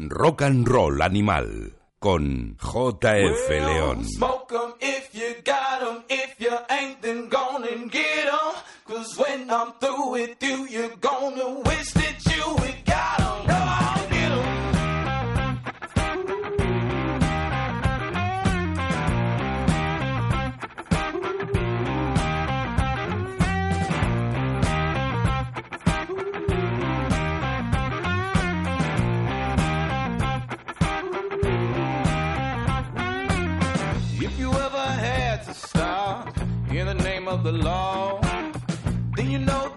Rock 0.00 0.42
and 0.42 0.64
Roll 0.64 1.02
Animal 1.02 1.72
con 1.98 2.56
JF 2.56 3.50
León. 3.50 4.04
Smoke 4.04 4.48
of 37.28 37.44
the 37.44 37.52
law, 37.52 38.18
then 39.16 39.30
you 39.30 39.38
know 39.38 39.67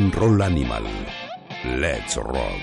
and 0.00 0.14
Roll 0.14 0.40
Animal. 0.40 0.82
Let's 1.78 2.16
rock. 2.16 2.62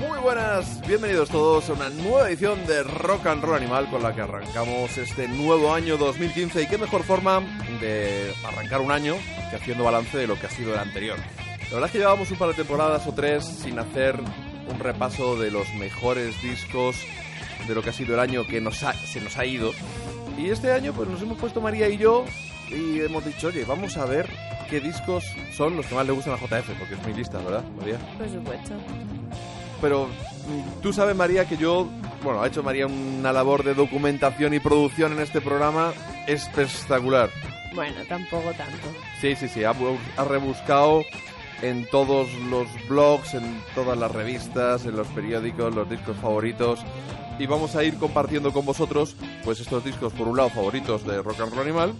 Muy 0.00 0.18
buenas, 0.22 0.80
bienvenidos 0.88 1.28
todos 1.28 1.68
a 1.68 1.74
una 1.74 1.90
nueva 1.90 2.30
edición 2.30 2.66
de 2.66 2.82
Rock 2.82 3.26
and 3.26 3.44
Roll 3.44 3.56
Animal 3.56 3.90
con 3.90 4.02
la 4.02 4.14
que 4.14 4.22
arrancamos 4.22 4.96
este 4.96 5.28
nuevo 5.28 5.74
año 5.74 5.98
2015 5.98 6.62
y 6.62 6.66
qué 6.66 6.78
mejor 6.78 7.02
forma 7.02 7.40
de 7.80 8.32
arrancar 8.46 8.80
un 8.80 8.90
año 8.90 9.16
que 9.50 9.56
haciendo 9.56 9.84
balance 9.84 10.16
de 10.16 10.26
lo 10.26 10.38
que 10.40 10.46
ha 10.46 10.50
sido 10.50 10.72
el 10.72 10.78
anterior. 10.80 11.18
La 11.68 11.72
verdad 11.74 11.86
es 11.86 11.92
que 11.92 11.98
llevábamos 11.98 12.30
un 12.30 12.38
par 12.38 12.48
de 12.48 12.54
temporadas 12.54 13.06
o 13.06 13.12
tres 13.12 13.44
sin 13.44 13.78
hacer 13.78 14.18
un 14.70 14.78
repaso 14.78 15.36
de 15.36 15.50
los 15.50 15.72
mejores 15.74 16.40
discos 16.42 16.96
de 17.68 17.74
lo 17.74 17.82
que 17.82 17.90
ha 17.90 17.92
sido 17.92 18.14
el 18.14 18.20
año 18.20 18.46
que 18.46 18.62
nos 18.62 18.82
ha- 18.82 18.94
se 18.94 19.20
nos 19.20 19.36
ha 19.36 19.44
ido. 19.44 19.72
Y 20.38 20.48
este 20.50 20.72
año 20.72 20.92
pues 20.94 21.08
nos 21.08 21.20
hemos 21.22 21.38
puesto 21.38 21.60
María 21.60 21.88
y 21.88 21.96
yo 21.98 22.24
y 22.68 23.00
hemos 23.00 23.24
dicho, 23.24 23.48
oye, 23.48 23.64
vamos 23.64 23.96
a 23.96 24.06
ver 24.06 24.28
qué 24.68 24.80
discos 24.80 25.24
son 25.56 25.76
los 25.76 25.86
que 25.86 25.94
más 25.94 26.06
le 26.06 26.12
gustan 26.12 26.34
a 26.34 26.36
JF, 26.36 26.70
porque 26.78 26.94
es 26.94 27.06
mi 27.06 27.14
lista, 27.14 27.38
¿verdad, 27.38 27.64
María? 27.78 27.98
Por 28.18 28.28
supuesto. 28.28 28.74
Pero 29.80 30.08
tú 30.82 30.92
sabes, 30.92 31.14
María, 31.14 31.46
que 31.46 31.56
yo, 31.56 31.86
bueno, 32.22 32.42
ha 32.42 32.46
hecho 32.46 32.62
María 32.62 32.86
una 32.86 33.32
labor 33.32 33.62
de 33.62 33.74
documentación 33.74 34.54
y 34.54 34.60
producción 34.60 35.12
en 35.12 35.20
este 35.20 35.40
programa 35.40 35.92
espectacular. 36.26 37.30
Bueno, 37.74 37.96
tampoco 38.08 38.50
tanto. 38.52 38.88
Sí, 39.20 39.36
sí, 39.36 39.48
sí, 39.48 39.64
ha, 39.64 39.74
ha 40.16 40.24
rebuscado 40.24 41.02
en 41.62 41.86
todos 41.90 42.32
los 42.50 42.66
blogs, 42.88 43.34
en 43.34 43.62
todas 43.74 43.96
las 43.98 44.10
revistas, 44.10 44.86
en 44.86 44.96
los 44.96 45.06
periódicos, 45.08 45.74
los 45.74 45.88
discos 45.88 46.16
favoritos. 46.16 46.80
Y 47.38 47.46
vamos 47.46 47.76
a 47.76 47.84
ir 47.84 47.98
compartiendo 47.98 48.52
con 48.52 48.64
vosotros, 48.64 49.14
pues 49.44 49.60
estos 49.60 49.84
discos, 49.84 50.12
por 50.14 50.26
un 50.26 50.38
lado, 50.38 50.48
favoritos 50.50 51.06
de 51.06 51.20
Rock 51.22 51.40
and 51.40 51.52
Roll 51.52 51.62
Animal. 51.62 51.94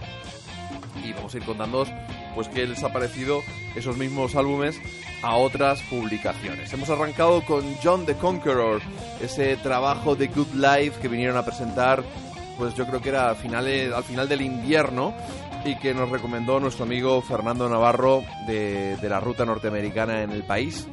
Y 1.07 1.13
vamos 1.13 1.35
a 1.35 1.39
ir 1.39 1.45
contándoos, 1.45 1.89
pues, 2.35 2.49
qué 2.49 2.67
les 2.67 2.83
ha 2.83 2.93
parecido 2.93 3.43
esos 3.75 3.97
mismos 3.97 4.35
álbumes 4.35 4.81
a 5.23 5.37
otras 5.37 5.81
publicaciones. 5.83 6.73
Hemos 6.73 6.91
arrancado 6.91 7.45
con 7.45 7.65
John 7.83 8.05
the 8.07 8.15
Conqueror, 8.15 8.81
ese 9.21 9.57
trabajo 9.57 10.17
de 10.17 10.27
Good 10.29 10.55
Life 10.55 11.01
que 11.01 11.09
vinieron 11.09 11.37
a 11.37 11.45
presentar, 11.45 12.03
pues 12.59 12.75
yo 12.75 12.87
creo 12.87 13.01
que 13.01 13.11
era 13.11 13.31
a 13.31 13.35
finales, 13.35 13.93
al 13.93 14.05
final 14.05 14.29
del 14.29 14.41
invierno 14.41 15.15
y 15.65 15.77
que 15.77 15.95
nos 15.95 16.09
recomendó 16.11 16.61
nuestro 16.61 16.85
amigo 16.85 17.21
Fernando 17.23 17.69
Navarro 17.69 18.23
de, 18.47 18.97
de 18.97 19.09
la 19.09 19.21
ruta 19.21 19.45
norteamericana 19.45 20.23
en 20.23 20.31
el 20.31 20.45
país. 20.45 20.87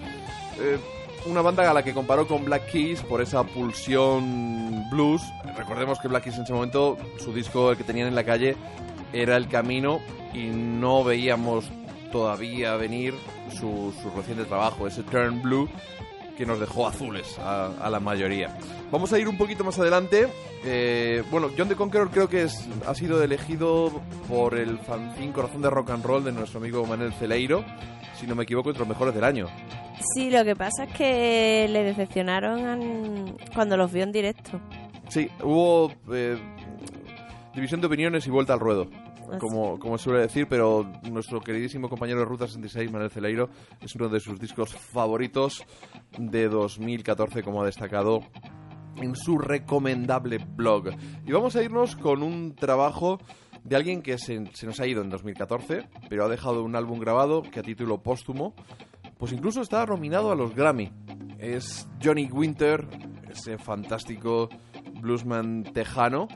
Eh, 0.60 0.80
una 1.26 1.42
banda 1.42 1.70
a 1.70 1.74
la 1.74 1.84
que 1.84 1.94
comparó 1.94 2.28
con 2.28 2.44
Black 2.44 2.72
Keys 2.72 3.02
por 3.02 3.22
esa 3.22 3.44
pulsión 3.44 4.90
blues. 4.90 5.22
Recordemos 5.56 6.00
que 6.00 6.08
Black 6.08 6.24
Keys 6.24 6.38
en 6.38 6.44
ese 6.44 6.54
momento, 6.54 6.98
su 7.18 7.34
disco 7.34 7.72
el 7.72 7.78
que 7.78 7.84
tenían 7.84 8.08
en 8.08 8.16
la 8.16 8.24
calle 8.24 8.58
era 9.14 9.38
El 9.38 9.48
Camino 9.48 10.00
y 10.34 10.48
no 10.48 11.04
veíamos 11.04 11.70
todavía 12.12 12.76
venir 12.76 13.14
su, 13.50 13.94
su 14.02 14.10
reciente 14.16 14.46
trabajo, 14.46 14.88
ese 14.88 15.04
Turn 15.04 15.42
Blue, 15.42 15.70
que 16.38 16.46
nos 16.46 16.60
dejó 16.60 16.88
azules 16.88 17.38
a, 17.40 17.68
a 17.80 17.90
la 17.90 18.00
mayoría. 18.00 18.58
Vamos 18.92 19.14
a 19.14 19.20
ir 19.20 19.28
un 19.28 19.38
poquito 19.38 19.64
más 19.64 19.78
adelante. 19.80 20.28
Eh, 20.66 21.24
bueno, 21.30 21.50
John 21.58 21.68
the 21.68 21.76
Conqueror 21.76 22.10
creo 22.10 22.30
que 22.30 22.44
es, 22.44 22.68
ha 22.88 22.96
sido 22.96 23.22
elegido 23.24 23.92
por 24.28 24.58
el 24.58 24.80
fanzine 24.80 25.32
Corazón 25.34 25.62
de 25.62 25.70
Rock 25.70 25.92
and 25.92 26.06
Roll 26.06 26.24
de 26.24 26.32
nuestro 26.32 26.60
amigo 26.60 26.86
Manuel 26.86 27.14
Celeiro, 27.14 27.64
si 28.16 28.26
no 28.26 28.36
me 28.36 28.44
equivoco, 28.44 28.70
entre 28.70 28.82
los 28.82 28.90
mejores 28.90 29.14
del 29.14 29.24
año. 29.24 29.48
Sí, 30.16 30.32
lo 30.32 30.44
que 30.44 30.56
pasa 30.56 30.86
es 30.86 30.94
que 30.94 31.68
le 31.70 31.84
decepcionaron 31.84 33.38
cuando 33.54 33.78
los 33.78 33.92
vio 33.92 34.04
en 34.04 34.12
directo. 34.12 34.60
Sí, 35.10 35.30
hubo 35.44 35.92
eh, 36.12 36.38
división 37.54 37.82
de 37.82 37.88
opiniones 37.88 38.26
y 38.26 38.30
vuelta 38.30 38.54
al 38.54 38.60
ruedo, 38.60 38.88
como, 39.40 39.80
como 39.80 39.98
suele 39.98 40.22
decir, 40.22 40.48
pero 40.48 40.90
nuestro 41.10 41.42
queridísimo 41.42 41.90
compañero 41.90 42.20
de 42.20 42.26
Ruta 42.26 42.48
66, 42.48 42.92
Manuel 42.92 43.12
Celeiro, 43.12 43.50
es 43.82 43.96
uno 43.96 44.10
de 44.10 44.20
sus 44.20 44.40
discos 44.40 44.74
favoritos 44.74 45.64
de 46.18 46.48
2014, 46.48 47.44
como 47.44 47.62
ha 47.62 47.66
destacado 47.66 48.22
en 48.98 49.16
su 49.16 49.38
recomendable 49.38 50.38
blog. 50.38 50.90
Y 51.26 51.32
vamos 51.32 51.56
a 51.56 51.64
irnos 51.64 51.96
con 51.96 52.24
un 52.24 52.56
trabajo 52.56 53.20
de 53.64 53.76
alguien 53.76 54.02
que 54.02 54.18
se, 54.18 54.46
se 54.54 54.66
nos 54.66 54.80
ha 54.80 54.88
ido 54.88 55.02
en 55.02 55.10
2014, 55.10 55.88
pero 56.10 56.26
ha 56.26 56.30
dejado 56.30 56.64
un 56.64 56.76
álbum 56.76 57.00
grabado 57.00 57.42
que 57.42 57.60
a 57.60 57.64
título 57.64 58.04
póstumo, 58.04 58.54
pues 59.18 59.32
incluso 59.32 59.62
está 59.62 59.86
nominado 59.86 60.32
a 60.32 60.36
los 60.36 60.54
Grammy. 60.54 60.92
Es 61.40 61.88
Johnny 62.04 62.30
Winter, 62.32 62.88
ese 63.30 63.58
fantástico 63.58 64.50
bluesman 65.02 65.64
tejano, 65.64 66.28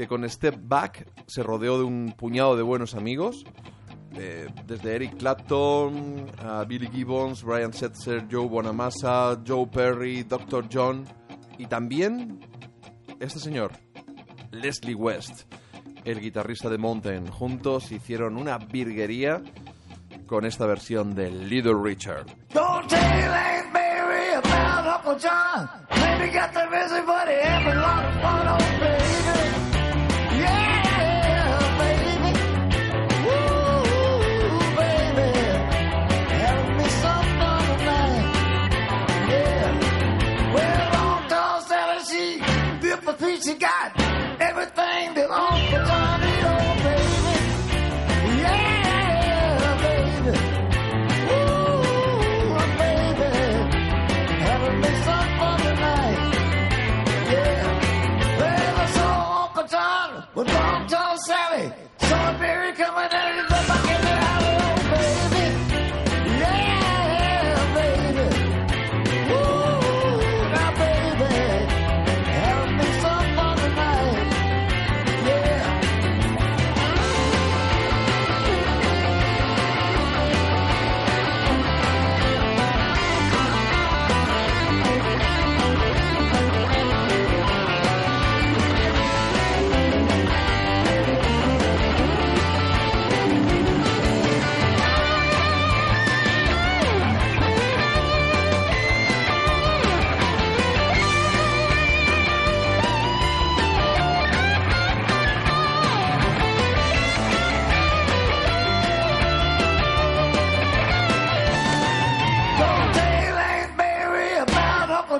que 0.00 0.08
con 0.08 0.26
Step 0.26 0.56
Back 0.62 1.06
se 1.26 1.42
rodeó 1.42 1.76
de 1.76 1.84
un 1.84 2.14
puñado 2.16 2.56
de 2.56 2.62
buenos 2.62 2.94
amigos, 2.94 3.44
eh, 4.14 4.48
desde 4.66 4.94
Eric 4.94 5.18
Clapton, 5.18 6.26
a 6.38 6.64
Billy 6.64 6.88
Gibbons, 6.88 7.44
Brian 7.44 7.74
Setzer, 7.74 8.26
Joe 8.30 8.48
Bonamassa, 8.48 9.38
Joe 9.46 9.66
Perry, 9.66 10.22
Dr. 10.22 10.70
John 10.72 11.04
y 11.58 11.66
también 11.66 12.40
este 13.20 13.40
señor, 13.40 13.72
Leslie 14.52 14.94
West, 14.94 15.42
el 16.06 16.18
guitarrista 16.18 16.70
de 16.70 16.78
Mountain. 16.78 17.26
Juntos 17.26 17.92
hicieron 17.92 18.38
una 18.38 18.56
virguería 18.56 19.42
con 20.26 20.46
esta 20.46 20.64
versión 20.64 21.14
de 21.14 21.30
Little 21.30 21.74
Richard. 21.74 22.24
Don't 22.54 22.88
tell 22.88 22.98
Aunt 22.98 23.70
Mary 23.70 24.32
about 24.32 24.86
Uncle 24.86 25.18
John. 25.20 25.68
Maybe 25.90 26.32
got 26.32 26.54
the 26.54 26.66
busy 26.70 27.00
a 27.00 27.74
lot 27.74 28.06
of 28.06 28.22
fun, 28.22 28.46
oh 28.48 28.80
baby. 28.80 29.69
Piece 43.40 43.52
she 43.52 43.58
got. 43.58 43.92
Everything 44.40 45.14
that 45.14 45.30
Uncle 45.30 45.84
John 45.86 46.20
need, 46.20 46.44
oh 46.44 46.74
baby. 46.84 47.34
Yeah, 48.40 49.76
baby. 49.82 50.32
Ooh, 51.32 51.82
baby, 52.80 53.30
having 54.46 54.78
me 54.80 54.90
some 55.06 55.30
fun 55.38 55.58
tonight. 55.60 56.18
Yeah, 57.30 58.78
I 58.78 58.86
saw 58.94 59.46
Uncle 59.46 59.66
John 59.68 60.08
with 60.34 60.48
Long 60.48 60.86
Tall 60.86 61.16
Sally. 61.26 61.72
Saw 61.98 62.38
Mary 62.38 62.72
coming 62.72 63.12
in 63.12 63.29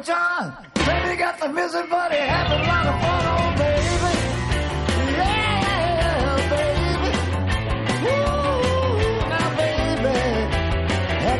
Uncle 0.00 0.14
John. 0.14 0.56
Baby 0.74 1.16
got 1.16 1.38
the 1.40 1.48
missing 1.48 1.88
buddy 1.90 2.16
having 2.16 2.60
a 2.60 2.66
lot 2.66 2.86
of 2.86 3.00
fun, 3.02 3.26
oh 3.26 3.50
baby. 3.58 4.12
Yeah, 5.12 6.36
baby. 6.50 7.12
Now 9.28 9.46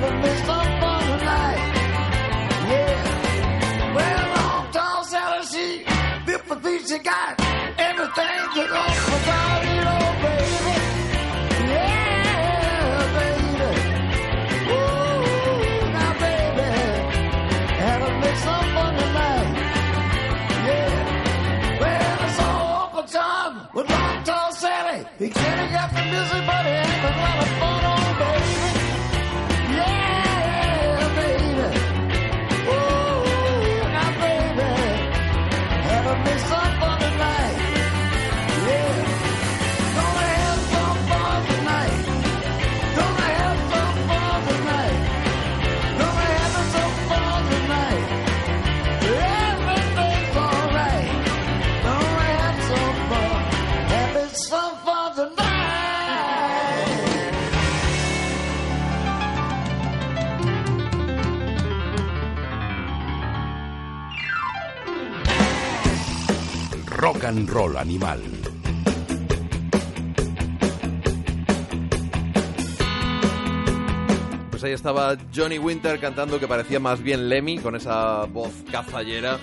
baby, 0.03 0.33
fun. 0.45 0.67
Yeah. 2.71 3.95
Well, 3.95 4.73
tall 4.73 5.03
she 5.45 5.67
built 6.27 6.45
the 6.47 6.57
piece 6.57 6.89
she 6.91 6.99
got. 6.99 7.41
Everything 7.79 8.41
that 8.57 8.71
Uncle 8.71 9.00
Uncle 23.51 23.63
John 23.63 23.69
with 23.75 23.91
long 23.91 24.25
tall 24.25 24.53
Sally. 24.53 25.05
He 25.19 25.31
said 25.31 25.67
he 25.67 25.73
got 25.73 25.91
the 25.91 26.03
busy 26.03 26.47
buddy 26.47 26.71
having 26.71 27.15
a 27.15 27.23
lot 27.23 27.43
of 27.43 27.60
Rock 67.01 67.25
and 67.25 67.49
roll 67.49 67.79
animal. 67.79 68.21
Pues 74.51 74.63
ahí 74.65 74.73
estaba 74.73 75.17
Johnny 75.35 75.59
Winter 75.59 75.99
cantando 75.99 76.39
que 76.39 76.47
parecía 76.47 76.79
más 76.79 77.03
bien 77.03 77.31
Lemmy 77.31 77.59
con 77.59 77.75
esa 77.75 78.27
voz 78.27 78.53
cazallera 78.71 79.39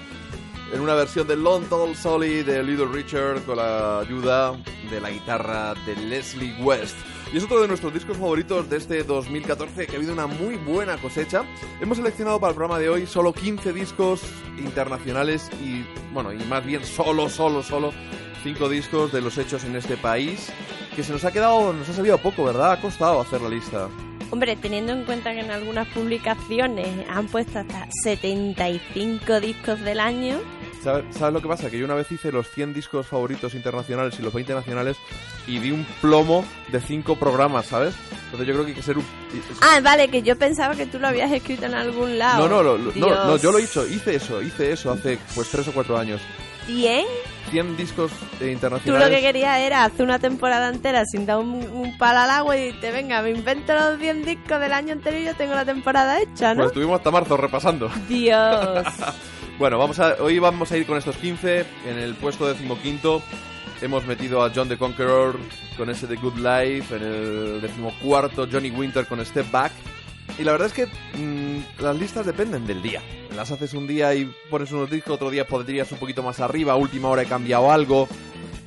en 0.71 0.81
una 0.81 0.93
versión 0.93 1.27
de 1.27 1.35
Long 1.35 1.67
Tall 1.67 1.95
Solly 1.95 2.43
de 2.43 2.61
Little 2.61 2.89
Richard 2.91 3.41
con 3.43 3.57
la 3.57 4.01
ayuda 4.01 4.55
de 4.91 5.01
la 5.01 5.09
guitarra 5.09 5.73
de 5.87 5.95
Leslie 5.95 6.53
West. 6.61 6.95
Y 7.33 7.37
es 7.37 7.43
otro 7.43 7.61
de 7.61 7.67
nuestros 7.67 7.93
discos 7.93 8.15
favoritos 8.15 8.69
de 8.69 8.77
este 8.77 9.03
2014 9.03 9.85
que 9.85 9.93
ha 9.93 9.97
habido 9.97 10.13
una 10.13 10.27
muy 10.27 10.55
buena 10.55 10.97
cosecha. 10.97 11.43
Hemos 11.81 11.97
seleccionado 11.97 12.39
para 12.39 12.51
el 12.51 12.55
programa 12.55 12.79
de 12.79 12.87
hoy 12.87 13.05
solo 13.05 13.33
15 13.33 13.73
discos 13.73 14.21
internacionales 14.57 15.49
y, 15.61 15.85
bueno, 16.13 16.31
y 16.31 16.37
más 16.45 16.65
bien 16.65 16.85
solo, 16.85 17.27
solo, 17.27 17.63
solo 17.63 17.91
5 18.43 18.69
discos 18.69 19.11
de 19.11 19.19
los 19.19 19.37
hechos 19.37 19.65
en 19.65 19.75
este 19.75 19.97
país 19.97 20.51
que 20.95 21.03
se 21.03 21.11
nos 21.11 21.25
ha 21.25 21.31
quedado, 21.33 21.73
nos 21.73 21.89
ha 21.89 21.93
salido 21.93 22.17
poco, 22.17 22.45
¿verdad? 22.45 22.71
Ha 22.71 22.81
costado 22.81 23.19
hacer 23.19 23.41
la 23.41 23.49
lista. 23.49 23.89
Hombre, 24.31 24.55
teniendo 24.55 24.93
en 24.93 25.03
cuenta 25.03 25.33
que 25.33 25.41
en 25.41 25.51
algunas 25.51 25.87
publicaciones 25.89 26.87
han 27.09 27.27
puesto 27.27 27.59
hasta 27.59 27.87
75 28.03 29.39
discos 29.41 29.79
del 29.81 29.99
año, 29.99 30.39
¿Sabes, 30.83 31.05
sabes 31.15 31.33
lo 31.33 31.41
que 31.41 31.47
pasa? 31.47 31.69
Que 31.69 31.77
yo 31.79 31.85
una 31.85 31.95
vez 31.95 32.09
hice 32.11 32.31
los 32.31 32.49
100 32.49 32.73
discos 32.73 33.05
favoritos 33.07 33.53
internacionales 33.55 34.15
y 34.19 34.21
los 34.21 34.33
20 34.33 34.53
nacionales 34.53 34.95
y 35.47 35.59
di 35.59 35.71
un 35.71 35.85
plomo 36.01 36.45
de 36.69 36.79
5 36.79 37.15
programas, 37.17 37.65
¿sabes? 37.65 37.95
Entonces 38.25 38.47
yo 38.47 38.53
creo 38.53 38.65
que 38.65 38.71
hay 38.71 38.75
que 38.77 38.83
ser 38.83 38.97
un... 38.97 39.05
Ah, 39.61 39.79
vale, 39.81 40.07
que 40.09 40.21
yo 40.21 40.37
pensaba 40.37 40.75
que 40.75 40.85
tú 40.85 40.99
lo 40.99 41.07
habías 41.07 41.31
escrito 41.31 41.65
en 41.65 41.73
algún 41.73 42.17
lado. 42.17 42.47
No, 42.47 42.63
no, 42.63 42.63
lo- 42.63 42.77
no, 42.77 43.25
no, 43.27 43.37
yo 43.37 43.51
lo 43.51 43.57
he 43.59 43.63
hecho, 43.63 43.85
hice 43.87 44.15
eso, 44.15 44.41
hice 44.41 44.71
eso 44.71 44.91
hace 44.91 45.17
pues 45.35 45.49
3 45.49 45.67
o 45.69 45.71
4 45.73 45.97
años. 45.97 46.21
¿Cien? 46.67 47.05
100 47.49 47.77
discos 47.77 48.11
eh, 48.11 48.15
Tú 48.39 48.45
lo 48.45 48.51
internacionales. 48.51 49.09
que 49.09 49.21
querías 49.21 49.59
era 49.61 49.85
hacer 49.85 50.03
una 50.03 50.19
temporada 50.19 50.67
entera 50.69 51.05
sin 51.05 51.25
dar 51.25 51.37
un, 51.37 51.53
un 51.71 51.97
palo 51.97 52.19
al 52.19 52.29
agua 52.29 52.57
y 52.57 52.73
te 52.73 52.91
venga, 52.91 53.21
me 53.21 53.29
invento 53.31 53.73
los 53.73 53.97
100 53.99 54.25
discos 54.25 54.59
del 54.59 54.73
año 54.73 54.91
anterior 54.93 55.21
y 55.21 55.25
yo 55.27 55.33
tengo 55.35 55.55
la 55.55 55.63
temporada 55.63 56.19
hecha, 56.21 56.53
¿no? 56.53 56.57
Pues 56.63 56.67
estuvimos 56.71 56.97
hasta 56.97 57.09
marzo 57.11 57.37
repasando. 57.37 57.89
Dios. 58.09 58.85
Bueno, 59.57 59.79
vamos 59.79 59.99
a, 59.99 60.17
hoy 60.19 60.37
vamos 60.37 60.71
a 60.71 60.77
ir 60.77 60.85
con 60.85 60.99
estos 60.99 61.17
15. 61.17 61.65
En 61.87 61.97
el 61.97 62.13
puesto 62.13 62.47
decimoquinto 62.47 63.23
hemos 63.81 64.05
metido 64.05 64.43
a 64.43 64.51
John 64.53 64.69
the 64.69 64.77
Conqueror 64.77 65.39
con 65.75 65.89
ese 65.89 66.05
The 66.05 66.15
Good 66.15 66.37
Life. 66.37 66.95
En 66.95 67.01
el 67.01 67.61
decimocuarto 67.61 68.47
Johnny 68.51 68.69
Winter 68.69 69.07
con 69.07 69.25
Step 69.25 69.49
Back. 69.49 69.71
Y 70.37 70.43
la 70.43 70.51
verdad 70.51 70.67
es 70.67 70.73
que 70.73 70.85
mm, 70.85 71.81
las 71.81 71.97
listas 71.97 72.27
dependen 72.27 72.67
del 72.67 72.83
día. 72.83 73.01
Las 73.35 73.49
haces 73.49 73.73
un 73.73 73.87
día 73.87 74.13
y 74.13 74.31
pones 74.51 74.71
unos 74.71 74.91
discos, 74.91 75.15
otro 75.15 75.31
día 75.31 75.47
podrías 75.47 75.91
un 75.91 75.97
poquito 75.97 76.21
más 76.21 76.39
arriba, 76.39 76.75
última 76.75 77.07
hora 77.07 77.23
he 77.23 77.27
cambiado 77.27 77.71
algo. 77.71 78.07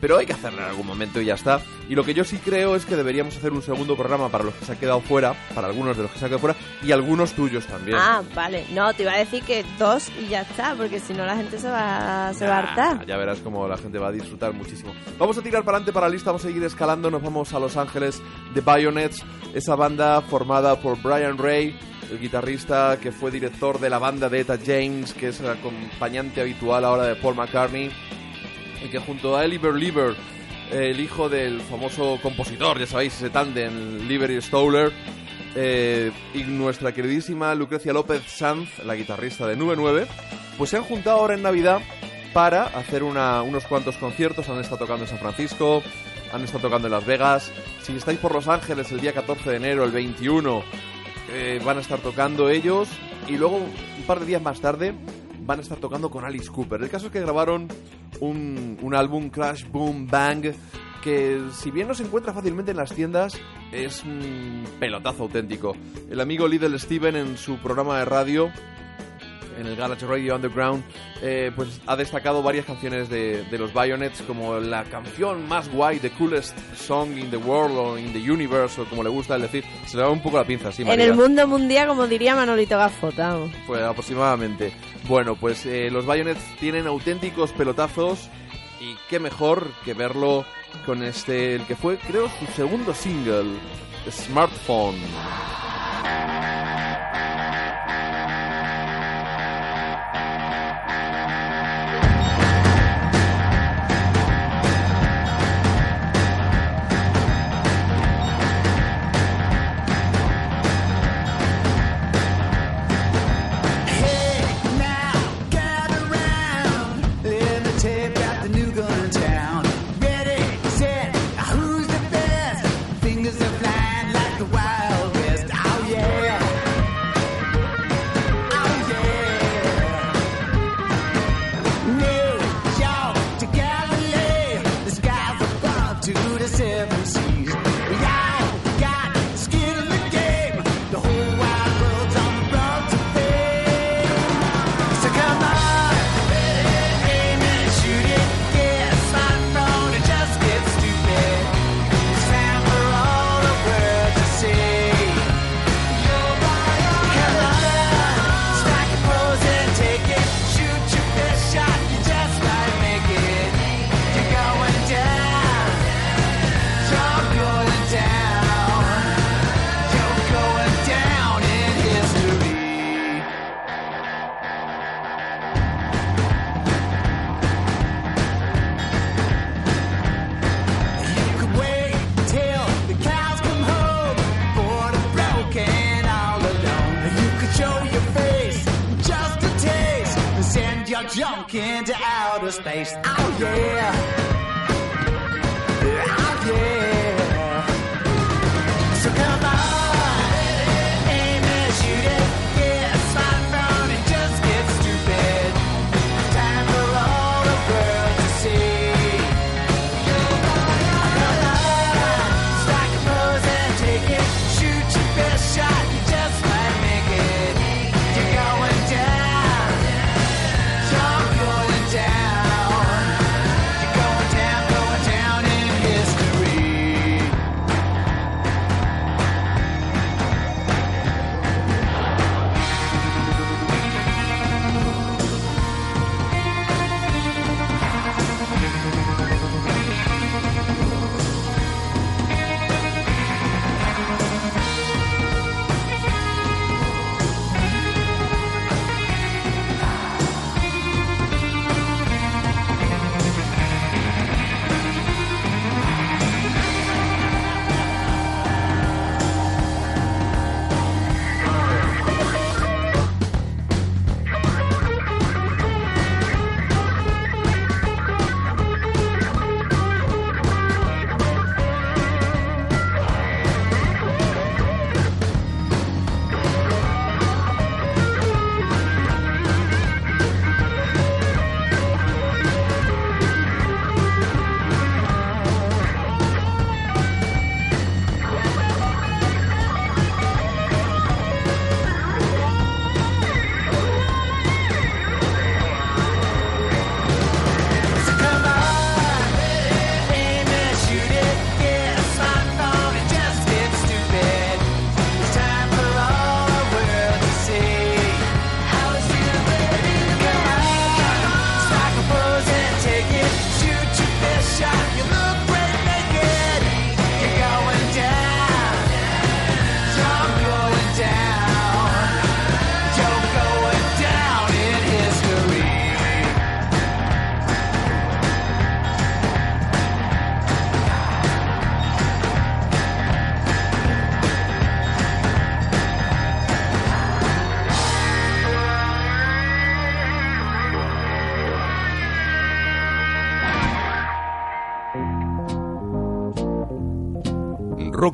Pero 0.00 0.16
hay 0.16 0.26
que 0.26 0.32
hacerlo 0.32 0.60
en 0.62 0.68
algún 0.68 0.86
momento 0.86 1.20
y 1.20 1.26
ya 1.26 1.34
está. 1.34 1.60
Y 1.88 1.94
lo 1.94 2.04
que 2.04 2.14
yo 2.14 2.24
sí 2.24 2.38
creo 2.38 2.76
es 2.76 2.86
que 2.86 2.96
deberíamos 2.96 3.36
hacer 3.36 3.52
un 3.52 3.62
segundo 3.62 3.96
programa 3.96 4.28
para 4.28 4.44
los 4.44 4.54
que 4.54 4.64
se 4.64 4.72
han 4.72 4.78
quedado 4.78 5.00
fuera, 5.00 5.34
para 5.54 5.66
algunos 5.66 5.96
de 5.96 6.04
los 6.04 6.12
que 6.12 6.18
se 6.18 6.24
han 6.24 6.30
quedado 6.30 6.40
fuera, 6.40 6.56
y 6.82 6.92
algunos 6.92 7.32
tuyos 7.32 7.66
también. 7.66 7.98
Ah, 8.00 8.22
vale. 8.34 8.64
No, 8.72 8.92
te 8.94 9.02
iba 9.02 9.12
a 9.12 9.18
decir 9.18 9.42
que 9.42 9.64
dos 9.78 10.10
y 10.20 10.28
ya 10.28 10.42
está, 10.42 10.74
porque 10.74 11.00
si 11.00 11.12
no 11.12 11.26
la 11.26 11.36
gente 11.36 11.58
se 11.58 11.68
va, 11.68 12.32
se 12.32 12.46
va 12.46 12.56
a 12.56 12.58
hartar. 12.60 13.06
Ya 13.06 13.16
verás 13.16 13.40
cómo 13.40 13.68
la 13.68 13.76
gente 13.76 13.98
va 13.98 14.08
a 14.08 14.12
disfrutar 14.12 14.52
muchísimo. 14.52 14.94
Vamos 15.18 15.36
a 15.36 15.42
tirar 15.42 15.64
para 15.64 15.76
adelante 15.76 15.92
para 15.92 16.08
la 16.08 16.12
lista, 16.12 16.30
vamos 16.30 16.44
a 16.44 16.48
seguir 16.48 16.64
escalando, 16.64 17.10
nos 17.10 17.22
vamos 17.22 17.52
a 17.52 17.58
Los 17.58 17.76
Ángeles 17.76 18.22
de 18.54 18.60
Bayonets, 18.60 19.22
esa 19.54 19.74
banda 19.74 20.20
formada 20.22 20.80
por 20.80 21.00
Brian 21.02 21.36
Ray, 21.36 21.78
el 22.10 22.18
guitarrista 22.18 22.98
que 23.00 23.12
fue 23.12 23.30
director 23.30 23.78
de 23.78 23.90
la 23.90 23.98
banda 23.98 24.28
de 24.28 24.40
Eta 24.40 24.58
James, 24.64 25.12
que 25.12 25.28
es 25.28 25.40
el 25.40 25.50
acompañante 25.50 26.40
habitual 26.40 26.84
ahora 26.84 27.04
de 27.04 27.16
Paul 27.16 27.36
McCartney, 27.36 27.90
que 28.88 28.98
junto 28.98 29.36
a 29.36 29.44
Eli 29.44 29.58
Lieber, 29.58 30.14
el 30.72 31.00
hijo 31.00 31.28
del 31.28 31.60
famoso 31.60 32.18
compositor, 32.22 32.78
ya 32.78 32.86
sabéis, 32.86 33.14
ese 33.14 33.30
tándem, 33.30 34.06
Lieber 34.06 34.30
y 34.30 34.40
Stoller, 34.40 34.92
eh, 35.54 36.12
y 36.32 36.44
nuestra 36.44 36.92
queridísima 36.92 37.54
Lucrecia 37.54 37.92
López 37.92 38.22
Sanz, 38.26 38.78
la 38.84 38.94
guitarrista 38.94 39.46
de 39.46 39.56
Nube 39.56 39.74
9, 39.76 40.06
pues 40.56 40.70
se 40.70 40.76
han 40.76 40.84
juntado 40.84 41.18
ahora 41.18 41.34
en 41.34 41.42
Navidad 41.42 41.80
para 42.32 42.66
hacer 42.66 43.02
unos 43.02 43.64
cuantos 43.64 43.96
conciertos. 43.96 44.48
Han 44.48 44.60
estado 44.60 44.78
tocando 44.78 45.04
en 45.04 45.10
San 45.10 45.18
Francisco, 45.18 45.82
han 46.32 46.42
estado 46.44 46.68
tocando 46.68 46.86
en 46.86 46.92
Las 46.92 47.06
Vegas. 47.06 47.50
Si 47.82 47.92
estáis 47.96 48.18
por 48.18 48.32
Los 48.32 48.48
Ángeles 48.48 48.90
el 48.92 49.00
día 49.00 49.12
14 49.12 49.50
de 49.50 49.56
enero, 49.56 49.84
el 49.84 49.90
21, 49.90 50.62
eh, 51.32 51.60
van 51.64 51.78
a 51.78 51.80
estar 51.80 51.98
tocando 51.98 52.48
ellos. 52.48 52.88
Y 53.26 53.36
luego, 53.36 53.56
un 53.56 54.04
par 54.06 54.20
de 54.20 54.26
días 54.26 54.42
más 54.42 54.60
tarde, 54.60 54.94
van 55.42 55.58
a 55.58 55.62
estar 55.62 55.78
tocando 55.78 56.10
con 56.10 56.24
Alice 56.24 56.50
Cooper. 56.50 56.82
El 56.82 56.90
caso 56.90 57.06
es 57.06 57.12
que 57.12 57.20
grabaron 57.20 57.68
un, 58.20 58.78
un 58.80 58.94
álbum 58.94 59.30
Crash 59.30 59.64
Boom 59.70 60.06
Bang 60.06 60.52
que 61.02 61.40
si 61.52 61.70
bien 61.70 61.88
no 61.88 61.94
se 61.94 62.02
encuentra 62.02 62.32
fácilmente 62.32 62.72
en 62.72 62.76
las 62.76 62.92
tiendas, 62.92 63.34
es 63.72 64.04
un 64.04 64.64
pelotazo 64.78 65.24
auténtico. 65.24 65.74
El 66.10 66.20
amigo 66.20 66.46
Little 66.46 66.78
Steven 66.78 67.16
en 67.16 67.36
su 67.38 67.56
programa 67.58 67.98
de 67.98 68.04
radio 68.04 68.50
en 69.60 69.66
el 69.66 69.76
Garage 69.76 70.06
Radio 70.06 70.36
Underground, 70.36 70.82
eh, 71.22 71.52
pues 71.54 71.80
ha 71.86 71.96
destacado 71.96 72.42
varias 72.42 72.64
canciones 72.66 73.08
de, 73.08 73.44
de 73.44 73.58
los 73.58 73.72
Bayonets 73.72 74.22
como 74.22 74.58
la 74.58 74.84
canción 74.84 75.46
más 75.48 75.70
guay, 75.70 75.98
the 75.98 76.10
coolest 76.10 76.56
song 76.74 77.16
in 77.16 77.30
the 77.30 77.36
world 77.36 77.76
o 77.76 77.98
in 77.98 78.12
the 78.12 78.30
universe 78.30 78.80
o 78.80 78.84
como 78.86 79.02
le 79.02 79.10
gusta 79.10 79.36
él 79.36 79.42
decir. 79.42 79.64
Se 79.86 79.96
le 79.96 80.02
da 80.02 80.08
un 80.10 80.22
poco 80.22 80.38
la 80.38 80.44
pinza, 80.44 80.72
sí, 80.72 80.82
En 80.82 80.88
María. 80.88 81.04
el 81.06 81.14
mundo 81.14 81.46
mundial, 81.46 81.88
como 81.88 82.06
diría 82.06 82.34
Manolito 82.34 82.76
Gafota. 82.76 83.36
Pues 83.66 83.82
aproximadamente. 83.82 84.72
Bueno, 85.08 85.34
pues 85.36 85.66
eh, 85.66 85.90
los 85.90 86.06
Bayonets 86.06 86.40
tienen 86.58 86.86
auténticos 86.86 87.52
pelotazos 87.52 88.28
y 88.80 88.96
qué 89.08 89.18
mejor 89.18 89.66
que 89.84 89.94
verlo 89.94 90.44
con 90.86 91.02
este, 91.02 91.54
el 91.54 91.66
que 91.66 91.76
fue 91.76 91.98
creo 91.98 92.28
su 92.38 92.46
segundo 92.54 92.94
single, 92.94 93.58
Smartphone. 94.10 94.96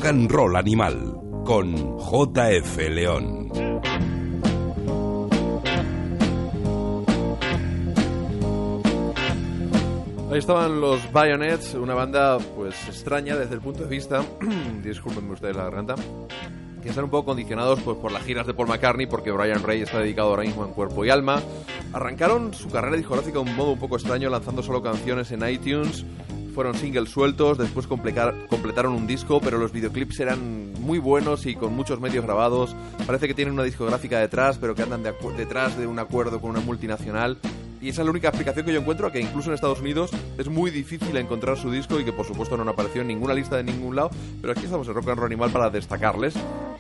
Roll 0.07 0.55
Animal 0.55 1.19
con 1.45 1.99
JF 1.99 2.77
León. 2.91 3.51
Ahí 10.31 10.39
estaban 10.39 10.81
los 10.81 11.13
Bayonets, 11.13 11.75
una 11.75 11.95
banda 11.95 12.39
pues 12.55 12.77
extraña 12.87 13.35
desde 13.35 13.57
el 13.57 13.61
punto 13.61 13.83
de 13.83 13.89
vista, 13.89 14.23
discúlpenme 14.85 15.33
ustedes 15.33 15.57
la 15.57 15.65
garganta, 15.65 15.97
que 16.85 16.89
están 16.89 17.03
un 17.03 17.11
poco 17.11 17.25
condicionados 17.27 17.81
pues, 17.81 17.97
por 17.97 18.13
las 18.13 18.23
giras 18.23 18.47
de 18.47 18.55
Paul 18.55 18.69
McCartney, 18.69 19.07
porque 19.07 19.33
Brian 19.33 19.65
Ray 19.65 19.83
está 19.83 19.99
dedicado 19.99 20.29
ahora 20.29 20.45
mismo 20.45 20.65
en 20.65 20.71
cuerpo 20.71 21.05
y 21.05 21.11
alma. 21.11 21.43
Arrancaron 21.93 22.55
su 22.55 22.69
carrera 22.69 22.97
discográfica 22.97 23.41
de 23.41 23.51
un 23.51 23.57
modo 23.57 23.73
un 23.73 23.81
poco 23.81 23.97
extraño, 23.97 24.31
lanzando 24.31 24.63
solo 24.63 24.81
canciones 24.81 25.33
en 25.33 25.49
iTunes. 25.49 26.05
Fueron 26.57 26.75
singles 26.75 27.11
sueltos, 27.11 27.59
después 27.59 27.87
completaron 27.87 28.95
un 28.95 29.07
disco, 29.07 29.43
pero 29.43 29.59
los 29.59 29.73
videoclips 29.73 30.21
eran 30.21 30.73
muy 30.81 30.99
buenos 30.99 31.45
y 31.45 31.55
con 31.55 31.77
muchos 31.77 32.01
medios 32.01 32.25
grabados. 32.25 32.75
Parece 33.07 33.29
que 33.29 33.35
tienen 33.35 33.53
una 33.53 33.63
discográfica 33.63 34.19
detrás, 34.19 34.57
pero 34.57 34.75
que 34.75 34.81
andan 34.83 35.03
de 35.03 35.13
detrás 35.37 35.77
de 35.77 35.87
un 35.87 35.99
acuerdo 35.99 36.41
con 36.41 36.53
una 36.53 36.61
multinacional. 36.61 37.37
Y 37.79 37.91
esa 37.91 38.01
es 38.01 38.07
la 38.07 38.11
única 38.11 38.29
explicación 38.29 38.65
que 38.65 38.73
yo 38.73 38.81
encuentro, 38.81 39.07
a 39.07 39.13
que 39.13 39.21
incluso 39.21 39.51
en 39.51 39.55
Estados 39.55 39.81
Unidos 39.81 40.13
es 40.39 40.49
muy 40.49 40.71
difícil 40.71 41.15
encontrar 41.19 41.59
su 41.59 41.71
disco 41.71 42.01
y 42.01 42.07
que 42.07 42.13
por 42.15 42.25
supuesto 42.25 42.57
no 42.57 42.71
apareció 42.71 43.03
en 43.03 43.09
ninguna 43.09 43.35
lista 43.35 43.59
de 43.59 43.63
ningún 43.63 43.95
lado. 43.95 44.09
Pero 44.41 44.53
aquí 44.55 44.65
estamos 44.65 44.89
en 44.89 44.95
Rock 44.95 45.09
and 45.09 45.19
Roll 45.19 45.27
Animal 45.27 45.51
para 45.51 45.69
destacarles 45.69 46.35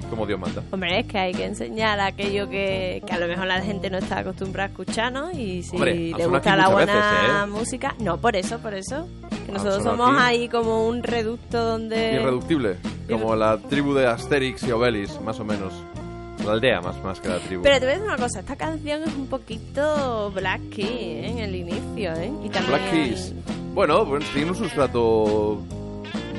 como 0.08 0.26
Dios 0.26 0.40
manda. 0.40 0.62
Hombre, 0.70 1.00
es 1.00 1.06
que 1.06 1.18
hay 1.18 1.32
que 1.34 1.44
enseñar 1.44 2.00
aquello 2.00 2.48
que, 2.48 3.02
que 3.06 3.12
a 3.12 3.18
lo 3.18 3.26
mejor 3.26 3.46
la 3.46 3.60
gente 3.60 3.90
no 3.90 3.98
está 3.98 4.20
acostumbrada 4.20 4.68
a 4.68 4.70
escuchar, 4.70 5.12
¿no? 5.12 5.30
Y 5.32 5.62
si 5.62 5.76
Hombre, 5.76 5.94
le 6.16 6.26
gusta 6.26 6.56
la 6.56 6.68
buena 6.68 6.94
veces, 6.94 7.28
¿eh? 7.28 7.46
música, 7.46 7.94
no, 7.98 8.18
por 8.18 8.36
eso, 8.36 8.58
por 8.58 8.74
eso. 8.74 9.06
Que 9.46 9.52
nosotros 9.52 9.76
sonado 9.82 9.96
somos 9.96 10.10
aquí. 10.22 10.36
ahí 10.36 10.48
como 10.48 10.88
un 10.88 11.02
reducto 11.02 11.64
donde... 11.64 12.14
Irreductible, 12.14 12.76
como 13.10 13.34
la 13.36 13.58
tribu 13.58 13.94
de 13.94 14.06
Asterix 14.06 14.62
y 14.64 14.72
Obelix, 14.72 15.20
más 15.20 15.38
o 15.40 15.44
menos. 15.44 15.72
La 16.44 16.52
aldea 16.52 16.80
más, 16.80 17.02
más 17.02 17.18
que 17.20 17.28
la 17.28 17.38
tribu. 17.38 17.62
Pero 17.62 17.78
te 17.80 17.86
voy 17.86 17.90
a 17.94 17.98
decir 17.98 18.06
una 18.12 18.16
cosa, 18.22 18.40
esta 18.40 18.56
canción 18.56 19.02
es 19.04 19.14
un 19.14 19.26
poquito 19.26 20.30
Black 20.34 20.60
Key 20.70 20.84
¿eh? 20.84 21.28
en 21.30 21.38
el 21.38 21.54
inicio, 21.56 22.12
¿eh? 22.14 22.30
Y 22.44 22.48
también 22.50 22.66
Black 22.78 22.90
Keys. 22.90 23.32
Bueno, 23.74 24.06
pues 24.06 24.24
tiene 24.32 24.50
un 24.50 24.56
sustrato 24.56 25.62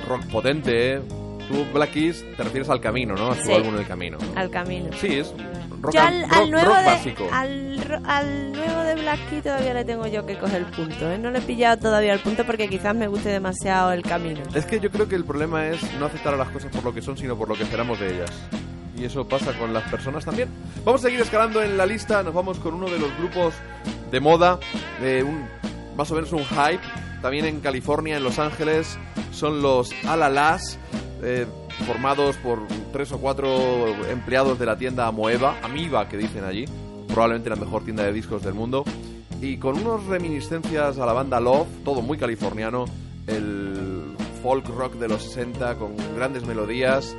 rock 0.07 0.25
potente. 0.31 0.93
¿eh? 0.95 1.01
Tú, 1.49 1.65
Black 1.73 1.91
Keys, 1.91 2.23
te 2.37 2.43
refieres 2.43 2.69
al 2.69 2.79
camino, 2.81 3.15
¿no? 3.15 3.31
A 3.31 3.35
su 3.35 3.43
Sí. 3.43 3.53
álbum 3.53 3.75
El 3.77 3.87
Camino. 3.87 4.17
al 4.35 4.49
camino. 4.49 4.89
Sí, 4.99 5.15
es 5.19 5.33
rock, 5.81 5.93
Yo 5.93 6.01
al, 6.01 6.21
rock- 6.23 6.33
al 6.33 6.51
nuevo 6.51 6.67
rock 6.67 6.77
de, 6.79 6.85
básico. 6.85 7.27
Al, 7.31 8.01
al 8.05 8.51
nuevo 8.51 8.81
de 8.83 8.95
Black 8.95 9.19
Key 9.29 9.41
todavía 9.41 9.73
le 9.73 9.85
tengo 9.85 10.07
yo 10.07 10.25
que 10.25 10.37
coger 10.37 10.57
el 10.57 10.65
punto, 10.65 11.11
¿eh? 11.11 11.17
No 11.17 11.31
le 11.31 11.39
he 11.39 11.41
pillado 11.41 11.77
todavía 11.77 12.13
el 12.13 12.19
punto 12.19 12.45
porque 12.45 12.67
quizás 12.69 12.95
me 12.95 13.07
guste 13.07 13.29
demasiado 13.29 13.91
el 13.91 14.01
camino. 14.03 14.41
Es 14.53 14.65
que 14.65 14.79
yo 14.79 14.89
creo 14.91 15.07
que 15.07 15.15
el 15.15 15.25
problema 15.25 15.67
es 15.67 15.79
no 15.99 16.05
aceptar 16.07 16.33
a 16.33 16.37
las 16.37 16.49
cosas 16.49 16.71
por 16.71 16.83
lo 16.83 16.93
que 16.93 17.01
son, 17.01 17.17
sino 17.17 17.35
por 17.37 17.47
lo 17.49 17.55
que 17.55 17.63
esperamos 17.63 17.99
de 17.99 18.15
ellas. 18.15 18.31
Y 18.97 19.05
eso 19.05 19.27
pasa 19.27 19.53
con 19.53 19.73
las 19.73 19.83
personas 19.91 20.25
también. 20.25 20.49
Vamos 20.83 21.01
a 21.01 21.03
seguir 21.07 21.21
escalando 21.21 21.61
en 21.61 21.77
la 21.77 21.85
lista. 21.85 22.23
Nos 22.23 22.33
vamos 22.33 22.57
con 22.59 22.73
uno 22.73 22.87
de 22.89 22.97
los 22.97 23.15
grupos 23.19 23.53
de 24.09 24.19
moda, 24.19 24.59
de 24.99 25.21
un 25.23 25.45
más 25.95 26.09
o 26.11 26.15
menos 26.15 26.31
un 26.33 26.43
hype. 26.45 26.81
También 27.21 27.45
en 27.45 27.59
California, 27.61 28.17
en 28.17 28.23
Los 28.23 28.39
Ángeles, 28.39 28.97
son 29.31 29.61
los 29.61 29.91
Alalas, 30.07 30.77
eh, 31.23 31.45
formados 31.85 32.35
por 32.37 32.59
tres 32.91 33.11
o 33.11 33.19
cuatro 33.19 33.47
empleados 34.09 34.59
de 34.59 34.65
la 34.65 34.77
tienda 34.77 35.07
Amoeba, 35.07 35.57
Amiba 35.63 36.07
que 36.07 36.17
dicen 36.17 36.43
allí, 36.43 36.65
probablemente 37.07 37.49
la 37.49 37.55
mejor 37.55 37.83
tienda 37.83 38.03
de 38.03 38.13
discos 38.13 38.43
del 38.43 38.53
mundo. 38.53 38.83
Y 39.41 39.57
con 39.57 39.77
unos 39.77 40.05
reminiscencias 40.05 40.97
a 40.97 41.05
la 41.05 41.13
banda 41.13 41.39
Love, 41.39 41.67
todo 41.85 42.01
muy 42.01 42.17
californiano, 42.17 42.85
el 43.27 44.15
folk 44.41 44.67
rock 44.69 44.93
de 44.95 45.07
los 45.07 45.23
60 45.23 45.75
con 45.75 45.95
grandes 46.15 46.45
melodías 46.45 47.15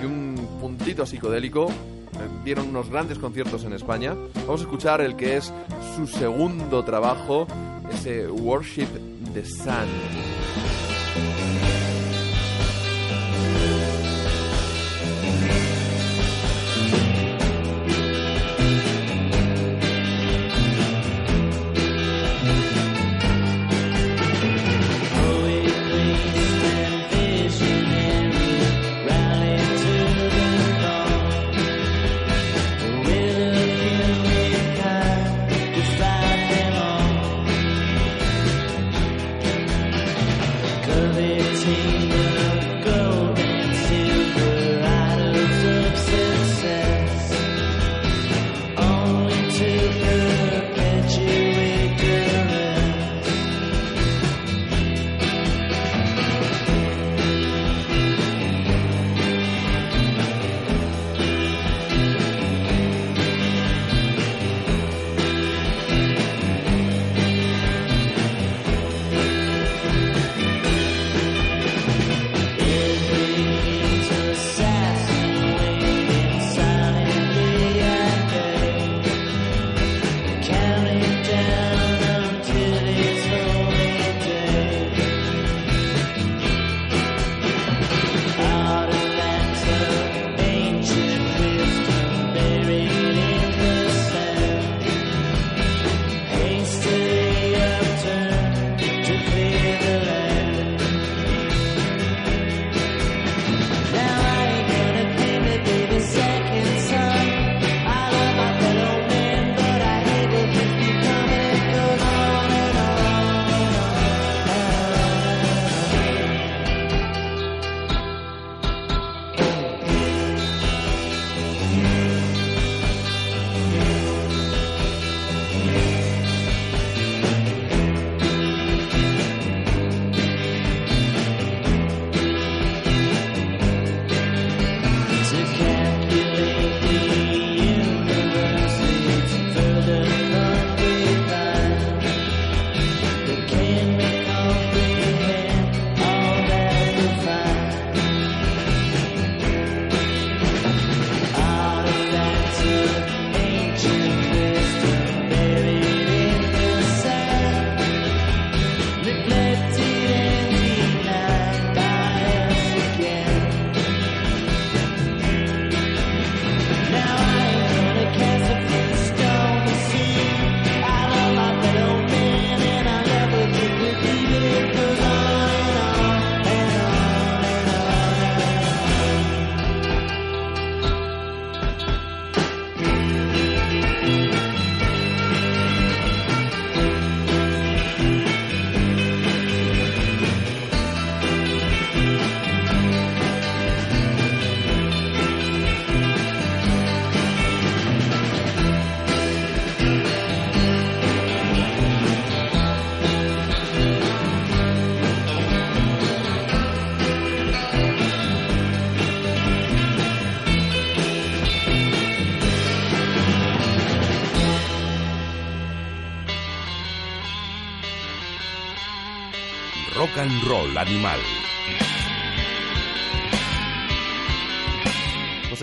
y 0.00 0.06
un 0.06 0.34
puntito 0.60 1.04
psicodélico. 1.04 1.68
Eh, 1.68 2.28
Dieron 2.44 2.68
unos 2.68 2.88
grandes 2.88 3.18
conciertos 3.18 3.64
en 3.64 3.72
España. 3.72 4.14
Vamos 4.46 4.60
a 4.60 4.64
escuchar 4.64 5.00
el 5.00 5.16
que 5.16 5.36
es 5.36 5.52
su 5.96 6.06
segundo 6.06 6.84
trabajo, 6.84 7.46
ese 7.92 8.28
Worship 8.28 8.88
the 9.34 9.44
Sun. 9.44 10.71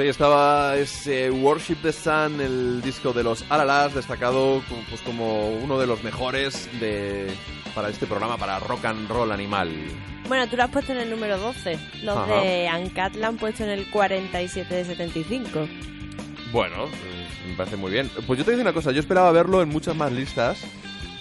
Ahí 0.09 0.11
estaba 0.11 0.75
ese 0.75 1.29
Worship 1.29 1.75
the 1.83 1.93
Sun, 1.93 2.41
el 2.41 2.81
disco 2.81 3.13
de 3.13 3.21
los 3.23 3.45
Alalas, 3.49 3.93
destacado 3.93 4.63
como- 4.67 4.81
pues 4.89 5.01
como 5.01 5.49
uno 5.51 5.77
de 5.79 5.85
los 5.85 6.03
mejores 6.03 6.67
de 6.79 7.27
para 7.75 7.89
este 7.89 8.07
programa, 8.07 8.35
para 8.37 8.57
rock 8.59 8.85
and 8.85 9.07
roll 9.07 9.31
animal. 9.31 9.69
Bueno, 10.27 10.47
tú 10.49 10.57
lo 10.57 10.63
has 10.63 10.71
puesto 10.71 10.93
en 10.93 10.99
el 10.99 11.09
número 11.11 11.37
12. 11.37 11.77
Los 12.01 12.17
Ajá. 12.17 12.41
de 12.41 12.67
Ancat 12.67 13.15
la 13.15 13.27
han 13.27 13.37
puesto 13.37 13.63
en 13.63 13.69
el 13.69 13.87
47 13.91 14.73
de 14.73 14.85
75. 14.85 15.67
Bueno, 16.51 16.85
pues, 16.87 17.47
me 17.47 17.55
parece 17.55 17.77
muy 17.77 17.91
bien. 17.91 18.09
Pues 18.25 18.39
yo 18.39 18.45
te 18.45 18.51
digo 18.51 18.61
una 18.63 18.73
cosa, 18.73 18.91
yo 18.91 18.99
esperaba 19.01 19.31
verlo 19.31 19.61
en 19.61 19.69
muchas 19.69 19.95
más 19.95 20.11
listas, 20.11 20.59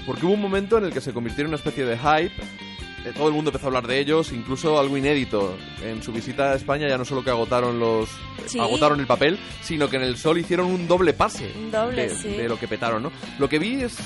porque 0.07 0.24
hubo 0.24 0.33
un 0.33 0.40
momento 0.40 0.79
en 0.79 0.85
el 0.85 0.92
que 0.94 1.03
se 1.03 1.12
convirtió 1.12 1.42
en 1.42 1.48
una 1.48 1.57
especie 1.57 1.85
de 1.85 1.98
hype, 1.98 2.33
eh, 2.42 2.67
todo 3.12 3.29
el 3.29 3.35
mundo 3.35 3.51
empezó 3.51 3.66
a 3.66 3.68
hablar 3.68 3.87
de 3.87 3.99
ellos, 4.01 4.33
incluso 4.33 4.79
algo 4.79 4.97
inédito. 4.97 5.57
En 5.85 6.03
su 6.03 6.12
visita 6.12 6.53
a 6.53 6.55
España 6.55 6.88
ya 6.88 6.99
no 6.99 7.05
solo 7.05 7.23
que 7.25 7.31
agotaron 7.31 7.79
los 7.79 8.09
Sí. 8.47 8.59
agotaron 8.59 8.99
el 9.01 9.07
papel, 9.07 9.38
sino 9.62 9.88
que 9.90 9.97
en 9.97 10.03
el 10.03 10.16
Sol 10.16 10.38
hicieron 10.38 10.66
un 10.66 10.88
doble 10.88 11.12
pase. 11.12 11.53
Un 11.59 11.71
doble, 11.71 12.09
de, 12.09 12.14
sí. 12.16 12.29
de 12.29 12.49
lo 12.49 12.59
que 12.59 12.66
petaron, 12.68 13.03
¿no? 13.03 13.12
Lo 13.38 13.49
que 13.49 13.59
vi 13.59 13.83
es, 13.83 13.97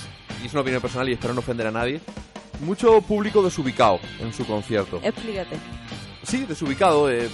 y 0.43 0.47
es 0.47 0.53
una 0.53 0.62
opinión 0.62 0.83
personal 0.83 1.09
y 1.09 1.12
espero 1.12 1.33
no 1.35 1.41
ofender 1.41 1.67
a 1.67 1.71
nadie, 1.71 2.01
mucho 2.61 3.01
público 3.03 3.43
desubicado 3.43 4.01
en 4.21 4.33
su 4.33 4.45
concierto. 4.47 5.01
Explícate. 5.03 5.57
Sí, 6.25 6.45
desubicado. 6.47 7.11
eh, 7.11 7.29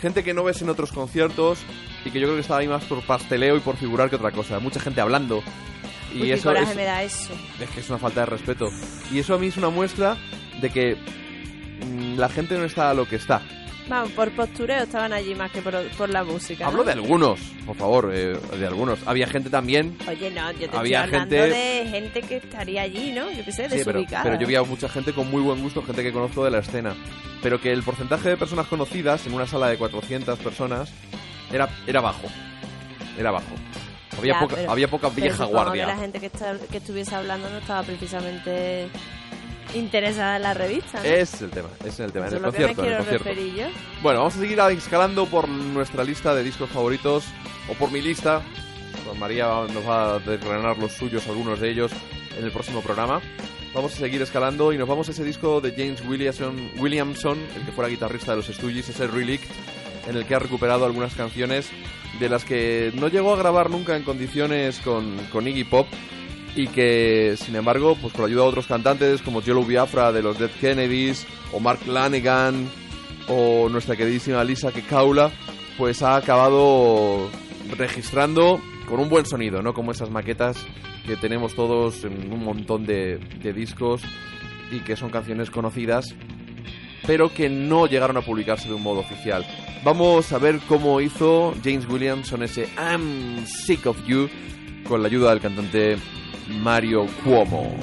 gente 0.00 0.22
que 0.22 0.34
no 0.34 0.44
ves 0.44 0.60
en 0.62 0.68
otros 0.68 0.92
conciertos 0.92 1.58
y 2.04 2.10
que 2.10 2.20
yo 2.20 2.26
creo 2.26 2.36
que 2.36 2.42
estaba 2.42 2.60
ahí 2.60 2.68
más 2.68 2.84
por 2.84 3.00
pasteleo 3.02 3.56
y 3.56 3.60
por 3.60 3.76
figurar 3.76 4.10
que 4.10 4.16
otra 4.16 4.30
cosa. 4.30 4.58
Mucha 4.60 4.78
gente 4.78 5.00
hablando. 5.00 5.42
Y 6.14 6.22
Uy, 6.22 6.26
qué 6.28 6.32
eso 6.34 6.48
coraje 6.48 6.70
es, 6.70 6.76
me 6.76 6.84
da 6.84 7.02
eso. 7.02 7.32
es 7.60 7.70
que 7.70 7.80
es 7.80 7.88
una 7.90 7.98
falta 7.98 8.20
de 8.20 8.26
respeto. 8.26 8.68
Y 9.12 9.18
eso 9.18 9.34
a 9.34 9.38
mí 9.38 9.48
es 9.48 9.56
una 9.56 9.68
muestra 9.70 10.16
de 10.60 10.70
que 10.70 10.96
mm, 11.84 12.18
la 12.18 12.28
gente 12.28 12.56
no 12.56 12.64
está 12.64 12.90
a 12.90 12.94
lo 12.94 13.06
que 13.06 13.16
está. 13.16 13.42
Vamos, 13.88 14.10
por 14.12 14.32
postureo 14.32 14.82
estaban 14.82 15.12
allí 15.12 15.32
más 15.36 15.52
que 15.52 15.62
por, 15.62 15.80
por 15.90 16.08
la 16.08 16.24
música. 16.24 16.64
¿no? 16.64 16.70
Hablo 16.70 16.82
de 16.82 16.90
algunos, 16.90 17.38
por 17.64 17.76
favor, 17.76 18.10
eh, 18.12 18.36
de 18.58 18.66
algunos. 18.66 18.98
Había 19.06 19.28
gente 19.28 19.48
también 19.48 19.96
Oye, 20.08 20.28
no, 20.32 20.50
yo 20.52 20.68
te 20.68 20.76
Había 20.76 21.04
estoy 21.04 21.14
hablando 21.20 21.36
gente- 21.36 21.56
de 21.56 21.88
gente 21.88 22.22
que 22.22 22.36
estaría 22.38 22.82
allí, 22.82 23.12
¿no? 23.12 23.30
Yo 23.30 23.44
qué 23.44 23.52
sé, 23.52 23.68
Sí, 23.70 23.76
pero, 23.84 24.00
desubicada. 24.00 24.24
pero 24.24 24.40
yo 24.40 24.46
vi 24.48 24.56
a 24.56 24.62
mucha 24.64 24.88
gente 24.88 25.12
con 25.12 25.30
muy 25.30 25.40
buen 25.40 25.62
gusto, 25.62 25.84
gente 25.84 26.02
que 26.02 26.12
conozco 26.12 26.44
de 26.44 26.50
la 26.50 26.58
escena. 26.58 26.96
Pero 27.44 27.60
que 27.60 27.70
el 27.72 27.84
porcentaje 27.84 28.28
de 28.30 28.36
personas 28.36 28.66
conocidas 28.66 29.24
en 29.28 29.34
una 29.34 29.46
sala 29.46 29.68
de 29.68 29.76
400 29.78 30.36
personas 30.40 30.90
era, 31.52 31.68
era 31.86 32.00
bajo. 32.00 32.26
Era 33.16 33.30
bajo. 33.30 33.54
Había, 34.18 34.32
Ya, 34.34 34.40
poca, 34.40 34.54
pero- 34.56 34.70
había 34.72 34.88
poca 34.88 35.10
Pero 35.10 35.22
vieja 35.22 35.36
supongo 35.36 35.52
guardia. 35.64 35.84
que 35.86 35.92
la 35.92 35.98
gente 35.98 36.20
que, 36.20 36.26
está- 36.26 36.58
que 36.70 36.76
estuviese 36.78 37.14
hablando 37.14 37.50
no 37.50 37.58
estaba 37.58 37.82
precisamente 37.82 38.88
interesada 39.74 40.36
en 40.36 40.42
la 40.42 40.54
revista. 40.54 41.04
es 41.06 41.42
el 41.42 41.50
tema, 41.50 41.68
es 41.84 41.98
el 42.00 42.12
tema, 42.12 42.26
en 42.26 42.34
Eso 42.34 42.36
el 42.38 42.42
concierto, 42.44 42.72
en 42.72 42.78
el 42.78 42.84
quiero 42.86 42.98
concierto. 42.98 43.24
referir 43.24 43.54
yo. 43.54 43.66
Bueno, 44.02 44.20
vamos 44.20 44.36
a 44.36 44.40
seguir 44.40 44.58
escalando 44.60 45.26
por 45.26 45.48
nuestra 45.48 46.04
lista 46.04 46.34
de 46.34 46.42
discos 46.44 46.70
favoritos, 46.70 47.24
o 47.68 47.74
por 47.74 47.90
mi 47.90 48.00
lista. 48.00 48.42
Pues 49.04 49.18
María 49.18 49.46
nos 49.72 49.86
va 49.86 50.14
a 50.14 50.18
desgranar 50.18 50.78
los 50.78 50.92
suyos, 50.92 51.26
algunos 51.28 51.60
de 51.60 51.70
ellos, 51.70 51.92
en 52.38 52.44
el 52.44 52.50
próximo 52.52 52.80
programa. 52.80 53.20
Vamos 53.74 53.92
a 53.94 53.96
seguir 53.98 54.22
escalando 54.22 54.72
y 54.72 54.78
nos 54.78 54.88
vamos 54.88 55.08
a 55.08 55.10
ese 55.10 55.22
disco 55.24 55.60
de 55.60 55.72
James 55.72 56.00
Williamson, 56.08 56.70
Williamson 56.78 57.38
el 57.56 57.66
que 57.66 57.72
fuera 57.72 57.88
guitarrista 57.90 58.30
de 58.32 58.38
los 58.38 58.46
Stooges, 58.46 58.88
ese 58.88 59.06
Relict, 59.06 59.44
en 60.08 60.16
el 60.16 60.24
que 60.24 60.34
ha 60.34 60.38
recuperado 60.38 60.86
algunas 60.86 61.14
canciones 61.14 61.68
de 62.18 62.28
las 62.28 62.44
que 62.44 62.92
no 62.94 63.08
llegó 63.08 63.34
a 63.34 63.38
grabar 63.38 63.70
nunca 63.70 63.96
en 63.96 64.02
condiciones 64.02 64.80
con, 64.80 65.46
Iggy 65.46 65.64
Pop 65.64 65.86
y 66.54 66.68
que, 66.68 67.36
sin 67.36 67.56
embargo, 67.56 67.96
pues 68.00 68.12
con 68.12 68.22
la 68.22 68.28
ayuda 68.28 68.42
de 68.42 68.48
otros 68.48 68.66
cantantes 68.66 69.22
como 69.22 69.42
Jello 69.42 69.62
Biafra 69.62 70.12
de 70.12 70.22
los 70.22 70.38
Dead 70.38 70.50
Kennedys 70.60 71.26
o 71.52 71.60
Mark 71.60 71.80
Lanigan 71.86 72.68
o 73.28 73.68
nuestra 73.68 73.96
queridísima 73.96 74.42
Lisa 74.44 74.72
Kekaula, 74.72 75.30
pues 75.76 76.02
ha 76.02 76.16
acabado 76.16 77.28
registrando 77.76 78.60
con 78.88 79.00
un 79.00 79.08
buen 79.08 79.26
sonido, 79.26 79.62
no 79.62 79.74
como 79.74 79.90
esas 79.90 80.10
maquetas 80.10 80.56
que 81.06 81.16
tenemos 81.16 81.54
todos 81.54 82.04
en 82.04 82.32
un 82.32 82.44
montón 82.44 82.86
de 82.86 83.18
discos 83.54 84.02
y 84.70 84.80
que 84.80 84.96
son 84.96 85.10
canciones 85.10 85.50
conocidas, 85.50 86.14
pero 87.06 87.32
que 87.32 87.48
no 87.48 87.86
llegaron 87.86 88.16
a 88.16 88.22
publicarse 88.22 88.68
de 88.68 88.74
un 88.74 88.82
modo 88.82 89.00
oficial. 89.00 89.46
Vamos 89.84 90.32
a 90.32 90.38
ver 90.38 90.58
cómo 90.66 91.00
hizo 91.00 91.54
James 91.62 91.88
Williamson 91.88 92.42
ese 92.42 92.68
I'm 92.76 93.46
Sick 93.46 93.86
of 93.86 94.04
You 94.06 94.28
con 94.88 95.02
la 95.02 95.08
ayuda 95.08 95.30
del 95.30 95.40
cantante 95.40 95.96
Mario 96.48 97.06
Cuomo. 97.24 97.74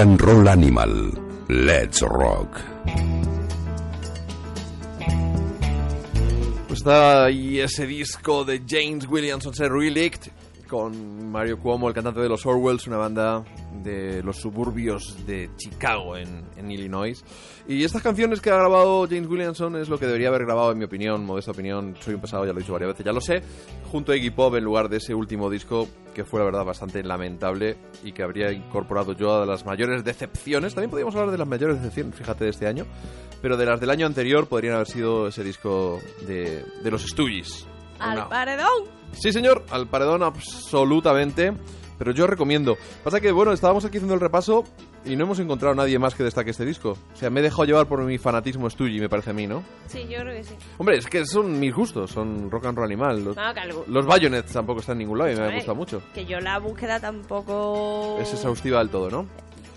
And 0.00 0.18
Roll 0.18 0.48
Animal. 0.48 1.12
Let's 1.48 2.00
Rock. 2.00 2.58
Pues 6.66 6.78
está 6.78 7.26
ahí 7.26 7.60
ese 7.60 7.86
disco 7.86 8.44
de 8.44 8.62
James 8.66 9.06
Williamson, 9.06 9.52
Relict, 9.52 10.28
con 10.68 11.30
Mario 11.30 11.58
Cuomo, 11.58 11.88
el 11.88 11.94
cantante 11.94 12.20
de 12.20 12.30
los 12.30 12.46
Orwells, 12.46 12.86
una 12.86 12.96
banda 12.96 13.44
de 13.82 14.22
los 14.22 14.36
suburbios 14.36 15.24
de 15.26 15.50
Chicago, 15.56 16.16
en, 16.16 16.44
en 16.56 16.70
Illinois. 16.70 17.24
Y 17.68 17.84
estas 17.84 18.02
canciones 18.02 18.40
que 18.40 18.50
ha 18.50 18.56
grabado 18.56 19.06
James 19.08 19.28
Williamson 19.28 19.76
es 19.76 19.88
lo 19.88 19.98
que 19.98 20.06
debería 20.06 20.28
haber 20.28 20.44
grabado, 20.44 20.72
en 20.72 20.78
mi 20.78 20.84
opinión, 20.84 21.24
modesta 21.24 21.52
opinión. 21.52 21.94
Soy 22.00 22.14
un 22.14 22.20
pesado, 22.20 22.44
ya 22.44 22.52
lo 22.52 22.58
he 22.58 22.62
dicho 22.62 22.72
varias 22.72 22.90
veces, 22.92 23.06
ya 23.06 23.12
lo 23.12 23.20
sé. 23.20 23.42
Junto 23.90 24.12
a 24.12 24.16
Iggy 24.16 24.30
Pop, 24.30 24.54
en 24.56 24.64
lugar 24.64 24.88
de 24.88 24.96
ese 24.98 25.14
último 25.14 25.48
disco, 25.48 25.88
que 26.14 26.24
fue 26.24 26.40
la 26.40 26.46
verdad 26.46 26.64
bastante 26.64 27.02
lamentable 27.02 27.76
y 28.04 28.12
que 28.12 28.22
habría 28.22 28.50
incorporado 28.52 29.12
yo 29.12 29.42
a 29.42 29.46
las 29.46 29.64
mayores 29.64 30.02
decepciones. 30.04 30.74
También 30.74 30.90
podríamos 30.90 31.14
hablar 31.14 31.30
de 31.30 31.38
las 31.38 31.48
mayores 31.48 31.76
decepciones, 31.78 32.14
fíjate, 32.16 32.44
de 32.44 32.50
este 32.50 32.66
año. 32.66 32.86
Pero 33.40 33.56
de 33.56 33.64
las 33.64 33.80
del 33.80 33.88
año 33.90 34.04
anterior 34.06 34.48
podrían 34.48 34.74
haber 34.74 34.86
sido 34.88 35.28
ese 35.28 35.42
disco 35.42 35.98
de, 36.26 36.64
de 36.82 36.90
los 36.90 37.02
Stooges. 37.02 37.66
¡Al 37.98 38.18
Una- 38.18 38.28
paredón! 38.28 38.84
Sí, 39.12 39.32
señor, 39.32 39.64
al 39.70 39.88
paredón 39.88 40.22
absolutamente. 40.22 41.52
Pero 42.00 42.12
yo 42.12 42.26
recomiendo. 42.26 42.78
Pasa 43.04 43.20
que, 43.20 43.30
bueno, 43.30 43.52
estábamos 43.52 43.84
aquí 43.84 43.98
haciendo 43.98 44.14
el 44.14 44.20
repaso 44.20 44.64
y 45.04 45.16
no 45.16 45.24
hemos 45.24 45.38
encontrado 45.38 45.74
a 45.74 45.76
nadie 45.76 45.98
más 45.98 46.14
que 46.14 46.24
destaque 46.24 46.50
este 46.50 46.64
disco. 46.64 46.96
O 47.12 47.16
sea, 47.16 47.28
me 47.28 47.40
he 47.40 47.42
dejado 47.42 47.66
llevar 47.66 47.86
por 47.86 48.00
mi 48.02 48.16
fanatismo 48.16 48.70
Stoogie, 48.70 48.98
me 49.00 49.10
parece 49.10 49.30
a 49.30 49.32
mí, 49.34 49.46
¿no? 49.46 49.62
Sí, 49.86 50.06
yo 50.08 50.20
creo 50.20 50.34
que 50.34 50.44
sí. 50.44 50.54
Hombre, 50.78 50.96
es 50.96 51.06
que 51.06 51.26
son 51.26 51.60
mis 51.60 51.74
gustos, 51.74 52.10
son 52.10 52.50
rock 52.50 52.64
and 52.64 52.78
roll 52.78 52.86
animal. 52.86 53.22
Los, 53.22 53.36
No, 53.36 53.52
que, 53.52 53.60
algo- 53.60 53.84
los 53.86 54.06
Bayonets 54.06 54.50
tampoco 54.50 54.80
están 54.80 54.94
en 54.94 54.98
ningún 55.00 55.18
lado 55.18 55.30
y 55.30 55.34
me 55.34 55.40
Hombre, 55.42 55.56
gusta 55.56 55.74
mucho. 55.74 56.02
que 56.14 56.24
yo 56.24 56.40
la 56.40 56.58
búsqueda 56.58 56.98
tampoco... 57.00 58.18
Es 58.18 58.32
exhaustiva 58.32 58.78
del 58.78 58.88
todo, 58.88 59.10
¿no? 59.10 59.26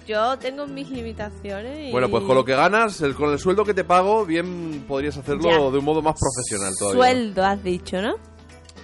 Yo 0.07 0.37
tengo 0.39 0.65
mis 0.65 0.89
limitaciones 0.89 1.89
y... 1.89 1.91
Bueno, 1.91 2.09
pues 2.09 2.23
con 2.23 2.35
lo 2.35 2.43
que 2.45 2.53
ganas, 2.55 2.99
el- 3.01 3.15
con 3.15 3.31
el 3.31 3.39
sueldo 3.39 3.63
que 3.65 3.73
te 3.73 3.83
pago, 3.83 4.25
bien 4.25 4.85
podrías 4.87 5.17
hacerlo 5.17 5.43
Ya. 5.49 5.71
de 5.71 5.77
un 5.77 5.85
modo 5.85 6.01
más 6.01 6.15
profesional 6.19 6.73
todavía. 6.77 6.99
Sueldo, 7.01 7.45
has 7.45 7.63
dicho, 7.63 8.01
¿no? 8.01 8.15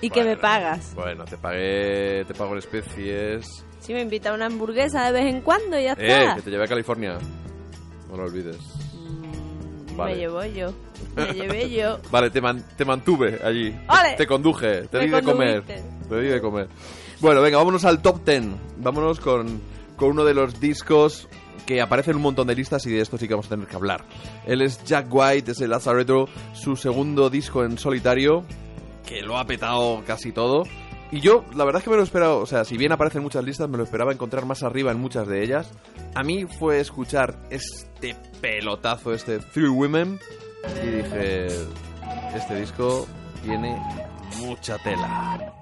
Y 0.02 0.10
que 0.10 0.22
me 0.22 0.28
Bueno, 0.36 0.42
pagas. 0.42 0.94
Bueno, 0.96 1.26
te 1.26 1.38
pagué, 1.38 2.24
te 2.26 2.34
pago 2.34 2.54
en 2.54 2.60
especies. 2.60 3.66
Si 3.80 3.94
me 3.94 4.02
invita 4.02 4.30
a 4.32 4.34
una 4.34 4.46
hamburguesa 4.46 5.06
de 5.06 5.12
vez 5.12 5.26
en 5.34 5.42
cuando 5.42 5.78
y 5.80 5.84
ya 5.84 5.94
Eh, 5.94 6.22
está. 6.22 6.36
que 6.36 6.42
te 6.44 6.52
llevé 6.52 6.64
a 6.64 6.68
California. 6.68 7.18
No 8.10 8.18
lo 8.18 8.24
olvides. 8.24 8.58
Mm, 8.94 9.96
Vale. 9.98 10.14
Me 10.14 10.18
llevo 10.20 10.46
yo. 10.46 10.74
Me 11.16 11.34
llevé 11.34 11.70
yo. 11.70 12.00
Vale, 12.12 12.30
te, 12.30 12.42
man- 12.42 12.64
te 12.78 12.86
mantuve 12.86 13.40
allí. 13.44 13.76
¡Ole! 13.88 14.16
Te 14.18 14.26
conduje, 14.26 14.84
te 14.88 14.98
Me 15.00 15.06
di 15.06 15.12
de 15.12 15.22
comer. 15.24 15.64
Te 15.64 16.22
di 16.22 16.28
de 16.28 16.42
comer. 16.42 16.68
Bueno, 17.20 17.42
venga, 17.42 17.58
vámonos 17.58 17.84
al 17.86 18.02
top 18.02 18.24
10. 18.26 18.44
Vámonos 18.78 19.20
con, 19.20 19.62
con 19.98 20.12
uno 20.12 20.24
de 20.24 20.34
los 20.34 20.60
discos 20.60 21.28
que 21.66 21.82
aparece 21.82 22.12
en 22.12 22.18
un 22.18 22.24
montón 22.24 22.48
de 22.48 22.56
listas 22.56 22.86
y 22.88 22.92
de 22.92 23.02
esto 23.02 23.18
sí 23.18 23.28
que 23.28 23.34
vamos 23.34 23.46
a 23.48 23.50
tener 23.50 23.68
que 23.68 23.76
hablar. 23.76 24.04
Él 24.48 24.62
es 24.62 24.84
Jack 24.86 25.08
White, 25.14 25.52
es 25.52 25.62
el 25.62 25.70
Lazaretto, 25.70 26.28
su 26.54 26.76
segundo 26.76 27.30
disco 27.30 27.64
en 27.64 27.78
solitario, 27.78 28.44
que 29.10 29.24
lo 29.24 29.40
ha 29.40 29.46
petado 29.46 30.04
casi 30.06 30.32
todo. 30.32 30.64
Y 31.12 31.22
yo, 31.22 31.44
la 31.56 31.66
verdad 31.66 31.80
es 31.80 31.84
que 31.84 31.90
me 31.90 31.96
lo 31.96 32.04
he 32.04 32.06
esperado, 32.06 32.38
o 32.38 32.46
sea, 32.46 32.64
si 32.64 32.78
bien 32.78 32.92
aparece 32.92 33.18
en 33.18 33.24
muchas 33.24 33.44
listas, 33.44 33.68
me 33.68 33.78
lo 33.78 33.84
esperaba 33.84 34.14
encontrar 34.14 34.46
más 34.46 34.62
arriba 34.62 34.92
en 34.92 35.00
muchas 35.00 35.28
de 35.28 35.44
ellas. 35.44 35.72
A 36.14 36.22
mí 36.22 36.46
fue 36.46 36.80
escuchar 36.80 37.40
este 37.50 38.16
pelotazo, 38.40 39.12
este 39.12 39.40
Three 39.40 39.70
Women, 39.70 40.20
y 40.84 40.88
dije, 40.88 41.48
este 42.36 42.60
disco 42.60 43.08
tiene 43.44 43.76
mucha 44.38 44.78
tela. 44.84 45.56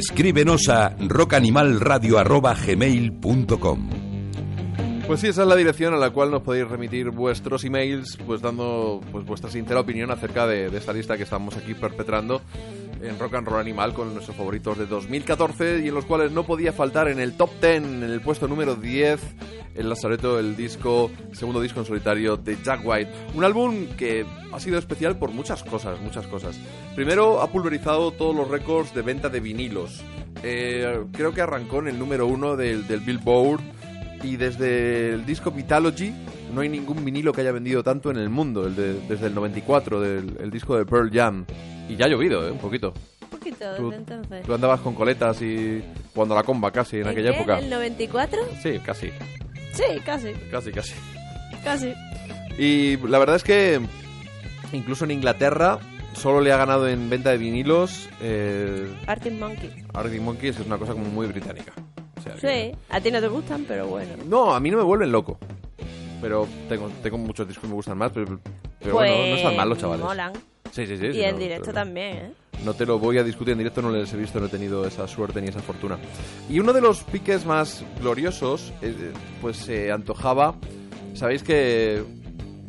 Escríbenos 0.00 0.68
a 0.70 0.96
rockanimalradio.gmail.com 0.98 3.90
Pues 5.06 5.20
sí, 5.20 5.26
esa 5.26 5.42
es 5.42 5.48
la 5.48 5.56
dirección 5.56 5.92
a 5.92 5.98
la 5.98 6.08
cual 6.08 6.30
nos 6.30 6.40
podéis 6.40 6.66
remitir 6.66 7.10
vuestros 7.10 7.66
emails, 7.66 8.16
pues 8.26 8.40
dando 8.40 9.02
pues 9.12 9.26
vuestra 9.26 9.50
sincera 9.50 9.80
opinión 9.80 10.10
acerca 10.10 10.46
de, 10.46 10.70
de 10.70 10.78
esta 10.78 10.94
lista 10.94 11.18
que 11.18 11.24
estamos 11.24 11.54
aquí 11.58 11.74
perpetrando 11.74 12.40
en 13.02 13.18
Rock 13.18 13.34
and 13.34 13.46
Roll 13.46 13.60
Animal 13.60 13.92
con 13.92 14.14
nuestros 14.14 14.34
favoritos 14.34 14.78
de 14.78 14.86
2014 14.86 15.80
y 15.80 15.88
en 15.88 15.94
los 15.94 16.06
cuales 16.06 16.32
no 16.32 16.44
podía 16.44 16.72
faltar 16.72 17.08
en 17.08 17.20
el 17.20 17.34
top 17.34 17.50
10, 17.60 17.76
en 17.76 18.02
el 18.02 18.22
puesto 18.22 18.48
número 18.48 18.76
10, 18.76 19.20
el 19.80 19.88
Lazareto, 19.88 20.38
el 20.38 20.56
disco, 20.56 21.10
segundo 21.32 21.60
disco 21.60 21.80
en 21.80 21.86
solitario 21.86 22.36
de 22.36 22.56
Jack 22.62 22.80
White. 22.84 23.10
Un 23.34 23.44
álbum 23.44 23.86
que 23.96 24.24
ha 24.52 24.60
sido 24.60 24.78
especial 24.78 25.16
por 25.18 25.30
muchas 25.32 25.62
cosas, 25.64 26.00
muchas 26.00 26.26
cosas. 26.26 26.58
Primero, 26.94 27.40
ha 27.40 27.48
pulverizado 27.50 28.12
todos 28.12 28.34
los 28.34 28.48
récords 28.48 28.94
de 28.94 29.02
venta 29.02 29.28
de 29.28 29.40
vinilos. 29.40 30.02
Eh, 30.42 31.00
creo 31.12 31.32
que 31.34 31.40
arrancó 31.40 31.80
en 31.80 31.88
el 31.88 31.98
número 31.98 32.26
uno 32.26 32.56
del, 32.56 32.86
del 32.86 33.00
Billboard 33.00 33.60
y 34.22 34.36
desde 34.36 35.10
el 35.14 35.24
disco 35.26 35.50
Vitalogy 35.50 36.12
no 36.54 36.60
hay 36.62 36.68
ningún 36.68 37.04
vinilo 37.04 37.32
que 37.32 37.40
haya 37.42 37.52
vendido 37.52 37.82
tanto 37.82 38.10
en 38.10 38.16
el 38.18 38.28
mundo, 38.28 38.66
el 38.66 38.74
de- 38.76 39.00
desde 39.08 39.26
el 39.26 39.34
94, 39.34 40.00
del 40.00 40.36
el 40.40 40.50
disco 40.50 40.76
de 40.76 40.84
Pearl 40.84 41.10
Jam. 41.12 41.44
Y 41.88 41.96
ya 41.96 42.06
ha 42.06 42.08
llovido, 42.08 42.46
¿eh? 42.46 42.50
Un 42.50 42.58
poquito. 42.58 42.92
Un 43.22 43.28
poquito 43.28 43.64
Tú, 43.76 43.90
desde 43.90 43.96
entonces. 44.02 44.46
tú 44.46 44.52
andabas 44.54 44.80
con 44.80 44.94
coletas 44.94 45.40
y 45.42 45.82
jugando 46.14 46.34
a 46.34 46.38
la 46.38 46.42
comba 46.44 46.70
casi 46.72 46.96
en 46.96 47.02
¿En 47.02 47.08
aquella 47.08 47.30
qué? 47.30 47.36
época. 47.36 47.58
¿En 47.58 47.64
el 47.64 47.70
94? 47.70 48.38
Sí, 48.62 48.78
casi, 48.84 49.10
Sí, 49.72 50.00
casi, 50.04 50.32
casi, 50.50 50.72
casi. 50.72 50.94
casi. 51.64 51.94
Y 52.58 52.96
la 52.98 53.18
verdad 53.18 53.36
es 53.36 53.44
que 53.44 53.80
incluso 54.72 55.04
en 55.04 55.12
Inglaterra 55.12 55.78
solo 56.14 56.40
le 56.40 56.52
ha 56.52 56.56
ganado 56.56 56.88
en 56.88 57.08
venta 57.08 57.30
de 57.30 57.38
vinilos 57.38 58.08
eh, 58.20 58.86
Arctic 59.06 59.32
Monkey. 59.34 59.70
Arctic 59.94 60.20
Monkeys, 60.20 60.58
es 60.58 60.66
una 60.66 60.76
cosa 60.78 60.92
como 60.92 61.04
muy 61.06 61.26
británica. 61.28 61.72
O 62.18 62.22
sea, 62.22 62.34
que- 62.34 62.72
Sí, 62.72 62.78
a 62.90 63.00
ti 63.00 63.10
no 63.10 63.20
te 63.20 63.28
gustan, 63.28 63.64
pero 63.66 63.86
bueno. 63.86 64.12
No, 64.26 64.54
a 64.54 64.60
mí 64.60 64.70
no 64.70 64.76
me 64.76 64.82
vuelven 64.82 65.10
loco. 65.12 65.38
Pero 66.20 66.46
tengo, 66.68 66.90
tengo 67.02 67.16
muchos 67.16 67.46
discos 67.48 67.62
que 67.62 67.68
me 67.68 67.74
gustan 67.74 67.96
más, 67.96 68.12
pero, 68.12 68.26
pero 68.26 68.40
pues 68.80 68.92
bueno, 68.92 69.16
no 69.16 69.36
están 69.36 69.56
mal 69.56 69.68
los 69.70 69.78
chavales. 69.78 70.04
molan. 70.04 70.32
Sí, 70.70 70.86
sí, 70.86 70.98
sí. 70.98 71.06
Y 71.06 71.12
sí, 71.14 71.22
en 71.24 71.32
no, 71.32 71.38
directo 71.38 71.64
pero- 71.66 71.74
también, 71.74 72.16
¿eh? 72.16 72.32
No 72.64 72.74
te 72.74 72.84
lo 72.84 72.98
voy 72.98 73.18
a 73.18 73.24
discutir 73.24 73.52
en 73.52 73.58
directo, 73.58 73.80
no 73.80 73.90
les 73.90 74.12
he 74.12 74.16
visto, 74.16 74.38
no 74.38 74.46
he 74.46 74.50
tenido 74.50 74.84
esa 74.84 75.08
suerte 75.08 75.40
ni 75.40 75.48
esa 75.48 75.60
fortuna. 75.60 75.98
Y 76.48 76.58
uno 76.60 76.72
de 76.72 76.80
los 76.80 77.02
piques 77.04 77.46
más 77.46 77.84
gloriosos, 78.00 78.72
eh, 78.82 79.12
pues 79.40 79.56
se 79.56 79.90
antojaba. 79.90 80.54
Sabéis 81.14 81.42
que 81.42 82.02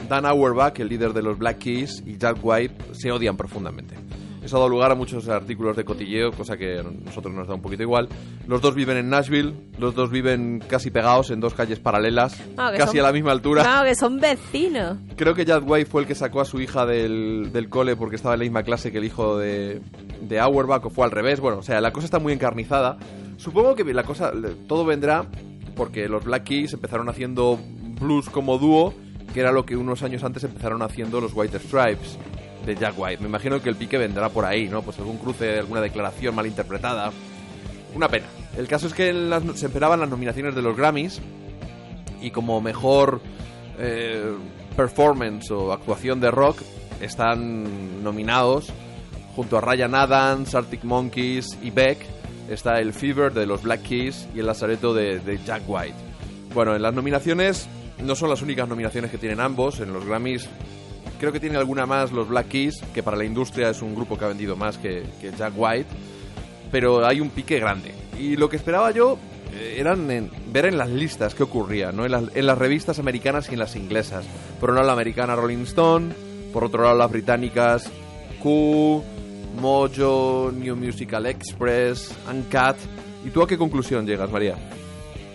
Dan 0.07 0.25
Auerbach, 0.25 0.79
el 0.79 0.89
líder 0.89 1.13
de 1.13 1.21
los 1.21 1.37
Black 1.37 1.59
Keys, 1.59 2.03
y 2.05 2.17
Jack 2.17 2.37
White 2.41 2.75
se 2.93 3.11
odian 3.11 3.35
profundamente. 3.35 3.95
Eso 4.43 4.55
ha 4.55 4.59
dado 4.59 4.69
lugar 4.69 4.91
a 4.91 4.95
muchos 4.95 5.27
artículos 5.29 5.77
de 5.77 5.85
cotilleo, 5.85 6.31
cosa 6.31 6.57
que 6.57 6.79
a 6.79 6.83
nosotros 6.83 7.33
nos 7.33 7.47
da 7.47 7.53
un 7.53 7.61
poquito 7.61 7.83
igual. 7.83 8.09
Los 8.47 8.59
dos 8.61 8.73
viven 8.73 8.97
en 8.97 9.09
Nashville, 9.09 9.53
los 9.77 9.93
dos 9.93 10.09
viven 10.09 10.63
casi 10.67 10.89
pegados 10.89 11.29
en 11.29 11.39
dos 11.39 11.53
calles 11.53 11.79
paralelas, 11.79 12.35
casi 12.55 12.97
son- 12.97 12.99
a 13.01 13.03
la 13.03 13.11
misma 13.13 13.31
altura. 13.31 13.61
Claro, 13.61 13.87
que 13.87 13.93
son 13.95 14.19
vecinos. 14.19 14.97
Creo 15.15 15.35
que 15.35 15.45
Jack 15.45 15.63
White 15.67 15.85
fue 15.89 16.01
el 16.01 16.07
que 16.07 16.15
sacó 16.15 16.41
a 16.41 16.45
su 16.45 16.59
hija 16.59 16.85
del, 16.87 17.51
del 17.53 17.69
cole 17.69 17.95
porque 17.95 18.15
estaba 18.15 18.33
en 18.33 18.39
la 18.39 18.43
misma 18.45 18.63
clase 18.63 18.91
que 18.91 18.97
el 18.97 19.05
hijo 19.05 19.37
de, 19.37 19.79
de 20.21 20.39
Auerbach, 20.39 20.85
o 20.85 20.89
fue 20.89 21.05
al 21.05 21.11
revés. 21.11 21.39
Bueno, 21.39 21.59
o 21.59 21.63
sea, 21.63 21.79
la 21.79 21.91
cosa 21.91 22.05
está 22.05 22.17
muy 22.17 22.33
encarnizada. 22.33 22.97
Supongo 23.37 23.75
que 23.75 23.83
la 23.93 24.03
cosa, 24.03 24.31
todo 24.67 24.85
vendrá 24.85 25.25
porque 25.75 26.07
los 26.09 26.23
Black 26.25 26.45
Keys 26.45 26.73
empezaron 26.73 27.09
haciendo 27.09 27.59
blues 27.99 28.27
como 28.29 28.57
dúo, 28.57 28.93
que 29.33 29.39
era 29.39 29.51
lo 29.51 29.65
que 29.65 29.77
unos 29.77 30.01
años 30.03 30.23
antes 30.23 30.43
empezaron 30.43 30.81
haciendo 30.81 31.21
los 31.21 31.31
White 31.35 31.59
Stripes 31.59 32.17
de 32.65 32.75
Jack 32.75 32.93
White. 32.97 33.21
Me 33.21 33.27
imagino 33.27 33.61
que 33.61 33.69
el 33.69 33.75
pique 33.75 33.97
vendrá 33.97 34.29
por 34.29 34.45
ahí, 34.45 34.67
¿no? 34.67 34.81
Pues 34.81 34.97
algún 34.99 35.17
cruce, 35.17 35.59
alguna 35.59 35.81
declaración 35.81 36.35
mal 36.35 36.47
interpretada. 36.47 37.11
Una 37.93 38.07
pena. 38.07 38.27
El 38.57 38.67
caso 38.67 38.87
es 38.87 38.93
que 38.93 39.11
se 39.55 39.65
esperaban 39.65 39.99
las 39.99 40.09
nominaciones 40.09 40.55
de 40.55 40.61
los 40.61 40.75
Grammys 40.75 41.21
y 42.21 42.31
como 42.31 42.61
mejor 42.61 43.21
eh, 43.79 44.33
performance 44.75 45.51
o 45.51 45.73
actuación 45.73 46.19
de 46.19 46.31
rock 46.31 46.61
están 47.01 48.03
nominados 48.03 48.71
junto 49.35 49.57
a 49.57 49.61
Ryan 49.61 49.95
Adams, 49.95 50.53
Arctic 50.53 50.83
Monkeys 50.83 51.57
y 51.61 51.71
Beck 51.71 51.97
está 52.49 52.79
el 52.79 52.93
Fever 52.93 53.33
de 53.33 53.45
los 53.45 53.63
Black 53.63 53.81
Keys 53.83 54.27
y 54.35 54.39
el 54.39 54.45
Lazareto 54.45 54.93
de, 54.93 55.19
de 55.19 55.39
Jack 55.43 55.63
White. 55.67 55.95
Bueno, 56.53 56.75
en 56.75 56.81
las 56.81 56.93
nominaciones 56.93 57.67
no 58.03 58.15
son 58.15 58.29
las 58.29 58.41
únicas 58.41 58.67
nominaciones 58.67 59.09
que 59.09 59.17
tienen 59.17 59.39
ambos, 59.39 59.79
en 59.79 59.93
los 59.93 60.05
Grammys 60.05 60.49
creo 61.21 61.31
que 61.31 61.39
tienen 61.39 61.59
alguna 61.59 61.85
más 61.85 62.11
los 62.11 62.27
Black 62.27 62.47
Keys, 62.47 62.81
que 62.95 63.03
para 63.03 63.15
la 63.15 63.23
industria 63.25 63.69
es 63.69 63.81
un 63.83 63.93
grupo 63.93 64.17
que 64.17 64.25
ha 64.25 64.27
vendido 64.27 64.55
más 64.55 64.77
que, 64.79 65.03
que 65.21 65.31
Jack 65.31 65.53
White, 65.55 65.87
pero 66.71 67.05
hay 67.07 67.21
un 67.21 67.29
pique 67.29 67.59
grande. 67.59 67.93
Y 68.19 68.35
lo 68.37 68.49
que 68.49 68.55
esperaba 68.57 68.89
yo 68.89 69.19
eh, 69.53 69.75
eran 69.77 70.09
en- 70.09 70.31
ver 70.51 70.65
en 70.65 70.79
las 70.79 70.89
listas 70.89 71.35
qué 71.35 71.43
ocurría, 71.43 71.91
¿no? 71.91 72.05
En 72.05 72.11
las, 72.11 72.23
en 72.35 72.45
las 72.47 72.57
revistas 72.57 72.97
americanas 72.97 73.49
y 73.49 73.53
en 73.53 73.59
las 73.59 73.75
inglesas. 73.75 74.25
Por 74.59 74.69
un 74.71 74.77
lado 74.77 74.87
la 74.87 74.93
americana 74.93 75.35
Rolling 75.35 75.63
Stone, 75.63 76.11
por 76.51 76.63
otro 76.63 76.81
lado 76.83 76.97
las 76.97 77.11
británicas 77.11 77.87
Q, 78.41 79.03
Mojo, 79.59 80.51
New 80.53 80.75
Musical 80.75 81.27
Express, 81.27 82.15
Uncut. 82.29 82.77
¿Y 83.23 83.29
tú 83.29 83.43
a 83.43 83.47
qué 83.47 83.57
conclusión 83.59 84.07
llegas, 84.07 84.31
María? 84.31 84.55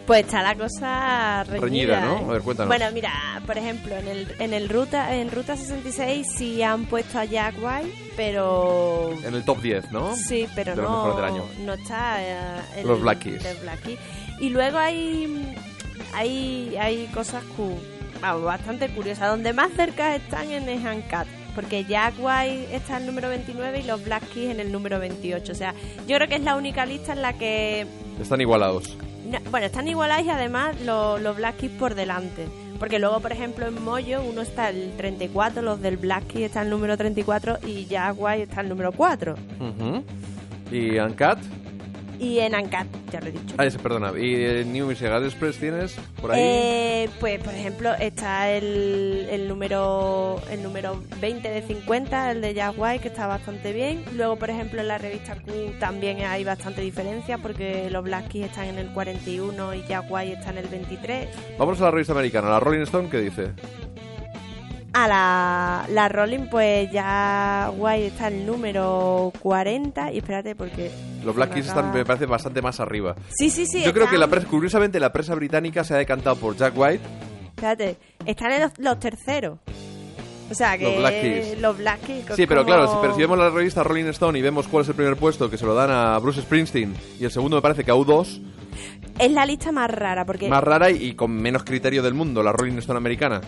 Pues 0.06 0.20
está 0.24 0.40
la 0.42 0.54
cosa 0.54 1.42
reñida, 1.44 1.60
Reñida, 1.66 2.00
¿no? 2.00 2.16
¿eh? 2.18 2.24
A 2.28 2.32
ver, 2.34 2.42
cuéntanos. 2.42 2.68
Bueno, 2.68 2.86
mira, 2.92 3.12
por 3.44 3.58
ejemplo, 3.58 3.96
en 3.96 4.06
el, 4.06 4.34
en 4.38 4.54
el 4.54 4.68
ruta 4.68 5.14
en 5.16 5.30
ruta 5.32 5.56
66 5.56 6.26
sí 6.36 6.62
han 6.62 6.84
puesto 6.86 7.18
a 7.18 7.24
Jack 7.24 7.56
White, 7.60 7.92
pero 8.16 9.10
En 9.24 9.34
el 9.34 9.44
top 9.44 9.60
10, 9.62 9.90
¿no? 9.90 10.14
sí, 10.14 10.46
pero 10.54 10.76
de 10.76 10.82
los 10.82 10.90
no 10.90 11.04
mejores 11.06 11.16
del 11.16 11.24
año. 11.34 11.44
no 11.64 11.72
está 11.74 12.22
eh, 12.22 12.60
en 12.76 12.86
Los 12.86 12.98
el- 12.98 13.02
Black 13.02 13.18
Keys. 13.18 13.42
del 13.42 13.56
Black 13.58 13.82
Keys. 13.82 13.98
Y 14.40 14.48
luego 14.50 14.78
hay 14.78 15.56
hay 16.14 16.76
hay 16.78 17.06
cosas 17.08 17.42
cu- 17.56 17.78
bastante 18.44 18.88
curiosas. 18.90 19.28
Donde 19.28 19.52
más 19.52 19.72
cerca 19.72 20.14
están 20.14 20.50
en 20.52 20.68
el 20.68 20.78
Uncut. 20.78 21.26
Porque 21.54 21.84
Jack 21.84 22.14
White 22.18 22.68
está 22.76 22.96
en 22.96 23.00
el 23.02 23.06
número 23.06 23.28
29 23.30 23.80
y 23.80 23.82
los 23.84 24.04
Black 24.04 24.22
Keys 24.32 24.50
en 24.50 24.60
el 24.60 24.70
número 24.70 24.98
28. 25.00 25.52
O 25.52 25.54
sea, 25.54 25.74
yo 26.06 26.16
creo 26.16 26.28
que 26.28 26.34
es 26.36 26.42
la 26.42 26.54
única 26.54 26.84
lista 26.84 27.12
en 27.14 27.22
la 27.22 27.32
que 27.32 27.86
Están 28.20 28.40
igualados. 28.42 28.96
No, 29.26 29.38
bueno, 29.50 29.66
están 29.66 29.88
igualados 29.88 30.26
y 30.26 30.30
además 30.30 30.80
los, 30.82 31.20
los 31.20 31.36
Black 31.36 31.56
Keys 31.56 31.72
por 31.72 31.94
delante. 31.94 32.46
Porque 32.78 32.98
luego, 32.98 33.20
por 33.20 33.32
ejemplo, 33.32 33.66
en 33.66 33.82
Moyo 33.82 34.22
uno 34.22 34.42
está 34.42 34.68
el 34.68 34.92
34, 34.96 35.62
los 35.62 35.80
del 35.80 35.96
Black 35.96 36.26
Keys 36.26 36.46
está 36.46 36.62
el 36.62 36.70
número 36.70 36.96
34 36.96 37.58
y 37.66 37.86
White 38.16 38.42
está 38.42 38.60
el 38.60 38.68
número 38.68 38.92
4. 38.92 39.34
Ujú. 39.60 40.04
¿Y 40.70 40.98
Uncut? 40.98 41.38
Y 42.18 42.38
en 42.38 42.54
Uncut, 42.54 42.86
ya 43.10 43.20
lo 43.20 43.26
he 43.26 43.32
dicho. 43.32 43.54
Ah, 43.58 43.66
ese, 43.66 43.78
perdona. 43.78 44.12
¿Y 44.18 44.34
el 44.34 44.72
New 44.72 44.86
Musical 44.86 45.24
Express 45.24 45.58
tienes 45.58 45.96
por 46.20 46.32
ahí? 46.32 46.40
Eh, 46.42 47.10
pues, 47.20 47.42
por 47.42 47.54
ejemplo, 47.54 47.94
está 47.94 48.50
el, 48.50 49.28
el 49.30 49.48
número 49.48 50.40
el 50.50 50.62
número 50.62 51.02
20 51.20 51.48
de 51.48 51.62
50, 51.62 52.32
el 52.32 52.40
de 52.40 52.54
Jack 52.54 52.74
White, 52.76 53.00
que 53.00 53.08
está 53.08 53.26
bastante 53.26 53.72
bien. 53.72 54.04
Luego, 54.14 54.36
por 54.36 54.50
ejemplo, 54.50 54.80
en 54.80 54.88
la 54.88 54.98
revista 54.98 55.36
Q 55.36 55.74
también 55.78 56.20
hay 56.22 56.44
bastante 56.44 56.80
diferencia 56.80 57.38
porque 57.38 57.90
los 57.90 58.04
Black 58.04 58.28
Keys 58.28 58.46
están 58.46 58.66
en 58.66 58.78
el 58.78 58.92
41 58.92 59.74
y 59.74 59.84
Jack 59.86 60.06
White 60.08 60.32
está 60.34 60.50
en 60.50 60.58
el 60.58 60.68
23. 60.68 61.28
Vamos 61.58 61.80
a 61.80 61.84
la 61.84 61.90
revista 61.90 62.12
americana. 62.12 62.48
La 62.48 62.60
Rolling 62.60 62.82
Stone, 62.82 63.08
¿qué 63.10 63.20
dice? 63.20 63.52
A 64.98 65.06
la, 65.08 65.84
la 65.90 66.08
Rolling, 66.08 66.48
pues 66.50 66.90
ya 66.90 67.70
White 67.76 68.06
está 68.06 68.28
el 68.28 68.46
número 68.46 69.30
40. 69.42 70.12
Y 70.12 70.18
espérate, 70.18 70.54
porque. 70.54 70.90
Los 71.22 71.34
Black 71.34 71.52
Keys 71.52 71.68
acaba- 71.68 71.92
me 71.92 72.04
parece, 72.04 72.24
bastante 72.24 72.62
más 72.62 72.80
arriba. 72.80 73.14
Sí, 73.36 73.50
sí, 73.50 73.66
sí. 73.66 73.82
Yo 73.84 73.92
creo 73.92 74.08
que 74.08 74.16
la 74.16 74.26
prensa, 74.28 74.48
curiosamente, 74.48 74.98
la 74.98 75.12
prensa 75.12 75.34
británica 75.34 75.84
se 75.84 75.92
ha 75.92 75.98
decantado 75.98 76.36
por 76.36 76.56
Jack 76.56 76.72
White. 76.76 77.00
Espérate, 77.48 77.96
están 78.24 78.52
en 78.52 78.62
los, 78.62 78.72
los 78.78 78.98
terceros. 78.98 79.58
O 80.50 80.54
sea 80.54 80.78
que. 80.78 80.84
Los 80.84 80.96
Black 80.98 81.20
Keys. 81.20 81.60
Los 81.60 81.76
Black 81.78 82.00
Keys, 82.00 82.24
que 82.26 82.34
Sí, 82.36 82.46
pero 82.46 82.62
como- 82.64 82.74
claro, 82.76 82.88
si 82.90 82.96
percibimos 83.06 83.36
la 83.38 83.50
revista 83.50 83.82
Rolling 83.82 84.04
Stone 84.06 84.38
y 84.38 84.42
vemos 84.42 84.66
cuál 84.66 84.82
es 84.84 84.88
el 84.88 84.94
primer 84.94 85.16
puesto 85.16 85.50
que 85.50 85.58
se 85.58 85.66
lo 85.66 85.74
dan 85.74 85.90
a 85.90 86.16
Bruce 86.20 86.40
Springsteen 86.40 86.94
y 87.20 87.24
el 87.24 87.30
segundo 87.30 87.56
me 87.56 87.62
parece 87.62 87.84
que 87.84 87.90
a 87.90 87.94
U2, 87.94 88.40
Es 89.18 89.30
la 89.32 89.44
lista 89.44 89.72
más 89.72 89.90
rara, 89.90 90.24
porque. 90.24 90.48
más 90.48 90.62
rara 90.64 90.90
y, 90.90 91.08
y 91.08 91.14
con 91.14 91.32
menos 91.32 91.64
criterio 91.64 92.02
del 92.02 92.14
mundo, 92.14 92.42
la 92.42 92.52
Rolling 92.52 92.78
Stone 92.78 92.96
americana. 92.98 93.40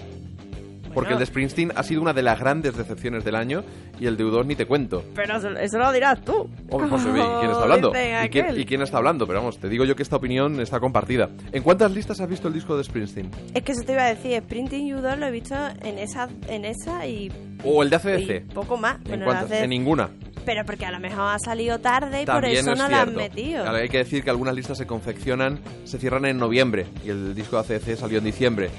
Porque 0.95 1.13
el 1.13 1.19
de 1.19 1.27
Springsteen 1.27 1.73
ha 1.75 1.83
sido 1.83 2.03
una 2.03 2.13
de 2.13 2.23
las 2.23 2.39
grandes 2.39 2.77
decepciones 2.77 3.25
del 3.25 3.35
año 3.35 3.65
y 4.01 4.07
el 4.07 4.17
de 4.17 4.25
U2 4.25 4.47
ni 4.47 4.57
te 4.57 4.67
cuento. 4.67 5.05
Pero 5.15 5.37
eso, 5.37 5.79
lo 5.79 5.93
dirás 5.93 6.21
tú. 6.23 6.49
Oh, 6.71 6.85
¿y 6.85 6.89
¿Quién 6.89 7.51
está 7.51 7.63
hablando? 7.63 7.93
¿Y 8.25 8.29
quién, 8.29 8.61
y 8.61 8.65
quién 8.65 8.83
está 8.83 8.99
hablando? 8.99 9.27
Pero 9.27 9.41
vamos, 9.41 9.59
te 9.59 9.69
digo 9.69 9.85
yo 9.85 9.97
que 9.97 10.03
esta 10.03 10.17
opinión 10.17 10.61
está 10.61 10.81
compartida. 10.81 11.31
¿En 11.53 11.63
cuántas 11.63 11.93
listas 11.93 12.21
has 12.21 12.29
visto 12.29 12.49
el 12.49 12.55
disco 12.55 12.77
de 12.77 12.85
Springsteen? 12.85 13.31
Es 13.55 13.63
que 13.63 13.73
eso 13.73 13.83
te 13.83 13.93
iba 13.93 14.03
a 14.03 14.15
decir, 14.15 14.41
Sprinting 14.41 14.95
U2 14.95 15.17
lo 15.17 15.27
he 15.27 15.31
visto 15.31 15.55
en 15.83 15.99
esa, 15.99 16.29
en 16.49 16.65
esa 16.65 17.07
y, 17.07 17.31
¿O 17.65 17.83
el 17.83 17.91
de 17.91 17.97
y 17.97 17.99
ACDC? 17.99 18.53
poco 18.53 18.77
más. 18.77 18.99
¿En 19.07 19.23
cuántas? 19.23 19.51
En 19.51 19.71
ninguna. 19.71 20.11
Pero 20.45 20.65
porque 20.65 20.87
a 20.87 20.91
lo 20.91 21.01
mejor 21.01 21.27
ha 21.27 21.39
salido 21.39 21.79
tarde 21.79 22.23
y 22.23 22.25
También 22.25 22.65
por 22.65 22.71
eso 22.71 22.73
es 22.73 22.79
no 22.79 22.89
la 22.89 23.03
han 23.03 23.15
metido. 23.15 23.65
Claro, 23.65 23.77
hay 23.77 23.89
que 23.89 23.99
decir 23.99 24.25
que 24.25 24.31
algunas 24.31 24.55
listas 24.55 24.79
se 24.79 24.87
confeccionan, 24.87 25.59
se 25.85 25.99
cierran 25.99 26.25
en 26.25 26.39
noviembre 26.39 26.87
y 27.05 27.11
el 27.11 27.35
disco 27.35 27.63
de 27.63 27.77
ACDC 27.77 27.97
salió 27.97 28.19
en 28.19 28.25
diciembre. 28.25 28.71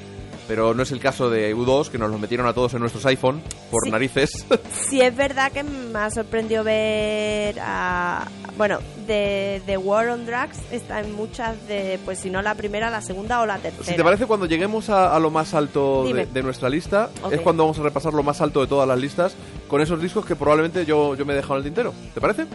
Pero 0.49 0.73
no 0.73 0.81
es 0.83 0.91
el 0.91 0.99
caso 0.99 1.29
de 1.29 1.55
U2, 1.55 1.89
que 1.89 1.97
nos 1.99 2.09
lo 2.09 2.17
metieron 2.17 2.47
a 2.47 2.53
todos 2.53 2.73
en 2.73 2.79
nuestros 2.81 3.05
iPhone 3.05 3.41
por 3.71 3.83
Sí. 3.85 3.91
narices. 3.91 4.45
Sí, 4.89 4.99
es 4.99 5.15
verdad 5.15 5.51
que 5.51 5.61
me 5.63 5.99
ha 5.99 6.09
sorprendido 6.09 6.63
ver 6.63 7.57
a... 7.61 8.27
Bueno, 8.57 8.79
de, 9.07 9.61
de 9.67 9.77
War 9.77 10.09
on 10.09 10.25
Drugs 10.25 10.57
está 10.71 10.99
en 11.01 11.13
muchas 11.13 11.55
de... 11.67 11.99
Pues 12.03 12.17
si 12.19 12.29
no 12.31 12.41
la 12.41 12.55
primera, 12.55 12.89
la 12.89 13.01
segunda 13.01 13.39
o 13.41 13.45
la 13.45 13.59
tercera. 13.59 13.83
Si 13.85 13.95
te 13.95 14.03
parece, 14.03 14.25
cuando 14.25 14.47
lleguemos 14.47 14.89
a, 14.89 15.15
a 15.15 15.19
lo 15.19 15.29
más 15.29 15.53
alto 15.53 16.03
de, 16.11 16.25
de 16.25 16.43
nuestra 16.43 16.67
lista, 16.69 17.09
Ok. 17.23 17.33
es 17.33 17.41
cuando 17.41 17.63
vamos 17.63 17.77
a 17.79 17.83
repasar 17.83 18.13
lo 18.13 18.23
más 18.23 18.41
alto 18.41 18.61
de 18.61 18.67
todas 18.67 18.87
las 18.87 18.99
listas 18.99 19.35
con 19.67 19.79
esos 19.81 20.01
discos 20.01 20.25
que 20.25 20.35
probablemente 20.35 20.85
yo, 20.85 21.13
yo 21.15 21.25
me 21.25 21.33
he 21.33 21.35
dejado 21.35 21.53
en 21.55 21.57
el 21.59 21.63
tintero. 21.65 21.93
¿Te 22.15 22.19
parece? 22.19 22.47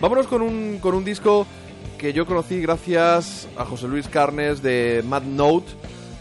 Vámonos 0.00 0.28
con 0.28 0.40
un, 0.42 0.78
con 0.80 0.94
un 0.94 1.04
disco 1.04 1.46
que 1.98 2.12
yo 2.12 2.24
conocí 2.26 2.60
gracias 2.60 3.48
a 3.56 3.64
José 3.64 3.88
Luis 3.88 4.06
Carnes 4.08 4.62
de 4.62 5.04
Mad 5.06 5.22
Note, 5.22 5.72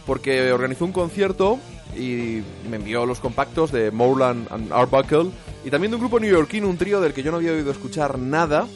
porque 0.06 0.52
organizó 0.52 0.86
un 0.86 0.92
concierto 0.92 1.60
y 1.96 2.42
me 2.70 2.78
envió 2.78 3.06
los 3.06 3.20
compactos 3.20 3.72
de 3.72 3.92
Moreland 3.92 4.48
and 4.52 4.72
Arbuckle 4.72 5.32
y 5.64 5.70
también 5.70 5.92
de 5.92 5.96
un 5.96 6.02
grupo 6.02 6.20
neoyorquino, 6.20 6.68
un 6.68 6.78
trío 6.78 7.02
del 7.02 7.14
que 7.14 7.24
yo 7.24 7.32
no 7.32 7.38
había 7.38 7.52
oído 7.52 7.72
escuchar 7.72 8.18
nada 8.18 8.68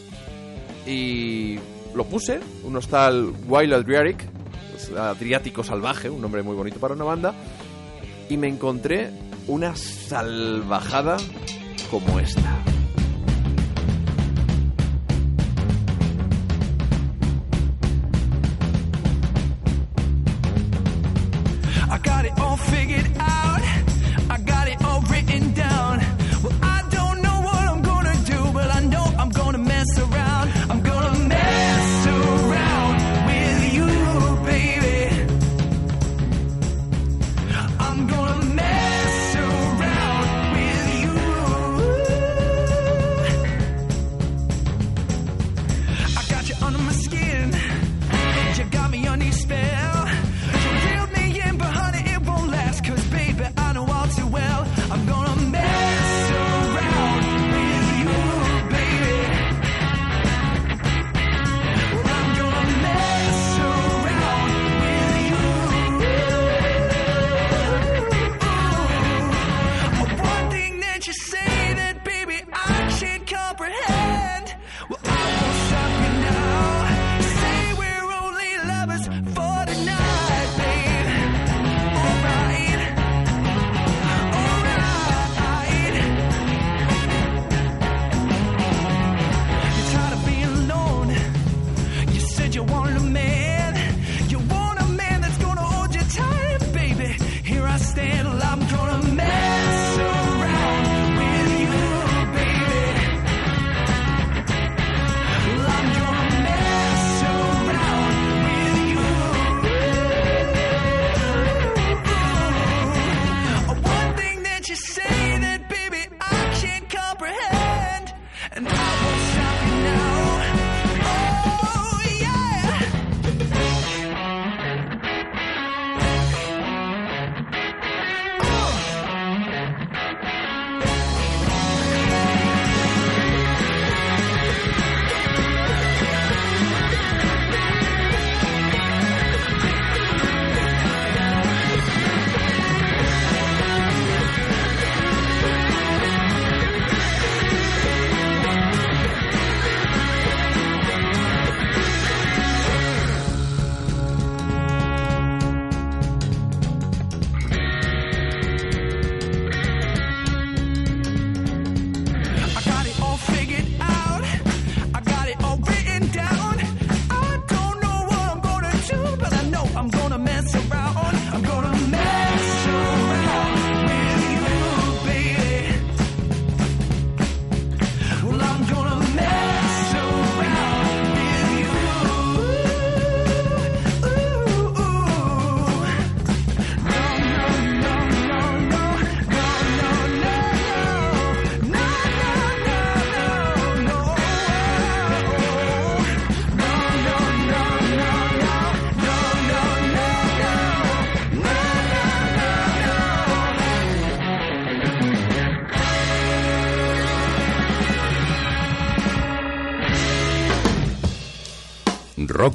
y 0.86 1.58
lo 1.96 2.06
puse, 2.06 2.40
un 2.64 2.76
hostal 2.76 3.34
Wild 3.48 3.74
Adriatic, 3.74 4.30
pues, 4.72 4.92
Adriático 4.92 5.64
Salvaje, 5.64 6.10
un 6.10 6.22
nombre 6.22 6.44
muy 6.44 6.56
bonito 6.56 6.80
para 6.80 6.94
una 6.94 7.06
banda, 7.06 7.34
y 8.30 8.38
me 8.38 8.48
encontré 8.48 9.12
una 9.48 9.76
salvajada 9.76 11.18
como 11.90 12.20
esta. 12.20 12.75
Got 22.06 22.26
it 22.26 22.40
all 22.40 22.56
figured 22.56 23.10
out. 23.20 23.45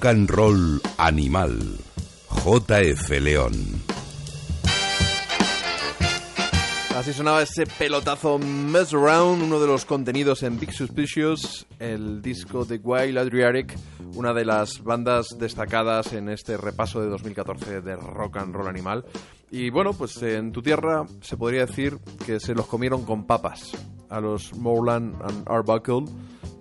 Rock 0.00 0.06
and 0.06 0.30
Roll 0.30 0.80
Animal. 0.96 1.58
JF 2.30 3.10
León. 3.20 3.52
Así 6.96 7.12
sonaba 7.12 7.42
ese 7.42 7.66
pelotazo 7.66 8.38
Mess 8.38 8.94
Around, 8.94 9.42
uno 9.42 9.60
de 9.60 9.66
los 9.66 9.84
contenidos 9.84 10.42
en 10.42 10.58
Big 10.58 10.72
Suspicious, 10.72 11.66
el 11.78 12.22
disco 12.22 12.64
de 12.64 12.78
Wild 12.82 13.18
Adriatic, 13.18 13.76
una 14.14 14.32
de 14.32 14.46
las 14.46 14.82
bandas 14.82 15.36
destacadas 15.38 16.14
en 16.14 16.30
este 16.30 16.56
repaso 16.56 17.02
de 17.02 17.10
2014 17.10 17.82
de 17.82 17.96
rock 17.96 18.38
and 18.38 18.54
roll 18.54 18.68
animal. 18.68 19.04
Y 19.50 19.68
bueno, 19.68 19.92
pues 19.92 20.22
en 20.22 20.50
tu 20.52 20.62
tierra 20.62 21.04
se 21.20 21.36
podría 21.36 21.66
decir 21.66 21.98
que 22.24 22.40
se 22.40 22.54
los 22.54 22.64
comieron 22.66 23.04
con 23.04 23.26
papas 23.26 23.72
a 24.08 24.18
los 24.18 24.54
Moreland 24.54 25.20
and 25.22 25.46
Arbuckle 25.46 26.06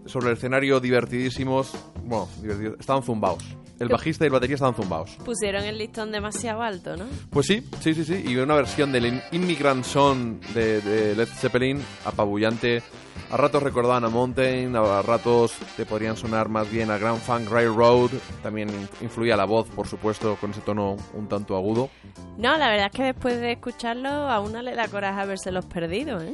sobre 0.10 0.28
el 0.32 0.34
escenario 0.34 0.80
divertidísimos, 0.80 1.72
bueno, 2.10 2.28
divertidos, 2.42 2.76
estaban 2.80 3.04
zumbaos. 3.04 3.44
el 3.80 3.88
bajista 3.88 4.26
y 4.26 4.28
el 4.28 4.34
batería 4.34 4.56
estaban 4.56 4.76
zumbados. 4.76 5.12
Pusieron 5.24 5.64
el 5.64 5.78
listón 5.78 6.12
demasiado 6.12 6.62
alto, 6.62 6.98
¿no? 6.98 7.06
Pues 7.30 7.46
sí, 7.48 7.64
sí, 7.80 7.94
sí, 7.94 8.04
sí. 8.04 8.24
Y 8.28 8.36
una 8.36 8.56
versión 8.56 8.92
del 8.92 9.06
In- 9.06 9.22
Immigrant 9.32 9.86
Song 9.86 10.40
de, 10.54 10.82
de 10.82 11.16
Led 11.16 11.28
Zeppelin, 11.28 11.82
apabullante. 12.06 12.84
A 13.32 13.38
ratos 13.38 13.62
recordaban 13.62 14.04
a 14.06 14.10
Mountain, 14.10 14.76
a 14.76 15.02
ratos 15.04 15.54
te 15.78 15.86
podrían 15.86 16.18
sonar 16.18 16.50
más 16.50 16.70
bien 16.72 16.90
a 16.90 16.98
Grand 16.98 17.20
Funk 17.20 17.48
Railroad. 17.50 18.10
También 18.42 18.70
influía 19.02 19.38
la 19.38 19.46
voz, 19.46 19.70
por 19.70 19.88
supuesto, 19.88 20.36
con 20.42 20.50
ese 20.52 20.62
tono 20.62 20.96
un 21.14 21.28
tanto 21.28 21.56
agudo. 21.56 21.90
No, 22.38 22.58
la 22.58 22.70
verdad 22.70 22.88
es 22.88 22.92
que 22.98 23.04
después 23.04 23.40
de 23.40 23.52
escucharlo 23.52 24.10
a 24.10 24.40
uno 24.40 24.62
le 24.64 24.74
da 24.74 24.88
coraje 24.88 25.22
habérselos 25.22 25.66
perdido, 25.68 26.20
¿eh? 26.22 26.34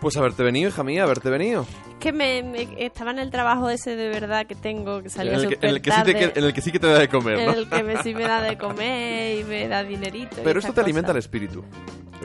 Pues 0.00 0.16
haberte 0.16 0.42
venido, 0.42 0.68
hija 0.68 0.82
mía, 0.82 1.04
haberte 1.04 1.30
venido. 1.30 1.62
Es 1.62 1.94
que 1.98 2.12
me, 2.12 2.42
me- 2.42 2.84
estaba 2.84 3.10
en 3.12 3.18
el 3.20 3.30
trabajo 3.30 3.70
ese 3.70 3.96
de 3.96 4.08
verdad 4.08 4.46
que 4.46 4.54
tengo, 4.54 5.02
que 5.02 5.08
salía 5.08 5.34
En 5.34 5.40
súper 5.40 5.58
en 5.62 5.70
el 5.70 5.80
que 5.82 5.90
sí 5.90 6.02
te, 6.04 6.38
en 6.38 6.44
el 6.44 6.52
que 6.52 6.60
sí 6.60 6.72
que 6.72 6.78
te 6.78 6.86
da 6.88 6.98
de 6.98 7.08
comer, 7.08 7.38
en 7.38 7.46
¿no? 7.46 7.52
el 7.52 7.68
que 7.70 7.82
me, 7.82 8.02
sí 8.02 8.14
me 8.14 8.24
da 8.24 8.42
de 8.42 8.58
comer 8.58 9.38
y 9.40 9.44
me 9.44 9.66
da 9.68 9.82
dinerito. 9.82 10.36
Pero 10.44 10.60
esto 10.60 10.72
te 10.74 10.80
alimenta 10.82 11.12
el 11.12 11.18
espíritu. 11.18 11.64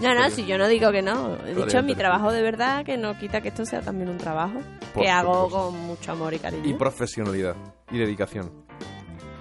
No, 0.02 0.14
no, 0.14 0.30
si 0.30 0.46
yo 0.46 0.58
no 0.58 0.68
digo 0.68 0.92
que 0.92 1.02
no. 1.02 1.36
He 1.46 1.56
dicho 1.56 1.82
mi 1.84 1.96
trabajo 1.96 2.32
de 2.32 2.42
verdad, 2.42 2.86
que 2.86 2.98
no 2.98 3.18
quita 3.18 3.42
que 3.42 3.50
esto 3.50 3.66
sea 3.66 3.82
también 3.82 4.10
un 4.10 4.18
trabajo 4.18 4.60
Por 4.94 5.04
que 5.04 5.10
hago 5.10 5.50
con 5.50 5.78
mucho 5.82 6.12
amor 6.14 6.34
y 6.34 6.40
cariño. 6.40 6.64
Y 6.66 6.74
profesionalidad. 6.74 7.56
Y 7.92 7.98
dedicación. 7.98 8.50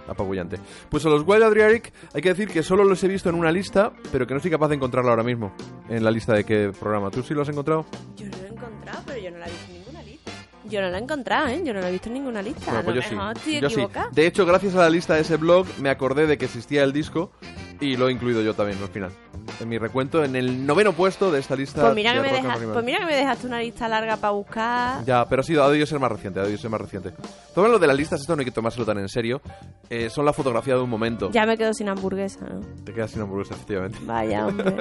Apabullante. 0.08 0.58
Pues 0.88 1.04
a 1.06 1.08
los 1.08 1.22
Wild 1.26 1.42
Adriatic 1.42 1.92
hay 2.14 2.22
que 2.22 2.30
decir 2.30 2.48
que 2.48 2.62
solo 2.62 2.84
los 2.84 3.02
he 3.04 3.08
visto 3.08 3.28
en 3.28 3.34
una 3.34 3.52
lista, 3.52 3.92
pero 4.10 4.26
que 4.26 4.34
no 4.34 4.40
soy 4.40 4.50
capaz 4.50 4.68
de 4.68 4.76
encontrarla 4.76 5.10
ahora 5.10 5.22
mismo. 5.22 5.52
En 5.88 6.04
la 6.04 6.10
lista 6.10 6.34
de 6.34 6.44
qué 6.44 6.72
programa. 6.78 7.10
¿Tú 7.10 7.22
sí 7.22 7.34
lo 7.34 7.42
has 7.42 7.48
encontrado? 7.48 7.86
Yo 8.16 8.26
no 8.26 8.36
lo 8.36 8.44
he 8.44 8.48
encontrado, 8.48 9.02
pero 9.06 9.20
yo 9.20 9.30
no 9.30 9.38
la 9.38 9.46
he 9.46 9.50
visto 9.50 9.66
en 9.68 9.78
ninguna 9.78 10.02
lista. 10.02 10.32
Yo 10.64 10.80
no 10.80 10.88
la 10.88 10.98
he 10.98 11.02
encontrado, 11.02 11.46
¿eh? 11.48 11.62
Yo 11.64 11.72
no 11.74 11.80
la 11.80 11.88
he 11.88 11.92
visto 11.92 12.08
en 12.08 12.14
ninguna 12.14 12.42
lista. 12.42 12.64
Bueno, 12.66 12.84
pues 12.84 12.96
yo 12.96 13.02
sí. 13.42 13.60
Yo 13.60 13.70
sí. 13.70 13.86
De 14.12 14.26
hecho, 14.26 14.44
gracias 14.44 14.74
a 14.74 14.78
la 14.80 14.90
lista 14.90 15.14
de 15.14 15.22
ese 15.22 15.36
blog, 15.36 15.66
me 15.78 15.90
acordé 15.90 16.26
de 16.26 16.36
que 16.38 16.44
existía 16.44 16.82
el 16.84 16.92
disco 16.92 17.32
y 17.80 17.96
lo 17.96 18.08
he 18.08 18.12
incluido 18.12 18.42
yo 18.42 18.54
también 18.54 18.78
al 18.82 18.88
final. 18.88 19.12
En 19.60 19.68
mi 19.68 19.76
recuento, 19.76 20.22
en 20.22 20.36
el 20.36 20.64
noveno 20.66 20.92
puesto 20.92 21.32
de 21.32 21.40
esta 21.40 21.56
lista. 21.56 21.82
Pues 21.82 21.94
mira, 21.94 22.12
de 22.12 22.22
que 22.22 22.30
me 22.30 22.32
deja- 22.32 22.56
pues 22.72 22.84
mira 22.84 22.98
que 23.00 23.06
me 23.06 23.16
dejaste 23.16 23.46
una 23.48 23.58
lista 23.60 23.88
larga 23.88 24.16
para 24.16 24.30
buscar. 24.32 25.04
Ya, 25.04 25.24
pero 25.28 25.40
ha 25.40 25.42
sido, 25.42 25.64
ha 25.64 25.68
debido 25.68 25.84
ser 25.86 25.98
más 25.98 26.12
reciente, 26.12 26.38
ha 26.38 26.42
debido 26.44 26.60
ser 26.60 26.70
más 26.70 26.80
reciente. 26.80 27.12
Todo 27.54 27.66
lo 27.66 27.78
de 27.80 27.86
las 27.88 27.96
listas, 27.96 28.20
esto 28.20 28.36
no 28.36 28.40
hay 28.40 28.44
que 28.44 28.52
tomárselo 28.52 28.86
tan 28.86 28.98
en 28.98 29.08
serio. 29.08 29.40
Eh, 29.90 30.10
son 30.10 30.24
la 30.24 30.32
fotografía 30.32 30.74
de 30.74 30.80
un 30.80 30.90
momento. 30.90 31.30
Ya 31.32 31.44
me 31.44 31.56
quedo 31.56 31.74
sin 31.74 31.88
hamburguesa, 31.88 32.40
¿no? 32.46 32.60
Te 32.84 32.92
quedas 32.92 33.10
sin 33.10 33.22
hamburguesa, 33.22 33.54
efectivamente. 33.54 33.98
Vaya, 34.02 34.46
hombre. 34.46 34.76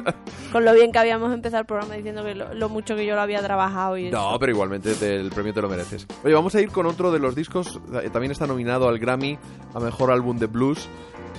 Con 0.51 0.63
lo 0.63 0.73
bien 0.73 0.91
que 0.91 0.99
habíamos 0.99 1.33
empezado 1.33 1.61
el 1.61 1.65
programa 1.65 1.95
diciendo 1.95 2.23
que 2.23 2.35
lo, 2.35 2.53
lo 2.53 2.69
mucho 2.69 2.95
que 2.95 3.05
yo 3.05 3.15
lo 3.15 3.21
había 3.21 3.41
trabajado 3.41 3.97
y 3.97 4.11
No, 4.11 4.29
eso. 4.31 4.39
pero 4.39 4.51
igualmente 4.51 4.93
te- 4.93 5.15
el 5.15 5.29
premio 5.31 5.53
te 5.55 5.61
lo 5.61 5.69
mereces. 5.69 6.05
Oye, 6.23 6.35
vamos 6.35 6.53
a 6.53 6.61
ir 6.61 6.69
con 6.69 6.85
otro 6.85 7.11
de 7.11 7.17
los 7.17 7.33
discos, 7.35 7.79
eh, 8.03 8.09
también 8.11 8.31
está 8.31 8.45
nominado 8.45 8.87
al 8.87 8.99
Grammy 8.99 9.39
a 9.73 9.79
Mejor 9.79 10.11
Álbum 10.11 10.37
de 10.37 10.45
Blues. 10.45 10.87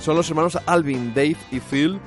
Son 0.00 0.16
los 0.16 0.28
hermanos 0.28 0.58
Alvin, 0.66 1.12
Dave 1.14 1.36
y 1.50 1.58
Phil, 1.60 1.98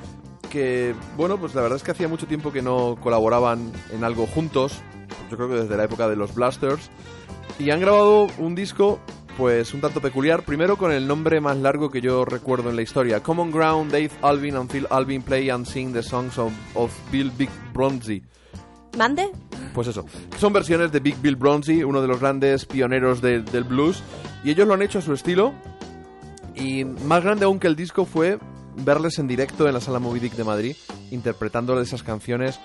que, 0.49 0.93
bueno, 1.17 1.37
pues 1.37 1.55
la 1.55 1.61
verdad 1.61 1.77
es 1.77 1.83
que 1.83 1.91
hacía 1.91 2.07
mucho 2.07 2.27
tiempo 2.27 2.51
que 2.51 2.61
no 2.61 2.97
colaboraban 3.01 3.71
en 3.93 4.03
algo 4.03 4.27
juntos, 4.27 4.81
yo 5.29 5.37
creo 5.37 5.49
que 5.49 5.55
desde 5.55 5.77
la 5.77 5.83
época 5.85 6.07
de 6.09 6.15
los 6.15 6.33
Blasters, 6.35 6.89
y 7.59 7.69
han 7.69 7.79
grabado 7.79 8.27
un 8.37 8.55
disco, 8.55 8.99
pues 9.37 9.73
un 9.73 9.81
tanto 9.81 10.01
peculiar, 10.01 10.43
primero 10.43 10.77
con 10.77 10.91
el 10.91 11.07
nombre 11.07 11.39
más 11.39 11.57
largo 11.57 11.89
que 11.89 12.01
yo 12.01 12.25
recuerdo 12.25 12.69
en 12.69 12.75
la 12.75 12.81
historia, 12.81 13.21
Common 13.21 13.51
Ground, 13.51 13.91
Dave 13.91 14.11
Alvin 14.21 14.55
and 14.55 14.69
Phil 14.69 14.87
Alvin 14.89 15.21
Play 15.21 15.49
and 15.49 15.65
Sing 15.65 15.93
the 15.93 16.03
Songs 16.03 16.37
of, 16.37 16.51
of 16.75 16.91
Bill 17.11 17.31
Big 17.37 17.49
Bronzy. 17.73 18.21
¿Mande? 18.97 19.31
Pues 19.73 19.87
eso, 19.87 20.05
son 20.37 20.51
versiones 20.51 20.91
de 20.91 20.99
Big 20.99 21.15
Bill 21.21 21.37
Bronzy, 21.37 21.83
uno 21.83 22.01
de 22.01 22.07
los 22.09 22.19
grandes 22.19 22.65
pioneros 22.65 23.21
de- 23.21 23.41
del 23.41 23.63
blues, 23.63 24.03
y 24.43 24.49
ellos 24.51 24.67
lo 24.67 24.73
han 24.73 24.81
hecho 24.81 24.99
a 24.99 25.01
su 25.01 25.13
estilo. 25.13 25.53
Y 26.53 26.83
más 26.83 27.23
grande 27.23 27.45
aún 27.45 27.57
que 27.59 27.67
el 27.67 27.77
disco 27.77 28.03
fue 28.05 28.37
verles 28.75 29.19
en 29.19 29.27
directo 29.27 29.67
en 29.67 29.73
la 29.73 29.81
sala 29.81 29.99
Movie 29.99 30.21
Dick 30.21 30.33
de 30.33 30.43
Madrid, 30.43 30.75
interpretando 31.11 31.79
esas 31.79 32.03
canciones 32.03 32.59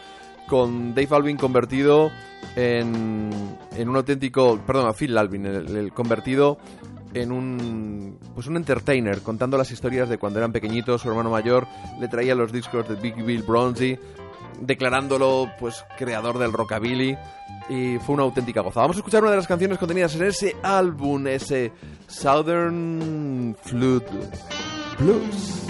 con 0.46 0.94
Dave 0.94 1.09
Alvin 1.11 1.36
convertido 1.36 2.11
en, 2.54 3.30
un 3.78 3.96
auténtico, 3.96 4.61
perdón, 4.66 4.88
a 4.88 4.92
Phil 4.92 5.16
Alvin, 5.18 5.46
el, 5.46 5.92
convertido 5.92 6.59
en 7.14 7.32
un 7.32 8.18
pues 8.34 8.46
un 8.46 8.57
entertainer 8.57 9.22
contando 9.22 9.57
las 9.57 9.70
historias 9.70 10.09
de 10.09 10.18
cuando 10.18 10.38
eran 10.38 10.52
pequeñitos 10.52 11.00
su 11.00 11.09
hermano 11.09 11.30
mayor 11.30 11.66
le 11.98 12.09
traía 12.09 12.34
los 12.34 12.52
discos 12.52 12.86
de 12.88 12.96
Big 12.96 13.14
Bill 13.24 13.42
Bronzy 13.42 13.98
declarándolo 14.61 15.50
pues 15.59 15.84
creador 15.96 16.38
del 16.38 16.52
rockabilly 16.52 17.16
y 17.68 17.98
fue 17.98 18.14
una 18.14 18.24
auténtica 18.24 18.61
goza. 18.61 18.80
Vamos 18.80 18.96
a 18.96 19.00
escuchar 19.00 19.22
una 19.22 19.30
de 19.30 19.38
las 19.38 19.46
canciones 19.46 19.78
contenidas 19.78 20.14
en 20.14 20.24
ese 20.24 20.57
álbum, 20.62 21.26
ese 21.26 21.72
Southern 22.07 23.57
Flute 23.62 24.07
Blues. 24.99 25.66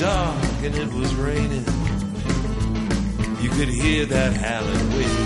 Dark 0.00 0.62
and 0.62 0.74
it 0.76 0.90
was 0.94 1.14
raining. 1.14 1.64
You 3.42 3.50
could 3.50 3.68
hear 3.68 4.06
that 4.06 4.32
howling 4.32 4.88
wind. 4.96 5.18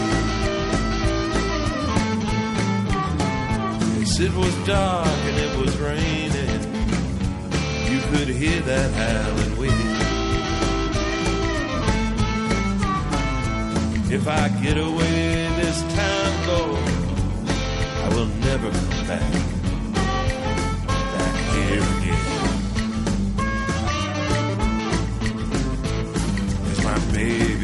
Yes, 4.01 4.19
it 4.19 4.35
was 4.35 4.53
dark 4.67 5.07
and 5.07 5.39
it 5.39 5.59
was 5.59 5.77
raining. 5.79 6.61
You 7.93 8.01
could 8.11 8.29
hear 8.29 8.61
that 8.63 8.91
howling 9.01 9.57
wind. 9.59 9.75
If 14.13 14.27
I 14.27 14.49
get 14.61 14.77
away 14.77 15.49
this 15.63 15.83
time, 15.95 16.49
Lord, 16.49 16.89
I 18.03 18.09
will 18.13 18.27
never 18.43 18.71
come. 18.73 19.07
Back 19.07 19.44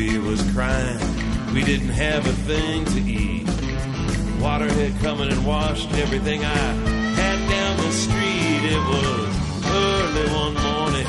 baby 0.00 0.18
was 0.18 0.40
crying, 0.52 0.98
we 1.52 1.62
didn't 1.62 1.90
have 1.90 2.26
a 2.26 2.32
thing 2.48 2.84
to 2.86 3.00
eat. 3.00 3.46
Water 4.40 4.70
had 4.72 4.98
come 5.00 5.20
in 5.20 5.28
and 5.28 5.44
washed 5.44 5.92
everything 5.92 6.42
I 6.42 6.62
had 7.20 7.38
down 7.50 7.76
the 7.76 7.92
street. 7.92 8.62
It 8.76 8.82
was 8.92 9.30
early 9.66 10.26
one 10.42 10.54
morning. 10.68 11.08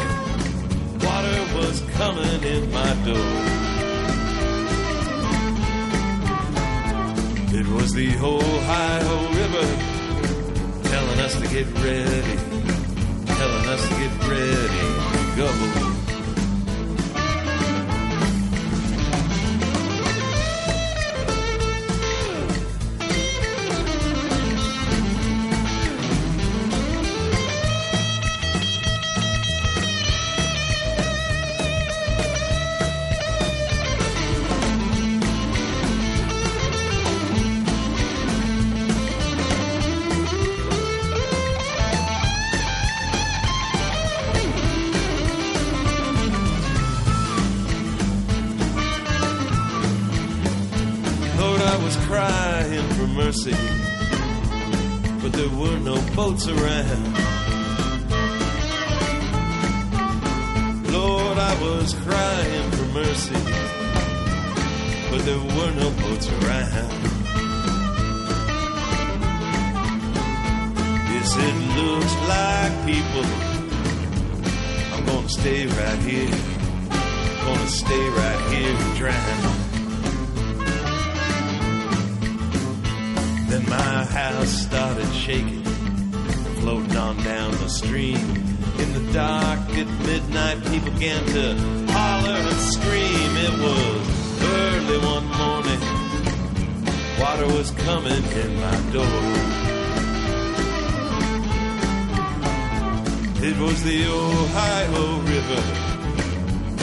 Water 1.08 1.40
was 1.58 1.82
coming 1.96 2.44
in 2.44 2.72
my 2.72 2.94
door. 3.08 3.32
It 7.60 7.68
was 7.68 7.94
the 7.94 8.10
Ohio 8.18 9.18
River 9.40 9.68
telling 10.90 11.20
us 11.22 11.36
to 11.36 11.48
get 11.48 11.68
ready, 11.80 12.38
telling 13.40 13.66
us 13.74 13.88
to 13.88 13.96
get 13.96 14.14
ready 14.28 14.84
to 15.16 15.38
go. 15.38 15.91
Lord, 60.92 61.38
I 61.38 61.54
was 61.62 61.94
crying 62.06 62.72
for 62.72 62.86
mercy, 63.00 63.36
but 65.12 65.22
there 65.26 65.38
were 65.38 65.72
no 65.84 65.90
boats 66.02 66.28
around. 66.30 66.92
Yes, 71.14 71.36
it 71.38 71.56
looks 71.78 72.14
like 72.34 72.74
people. 72.86 73.26
I'm 74.94 75.04
gonna 75.06 75.30
stay 75.30 75.68
right 75.68 76.00
here. 76.00 76.32
Gonna 77.46 77.68
stay 77.68 78.10
right 78.10 78.42
here 78.52 78.76
and 78.76 78.96
drown. 78.98 79.58
Then 83.50 83.64
my 83.70 84.06
house 84.06 84.50
started 84.66 85.12
shaking, 85.14 85.64
floating 86.62 86.96
on 86.96 87.18
down 87.24 87.52
the 87.52 87.70
stream. 87.70 88.18
In 88.82 88.94
the 88.94 89.14
dark 89.14 89.60
at 89.82 89.90
midnight, 90.06 90.64
people 90.72 90.92
began 90.92 91.26
to 91.26 91.46
holler 91.92 92.38
and 92.52 92.62
scream. 92.74 93.32
It 93.48 93.56
was 93.66 94.02
early 94.60 95.00
one 95.14 95.28
morning, 95.42 95.82
water 97.20 97.48
was 97.58 97.72
coming 97.88 98.24
in 98.44 98.52
my 98.66 98.78
door. 98.96 99.62
It 103.44 103.58
was 103.58 103.84
the 103.84 104.06
Ohio 104.06 105.20
River 105.34 105.64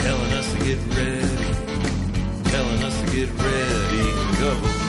telling 0.03 0.31
us 0.39 0.47
to 0.53 0.59
get 0.59 0.79
ready, 0.97 1.39
telling 2.51 2.83
us 2.83 2.95
to 3.01 3.07
get 3.15 3.29
ready 3.31 4.29
go. 4.39 4.88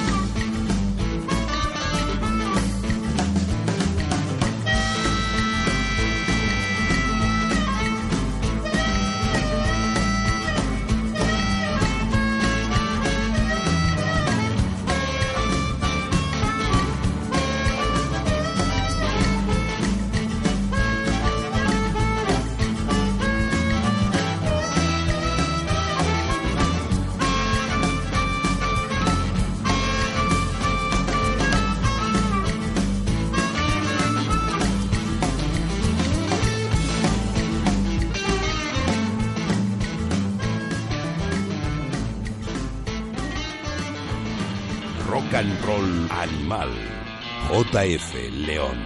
JF 47.80 48.14
León. 48.46 48.76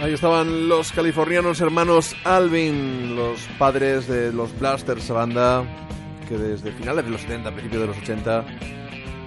Ahí 0.00 0.14
estaban 0.14 0.68
los 0.68 0.92
californianos 0.92 1.60
hermanos 1.60 2.16
Alvin, 2.24 3.14
los 3.14 3.40
padres 3.58 4.06
de 4.06 4.32
los 4.32 4.58
Blasters, 4.58 5.10
banda 5.10 5.64
que 6.26 6.38
desde 6.38 6.72
finales 6.72 7.04
de 7.04 7.10
los 7.10 7.20
70, 7.20 7.50
principios 7.52 7.82
de 7.82 7.86
los 7.88 7.98
80 7.98 8.46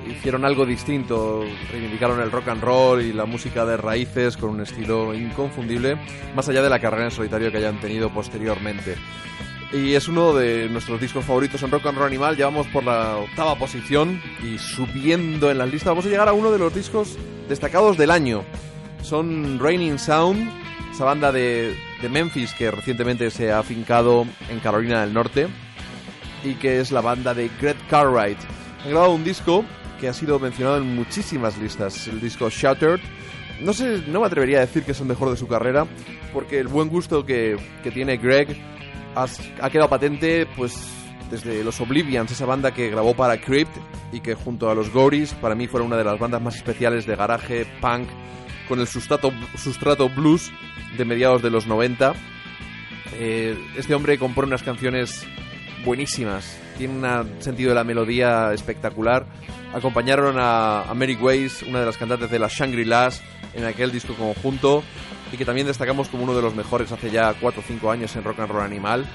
hicieron 0.10 0.46
algo 0.46 0.66
distinto, 0.66 1.44
reivindicaron 1.72 2.20
el 2.22 2.32
rock 2.32 2.48
and 2.48 2.64
roll 2.64 3.02
y 3.02 3.14
la 3.14 3.26
música 3.26 3.66
de 3.66 3.78
raíces 3.78 4.36
con 4.36 4.50
un 4.50 4.62
estilo 4.62 5.14
inconfundible, 5.14 5.96
más 6.36 6.50
allá 6.50 6.64
de 6.64 6.70
la 6.70 6.80
carrera 6.80 7.06
en 7.06 7.12
solitario 7.12 7.52
que 7.52 7.58
hayan 7.58 7.80
tenido 7.80 8.10
posteriormente. 8.10 8.96
Y 9.72 9.94
es 9.94 10.08
uno 10.08 10.34
de 10.34 10.68
nuestros 10.68 11.00
discos 11.00 11.24
favoritos 11.24 11.62
en 11.62 11.70
Rock 11.70 11.86
and 11.86 11.98
Roll 11.98 12.08
Animal. 12.08 12.36
Llevamos 12.36 12.66
por 12.68 12.84
la 12.84 13.18
octava 13.18 13.56
posición 13.56 14.20
y 14.44 14.58
subiendo 14.58 15.52
en 15.52 15.60
las 15.60 15.70
listas 15.70 15.90
vamos 15.90 16.08
a 16.08 16.10
llegar 16.10 16.28
a 16.28 16.34
uno 16.34 16.52
de 16.52 16.58
los 16.58 16.74
discos 16.74 17.18
destacados 17.48 17.96
del 17.96 18.10
año. 18.10 18.44
Son 19.04 19.60
Raining 19.60 20.00
Sound, 20.00 20.50
esa 20.92 21.06
banda 21.06 21.32
de, 21.32 21.78
Memphis 22.10 22.54
que 22.56 22.72
recientemente 22.72 23.30
se 23.30 23.52
ha 23.52 23.60
afincado 23.60 24.26
en 24.50 24.60
Carolina 24.60 25.02
del 25.02 25.14
Norte 25.14 25.48
y 26.44 26.56
que 26.56 26.80
es 26.80 26.92
la 26.92 27.02
banda 27.02 27.36
de 27.36 27.52
Greg 27.62 27.78
Cartwright. 27.90 28.40
Han 28.84 28.90
grabado 28.90 29.14
un 29.14 29.24
disco 29.24 29.64
que 30.00 30.08
ha 30.08 30.14
sido 30.14 30.40
mencionado 30.40 30.78
en 30.78 30.96
muchísimas 30.96 31.60
listas, 31.60 32.08
el 32.08 32.20
disco 32.20 32.50
Shattered. 32.50 33.02
No 33.62 33.74
sé, 33.74 34.02
no 34.08 34.22
me 34.22 34.26
atrevería 34.26 34.58
a 34.58 34.62
decir 34.62 34.84
que 34.84 34.94
es 34.94 35.00
el 35.00 35.06
mejor 35.06 35.30
de 35.30 35.38
su 35.38 35.48
carrera, 35.48 35.86
porque 36.34 36.60
el 36.60 36.70
buen 36.70 36.90
gusto 36.90 37.24
que, 37.26 37.58
que 37.84 37.92
tiene 37.92 38.18
Greg 38.18 38.58
ha, 39.24 39.66
ha 39.66 39.70
quedado 39.70 39.90
patente, 39.90 40.48
pues 40.56 41.00
desde 41.30 41.64
los 41.64 41.80
Oblivions, 41.80 42.32
esa 42.32 42.46
banda 42.46 42.74
que 42.74 42.90
grabó 42.90 43.14
para 43.16 43.40
Crypt 43.40 43.76
y 44.12 44.20
que 44.20 44.34
junto 44.34 44.70
a 44.70 44.76
los 44.76 44.92
Gories 44.92 45.34
para 45.36 45.56
mí 45.56 45.68
fueron 45.68 45.88
una 45.88 45.98
de 45.98 46.04
las 46.04 46.20
bandas 46.20 46.42
más 46.42 46.56
especiales 46.56 47.06
de 47.06 47.16
garaje, 47.16 47.66
punk, 47.80 48.10
con 48.68 48.80
el 48.80 48.88
sustrato, 48.88 49.32
blues 50.10 50.52
de 50.98 51.06
mediados 51.06 51.42
de 51.42 51.50
los 51.50 51.68
90. 51.68 52.14
Eh, 53.16 53.58
este 53.76 53.94
hombre 53.94 54.18
compone 54.18 54.48
unas 54.48 54.64
canciones 54.64 55.26
buenísimas, 55.84 56.60
tiene 56.78 56.94
un 56.94 57.42
sentido 57.42 57.70
de 57.70 57.76
la 57.76 57.84
melodía 57.84 58.54
espectacular. 58.54 59.26
Acompañaron 59.74 60.38
a, 60.40 60.84
a 60.84 60.94
Mary 60.94 61.16
Ways, 61.16 61.64
una 61.64 61.80
de 61.80 61.86
las 61.86 61.98
cantantes 61.98 62.32
de 62.32 62.40
las 62.40 62.54
Shangri-Las, 62.54 63.22
en 63.54 63.66
aquel 63.66 63.92
disco 63.92 64.14
conjunto 64.14 64.84
y 65.32 65.38
que 65.38 65.46
también 65.46 65.68
destacamos 65.68 66.08
como 66.10 66.24
uno 66.24 66.36
de 66.36 66.42
los 66.42 66.56
mejores 66.56 66.92
hace 66.92 67.12
ya 67.12 67.34
4 67.40 67.62
o 67.62 67.64
5 67.66 67.92
años 67.92 68.16
en 68.16 68.24
Rock 68.24 68.40
and 68.40 68.52
Roll 68.52 68.64
Animal. 68.64 69.06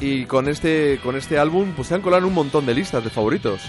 Y 0.00 0.26
con 0.26 0.48
este, 0.48 0.98
con 1.02 1.16
este 1.16 1.38
álbum 1.38 1.72
pues 1.74 1.88
se 1.88 1.94
han 1.94 2.02
colado 2.02 2.26
un 2.26 2.34
montón 2.34 2.66
de 2.66 2.74
listas 2.74 3.02
de 3.02 3.10
favoritos. 3.10 3.62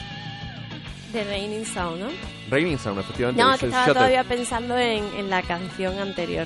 De 1.14 1.24
Raining 1.24 1.66
Sound, 1.66 2.02
¿no? 2.02 2.08
Raining 2.50 2.78
Sound, 2.78 3.00
efectivamente. 3.00 3.42
No, 3.42 3.54
es 3.54 3.60
que 3.60 3.66
el 3.68 3.72
estaba 3.72 3.94
todavía 3.94 4.24
pensando 4.24 4.78
en, 4.78 5.06
en 5.18 5.30
la 5.30 5.42
canción 5.44 5.98
anterior. 6.00 6.46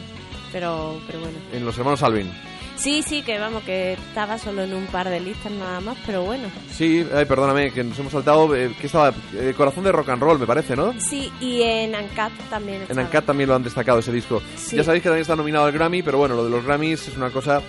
Pero, 0.52 1.00
pero 1.08 1.20
bueno. 1.20 1.38
En 1.54 1.66
los 1.66 1.78
hermanos 1.78 2.04
Alvin. 2.04 2.32
Sí, 2.80 3.04
sí, 3.04 3.24
que 3.24 3.38
vamos, 3.40 3.62
que 3.64 3.94
estaba 3.94 4.38
solo 4.38 4.64
en 4.64 4.74
un 4.74 4.86
par 4.86 5.10
de 5.10 5.20
listas 5.20 5.52
nada 5.52 5.82
más, 5.82 5.98
pero 6.06 6.24
bueno. 6.24 6.48
Sí, 6.72 7.06
ay, 7.14 7.26
perdóname, 7.26 7.72
que 7.72 7.84
nos 7.84 8.00
hemos 8.00 8.14
saltado. 8.14 8.56
eh, 8.56 8.74
que 8.80 8.86
estaba? 8.88 9.14
Eh, 9.36 9.54
Corazón 9.58 9.84
de 9.84 9.92
Rock 9.92 10.10
and 10.10 10.22
Roll, 10.22 10.40
me 10.40 10.48
parece, 10.48 10.78
¿no? 10.78 10.94
Sí, 10.98 11.30
y 11.42 11.62
en 11.62 11.94
Ancat 11.94 12.32
también 12.50 12.84
En. 12.88 12.98
Ancat 12.98 13.26
también 13.26 13.50
lo 13.50 13.56
han 13.56 13.64
destacado 13.64 14.00
ese 14.00 14.14
disco. 14.14 14.42
Sí. 14.56 14.78
Ya 14.78 14.84
sabéis 14.86 15.04
que 15.04 15.10
también 15.10 15.24
está 15.24 15.36
nominado 15.36 15.66
al 15.66 15.74
Grammy, 15.74 16.02
pero 16.04 16.18
bueno, 16.20 16.36
lo 16.36 16.46
de 16.46 16.50
los 16.52 16.64
Grammys 16.64 17.08
es 17.10 17.18
una 17.18 17.30
cosa. 17.32 17.62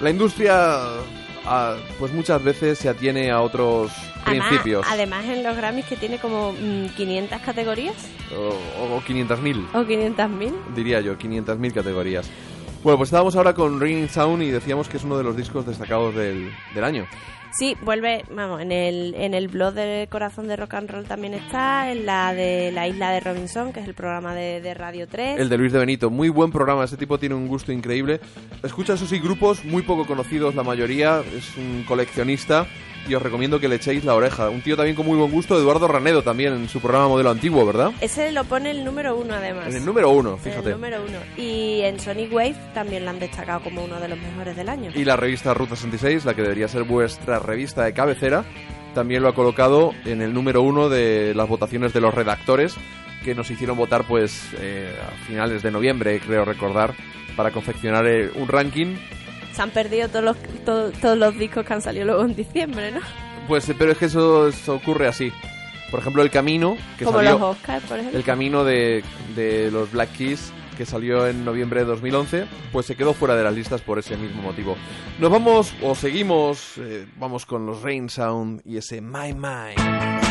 La 0.00 0.10
industria, 0.10 0.52
ah, 1.44 1.74
pues 1.98 2.12
muchas 2.12 2.42
veces 2.44 2.78
se 2.78 2.88
atiene 2.88 3.32
a 3.32 3.40
otros 3.40 3.90
Además- 4.24 4.48
principios. 4.48 4.86
Además, 4.88 5.24
en 5.24 5.42
los 5.42 5.56
Grammys 5.56 5.86
que 5.86 5.96
tiene 5.96 6.18
como 6.18 6.52
mm, 6.52 6.90
500 6.96 7.40
categorías 7.40 7.94
O, 8.36 8.94
o 8.94 9.00
500.000, 9.02 9.66
o 9.74 9.84
500.000. 9.84 10.54
diría 10.76 11.00
yo, 11.00 11.18
500.000 11.18 11.72
categorías. 11.72 12.30
Bueno, 12.88 12.96
pues 12.96 13.08
estábamos 13.08 13.36
ahora 13.36 13.52
con 13.52 13.78
Ringing 13.78 14.08
Sound 14.08 14.42
y 14.42 14.50
decíamos 14.50 14.88
que 14.88 14.96
es 14.96 15.04
uno 15.04 15.18
de 15.18 15.22
los 15.22 15.36
discos 15.36 15.66
destacados 15.66 16.14
del, 16.14 16.50
del 16.74 16.84
año. 16.84 17.06
Sí, 17.58 17.76
vuelve, 17.82 18.24
vamos, 18.34 18.62
en 18.62 18.72
el, 18.72 19.14
en 19.14 19.34
el 19.34 19.48
blog 19.48 19.74
de 19.74 20.08
Corazón 20.10 20.48
de 20.48 20.56
Rock 20.56 20.72
and 20.72 20.90
Roll 20.90 21.04
también 21.04 21.34
está, 21.34 21.92
en 21.92 22.06
la 22.06 22.32
de 22.32 22.72
la 22.72 22.88
isla 22.88 23.10
de 23.10 23.20
Robinson, 23.20 23.74
que 23.74 23.80
es 23.80 23.86
el 23.86 23.92
programa 23.92 24.34
de, 24.34 24.62
de 24.62 24.72
Radio 24.72 25.06
3. 25.06 25.38
El 25.38 25.50
de 25.50 25.58
Luis 25.58 25.70
de 25.70 25.80
Benito, 25.80 26.08
muy 26.08 26.30
buen 26.30 26.50
programa, 26.50 26.82
este 26.82 26.96
tipo 26.96 27.18
tiene 27.18 27.34
un 27.34 27.46
gusto 27.46 27.72
increíble. 27.72 28.20
Escucha, 28.62 28.94
eso 28.94 29.06
sí, 29.06 29.18
grupos 29.18 29.66
muy 29.66 29.82
poco 29.82 30.06
conocidos 30.06 30.54
la 30.54 30.62
mayoría, 30.62 31.20
es 31.36 31.58
un 31.58 31.84
coleccionista 31.86 32.66
y 33.08 33.14
os 33.14 33.22
recomiendo 33.22 33.58
que 33.58 33.68
le 33.68 33.76
echéis 33.76 34.04
la 34.04 34.14
oreja. 34.14 34.50
Un 34.50 34.60
tío 34.60 34.76
también 34.76 34.94
con 34.96 35.06
muy 35.06 35.16
buen 35.16 35.30
gusto, 35.30 35.56
Eduardo 35.58 35.88
Ranedo 35.88 36.22
también 36.22 36.52
en 36.52 36.68
su 36.68 36.80
programa 36.80 37.08
Modelo 37.08 37.30
Antiguo, 37.30 37.64
¿verdad? 37.66 37.92
Ese 38.00 38.30
lo 38.32 38.44
pone 38.44 38.70
el 38.70 38.84
número 38.84 39.16
uno 39.16 39.34
además. 39.34 39.66
En 39.68 39.76
el 39.76 39.84
número 39.84 40.10
uno, 40.10 40.32
En 40.34 40.38
fíjate. 40.38 40.68
el 40.68 40.74
número 40.74 41.02
uno. 41.02 41.18
Y 41.36 41.80
en 41.82 41.98
Sonic 41.98 42.32
Wave 42.32 42.56
también 42.74 43.04
lo 43.04 43.10
han 43.10 43.18
destacado 43.18 43.60
como 43.62 43.84
uno 43.84 43.98
de 44.00 44.08
los 44.08 44.18
mejores 44.18 44.56
del 44.56 44.68
año. 44.68 44.90
Y 44.94 45.04
la 45.04 45.16
revista 45.16 45.54
Ruta 45.54 45.76
66, 45.76 46.24
la 46.24 46.34
que 46.34 46.42
debería 46.42 46.68
ser 46.68 46.84
vuestra 46.84 47.38
revista 47.38 47.84
de 47.84 47.92
cabecera, 47.92 48.44
también 48.94 49.22
lo 49.22 49.28
ha 49.28 49.34
colocado 49.34 49.92
en 50.04 50.22
el 50.22 50.32
número 50.34 50.62
uno 50.62 50.88
de 50.88 51.34
las 51.34 51.48
votaciones 51.48 51.92
de 51.92 52.00
los 52.00 52.14
redactores 52.14 52.74
que 53.24 53.34
nos 53.34 53.50
hicieron 53.50 53.76
votar 53.76 54.04
pues 54.06 54.48
eh, 54.60 54.92
a 55.02 55.26
finales 55.26 55.62
de 55.62 55.70
noviembre, 55.70 56.20
creo 56.20 56.44
recordar, 56.44 56.94
para 57.36 57.50
confeccionar 57.50 58.06
eh, 58.06 58.30
un 58.34 58.48
ranking. 58.48 58.96
Se 59.58 59.62
han 59.62 59.70
perdido 59.70 60.06
todos 60.08 60.24
los, 60.24 60.36
to- 60.64 60.92
todos 61.02 61.18
los 61.18 61.36
discos 61.36 61.64
que 61.66 61.74
han 61.74 61.82
salido 61.82 62.04
luego 62.04 62.22
en 62.24 62.36
diciembre, 62.36 62.92
¿no? 62.92 63.00
Pues, 63.48 63.68
eh, 63.68 63.74
pero 63.76 63.90
es 63.90 63.98
que 63.98 64.04
eso, 64.04 64.46
eso 64.46 64.76
ocurre 64.76 65.08
así. 65.08 65.32
Por 65.90 65.98
ejemplo, 65.98 66.22
El 66.22 66.30
Camino, 66.30 66.76
que 66.96 67.04
como 67.04 67.18
salió... 67.18 67.32
los 67.32 67.42
Oscars, 67.56 67.84
por 67.86 67.98
ejemplo. 67.98 68.16
El 68.20 68.24
Camino 68.24 68.62
de, 68.62 69.02
de 69.34 69.68
los 69.72 69.90
Black 69.90 70.12
Keys, 70.16 70.52
que 70.76 70.86
salió 70.86 71.26
en 71.26 71.44
noviembre 71.44 71.80
de 71.80 71.86
2011, 71.86 72.44
pues 72.70 72.86
se 72.86 72.94
quedó 72.94 73.14
fuera 73.14 73.34
de 73.34 73.42
las 73.42 73.52
listas 73.52 73.80
por 73.80 73.98
ese 73.98 74.16
mismo 74.16 74.42
motivo. 74.42 74.76
Nos 75.18 75.28
vamos 75.28 75.74
o 75.82 75.96
seguimos, 75.96 76.78
eh, 76.78 77.08
vamos 77.16 77.44
con 77.44 77.66
los 77.66 77.82
Rain 77.82 78.08
Sound 78.08 78.60
y 78.64 78.76
ese 78.76 79.00
My 79.00 79.32
Mind. 79.34 80.27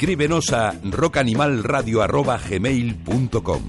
Escríbenos 0.00 0.50
a 0.54 0.72
rockanimalradio.gmail.com 0.82 3.62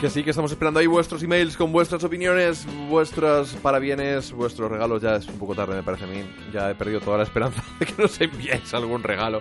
Que 0.00 0.10
sí, 0.10 0.24
que 0.24 0.30
estamos 0.30 0.50
esperando 0.50 0.80
ahí 0.80 0.88
vuestros 0.88 1.22
emails 1.22 1.56
con 1.56 1.70
vuestras 1.70 2.02
opiniones, 2.02 2.66
vuestros 2.88 3.54
parabienes, 3.62 4.32
vuestros 4.32 4.68
regalos. 4.68 5.00
Ya 5.00 5.14
es 5.14 5.28
un 5.28 5.38
poco 5.38 5.54
tarde, 5.54 5.76
me 5.76 5.84
parece 5.84 6.06
a 6.06 6.08
mí. 6.08 6.24
Ya 6.52 6.72
he 6.72 6.74
perdido 6.74 6.98
toda 6.98 7.18
la 7.18 7.22
esperanza 7.22 7.62
de 7.78 7.86
que 7.86 8.02
nos 8.02 8.20
enviéis 8.20 8.74
algún 8.74 9.04
regalo. 9.04 9.40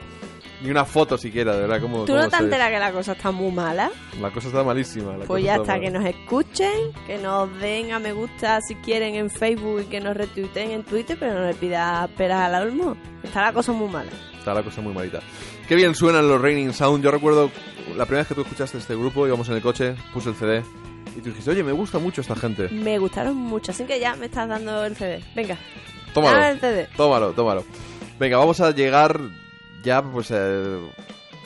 Ni 0.61 0.69
una 0.69 0.85
foto 0.85 1.17
siquiera, 1.17 1.55
de 1.55 1.61
verdad. 1.61 1.81
Como, 1.81 2.05
¿Tú 2.05 2.13
no 2.13 2.29
te 2.29 2.37
enteras 2.37 2.69
que 2.69 2.77
la 2.77 2.91
cosa 2.91 3.13
está 3.13 3.31
muy 3.31 3.51
mala? 3.51 3.89
La 4.21 4.29
cosa 4.29 4.49
está 4.49 4.63
malísima. 4.63 5.17
la 5.17 5.25
Pues 5.25 5.27
cosa 5.27 5.41
ya 5.41 5.55
está 5.55 5.77
está, 5.77 5.79
que 5.79 5.89
nos 5.89 6.05
escuchen, 6.05 6.91
que 7.07 7.17
nos 7.17 7.59
den 7.59 7.91
a 7.91 7.97
me 7.97 8.13
gusta 8.13 8.61
si 8.61 8.75
quieren 8.75 9.15
en 9.15 9.31
Facebook 9.31 9.81
y 9.81 9.85
que 9.85 9.99
nos 9.99 10.15
retuiteen 10.15 10.69
en 10.69 10.83
Twitter, 10.83 11.17
pero 11.19 11.33
no 11.33 11.47
le 11.47 11.55
pidas 11.55 12.07
peras 12.11 12.53
al 12.53 12.67
olmo. 12.67 12.95
Está 13.23 13.41
la 13.41 13.53
cosa 13.53 13.71
muy 13.71 13.89
mala. 13.89 14.11
Está 14.41 14.55
la 14.55 14.63
cosa 14.63 14.81
muy 14.81 14.91
malita. 14.91 15.19
Qué 15.67 15.75
bien 15.75 15.93
suenan 15.93 16.27
los 16.27 16.41
Raining 16.41 16.73
Sound. 16.73 17.03
Yo 17.03 17.11
recuerdo 17.11 17.51
la 17.95 18.05
primera 18.05 18.21
vez 18.21 18.27
que 18.27 18.33
tú 18.33 18.41
escuchaste 18.41 18.79
este 18.79 18.95
grupo, 18.95 19.27
íbamos 19.27 19.47
en 19.49 19.55
el 19.55 19.61
coche, 19.61 19.93
puse 20.11 20.29
el 20.29 20.35
CD 20.35 20.63
y 21.15 21.21
tú 21.21 21.29
dijiste, 21.29 21.51
oye, 21.51 21.63
me 21.63 21.71
gusta 21.71 21.99
mucho 21.99 22.21
esta 22.21 22.35
gente. 22.35 22.67
Me 22.69 22.97
gustaron 22.97 23.35
mucho, 23.37 23.71
así 23.71 23.83
que 23.83 23.99
ya 23.99 24.15
me 24.15 24.25
estás 24.25 24.49
dando 24.49 24.83
el 24.83 24.95
CD. 24.95 25.23
Venga, 25.35 25.57
Tómalo. 26.15 26.43
el 26.43 26.59
CD. 26.59 26.87
Tómalo, 26.97 27.33
tómalo. 27.33 27.63
Venga, 28.19 28.37
vamos 28.37 28.59
a 28.61 28.71
llegar 28.71 29.19
ya, 29.83 30.01
pues 30.01 30.31
eh, 30.31 30.79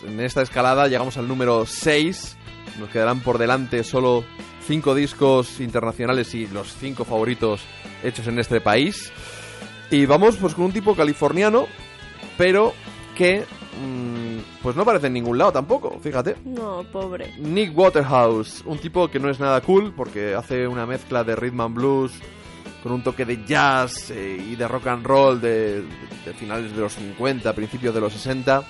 en 0.08 0.20
esta 0.22 0.42
escalada 0.42 0.88
llegamos 0.88 1.18
al 1.18 1.28
número 1.28 1.66
6. 1.66 2.38
Nos 2.80 2.90
quedarán 2.92 3.20
por 3.20 3.38
delante 3.38 3.84
solo 3.84 4.24
5 4.68 4.96
discos 4.96 5.60
internacionales 5.60 6.34
y 6.34 6.48
los 6.48 6.74
5 6.80 7.04
favoritos 7.04 7.60
hechos 8.04 8.26
en 8.28 8.40
este 8.40 8.62
país. 8.62 9.12
Y 9.92 10.06
vamos 10.06 10.38
pues 10.38 10.54
con 10.56 10.66
un 10.66 10.72
tipo 10.72 10.96
californiano, 10.96 11.68
pero 12.38 12.74
que 13.16 13.42
mm, 13.42 14.62
pues 14.62 14.76
no 14.76 14.84
aparece 14.84 15.08
en 15.08 15.14
ningún 15.14 15.38
lado 15.38 15.54
tampoco, 15.54 16.00
fíjate. 16.00 16.36
No, 16.46 16.84
pobre. 16.92 17.34
Nick 17.38 17.78
Waterhouse, 17.78 18.64
un 18.66 18.78
tipo 18.78 19.10
que 19.10 19.20
no 19.20 19.30
es 19.30 19.40
nada 19.40 19.62
cool 19.62 19.94
porque 19.96 20.36
hace 20.36 20.68
una 20.68 20.86
mezcla 20.86 21.24
de 21.24 21.36
rhythm 21.36 21.62
and 21.62 21.76
blues 21.76 22.12
con 22.84 22.92
un 22.92 23.02
toque 23.02 23.26
de 23.26 23.44
jazz 23.46 24.12
eh, 24.12 24.38
y 24.48 24.56
de 24.56 24.68
rock 24.68 24.88
and 24.88 25.06
roll 25.06 25.42
de, 25.42 25.82
de 25.82 26.34
finales 26.38 26.72
de 26.72 26.82
los 26.82 26.94
50, 26.94 27.52
principios 27.54 27.96
de 27.96 28.00
los 28.00 28.14
60, 28.14 28.64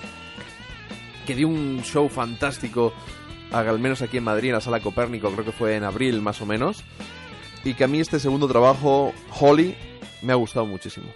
que 1.26 1.34
dio 1.34 1.48
un 1.48 1.82
show 1.82 2.08
fantástico, 2.08 2.94
al 3.52 3.78
menos 3.78 4.00
aquí 4.00 4.16
en 4.16 4.24
Madrid, 4.24 4.48
en 4.48 4.54
la 4.54 4.60
Sala 4.62 4.80
Copérnico, 4.80 5.30
creo 5.32 5.44
que 5.44 5.52
fue 5.52 5.76
en 5.76 5.84
abril 5.84 6.22
más 6.22 6.40
o 6.40 6.46
menos, 6.46 6.82
y 7.62 7.74
que 7.74 7.84
a 7.84 7.88
mí 7.88 8.00
este 8.00 8.18
segundo 8.18 8.48
trabajo, 8.48 9.12
Holly, 9.38 9.76
me 10.22 10.32
ha 10.32 10.36
gustado 10.36 10.64
muchísimo. 10.64 11.08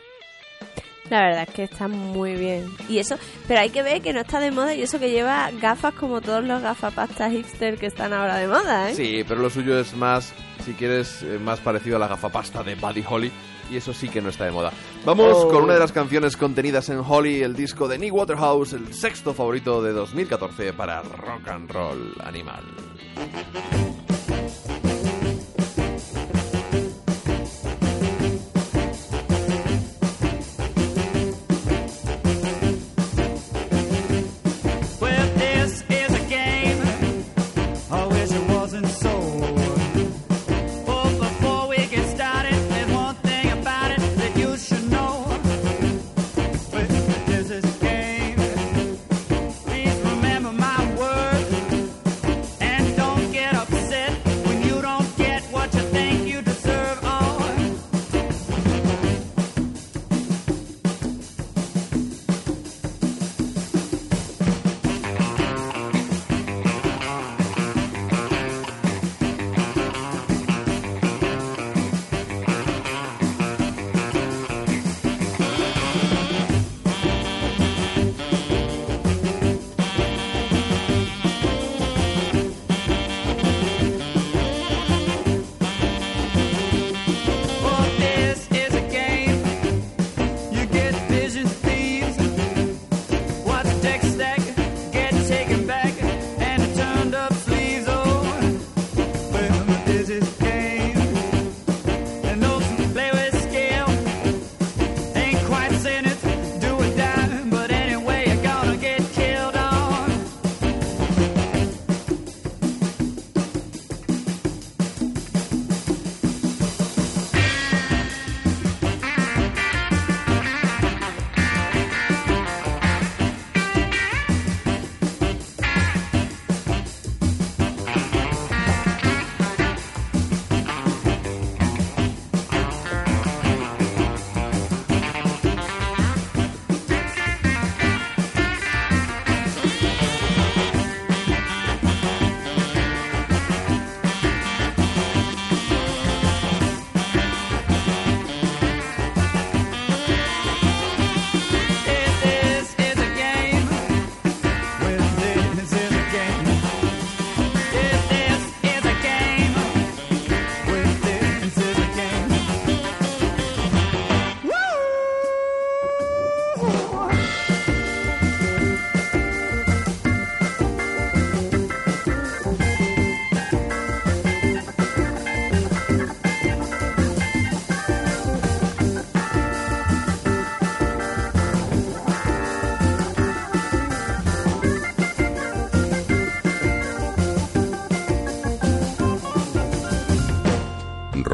La 1.11 1.21
verdad 1.23 1.43
es 1.49 1.55
que 1.55 1.65
está 1.65 1.89
muy 1.89 2.35
bien. 2.35 2.67
Y 2.89 2.99
eso, 2.99 3.17
pero 3.49 3.61
hay 3.61 3.71
que 3.71 3.83
ver 3.83 4.01
que 4.01 4.13
no 4.13 4.21
está 4.21 4.41
de 4.41 4.51
moda 4.53 4.75
y 4.75 4.83
eso 4.83 4.99
que 4.99 5.11
lleva 5.11 5.51
gafas 5.61 5.93
como 5.95 6.21
todos 6.21 6.45
los 6.45 6.63
gafapastas 6.63 7.33
hipster 7.33 7.77
que 7.79 7.87
están 7.87 8.13
ahora 8.13 8.37
de 8.37 8.47
moda, 8.47 8.91
¿eh? 8.91 8.95
Sí, 8.95 9.25
pero 9.27 9.41
lo 9.43 9.51
suyo 9.51 9.79
es 9.79 9.95
más, 9.97 10.33
si 10.65 10.73
quieres, 10.75 11.23
eh, 11.25 11.39
más 11.39 11.59
parecido 11.61 11.97
a 11.97 11.99
la 11.99 12.09
gafapasta 12.09 12.63
de 12.63 12.77
Buddy 12.77 13.05
Holly. 13.09 13.33
Y 13.73 13.77
eso 13.77 13.93
sí 13.93 14.09
que 14.09 14.21
no 14.21 14.31
está 14.31 14.45
de 14.47 14.51
moda. 14.51 14.73
Vamos 15.05 15.33
Oh. 15.45 15.49
con 15.49 15.63
una 15.65 15.75
de 15.75 15.79
las 15.81 15.93
canciones 15.93 16.37
contenidas 16.37 16.89
en 16.89 16.99
Holly, 17.07 17.43
el 17.43 17.55
disco 17.55 17.87
de 17.87 17.99
Nick 17.99 18.13
Waterhouse, 18.13 18.73
el 18.73 18.93
sexto 18.93 19.33
favorito 19.33 19.81
de 19.81 19.93
2014 19.93 20.73
para 20.73 21.03
Rock 21.03 21.47
and 21.49 21.71
Roll 21.71 22.15
Animal. 22.25 22.65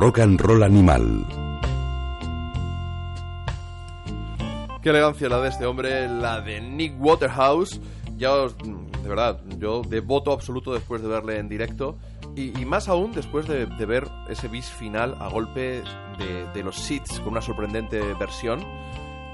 Rock 0.06 0.20
and 0.20 0.40
Roll 0.40 0.62
Animal. 0.62 1.26
Qué 4.80 4.90
elegancia 4.90 5.28
la 5.28 5.40
de 5.40 5.48
este 5.48 5.66
hombre, 5.66 6.06
la 6.06 6.40
de 6.40 6.60
Nick 6.60 6.94
Waterhouse. 7.00 7.80
Ya 8.16 8.30
de 8.32 9.08
verdad, 9.08 9.40
yo 9.58 9.82
devoto 9.82 10.30
absoluto 10.30 10.72
después 10.72 11.02
de 11.02 11.08
verle 11.08 11.40
en 11.40 11.48
directo. 11.48 11.98
Y, 12.36 12.52
más 12.64 12.88
aún 12.88 13.10
después 13.10 13.48
de, 13.48 13.66
ver 13.66 14.06
ese 14.28 14.46
bis 14.46 14.66
final 14.66 15.16
a 15.18 15.26
golpe 15.28 15.82
de, 16.54 16.62
los 16.62 16.76
Seeds 16.76 17.18
con 17.18 17.32
una 17.32 17.42
sorprendente 17.42 18.00
versión. 18.14 18.60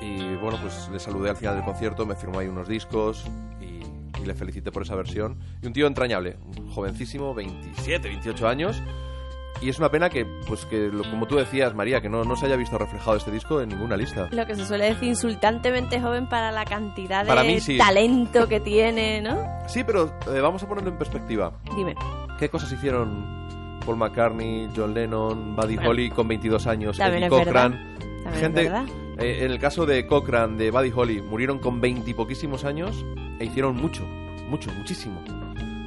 Y 0.00 0.36
bueno, 0.36 0.58
pues 0.62 0.88
le 0.90 0.98
saludé 0.98 1.28
al 1.28 1.36
final 1.36 1.56
del 1.56 1.66
concierto, 1.66 2.06
me 2.06 2.16
firmó 2.16 2.38
ahí 2.38 2.48
unos 2.48 2.66
discos 2.66 3.26
y, 3.60 4.24
le 4.24 4.34
felicité 4.34 4.72
por 4.72 4.84
esa 4.84 4.94
versión. 4.94 5.38
Y 5.60 5.66
un 5.66 5.74
tío 5.74 5.86
entrañable, 5.86 6.38
jovencísimo, 6.70 7.34
27, 7.34 8.08
28 8.08 8.48
años. 8.48 8.82
Y 9.62 9.68
es 9.68 9.78
una 9.78 9.90
pena 9.90 10.10
que, 10.10 10.24
pues 10.46 10.66
que, 10.66 10.88
lo- 10.88 11.04
como 11.08 11.26
tú 11.26 11.36
decías, 11.36 11.74
María, 11.74 12.00
que 12.00 12.08
no, 12.08 12.24
no 12.24 12.34
se 12.36 12.46
haya 12.46 12.56
visto 12.56 12.76
reflejado 12.78 13.16
este 13.16 13.30
disco 13.30 13.60
en 13.60 13.68
ninguna 13.68 13.96
lista. 13.96 14.28
Lo 14.32 14.44
que 14.44 14.54
se 14.56 14.66
suele 14.66 14.86
decir 14.86 15.08
insultantemente 15.08 16.00
joven 16.00 16.28
para 16.28 16.50
la 16.50 16.64
cantidad 16.64 17.22
de 17.22 17.28
Para 17.28 17.44
mí 17.44 17.60
sí. 17.60 17.78
talento 17.78 18.48
que 18.48 18.58
tiene, 18.60 19.20
¿no? 19.22 19.38
Sí, 19.68 19.84
pero 19.84 20.12
eh, 20.34 20.40
vamos 20.40 20.62
a 20.62 20.68
ponerlo 20.68 20.90
en 20.90 20.98
perspectiva. 20.98 21.52
Dime. 21.76 21.94
¿Qué 22.38 22.48
cosas 22.48 22.72
hicieron 22.72 23.78
Paul 23.86 23.98
McCartney, 23.98 24.68
John 24.76 24.94
Lennon, 24.94 25.54
Buddy 25.54 25.76
Bueno, 25.76 25.90
Holly 25.90 26.10
con 26.10 26.26
22 26.26 26.66
años, 26.66 26.98
Eddie. 26.98 27.28
Cochran? 27.28 27.96
Gente, 28.40 28.66
eh, 29.18 29.44
en 29.44 29.50
el 29.52 29.58
caso 29.60 29.86
de 29.86 30.06
Cochran, 30.06 30.56
de 30.56 30.70
Buddy 30.72 30.92
Holly, 30.94 31.22
murieron 31.22 31.58
con 31.60 31.80
20 31.80 32.10
y 32.10 32.14
poquísimos 32.14 32.64
años 32.64 33.04
e 33.38 33.44
hicieron 33.44 33.76
mucho, 33.76 34.04
mucho, 34.48 34.72
muchísimo. 34.72 35.22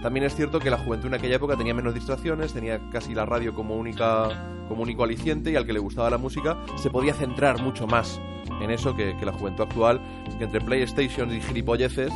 También 0.05 0.27
es 0.27 0.35
cierto 0.35 0.59
que 0.59 0.69
la 0.69 0.77
juventud 0.77 1.07
en 1.07 1.15
aquella 1.15 1.37
época 1.37 1.57
tenía 1.57 1.73
menos 1.73 1.95
distracciones, 1.95 2.53
tenía 2.53 2.79
casi 2.91 3.15
la 3.15 3.25
radio 3.25 3.55
como 3.55 3.75
única 3.75 4.29
como 4.69 4.83
único 4.83 5.03
aliciente 5.03 5.49
y 5.49 5.55
al 5.55 5.65
que 5.65 5.73
le 5.73 5.79
gustaba 5.79 6.11
la 6.11 6.19
música 6.19 6.59
se 6.75 6.91
podía 6.91 7.15
centrar 7.15 7.59
mucho 7.59 7.87
más 7.87 8.21
en 8.61 8.69
eso 8.69 8.95
que, 8.95 9.17
que 9.17 9.25
la 9.25 9.33
juventud 9.33 9.63
actual, 9.63 9.99
que 10.37 10.43
entre 10.43 10.61
PlayStation 10.61 11.33
y 11.33 11.41
gilipolleces 11.41 12.13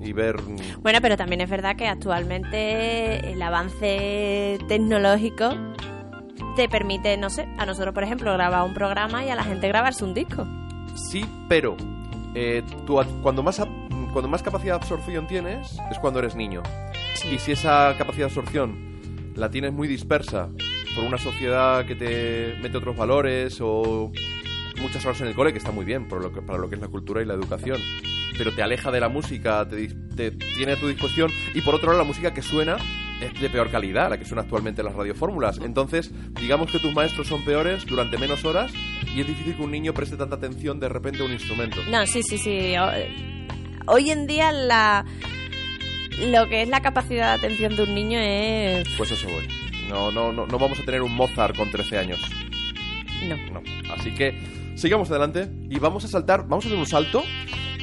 y 0.00 0.14
ver 0.14 0.40
mm, 0.40 0.80
Bueno, 0.80 1.00
pero 1.02 1.18
también 1.18 1.42
es 1.42 1.50
verdad 1.50 1.76
que 1.76 1.86
actualmente 1.86 3.30
el 3.30 3.42
avance 3.42 4.58
tecnológico 4.66 5.50
te 6.56 6.66
permite, 6.70 7.18
no 7.18 7.28
sé, 7.28 7.46
a 7.58 7.66
nosotros, 7.66 7.92
por 7.92 8.04
ejemplo, 8.04 8.32
grabar 8.32 8.64
un 8.64 8.72
programa 8.72 9.22
y 9.22 9.28
a 9.28 9.34
la 9.34 9.44
gente 9.44 9.68
grabarse 9.68 10.02
un 10.02 10.14
disco. 10.14 10.46
Sí, 11.10 11.26
pero 11.46 11.76
eh, 12.34 12.62
tú 12.86 12.98
cuando 13.20 13.42
más 13.42 13.60
cuando 14.12 14.28
más 14.28 14.42
capacidad 14.42 14.74
de 14.74 14.82
absorción 14.82 15.26
tienes 15.26 15.78
es 15.90 15.98
cuando 15.98 16.18
eres 16.18 16.36
niño. 16.36 16.62
Y 17.30 17.38
si 17.38 17.52
esa 17.52 17.94
capacidad 17.96 18.26
de 18.28 18.32
absorción 18.34 19.32
la 19.36 19.50
tienes 19.50 19.72
muy 19.72 19.88
dispersa 19.88 20.50
por 20.94 21.04
una 21.04 21.18
sociedad 21.18 21.86
que 21.86 21.94
te 21.94 22.54
mete 22.60 22.76
otros 22.76 22.96
valores 22.96 23.58
o 23.60 24.12
muchas 24.80 25.04
horas 25.06 25.20
en 25.22 25.28
el 25.28 25.34
cole, 25.34 25.52
que 25.52 25.58
está 25.58 25.70
muy 25.70 25.84
bien 25.84 26.08
por 26.08 26.22
lo 26.22 26.32
que- 26.32 26.42
para 26.42 26.58
lo 26.58 26.68
que 26.68 26.74
es 26.74 26.80
la 26.80 26.88
cultura 26.88 27.22
y 27.22 27.24
la 27.24 27.34
educación, 27.34 27.80
pero 28.36 28.52
te 28.52 28.62
aleja 28.62 28.90
de 28.90 29.00
la 29.00 29.08
música, 29.08 29.66
te, 29.68 29.88
te 30.16 30.32
tiene 30.32 30.72
a 30.72 30.76
tu 30.76 30.88
disposición 30.88 31.30
y 31.54 31.60
por 31.62 31.74
otro 31.74 31.88
lado 31.88 31.98
la 32.02 32.04
música 32.06 32.34
que 32.34 32.42
suena 32.42 32.76
es 33.20 33.40
de 33.40 33.48
peor 33.48 33.70
calidad, 33.70 34.10
la 34.10 34.18
que 34.18 34.24
suena 34.24 34.42
actualmente 34.42 34.80
en 34.80 34.86
las 34.86 34.96
radiofórmulas. 34.96 35.58
Entonces, 35.58 36.10
digamos 36.40 36.70
que 36.72 36.80
tus 36.80 36.92
maestros 36.92 37.28
son 37.28 37.44
peores 37.44 37.86
durante 37.86 38.18
menos 38.18 38.44
horas 38.44 38.72
y 39.14 39.20
es 39.20 39.26
difícil 39.26 39.54
que 39.54 39.62
un 39.62 39.70
niño 39.70 39.94
preste 39.94 40.16
tanta 40.16 40.36
atención 40.36 40.80
de 40.80 40.88
repente 40.88 41.22
a 41.22 41.24
un 41.26 41.32
instrumento. 41.32 41.76
No, 41.88 42.04
sí, 42.06 42.22
sí, 42.22 42.36
sí. 42.36 42.74
Hoy 43.86 44.10
en 44.10 44.26
día 44.26 44.50
la 44.52 45.04
lo 46.18 46.48
que 46.48 46.62
es 46.62 46.68
la 46.68 46.80
capacidad 46.80 47.28
de 47.28 47.46
atención 47.46 47.76
de 47.76 47.82
un 47.82 47.94
niño 47.94 48.18
es... 48.18 48.88
Pues 48.96 49.10
eso 49.10 49.28
voy. 49.28 49.48
No, 49.88 50.10
no, 50.10 50.32
no, 50.32 50.46
no 50.46 50.58
vamos 50.58 50.78
a 50.80 50.84
tener 50.84 51.02
un 51.02 51.14
Mozart 51.14 51.56
con 51.56 51.70
13 51.70 51.98
años. 51.98 52.20
No. 53.26 53.36
No. 53.52 53.62
Así 53.92 54.12
que 54.14 54.34
sigamos 54.74 55.10
adelante 55.10 55.48
y 55.68 55.78
vamos 55.78 56.04
a 56.04 56.08
saltar, 56.08 56.42
vamos 56.42 56.64
a 56.64 56.68
hacer 56.68 56.78
un 56.78 56.86
salto 56.86 57.22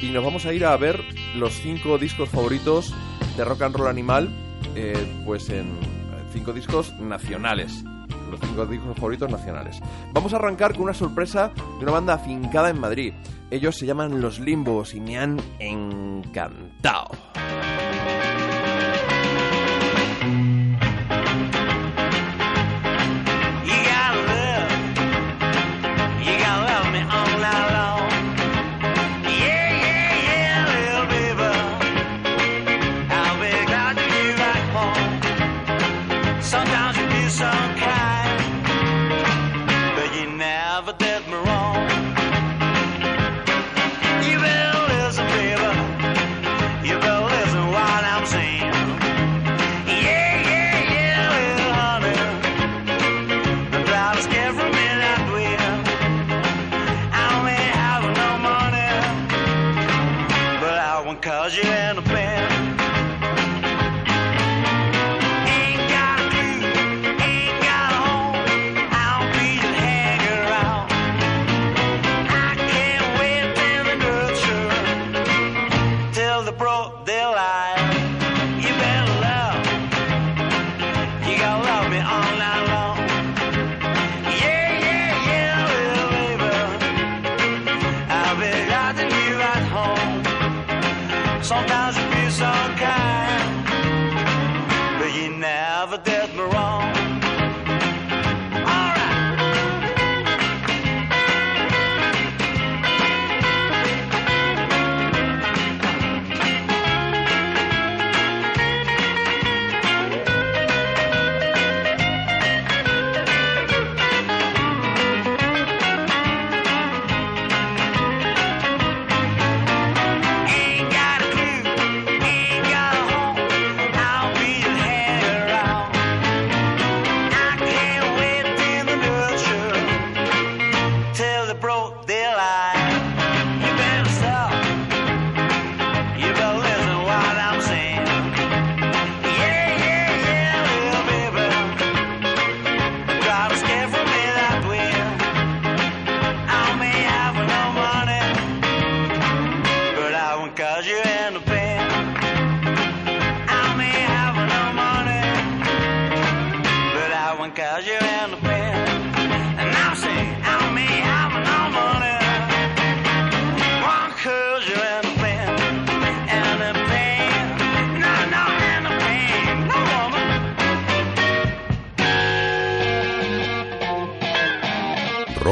y 0.00 0.10
nos 0.10 0.24
vamos 0.24 0.46
a 0.46 0.52
ir 0.52 0.64
a 0.64 0.76
ver 0.76 1.02
los 1.34 1.54
cinco 1.54 1.98
discos 1.98 2.28
favoritos 2.28 2.94
de 3.36 3.44
rock 3.44 3.62
and 3.62 3.76
roll 3.76 3.88
animal, 3.88 4.28
eh, 4.74 5.22
pues 5.24 5.48
en 5.50 5.66
eh, 5.66 6.24
cinco 6.32 6.52
discos 6.52 6.92
nacionales. 6.98 7.84
Los 8.30 8.40
cinco 8.40 8.64
discos 8.66 8.96
favoritos 8.96 9.30
nacionales. 9.30 9.80
Vamos 10.12 10.32
a 10.32 10.36
arrancar 10.36 10.72
con 10.72 10.82
una 10.82 10.94
sorpresa 10.94 11.52
de 11.78 11.82
una 11.82 11.92
banda 11.92 12.14
afincada 12.14 12.70
en 12.70 12.78
Madrid. 12.78 13.12
Ellos 13.50 13.76
se 13.76 13.86
llaman 13.86 14.20
Los 14.20 14.38
Limbos 14.38 14.94
y 14.94 15.00
me 15.00 15.18
han 15.18 15.40
encantado. 15.58 17.10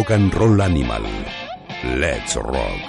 Rock 0.09 0.41
and 0.41 0.63
Animal. 0.63 1.03
Let's 1.99 2.35
Rock. 2.37 2.81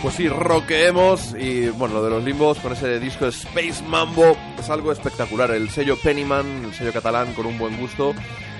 Pues 0.00 0.14
sí, 0.14 0.28
roqueemos 0.28 1.34
y 1.34 1.68
bueno, 1.70 1.94
lo 1.94 2.04
de 2.04 2.10
los 2.10 2.22
limbos 2.22 2.58
con 2.60 2.74
ese 2.74 3.00
disco 3.00 3.26
Space 3.26 3.82
Mambo 3.84 4.36
es 4.56 4.70
algo 4.70 4.92
espectacular. 4.92 5.50
El 5.50 5.68
sello 5.68 5.96
Pennyman, 6.00 6.66
el 6.66 6.74
sello 6.74 6.92
catalán 6.92 7.32
con 7.34 7.44
un 7.46 7.58
buen 7.58 7.76
gusto, 7.76 8.14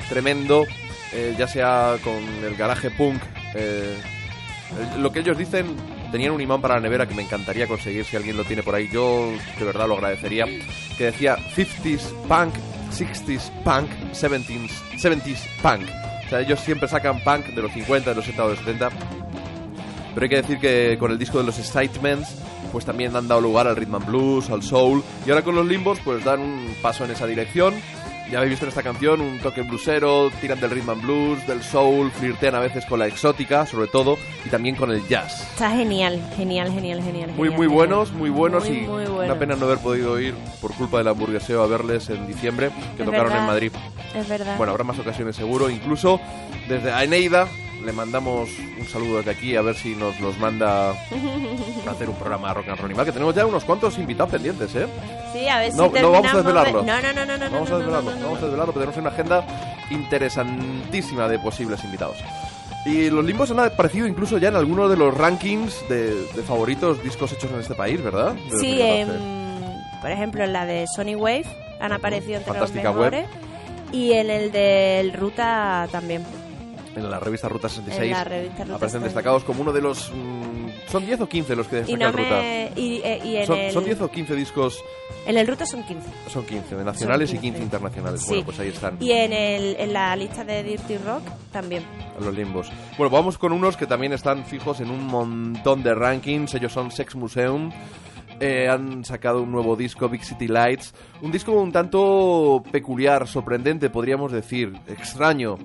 tremendo, 0.09 0.65
eh, 1.13 1.37
ya 1.39 1.47
sea 1.47 1.99
con 2.03 2.21
el 2.45 2.57
garaje 2.57 2.91
punk. 2.91 3.23
eh, 3.55 3.97
lo 4.99 5.13
que 5.13 5.21
ellos 5.21 5.39
dicen, 5.39 5.77
tenían 6.11 6.33
un 6.33 6.41
imán 6.41 6.61
para 6.61 6.75
la 6.75 6.81
nevera 6.81 7.07
que 7.07 7.15
me 7.15 7.23
encantaría 7.23 7.69
conseguir 7.69 8.05
si 8.05 8.17
alguien 8.17 8.37
lo 8.37 8.43
tiene 8.43 8.65
por 8.65 8.75
ahí. 8.75 8.89
Yo 8.91 9.31
de 9.57 9.65
verdad 9.65 9.87
lo 9.87 9.95
agradecería. 9.95 10.47
Que 10.99 11.05
decía 11.05 11.37
50s 11.37 12.13
punk, 12.27 12.55
60s 12.93 13.51
punk, 13.65 13.91
70s, 14.13 14.71
70s 14.99 15.47
punk. 15.63 15.89
O 16.27 16.29
sea, 16.29 16.41
ellos 16.41 16.61
siempre 16.61 16.89
sacan 16.89 17.21
punk 17.23 17.47
de 17.47 17.63
los 17.63 17.73
50, 17.73 18.11
de 18.11 18.17
los 18.17 18.25
60 18.25 18.45
o 18.45 18.49
de 18.49 18.55
los 18.57 18.65
70. 18.65 18.91
Pero 20.15 20.25
hay 20.25 20.29
que 20.29 20.37
decir 20.37 20.59
que 20.59 20.97
con 20.99 21.11
el 21.11 21.19
disco 21.19 21.39
de 21.39 21.45
los 21.45 21.59
Excitements, 21.59 22.37
pues 22.71 22.85
también 22.85 23.15
han 23.17 23.29
dado 23.29 23.41
lugar 23.41 23.67
al 23.67 23.77
rhythm 23.77 23.95
and 23.97 24.07
blues, 24.07 24.51
al 24.51 24.63
soul. 24.63 25.03
Y 25.27 25.31
ahora 25.31 25.43
con 25.43 25.55
los 25.55 25.67
limbos, 25.67 25.99
pues 26.05 26.25
dan 26.25 26.41
un 26.41 26.75
paso 26.83 27.05
en 27.05 27.11
esa 27.11 27.27
dirección. 27.27 27.75
Ya 28.31 28.39
habéis 28.39 28.53
visto 28.53 28.65
en 28.65 28.71
esta 28.71 28.83
canción 28.83 29.21
un 29.21 29.39
toque 29.41 29.61
bluesero, 29.63 30.31
tiran 30.41 30.59
del 30.59 30.71
rhythm 30.71 30.91
and 30.91 31.03
blues, 31.03 31.47
del 31.47 31.63
soul, 31.63 32.11
flirtean 32.11 32.55
a 32.55 32.61
veces 32.61 32.87
con 32.87 32.99
la 32.99 33.07
exótica, 33.07 33.67
sobre 33.67 33.89
todo, 33.89 34.17
y 34.47 34.49
también 34.49 34.75
con 34.75 34.91
el 34.91 35.07
jazz. 35.07 35.43
Está 35.53 35.71
genial, 35.71 36.19
genial, 36.37 36.73
genial, 36.73 37.03
genial. 37.03 37.31
Muy, 37.33 37.49
genial, 37.51 37.57
muy 37.59 37.67
buenos, 37.67 38.13
muy 38.13 38.31
buenos 38.31 38.67
Muy, 38.69 38.79
y 38.79 38.81
muy 38.83 39.05
una 39.05 39.39
pena 39.39 39.55
no 39.57 39.67
haber 39.67 39.79
podido 39.79 40.19
ir 40.19 40.35
por 40.61 40.73
culpa 40.75 40.99
del 40.99 41.09
hamburgueseo 41.09 41.63
a 41.63 41.67
verles 41.67 42.09
en 42.09 42.27
diciembre, 42.27 42.71
que 42.97 43.03
Es 43.03 43.07
tocaron 43.07 43.25
verdad. 43.27 43.41
en 43.41 43.47
Madrid. 43.47 43.73
Es 44.15 44.29
verdad. 44.29 44.57
Bueno, 44.57 44.71
habrá 44.73 44.85
más 44.85 44.99
ocasiones 44.99 45.37
seguro. 45.37 45.69
Incluso 45.69 46.19
desde 46.69 46.91
Aeneida 46.93 47.49
le 47.85 47.93
mandamos 47.93 48.51
un 48.79 48.87
saludo 48.87 49.19
desde 49.19 49.31
aquí 49.33 49.57
a 49.57 49.63
ver 49.63 49.75
si 49.75 49.95
nos 49.95 50.19
los 50.21 50.39
manda 50.39 50.91
a 50.91 51.91
hacer 51.91 52.09
un 52.09 52.17
programa 52.17 52.53
rock 52.55 52.69
and 52.69 52.77
roll 52.79 52.87
animal, 52.87 53.05
que 53.07 53.13
tenemos 53.13 53.35
ya 53.35 53.45
unos 53.47 53.65
cuantos 53.65 53.99
invitados 53.99 54.33
pendientes, 54.33 54.75
¿eh? 54.75 54.87
sí, 55.33 55.49
a 55.49 55.59
ver 55.59 55.75
No, 55.75 55.91
si 55.95 56.01
no 56.01 56.11
vamos 56.13 56.33
a 56.33 56.37
desvelarlo. 56.39 56.83
No, 56.83 57.01
no, 57.03 57.13
no, 57.13 57.25
no, 57.27 57.37
no. 57.39 57.51
Vamos 57.51 57.71
a 57.71 57.79
desvelarlo, 57.79 58.11
no, 58.11 58.17
no, 58.17 58.25
vamos 58.27 58.39
a 58.39 58.45
desvelarlo, 58.47 58.73
porque 58.73 58.87
tenemos 58.87 58.97
una 58.99 59.11
agenda 59.11 59.47
interesantísima 59.91 61.29
de 61.29 61.39
posibles 61.39 61.83
invitados. 61.85 62.17
Y 62.85 63.11
los 63.11 63.25
limbos 63.25 63.51
han 63.51 63.61
aparecido 63.61 64.07
incluso 64.07 64.39
ya 64.39 64.49
en 64.49 64.57
algunos 64.57 64.91
de 64.91 64.97
los 64.97 65.17
rankings 65.17 65.89
de, 65.89 66.15
de 66.35 66.43
favoritos 66.43 67.03
discos 67.05 67.33
hechos 67.33 67.51
en 67.53 67.61
este 67.61 67.75
país, 67.75 68.03
¿verdad? 68.03 68.33
De 68.35 68.59
Sí, 68.59 68.79
2014. 68.79 69.01
em, 69.03 70.01
por 70.01 70.11
ejemplo, 70.11 70.43
en 70.45 70.53
la 70.53 70.67
de 70.67 70.87
Sony 70.89 71.15
Wave 71.17 71.45
han 71.81 71.93
aparecido 71.93 72.39
entre 72.39 72.53
Fantástica 72.53 72.89
los 72.89 72.97
mejores. 72.97 73.27
Y 73.93 74.13
en 74.15 74.31
el 74.31 74.51
del 74.51 75.13
Ruta 75.13 75.87
también. 75.93 76.25
En 76.95 77.11
la 77.11 77.19
revista 77.19 77.49
Ruta 77.49 77.69
66 77.69 78.03
En 78.05 78.11
la 78.19 78.25
revista 78.25 78.65
Ruta 78.65 78.77
aparecen 78.77 79.01
66. 79.01 79.15
destacados 79.15 79.45
como 79.45 79.63
uno 79.63 79.73
de 79.73 79.81
los... 79.81 80.11
mm, 80.11 80.91
¿Son 80.91 81.07
10 81.07 81.21
o 81.23 81.29
15 81.29 81.57
los 81.57 81.67
que 81.69 81.77
Y, 81.77 81.79
destacan 81.81 81.99
no 82.01 82.13
Ruta? 82.13 82.37
me, 82.39 82.73
y, 82.77 83.01
eh, 83.03 83.21
y 83.25 83.37
en, 83.37 83.47
¿Son, 83.47 83.59
el, 83.59 83.73
son 83.73 83.85
10 83.85 84.01
o 84.03 84.11
15 84.11 84.35
discos? 84.35 84.79
en 85.25 85.39
el 85.39 85.47
Ruta 85.47 85.65
son 85.65 85.83
15. 85.85 86.07
Son 86.29 86.45
15 86.45 86.77
de 86.77 86.85
nacionales 86.85 87.31
Son 87.31 87.39
y 87.39 87.41
15 87.41 87.59
15. 87.61 87.63
internacionales. 87.65 88.21
Sí. 88.21 88.29
Bueno, 88.29 88.45
pues 88.45 88.61
ahí 88.61 88.69
están. 88.69 88.97
Y 89.01 89.13
en, 89.13 89.33
el, 89.33 89.77
en 89.79 89.93
la 89.93 90.15
lista 90.17 90.45
de 90.45 90.63
Dirty 90.63 90.99
Rock 90.99 91.23
también. 91.51 91.85
los 92.21 92.35
limbos. 92.35 92.71
Bueno, 92.99 93.11
vamos 93.11 93.39
con 93.39 93.53
unos 93.53 93.77
que 93.77 93.87
también 93.87 94.13
están 94.13 94.45
fijos 94.45 94.81
en 94.81 94.91
un 94.91 95.07
montón 95.07 95.83
de 95.83 95.95
rankings. 95.95 96.55
Ellos 96.55 96.73
son 96.73 96.91
Sex 96.91 97.15
Museum. 97.15 97.71
Eh, 98.41 98.69
han 98.69 99.05
sacado 99.05 99.43
un 99.43 99.53
nuevo 99.53 99.77
disco, 99.77 100.09
Big 100.09 100.25
City 100.25 100.49
Lights. 100.49 100.93
Un 101.23 101.31
disco 101.31 101.53
un 101.53 101.71
tanto 101.71 102.63
peculiar, 102.73 103.29
sorprendente, 103.29 103.89
podríamos 103.89 104.33
decir, 104.33 104.73
extraño. 104.89 105.57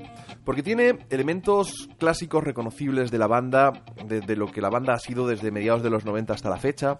Porque 0.47 0.63
tiene 0.63 0.97
elementos 1.09 1.89
clásicos 1.99 2.41
reconocibles 2.41 3.11
de 3.11 3.17
la 3.17 3.27
banda, 3.27 3.83
de, 4.05 4.35
lo 4.37 4.47
que 4.47 4.61
la 4.61 4.69
banda 4.69 4.93
ha 4.93 4.97
sido 4.97 5.27
desde 5.27 5.51
mediados 5.51 5.83
de 5.83 5.89
los 5.89 6.05
90 6.05 6.33
hasta 6.33 6.49
la 6.49 6.55
fecha. 6.55 6.97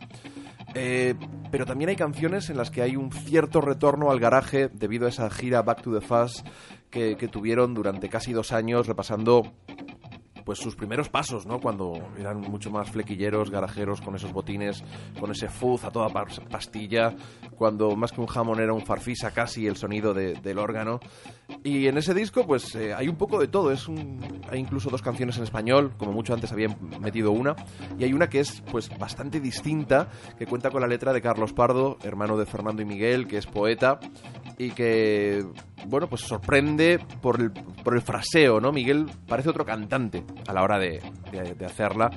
Eh, 0.75 1.15
pero 1.49 1.65
también 1.65 1.89
hay 1.89 1.95
canciones 1.95 2.49
en 2.49 2.57
las 2.57 2.69
que 2.69 2.81
hay 2.81 2.97
un 2.97 3.09
cierto 3.09 3.61
retorno 3.61 4.11
al 4.11 4.19
garaje 4.19 4.67
debido 4.67 5.05
a 5.05 5.09
esa 5.09 5.29
gira 5.29 5.61
Back 5.61 5.81
to 5.81 5.97
the 5.97 6.05
Fuzz 6.05 6.43
que, 6.89 7.15
tuvieron 7.31 7.73
durante 7.73 8.09
casi 8.09 8.33
dos 8.33 8.51
años 8.51 8.85
repasando 8.85 9.53
pues 10.43 10.59
sus 10.59 10.75
primeros 10.75 11.07
pasos, 11.07 11.45
¿no? 11.45 11.61
Cuando 11.61 11.93
eran 12.19 12.41
mucho 12.41 12.69
más 12.69 12.89
flequilleros, 12.91 13.49
garajeros, 13.49 14.01
con 14.01 14.15
esos 14.15 14.33
botines, 14.33 14.83
con 15.21 15.31
ese 15.31 15.47
fuzz 15.47 15.85
a 15.85 15.91
toda 15.91 16.09
pastilla, 16.09 17.15
cuando 17.55 17.95
más 17.95 18.11
que 18.11 18.19
un 18.19 18.27
jamón 18.27 18.59
era 18.59 18.73
un 18.73 18.85
farfisa 18.85 19.31
casi 19.31 19.67
el 19.67 19.77
sonido 19.77 20.13
de- 20.13 20.33
del 20.33 20.57
órgano. 20.59 20.99
Y 21.63 21.87
en 21.87 21.97
ese 21.97 22.13
disco, 22.13 22.45
pues 22.45 22.75
eh, 22.75 22.93
hay 22.93 23.07
un 23.07 23.15
poco 23.15 23.39
de 23.39 23.47
todo. 23.47 23.71
Es 23.71 23.87
un, 23.87 24.19
hay 24.49 24.59
incluso 24.59 24.89
dos 24.89 25.01
canciones 25.01 25.37
en 25.37 25.43
español, 25.43 25.93
como 25.97 26.11
mucho 26.11 26.33
antes 26.33 26.51
habían 26.51 26.75
metido 27.01 27.31
una, 27.31 27.55
y 27.97 28.03
hay 28.03 28.13
una 28.13 28.29
que 28.29 28.39
es 28.41 28.61
pues 28.69 28.89
bastante 28.97 29.39
distinta, 29.39 30.09
que 30.37 30.45
cuenta 30.45 30.69
con 30.71 30.81
la 30.81 30.87
letra 30.87 31.13
de 31.13 31.21
Carlos 31.21 31.53
Pardo, 31.53 31.97
hermano 32.03 32.37
de 32.37 32.45
Fernando 32.45 32.81
y 32.81 32.85
Miguel, 32.85 33.27
que 33.27 33.37
es 33.37 33.45
poeta 33.45 33.99
y 34.59 34.71
que 34.71 35.45
bueno 35.85 36.07
pues 36.07 36.21
sorprende 36.21 36.99
por 37.21 37.39
el, 37.39 37.51
por 37.51 37.93
el 37.95 38.01
fraseo, 38.01 38.59
¿no? 38.59 38.71
Miguel 38.71 39.05
parece 39.27 39.49
otro 39.49 39.65
cantante 39.65 40.23
a 40.47 40.53
la 40.53 40.63
hora 40.63 40.79
de, 40.79 41.01
de- 41.31 41.53
de 41.53 41.65
hacerla. 41.65 42.09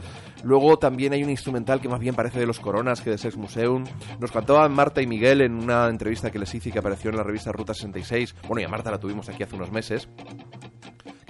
Luego 0.43 0.79
también 0.79 1.13
hay 1.13 1.23
un 1.23 1.31
instrumental 1.31 1.81
que 1.81 1.89
más 1.89 2.01
bien 2.01 2.15
parece 2.15 2.41
de 2.41 2.47
los 2.47 2.61
Coronas 2.61 3.01
que 3.01 3.11
de 3.11 3.19
Sex 3.19 3.37
Museum. 3.37 3.85
Nos 4.19 4.33
cantaban 4.33 4.73
Marta 4.73 5.03
y 5.03 5.07
Miguel 5.07 5.41
en 5.43 5.55
una 5.55 5.89
entrevista 5.89 6.31
que 6.31 6.39
les 6.39 6.55
hice 6.55 6.69
y 6.69 6.73
que 6.73 6.79
apareció 6.79 7.11
en 7.11 7.17
la 7.17 7.23
revista 7.23 7.53
Ruta 7.53 7.75
66. 7.75 8.35
Bueno, 8.49 8.61
y 8.61 8.65
a 8.65 8.69
Marta 8.69 8.91
la 8.91 8.99
tuvimos 8.99 9.29
aquí 9.29 9.43
hace 9.43 9.57
unos 9.57 9.71
meses 9.71 10.09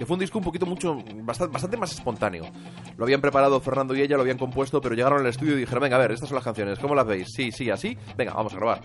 que 0.01 0.07
fue 0.07 0.15
un 0.15 0.19
disco 0.19 0.39
un 0.39 0.43
poquito 0.43 0.65
mucho 0.65 0.97
bastante, 1.17 1.53
bastante 1.53 1.77
más 1.77 1.91
espontáneo. 1.91 2.45
Lo 2.97 3.03
habían 3.03 3.21
preparado 3.21 3.59
Fernando 3.59 3.93
y 3.93 4.01
ella, 4.01 4.15
lo 4.15 4.23
habían 4.23 4.39
compuesto, 4.39 4.81
pero 4.81 4.95
llegaron 4.95 5.19
al 5.19 5.27
estudio 5.27 5.53
y 5.55 5.59
dijeron, 5.59 5.83
venga, 5.83 5.97
a 5.97 5.99
ver, 5.99 6.11
estas 6.11 6.27
son 6.27 6.37
las 6.37 6.43
canciones, 6.43 6.79
¿cómo 6.79 6.95
las 6.95 7.05
veis? 7.05 7.27
Sí, 7.31 7.51
sí, 7.51 7.69
así, 7.69 7.95
venga, 8.17 8.33
vamos 8.33 8.51
a 8.55 8.55
grabar. 8.55 8.81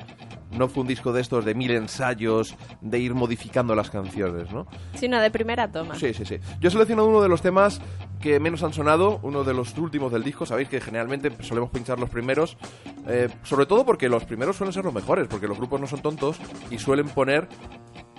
No 0.51 0.69
fue 0.69 0.83
un 0.83 0.89
disco 0.89 1.15
de 1.15 1.23
estos 1.23 1.47
de 1.47 1.55
mil 1.55 1.71
ensayos, 1.71 2.55
de 2.83 2.99
ir 2.99 3.15
modificando 3.15 3.75
las 3.75 3.89
canciones, 3.89 4.53
¿no? 4.53 4.67
Sino 4.93 5.19
de 5.19 5.31
primera 5.31 5.73
toma. 5.73 5.95
Sí, 5.95 6.13
sí, 6.13 6.27
sí. 6.27 6.39
Yo 6.61 6.69
he 6.69 6.71
seleccionado 6.71 7.09
uno 7.09 7.23
de 7.23 7.31
los 7.31 7.41
temas 7.41 7.81
que 8.21 8.39
menos 8.39 8.63
han 8.63 8.75
sonado, 8.75 9.19
uno 9.23 9.43
de 9.43 9.55
los 9.55 9.77
últimos 9.79 10.13
del 10.13 10.23
disco. 10.23 10.45
Sabéis 10.45 10.69
que 10.69 10.83
generalmente 10.83 11.33
solemos 11.43 11.71
pinchar 11.71 11.99
los 11.99 12.11
primeros, 12.11 12.59
eh, 13.09 13.31
sobre 13.43 13.65
todo 13.65 13.87
porque 13.87 14.11
los 14.11 14.27
primeros 14.27 14.57
suelen 14.57 14.75
ser 14.75 14.85
los 14.85 14.93
mejores, 14.93 15.29
porque 15.29 15.49
los 15.49 15.57
grupos 15.57 15.81
no 15.81 15.87
son 15.87 16.03
tontos 16.03 16.37
y 16.71 16.79
suelen 16.79 17.09
poner 17.09 17.49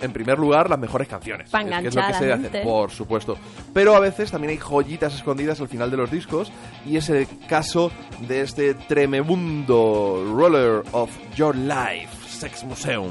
en 0.00 0.12
primer 0.12 0.38
lugar 0.38 0.70
las 0.70 0.78
mejores 0.78 1.08
canciones. 1.08 1.50
Es 1.52 1.82
que 1.82 1.88
es 1.88 1.94
lo 1.94 2.06
que 2.06 2.14
se 2.14 2.32
hace, 2.32 2.62
por 2.62 2.90
supuesto. 2.90 3.36
Pero 3.72 3.94
a 3.94 4.00
veces 4.00 4.30
también 4.30 4.52
hay 4.52 4.58
joyitas 4.58 5.14
escondidas 5.14 5.60
al 5.60 5.68
final 5.68 5.90
de 5.90 5.96
los 5.96 6.10
discos 6.10 6.52
y 6.86 6.96
es 6.96 7.08
el 7.10 7.26
caso 7.48 7.90
de 8.26 8.42
este 8.42 8.74
tremebundo 8.74 10.24
Roller 10.34 10.82
of 10.92 11.10
Your 11.34 11.54
Life, 11.54 12.28
Sex 12.28 12.64
Museum. 12.64 13.10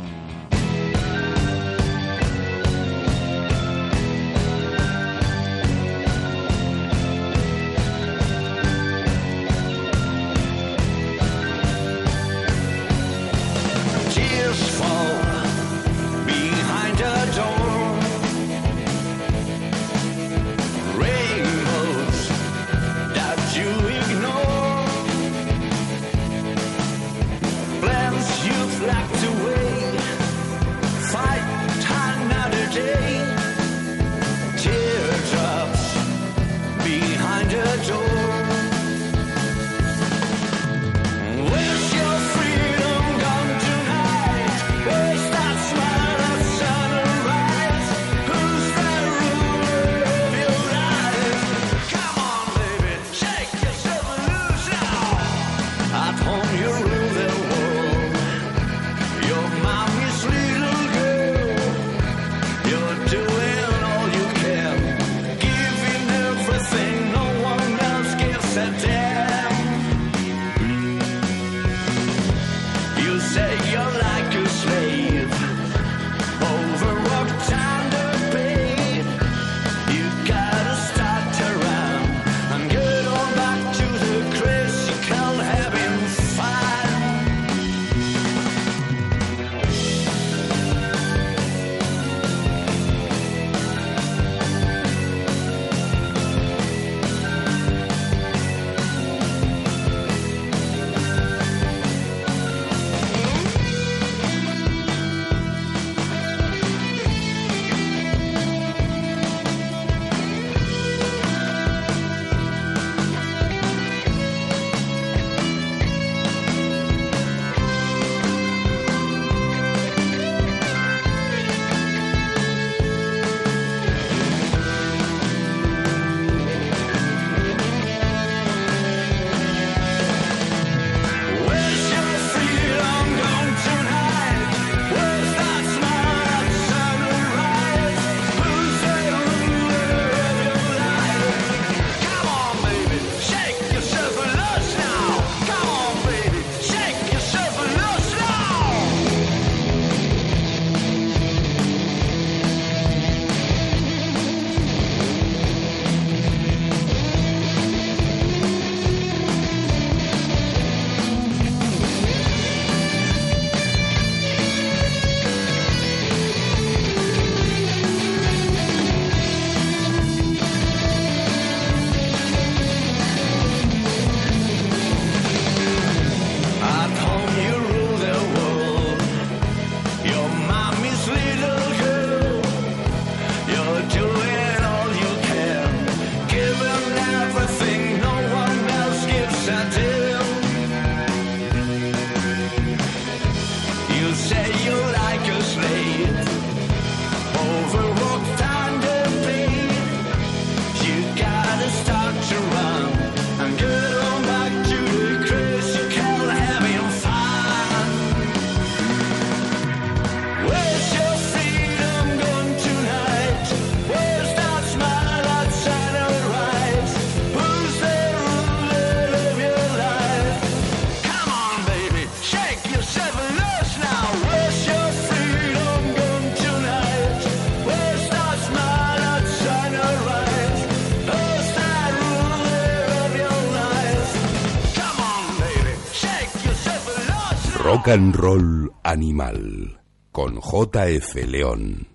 Rock 237.78 237.90
and 237.90 238.16
Roll 238.16 238.72
Animal 238.82 239.80
con 240.12 240.40
JF 240.40 241.14
León. 241.28 241.88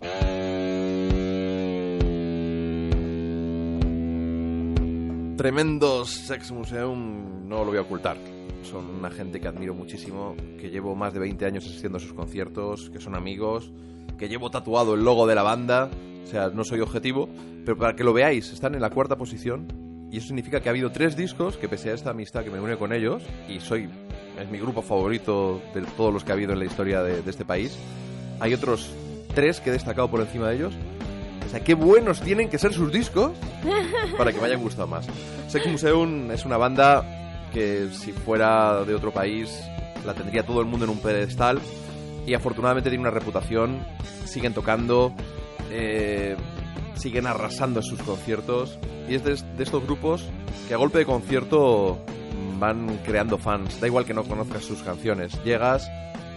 Tremendos 5.37 6.11
Sex 6.11 6.53
Museum, 6.53 7.49
no 7.49 7.65
lo 7.65 7.71
voy 7.71 7.79
a 7.79 7.81
ocultar. 7.81 8.17
Son 8.63 8.91
una 8.91 9.11
gente 9.11 9.41
que 9.41 9.49
admiro 9.49 9.75
muchísimo, 9.75 10.37
que 10.61 10.71
llevo 10.71 10.95
más 10.95 11.15
de 11.15 11.19
20 11.19 11.47
años 11.47 11.65
asistiendo 11.65 11.99
a 11.99 12.01
sus 12.01 12.13
conciertos, 12.13 12.89
que 12.91 13.01
son 13.01 13.17
amigos, 13.17 13.73
que 14.19 14.29
llevo 14.29 14.53
tatuado 14.53 14.95
el 14.95 15.03
logo 15.03 15.27
de 15.27 15.35
la 15.35 15.43
banda, 15.43 15.91
o 16.23 16.27
sea, 16.29 16.51
no 16.51 16.63
soy 16.63 16.79
objetivo, 16.79 17.29
pero 17.65 17.77
para 17.77 17.97
que 17.97 18.05
lo 18.05 18.13
veáis, 18.13 18.53
están 18.53 18.77
en 18.77 18.83
la 18.83 18.91
cuarta 18.91 19.17
posición 19.17 19.67
y 20.13 20.19
eso 20.19 20.29
significa 20.29 20.61
que 20.61 20.69
ha 20.69 20.73
habido 20.73 20.93
tres 20.93 21.17
discos 21.17 21.57
que 21.57 21.69
pese 21.69 21.91
a 21.91 21.95
esta 21.95 22.11
amistad 22.11 22.45
que 22.45 22.51
me 22.51 22.61
une 22.61 22.77
con 22.77 22.93
ellos, 22.93 23.23
y 23.49 23.61
soy, 23.61 23.89
es 24.43 24.51
mi 24.51 24.59
grupo 24.59 24.83
favorito 24.83 25.63
de 25.75 25.83
todos 25.97 26.13
los 26.13 26.25
que 26.25 26.33
ha 26.33 26.35
habido 26.35 26.53
en 26.53 26.59
la 26.59 26.65
historia 26.65 27.03
de, 27.03 27.23
este 27.29 27.45
país, 27.45 27.79
hay 28.41 28.53
otros 28.55 28.91
tres 29.35 29.61
que 29.61 29.71
he 29.71 29.73
destacado 29.73 30.11
por 30.11 30.21
encima 30.21 30.49
de 30.49 30.57
ellos. 30.57 30.75
O 31.47 31.51
sea, 31.51 31.61
qué 31.61 31.75
buenos 31.75 32.21
tienen 32.21 32.49
que 32.49 32.59
ser 32.59 32.73
sus 32.73 32.93
discos 32.93 33.33
para 34.19 34.33
que 34.33 34.41
me 34.41 34.47
hayan 34.47 34.61
gustado 34.61 34.89
más. 34.89 35.07
Sex 35.49 35.67
Museum 35.67 36.31
es 36.31 36.45
una 36.45 36.57
banda 36.57 37.49
que 37.53 37.89
si 37.93 38.13
fuera 38.13 38.85
de 38.85 38.95
otro 38.95 39.13
país 39.13 39.63
la 40.05 40.15
tendría 40.15 40.45
todo 40.45 40.61
el 40.61 40.67
mundo 40.67 40.87
en 40.87 40.91
un 40.91 40.99
pedestal 40.99 41.61
y 42.27 42.35
afortunadamente 42.35 42.89
tiene 42.89 43.03
una 43.03 43.11
reputación, 43.11 43.81
siguen 44.25 44.55
tocando, 44.55 45.13
eh, 45.71 46.37
siguen 47.03 47.27
arrasando 47.27 47.81
en 47.81 47.85
sus 47.85 48.01
conciertos 48.03 48.79
y 49.09 49.17
es 49.17 49.25
de, 49.25 49.35
de 49.57 49.63
estos 49.65 49.85
grupos 49.85 50.25
que 50.69 50.75
a 50.75 50.77
golpe 50.77 50.99
de 50.99 51.05
concierto 51.05 51.99
van 52.59 52.99
creando 53.05 53.39
fans, 53.39 53.81
da 53.81 53.89
igual 53.89 54.05
que 54.05 54.15
no 54.15 54.23
conozcas 54.23 54.65
sus 54.65 54.83
canciones, 54.83 55.33
llegas 55.45 55.91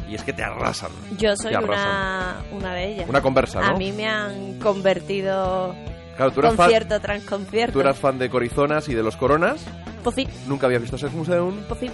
y 0.10 0.16
es 0.16 0.24
que 0.24 0.34
te 0.34 0.44
arrasan. 0.44 0.92
Yo 1.20 1.36
soy 1.36 1.54
arrasan. 1.54 1.88
una, 1.88 2.44
una 2.52 2.74
de 2.74 2.94
ellas. 2.94 3.10
Una 3.10 3.22
conversa, 3.22 3.62
¿no? 3.62 3.68
A 3.68 3.78
mí 3.78 3.92
me 3.92 4.08
han 4.08 4.60
convertido 4.60 5.76
Claro, 6.16 6.32
tú 6.32 6.40
eras, 6.40 6.56
fan, 6.56 6.66
concierto 6.66 7.00
tras 7.00 7.24
concierto. 7.24 7.74
tú 7.74 7.80
eras 7.82 7.98
fan 8.00 8.18
de 8.18 8.30
Corizonas 8.30 8.88
y 8.90 8.94
de 8.96 9.04
los 9.04 9.16
Coronas, 9.18 9.64
Pues 10.04 10.16
sí, 10.16 10.28
nunca 10.48 10.66
habías 10.68 10.82
visto 10.82 10.98
Sex 10.98 11.14
Museum, 11.14 11.58
pues 11.68 11.80
sí. 11.82 11.92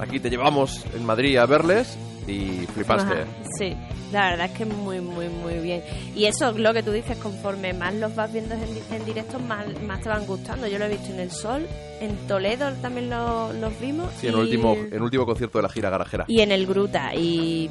aquí 0.00 0.18
te 0.20 0.30
llevamos 0.30 0.84
en 0.94 1.04
Madrid 1.04 1.36
a 1.38 1.44
verles 1.46 1.98
y 2.28 2.66
flipaste. 2.66 3.12
Ajá, 3.22 3.24
Sí, 3.58 3.74
la 4.12 4.30
verdad 4.30 4.46
es 4.46 4.52
que 4.52 4.64
muy, 4.64 5.00
muy, 5.00 5.28
muy 5.28 5.54
bien. 5.60 5.82
Y 6.14 6.26
eso, 6.26 6.52
lo 6.52 6.72
que 6.74 6.82
tú 6.82 6.92
dices, 6.92 7.16
conforme 7.18 7.72
más 7.72 7.94
los 7.94 8.14
vas 8.14 8.32
viendo 8.32 8.54
en, 8.54 8.62
en 8.92 9.04
directo, 9.04 9.38
más, 9.40 9.66
más 9.82 10.00
te 10.00 10.08
van 10.08 10.26
gustando. 10.26 10.66
Yo 10.66 10.78
lo 10.78 10.84
he 10.84 10.88
visto 10.90 11.12
en 11.12 11.20
El 11.20 11.30
Sol, 11.30 11.66
en 12.00 12.14
Toledo 12.28 12.70
también 12.82 13.10
lo- 13.10 13.52
los 13.54 13.78
vimos. 13.80 14.08
Sí, 14.20 14.28
en 14.28 14.34
el 14.34 14.40
último, 14.40 14.74
en 14.74 14.92
el 14.92 15.02
último 15.02 15.26
concierto 15.26 15.58
de 15.58 15.62
la 15.62 15.68
gira 15.68 15.90
garajera. 15.90 16.24
Y 16.28 16.40
en 16.40 16.52
el 16.52 16.66
Gruta. 16.66 17.14
Y 17.14 17.70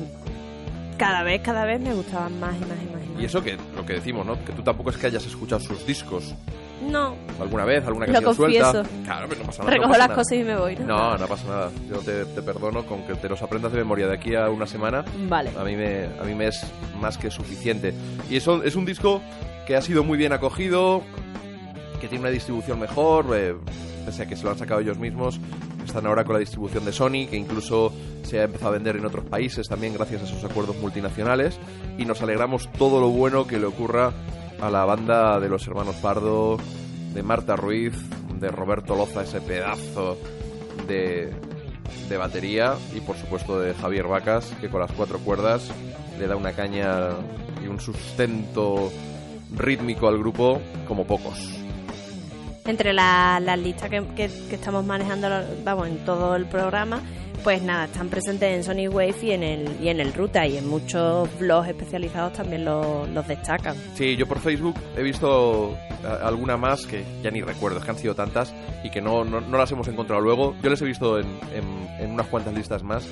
cada 0.98 1.24
vez, 1.24 1.42
cada 1.42 1.66
vez 1.66 1.80
me 1.80 1.94
gustaban 1.94 2.40
más 2.40 2.56
y 2.56 2.60
más 2.62 2.70
y 2.70 2.94
más. 2.94 3.04
Y, 3.06 3.10
más. 3.14 3.22
Y 3.22 3.26
eso 3.26 3.42
que 3.44 3.58
lo 3.76 3.86
que 3.86 3.94
decimos, 3.94 4.26
¿no? 4.26 4.44
Que 4.44 4.52
tú 4.54 4.64
tampoco 4.64 4.90
es 4.90 4.98
que 4.98 5.08
hayas 5.08 5.26
escuchado 5.26 5.62
sus 5.62 5.86
discos 5.86 6.34
No, 6.82 7.16
alguna 7.42 7.66
vez, 7.66 7.86
alguna 7.86 8.06
Lo 8.08 8.14
canción 8.14 8.36
suelta. 8.36 8.72
confieso. 8.74 9.04
Claro, 9.04 9.26
pero 9.30 9.42
no 9.42 9.48
pasa 9.48 9.64
nada. 9.64 9.72
recojo 9.72 9.88
no 9.88 9.92
pasa 9.94 10.00
las 10.00 10.10
nada. 10.10 10.16
cosas 10.22 10.38
y 10.38 10.44
me 10.44 10.56
voy. 10.58 10.76
¿no? 10.76 10.86
No, 10.86 11.18
no 11.18 11.28
pasa 11.28 11.48
nada. 11.48 11.72
Yo 11.90 11.98
te, 12.00 12.26
te 12.26 12.42
perdono 12.42 12.86
con 12.86 13.02
que 13.08 13.16
te 13.16 13.28
los 13.30 13.42
aprendas 13.42 13.72
de 13.72 13.78
memoria 13.80 14.08
de 14.08 14.14
aquí 14.14 14.36
a 14.36 14.50
una 14.50 14.68
semana. 14.68 15.04
Vale. 15.28 15.52
A 15.58 15.64
mí 15.64 15.76
me, 15.76 16.06
a 16.20 16.24
mí 16.24 16.36
me 16.36 16.48
es 16.48 16.66
más 17.02 17.18
que 17.18 17.32
suficiente. 17.32 17.94
Y 18.30 18.38
eso 18.38 18.64
es 18.64 18.76
un 18.76 18.86
disco 18.86 19.22
que 19.66 19.76
ha 19.76 19.82
sido 19.82 20.04
muy 20.04 20.18
bien 20.18 20.34
acogido, 20.34 21.02
que 22.00 22.08
tiene 22.08 22.22
una 22.24 22.32
distribución 22.32 22.80
mejor, 22.80 23.26
eh, 23.36 23.56
pese 24.06 24.24
a 24.24 24.26
que 24.28 24.36
se 24.36 24.44
lo 24.44 24.52
han 24.52 24.58
sacado 24.58 24.80
ellos 24.80 24.98
mismos. 25.00 25.40
Están 25.86 26.06
ahora 26.06 26.26
con 26.26 26.34
la 26.34 26.40
distribución 26.40 26.86
de 26.86 26.92
Sony, 26.92 27.28
que 27.30 27.38
incluso 27.38 27.92
se 28.24 28.40
ha 28.40 28.44
empezado 28.44 28.70
a 28.70 28.74
vender 28.74 28.98
en 28.98 29.06
otros 29.06 29.24
países 29.26 29.68
también 29.70 29.94
gracias 29.94 30.22
a 30.22 30.26
esos 30.26 30.44
acuerdos 30.44 30.76
multinacionales. 30.78 31.58
Y 31.98 32.06
nos 32.06 32.22
alegramos 32.22 32.70
todo 32.74 33.00
lo 33.00 33.08
bueno 33.10 33.48
que 33.48 33.58
le 33.58 33.66
ocurra 33.66 34.12
a 34.62 34.70
la 34.70 34.86
banda 34.86 35.40
de 35.40 35.50
los 35.50 35.66
hermanos 35.68 35.96
Pardo, 35.98 36.58
de 37.14 37.24
Marta 37.24 37.56
Ruiz, 37.56 37.94
de 38.40 38.50
Roberto 38.50 38.96
Loza, 38.96 39.24
ese 39.24 39.42
pedazo 39.42 40.18
de, 40.88 41.34
de 42.10 42.18
batería 42.18 42.76
y 42.96 43.00
por 43.00 43.16
supuesto 43.18 43.60
de 43.60 43.74
Javier 43.74 44.08
Vacas, 44.08 44.52
que 44.62 44.70
con 44.70 44.82
las 44.82 44.92
cuatro 44.92 45.20
cuerdas 45.20 45.70
le 46.20 46.28
da 46.28 46.36
una 46.36 46.54
caña 46.54 47.10
y 47.64 47.68
un 47.68 47.80
sustento 47.80 48.92
rítmico 49.56 50.08
al 50.08 50.18
grupo 50.20 50.60
como 50.88 51.06
pocos. 51.06 51.38
entre 52.66 52.92
la- 52.94 53.40
las 53.40 53.58
listas 53.58 53.90
que, 53.90 54.04
que- 54.16 54.30
que 54.50 54.56
estamos 54.56 54.86
manejando 54.86 55.28
vamos 55.64 55.88
en 55.88 56.00
todo 56.04 56.36
el 56.36 56.46
programa 56.48 57.00
pues 57.44 57.62
nada 57.62 57.86
están 57.86 58.10
presentes 58.10 58.50
en 58.54 58.64
Sonic 58.64 58.94
Wave 58.94 59.16
y 59.22 59.32
en 59.32 59.44
el 59.44 59.78
y 59.82 59.90
en 59.90 60.00
el 60.00 60.14
Ruta 60.14 60.46
y 60.46 60.58
en 60.58 60.68
muchos 60.68 61.30
blogs 61.40 61.70
especializados 61.70 62.34
también 62.34 62.66
lo- 62.66 63.08
los 63.08 63.28
destacan 63.28 63.76
Sí, 63.96 64.16
yo 64.18 64.28
por 64.28 64.40
Facebook 64.40 64.76
he 64.98 65.04
visto 65.04 65.78
alguna 66.24 66.58
más 66.58 66.86
que 66.86 67.04
ya 67.24 67.32
ni 67.32 67.42
recuerdo, 67.42 67.80
es 67.80 67.86
que 67.86 67.92
han 67.92 67.98
sido 67.98 68.16
tantas 68.16 68.54
y 68.84 68.90
que 68.90 69.02
no, 69.02 69.24
no, 69.24 69.42
no 69.42 69.58
las 69.58 69.72
hemos 69.72 69.88
encontrado 69.88 70.22
luego. 70.22 70.56
Yo 70.62 70.70
les 70.70 70.82
he 70.82 70.86
visto 70.86 71.20
en, 71.20 71.26
en- 71.54 71.88
en 72.04 72.12
unas 72.12 72.28
cuantas 72.28 72.54
listas 72.54 72.84
más 72.84 73.06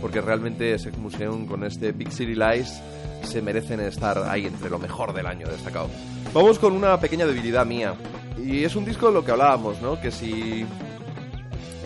porque 0.00 0.20
realmente 0.20 0.78
Sex 0.78 0.96
Museum 0.98 1.46
con 1.46 1.64
este 1.64 1.92
Big 1.92 2.10
City 2.12 2.34
Lies 2.34 2.80
se 3.22 3.40
merecen 3.40 3.80
estar 3.80 4.18
ahí 4.28 4.44
entre 4.46 4.68
lo 4.68 4.78
mejor 4.78 5.14
del 5.14 5.26
año 5.26 5.46
destacado. 5.48 5.88
Vamos 6.34 6.58
con 6.58 6.72
una 6.74 6.98
pequeña 7.00 7.24
debilidad 7.26 7.64
mía 7.64 7.94
y 8.36 8.64
es 8.64 8.76
un 8.76 8.84
disco 8.84 9.06
de 9.08 9.14
lo 9.14 9.24
que 9.24 9.30
hablábamos, 9.30 9.80
¿no? 9.80 9.98
Que 10.00 10.10
si 10.10 10.66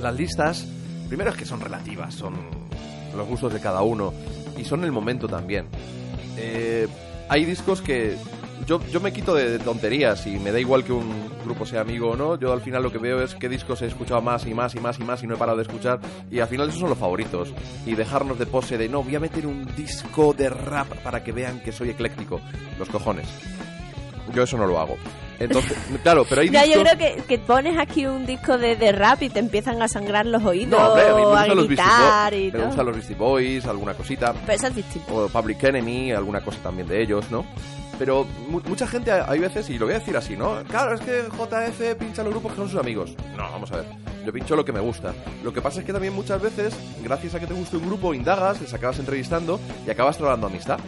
las 0.03 0.15
listas, 0.17 0.67
primero 1.09 1.31
es 1.31 1.37
que 1.37 1.45
son 1.45 1.61
relativas, 1.61 2.15
son 2.15 2.35
los 3.17 3.27
gustos 3.27 3.53
de 3.53 3.61
cada 3.61 3.83
uno 3.83 4.13
y 4.57 4.65
son 4.65 4.85
el 4.85 4.93
momento 4.93 5.29
también. 5.29 5.67
Eh, 6.37 6.87
hay 7.29 7.45
discos 7.45 7.81
que 7.81 8.17
yo, 8.67 8.81
yo 8.91 9.01
me 9.01 9.13
quito 9.13 9.35
de, 9.35 9.51
de 9.51 9.59
tonterías 9.59 10.27
y 10.27 10.39
me 10.39 10.53
da 10.53 10.61
igual 10.61 10.85
que 10.85 10.93
un 10.93 11.29
grupo 11.45 11.65
sea 11.65 11.81
amigo 11.81 12.11
o 12.11 12.17
no. 12.17 12.39
Yo 12.39 12.53
al 12.53 12.61
final 12.61 12.83
lo 12.83 12.93
que 12.93 12.99
veo 12.99 13.23
es 13.23 13.35
qué 13.35 13.49
discos 13.49 13.83
he 13.83 13.87
escuchado 13.87 14.21
más 14.21 14.47
y 14.47 14.55
más 14.55 14.75
y 14.75 14.81
más 14.81 14.99
y 14.99 15.05
más 15.05 15.23
y 15.23 15.27
no 15.27 15.35
he 15.35 15.39
parado 15.39 15.57
de 15.57 15.63
escuchar. 15.63 16.01
Y 16.31 16.41
al 16.41 16.49
final 16.49 16.69
esos 16.69 16.81
son 16.81 16.91
los 16.91 16.99
favoritos. 16.99 17.53
Y 17.87 17.95
dejarnos 17.95 18.39
de 18.39 18.47
pose 18.47 18.79
de 18.79 18.89
no, 18.89 19.03
voy 19.03 19.17
a 19.17 19.21
meter 19.21 19.47
un 19.47 19.67
disco 19.75 20.35
de 20.35 20.51
rap 20.51 20.89
para 21.03 21.25
que 21.25 21.33
vean 21.33 21.61
que 21.61 21.73
soy 21.73 21.91
ecléctico. 21.91 22.41
Los 22.79 22.89
cojones. 22.89 23.27
Yo 24.35 24.43
eso 24.43 24.59
no 24.59 24.67
lo 24.67 24.79
hago. 24.79 24.97
Entonces, 25.41 25.77
claro, 26.03 26.25
pero 26.29 26.41
hay 26.41 26.49
ya 26.51 26.65
discos... 26.65 26.85
yo 26.85 26.97
creo 26.97 27.17
que, 27.17 27.23
que 27.23 27.39
pones 27.39 27.79
aquí 27.79 28.07
un 28.07 28.27
disco 28.27 28.59
de, 28.59 28.75
de 28.77 28.91
rap 28.93 29.23
y 29.23 29.31
te 29.31 29.39
empiezan 29.39 29.81
a 29.83 29.89
sangrar 29.89 30.27
los 30.27 30.45
oídos 30.45 30.81
No, 30.81 30.89
hombre, 30.89 31.05
a 31.09 31.15
mí 31.15 31.21
me 31.21 31.27
gustan 31.27 31.57
los 31.57 31.69
Beastie 31.69 31.87
Boys, 31.87 32.53
me 32.55 32.65
gustan 32.67 32.87
los 32.87 32.95
Beastie 32.97 33.15
Boys, 33.17 33.67
alguna 33.67 33.95
cosita. 33.95 34.35
pero 34.45 34.53
eso 34.53 34.67
es 34.67 34.75
distinto 34.75 35.15
o 35.15 35.29
Public 35.29 35.63
Enemy, 35.63 36.13
alguna 36.13 36.41
cosa 36.41 36.59
también 36.63 36.89
de 36.89 37.01
ellos, 37.03 37.31
¿no? 37.31 37.45
Pero 37.99 38.27
mu- 38.49 38.61
mucha 38.67 38.87
gente 38.87 39.11
hay 39.11 39.39
veces, 39.41 39.69
y 39.71 39.79
lo 39.79 39.87
voy 39.87 39.95
a 39.97 39.99
decir 39.99 40.17
así, 40.17 40.37
¿no? 40.37 40.63
Claro, 40.69 40.95
es 40.95 41.01
que 41.01 41.23
JF 41.37 41.97
pincha 41.99 42.23
los 42.23 42.33
grupos 42.33 42.53
que 42.53 42.59
son 42.59 42.69
sus 42.71 42.79
amigos. 42.81 43.13
No, 43.37 43.43
vamos 43.51 43.73
a 43.73 43.77
ver. 43.79 43.87
Yo 44.25 44.33
pincho 44.33 44.55
lo 44.55 44.65
que 44.65 44.73
me 44.73 44.79
gusta. 44.79 45.13
Lo 45.43 45.53
que 45.53 45.61
pasa 45.61 45.81
es 45.81 45.87
que 45.87 45.93
también 45.93 46.15
muchas 46.15 46.41
veces, 46.41 46.75
gracias 47.03 47.35
a 47.35 47.41
que 47.41 47.47
te 47.49 47.55
guste 47.55 47.77
un 47.77 47.87
grupo, 47.87 48.15
indagas, 48.15 48.61
les 48.61 48.73
acabas 48.73 49.01
entrevistando 49.01 49.59
y 49.85 49.91
acabas 49.91 50.17
trabajando 50.17 50.47
amistad. 50.47 50.79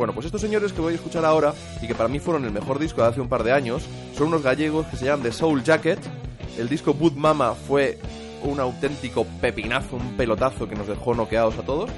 Bueno, 0.00 0.14
pues 0.14 0.24
estos 0.24 0.40
señores 0.40 0.72
que 0.72 0.80
voy 0.80 0.94
a 0.94 0.96
escuchar 0.96 1.26
ahora 1.26 1.52
y 1.82 1.86
que 1.86 1.94
para 1.94 2.08
mí 2.08 2.20
fueron 2.20 2.46
el 2.46 2.52
mejor 2.52 2.78
disco 2.78 3.02
de 3.02 3.08
hace 3.08 3.20
un 3.20 3.28
par 3.28 3.44
de 3.44 3.52
años, 3.52 3.82
son 4.16 4.28
unos 4.28 4.42
gallegos 4.42 4.86
que 4.86 4.96
se 4.96 5.04
llaman 5.04 5.22
The 5.22 5.30
Soul 5.30 5.62
Jacket. 5.62 5.98
El 6.56 6.70
disco 6.70 6.94
Boot 6.94 7.16
Mama 7.16 7.52
fue 7.52 7.98
un 8.42 8.60
auténtico 8.60 9.26
pepinazo, 9.42 9.96
un 9.96 10.16
pelotazo 10.16 10.66
que 10.66 10.74
nos 10.74 10.86
dejó 10.86 11.14
noqueados 11.14 11.58
a 11.58 11.64
todos. 11.64 11.90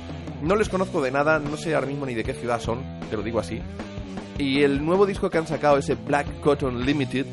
No 0.42 0.56
les 0.56 0.68
conozco 0.68 1.00
de 1.00 1.12
nada, 1.12 1.38
no 1.38 1.56
sé 1.56 1.76
ahora 1.76 1.86
mismo 1.86 2.04
ni 2.04 2.14
de 2.14 2.24
qué 2.24 2.34
ciudad 2.34 2.60
son, 2.60 2.82
te 3.08 3.16
lo 3.16 3.22
digo 3.22 3.38
así. 3.38 3.60
Y 4.36 4.64
el 4.64 4.84
nuevo 4.84 5.06
disco 5.06 5.30
que 5.30 5.38
han 5.38 5.46
sacado, 5.46 5.78
ese 5.78 5.94
Black 5.94 6.40
Cotton 6.40 6.84
Limited, 6.84 7.24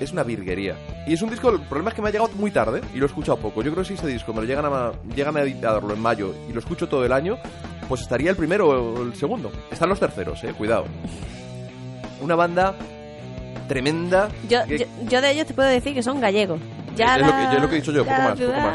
es 0.00 0.10
una 0.10 0.24
virguería. 0.24 0.76
Y 1.06 1.12
es 1.12 1.22
un 1.22 1.30
disco, 1.30 1.50
el 1.50 1.60
problema 1.60 1.90
es 1.90 1.94
que 1.94 2.02
me 2.02 2.08
ha 2.08 2.10
llegado 2.10 2.32
muy 2.34 2.50
tarde 2.50 2.80
y 2.92 2.98
lo 2.98 3.04
he 3.04 3.08
escuchado 3.08 3.38
poco. 3.38 3.62
Yo 3.62 3.70
creo 3.70 3.84
que 3.84 3.88
si 3.90 3.94
este 3.94 4.08
disco 4.08 4.32
me 4.32 4.40
lo 4.40 4.46
llegan 4.48 4.64
a, 4.64 4.90
llegan 5.14 5.36
a 5.36 5.42
editarlo 5.42 5.94
en 5.94 6.00
mayo 6.00 6.34
y 6.48 6.52
lo 6.52 6.58
escucho 6.58 6.88
todo 6.88 7.04
el 7.04 7.12
año, 7.12 7.38
pues 7.90 8.00
estaría 8.02 8.30
el 8.30 8.36
primero 8.36 8.68
o 8.68 9.02
el 9.02 9.14
segundo. 9.14 9.50
Están 9.70 9.88
los 9.90 9.98
terceros, 10.00 10.42
eh, 10.44 10.54
cuidado. 10.56 10.84
Una 12.22 12.36
banda 12.36 12.74
tremenda. 13.68 14.28
yo, 14.48 14.64
que- 14.66 14.78
yo, 14.78 14.86
yo 15.08 15.20
de 15.20 15.30
ellos 15.32 15.46
te 15.46 15.54
puedo 15.54 15.68
decir 15.68 15.92
que 15.94 16.02
son 16.02 16.20
gallegos 16.20 16.60
ya 16.96 17.16
es, 17.16 17.20
lo 17.20 17.26
que, 17.26 17.32
la- 17.32 17.52
es 17.54 17.62
lo 17.62 17.68
que 17.68 17.74
he 17.76 17.80
dicho 17.80 17.92
yo, 17.92 18.04
poco 18.04 18.20
más, 18.22 18.38
poco 18.38 18.52
más. 18.52 18.74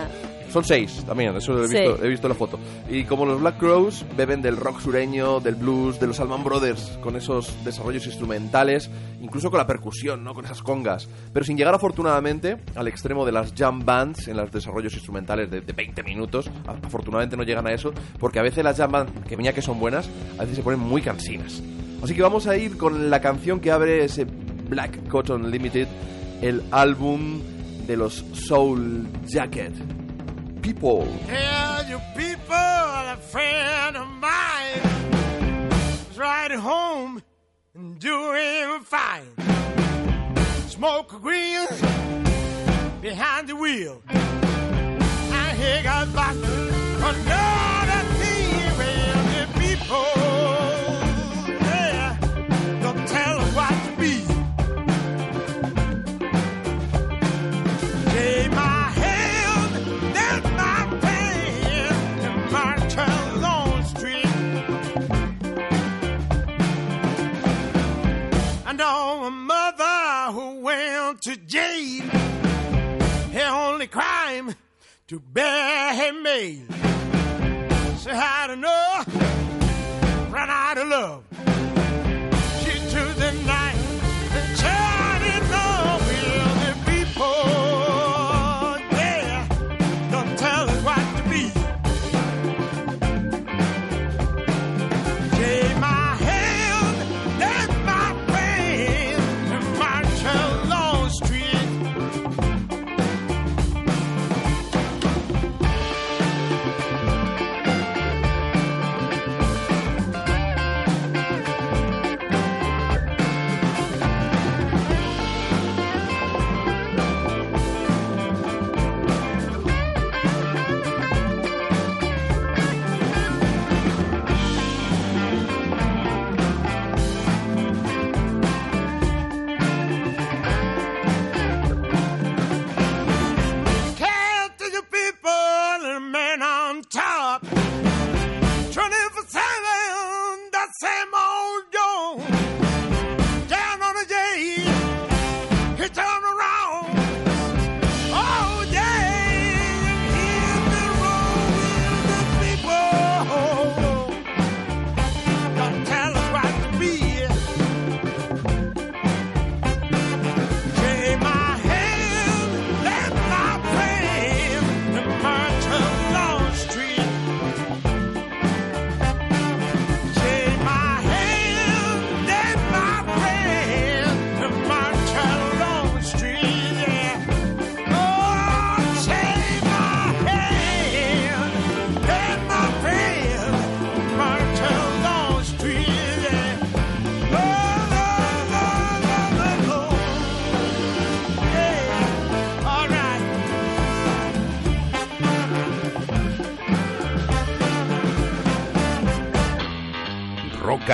Son 0.55 0.63
seis 0.63 1.03
también, 1.05 1.35
eso 1.35 1.61
he 1.61 1.67
Sí. 1.67 1.75
visto, 1.79 2.05
he 2.05 2.07
visto 2.07 2.29
la 2.29 2.33
foto. 2.33 2.57
Y 2.89 3.03
como 3.03 3.25
los 3.25 3.41
Black 3.41 3.57
Crows 3.57 4.05
beben 4.15 4.41
del 4.41 4.55
rock 4.55 4.79
sureño, 4.79 5.41
del 5.41 5.55
blues, 5.55 5.99
de 5.99 6.07
los 6.07 6.17
Allman 6.21 6.45
Brothers, 6.45 6.97
con 7.03 7.17
esos 7.17 7.53
desarrollos 7.65 8.05
instrumentales, 8.05 8.89
incluso 9.21 9.51
con 9.51 9.57
la 9.57 9.67
percusión, 9.67 10.23
¿no? 10.23 10.33
Con 10.33 10.45
esas 10.45 10.61
congas. 10.61 11.09
Pero 11.33 11.45
sin 11.45 11.57
llegar 11.57 11.75
afortunadamente 11.75 12.55
al 12.73 12.87
extremo 12.87 13.25
de 13.25 13.33
las 13.33 13.53
jam 13.53 13.83
bands 13.83 14.29
en 14.29 14.37
los 14.37 14.49
desarrollos 14.49 14.93
instrumentales 14.93 15.51
de, 15.51 15.59
de 15.59 15.73
20 15.73 16.03
minutos. 16.03 16.49
Afortunadamente 16.65 17.35
no 17.35 17.43
llegan 17.43 17.67
a 17.67 17.73
eso, 17.73 17.91
porque 18.17 18.39
a 18.39 18.41
veces 18.43 18.63
las 18.63 18.77
jam 18.77 18.91
bands, 18.93 19.11
que 19.27 19.35
mira 19.35 19.51
que 19.51 19.61
son 19.61 19.77
buenas, 19.77 20.09
a 20.37 20.43
veces 20.43 20.55
se 20.55 20.63
ponen 20.63 20.79
muy 20.79 21.01
cansinas. 21.01 21.61
Así 22.01 22.15
que 22.15 22.21
vamos 22.21 22.47
a 22.47 22.55
ir 22.55 22.77
con 22.77 23.09
la 23.09 23.19
canción 23.19 23.59
que 23.59 23.71
abre 23.71 24.05
ese 24.05 24.23
Black 24.69 25.09
Cotton 25.09 25.51
Limited, 25.51 25.89
el 26.41 26.63
álbum 26.71 27.41
de 27.87 27.97
los 27.97 28.23
Soul 28.31 29.05
Jacket. 29.27 29.73
People. 30.65 31.05
Hell, 31.27 31.85
you 31.85 32.01
people, 32.17 32.55
a 32.55 33.17
friend 33.21 33.95
of 33.95 34.07
mine 34.07 35.69
was 35.69 36.17
riding 36.17 36.57
home 36.57 37.21
and 37.75 37.99
doing 37.99 38.79
fine. 38.81 39.27
Smoke 40.67 41.13
a 41.13 41.19
green 41.19 41.67
behind 42.99 43.47
the 43.47 43.55
wheel. 43.55 44.01
And 44.09 45.57
he 45.59 45.83
got 45.83 46.11
back 46.15 46.35
another 46.35 48.01
thing 48.17 48.49
where 48.79 49.13
the 49.33 49.45
people, 49.59 50.34
to 75.07 75.19
bear 75.19 75.93
him 75.93 76.23
made. 76.23 76.65
Say 77.97 78.11
don't 78.47 78.61
know, 78.61 79.03
run 80.31 80.49
out 80.49 80.77
of 80.79 80.87
love. 80.87 81.24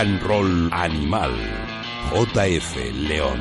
And 0.01 0.19
Roll 0.23 0.69
Animal. 0.73 1.31
JF 2.11 2.75
León. 3.07 3.37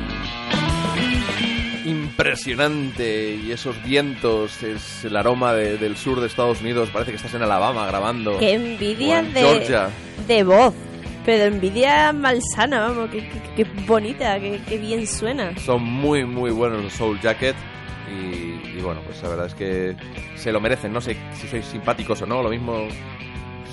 Impresionante. 1.85 3.35
Y 3.43 3.51
esos 3.51 3.81
vientos, 3.83 4.61
es 4.61 5.03
el 5.05 5.17
aroma 5.17 5.53
de- 5.53 5.77
del 5.79 5.97
sur 5.97 6.19
de 6.21 6.27
Estados 6.27 6.61
Unidos. 6.61 6.89
Parece 6.93 7.11
que 7.11 7.17
estás 7.17 7.33
en 7.33 7.41
Alabama 7.41 7.87
grabando. 7.87 8.37
Qué 8.37 8.53
envidia 8.53 9.19
en 9.19 9.33
de, 9.33 9.41
Georgia. 9.41 9.89
de 10.27 10.43
voz. 10.43 10.73
Pero 11.25 11.45
envidia 11.45 12.13
malsana, 12.13 12.81
vamos, 12.81 13.09
qué, 13.11 13.27
qué- 13.27 13.63
qué 13.63 13.81
bonita, 13.87 14.39
qué, 14.39 14.61
qué 14.67 14.77
bien 14.77 15.07
suena. 15.07 15.57
Son 15.57 15.81
muy, 15.83 16.25
muy 16.25 16.51
buenos 16.51 16.83
los 16.83 16.93
Soul 16.93 17.19
Jacket. 17.21 17.55
Y, 18.11 18.77
y 18.77 18.81
bueno, 18.83 19.01
pues 19.03 19.21
la 19.23 19.29
verdad 19.29 19.45
es 19.47 19.55
que 19.55 19.95
se 20.35 20.51
lo 20.51 20.59
merecen. 20.59 20.93
No 20.93 21.01
sé 21.01 21.17
si 21.33 21.47
sois 21.47 21.65
simpáticos 21.65 22.21
o 22.21 22.27
no. 22.27 22.43
Lo 22.43 22.49
mismo 22.49 22.87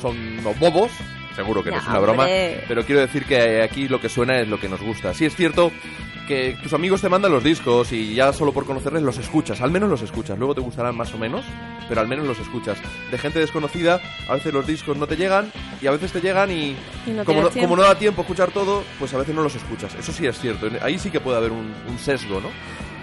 son 0.00 0.16
unos 0.38 0.58
bobos. 0.58 0.90
Seguro 1.38 1.62
que 1.62 1.70
no, 1.70 1.76
No, 1.76 1.82
es 1.82 1.88
una 1.88 1.98
broma. 2.00 2.22
hombre. 2.24 2.64
Pero 2.66 2.84
quiero 2.84 3.00
decir 3.00 3.24
que 3.24 3.62
aquí 3.62 3.86
lo 3.86 4.00
que 4.00 4.08
suena 4.08 4.40
es 4.40 4.48
lo 4.48 4.58
que 4.58 4.68
nos 4.68 4.80
gusta. 4.82 5.14
Sí 5.14 5.24
es 5.24 5.36
cierto 5.36 5.70
que 6.26 6.58
tus 6.62 6.72
amigos 6.72 7.00
te 7.00 7.08
mandan 7.08 7.30
los 7.30 7.44
discos 7.44 7.92
y 7.92 8.12
ya 8.14 8.32
solo 8.32 8.52
por 8.52 8.66
conocerles 8.66 9.02
los 9.04 9.18
escuchas. 9.18 9.60
Al 9.60 9.70
menos 9.70 9.88
los 9.88 10.02
escuchas. 10.02 10.36
Luego 10.36 10.56
te 10.56 10.60
gustarán 10.60 10.96
más 10.96 11.14
o 11.14 11.18
menos, 11.18 11.44
pero 11.88 12.00
al 12.00 12.08
menos 12.08 12.26
los 12.26 12.40
escuchas. 12.40 12.76
De 13.12 13.18
gente 13.18 13.38
desconocida, 13.38 14.00
a 14.28 14.34
veces 14.34 14.52
los 14.52 14.66
discos 14.66 14.96
no 14.96 15.06
te 15.06 15.16
llegan 15.16 15.52
y 15.80 15.86
a 15.86 15.92
veces 15.92 16.12
te 16.12 16.20
llegan 16.20 16.50
y, 16.50 16.76
Y 17.06 17.10
no 17.12 17.24
como, 17.24 17.42
no, 17.42 17.50
como 17.50 17.76
da 17.76 17.94
tiempo 17.94 18.22
a 18.22 18.24
escuchar 18.24 18.50
todo, 18.50 18.82
pues 18.98 19.14
a 19.14 19.18
veces 19.18 19.32
no 19.32 19.42
los 19.44 19.54
escuchas. 19.54 19.94
Eso 19.94 20.10
sí 20.12 20.26
es 20.26 20.38
cierto. 20.40 20.68
Ahí 20.82 20.98
sí 20.98 21.10
que 21.10 21.20
puede 21.20 21.36
haber 21.38 21.52
un, 21.52 21.72
un 21.88 21.98
sesgo, 22.00 22.40
¿no? 22.40 22.48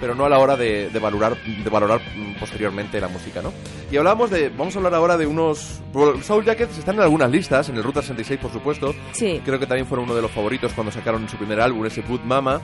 Pero 0.02 0.14
no 0.16 0.26
a 0.26 0.30
la 0.30 0.40
hora 0.40 0.56
de, 0.58 0.90
de 0.90 1.00
valorar, 1.00 1.38
de 1.44 1.70
valorar 1.70 2.02
mm, 2.16 2.34
posteriormente 2.40 3.00
la 3.00 3.08
música, 3.08 3.42
¿no? 3.42 3.54
Y 3.92 3.98
hablamos 3.98 4.30
de. 4.30 4.50
Vamos 4.50 4.76
a 4.76 4.80
hablar 4.80 4.94
ahora 4.96 5.18
de 5.18 5.26
unos. 5.26 5.82
Soul 6.24 6.44
Jackets 6.46 6.78
están 6.78 6.96
en 6.96 7.02
algunas 7.02 7.32
listas, 7.32 7.70
en 7.70 7.78
el 7.78 7.84
Ruta 7.84 8.02
66, 8.02 8.40
por 8.40 8.52
supuesto. 8.52 8.94
Sí. 9.14 9.42
Creo 9.46 9.60
que 9.60 9.66
también 9.68 9.88
fueron 9.88 10.06
uno 10.06 10.16
de 10.16 10.22
los 10.22 10.32
favoritos 10.32 10.74
cuando 10.74 10.92
sacaron 10.92 11.28
su 11.30 11.38
primer 11.38 11.62
álbum, 11.62 11.86
ese 11.86 12.02
Put 12.02 12.24
Mama. 12.24 12.62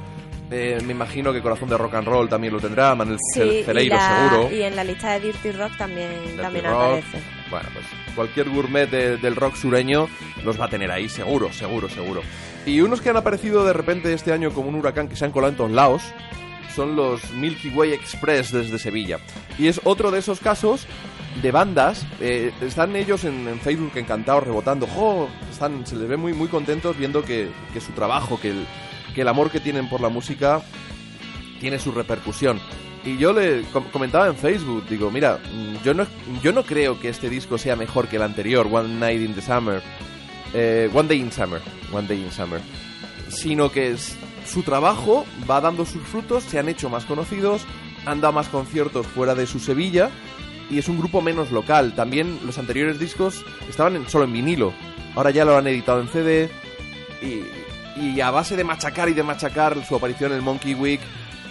Eh, 0.53 0.79
me 0.85 0.91
imagino 0.91 1.31
que 1.31 1.41
Corazón 1.41 1.69
de 1.69 1.77
Rock 1.77 1.93
and 1.93 2.07
Roll 2.07 2.27
también 2.27 2.51
lo 2.53 2.59
tendrá, 2.59 2.93
Manuel 2.93 3.17
Sí, 3.33 3.39
Ce- 3.39 3.63
Celeiro 3.63 3.95
y, 3.95 3.97
la- 3.97 4.29
seguro. 4.29 4.51
y 4.53 4.61
en 4.63 4.75
la 4.75 4.83
lista 4.83 5.13
de 5.13 5.19
Dirty 5.21 5.51
Rock 5.53 5.77
también, 5.77 6.09
Dirty 6.25 6.37
también 6.41 6.65
Rock. 6.65 6.73
aparece. 6.75 7.17
Bueno, 7.49 7.69
pues 7.73 7.85
cualquier 8.15 8.49
gourmet 8.49 8.89
de- 8.89 9.15
del 9.15 9.37
rock 9.37 9.55
sureño 9.55 10.09
los 10.43 10.59
va 10.59 10.65
a 10.65 10.69
tener 10.69 10.91
ahí, 10.91 11.07
seguro, 11.07 11.53
seguro, 11.53 11.87
seguro. 11.87 12.21
Y 12.65 12.81
unos 12.81 12.99
que 12.99 13.09
han 13.09 13.15
aparecido 13.15 13.63
de 13.63 13.71
repente 13.71 14.11
este 14.11 14.33
año 14.33 14.51
como 14.51 14.67
un 14.67 14.75
huracán 14.75 15.07
que 15.07 15.15
se 15.15 15.23
han 15.23 15.31
colado 15.31 15.51
en 15.51 15.57
todos 15.57 15.71
lados 15.71 16.01
son 16.75 16.95
los 16.95 17.31
Milky 17.31 17.69
Way 17.69 17.93
Express 17.93 18.51
desde 18.51 18.79
Sevilla. 18.79 19.19
Y 19.57 19.67
es 19.67 19.81
otro 19.83 20.11
de 20.11 20.19
esos 20.19 20.39
casos 20.39 20.85
de 21.41 21.51
bandas. 21.51 22.05
eh, 22.19 22.51
están 22.61 22.95
ellos 22.95 23.23
en, 23.23 23.59
Facebook 23.61 23.93
encantados, 23.95 24.43
rebotando. 24.43 24.87
¡Jo! 24.87 25.29
Se 25.85 25.95
les 25.95 26.07
ve 26.07 26.17
muy, 26.17 26.33
muy 26.33 26.47
contentos 26.47 26.97
viendo 26.97 27.23
que, 27.23 27.49
que 27.73 27.79
su 27.81 27.91
trabajo, 27.91 28.39
que 28.39 28.49
el, 28.49 28.65
que 29.13 29.21
el 29.21 29.27
amor 29.27 29.51
que 29.51 29.59
tienen 29.59 29.87
por 29.89 30.01
la 30.01 30.09
música 30.09 30.61
tiene 31.59 31.77
su 31.79 31.91
repercusión. 31.91 32.59
Y 33.05 33.17
yo 33.17 33.33
le 33.33 33.63
com- 33.73 33.85
comentaba 33.91 34.27
en 34.27 34.35
Facebook, 34.35 34.85
digo, 34.89 35.09
mira, 35.11 35.39
mm, 35.39 35.83
yo 35.83 35.93
no, 35.93 36.05
yo 36.43 36.51
no 36.51 36.63
creo 36.63 36.99
que 36.99 37.09
este 37.09 37.29
disco 37.29 37.57
sea 37.57 37.75
mejor 37.75 38.07
que 38.07 38.15
el 38.17 38.21
anterior, 38.23 38.67
One 38.71 38.95
Night 38.99 39.21
in 39.21 39.33
the 39.33 39.41
Summer, 39.41 39.81
eh, 40.53 40.89
One 40.93 41.07
Day 41.09 41.19
in 41.19 41.31
Summer, 41.31 41.61
One 41.91 42.07
Day 42.07 42.21
in 42.21 42.31
Summer, 42.31 42.61
sino 43.29 43.71
que 43.71 43.91
es- 43.91 44.15
su 44.45 44.63
trabajo 44.63 45.25
va 45.49 45.61
dando 45.61 45.85
sus 45.85 46.01
frutos, 46.03 46.43
se 46.43 46.59
han 46.59 46.69
hecho 46.69 46.89
más 46.89 47.05
conocidos, 47.05 47.63
han 48.05 48.21
dado 48.21 48.33
más 48.33 48.47
conciertos 48.47 49.07
fuera 49.07 49.35
de 49.35 49.45
su 49.45 49.59
Sevilla 49.59 50.09
y 50.69 50.79
es 50.79 50.87
un 50.87 50.97
grupo 50.97 51.21
menos 51.21 51.51
local. 51.51 51.93
También 51.95 52.39
los 52.45 52.57
anteriores 52.57 52.99
discos 52.99 53.45
estaban 53.69 54.07
solo 54.09 54.25
en 54.25 54.33
vinilo, 54.33 54.73
ahora 55.15 55.31
ya 55.31 55.45
lo 55.45 55.57
han 55.57 55.67
editado 55.67 56.01
en 56.01 56.07
CD 56.07 56.49
y, 57.21 58.19
a 58.19 58.31
base 58.31 58.55
de 58.55 58.63
machacar 58.63 59.09
y 59.09 59.13
de 59.13 59.23
machacar 59.23 59.85
su 59.85 59.95
aparición 59.95 60.31
en 60.31 60.43
Monkey 60.43 60.73
Week, 60.73 61.01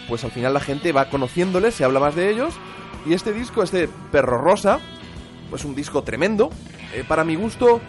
pues 0.08 0.24
al 0.24 0.30
final 0.30 0.54
la 0.54 0.60
gente 0.60 0.90
va 0.92 1.08
conociéndoles, 1.08 1.74
se 1.74 1.84
habla 1.84 2.00
más 2.00 2.16
de 2.16 2.30
ellos. 2.30 2.54
Y 3.06 3.14
este 3.14 3.32
disco, 3.32 3.62
este 3.62 3.88
Perro 4.10 4.38
Rosa, 4.38 4.80
pues 5.48 5.64
un 5.64 5.74
disco 5.74 6.02
tremendo, 6.02 6.50
eh, 6.92 7.04
para 7.06 7.24
mi 7.24 7.36
gusto, 7.36 7.80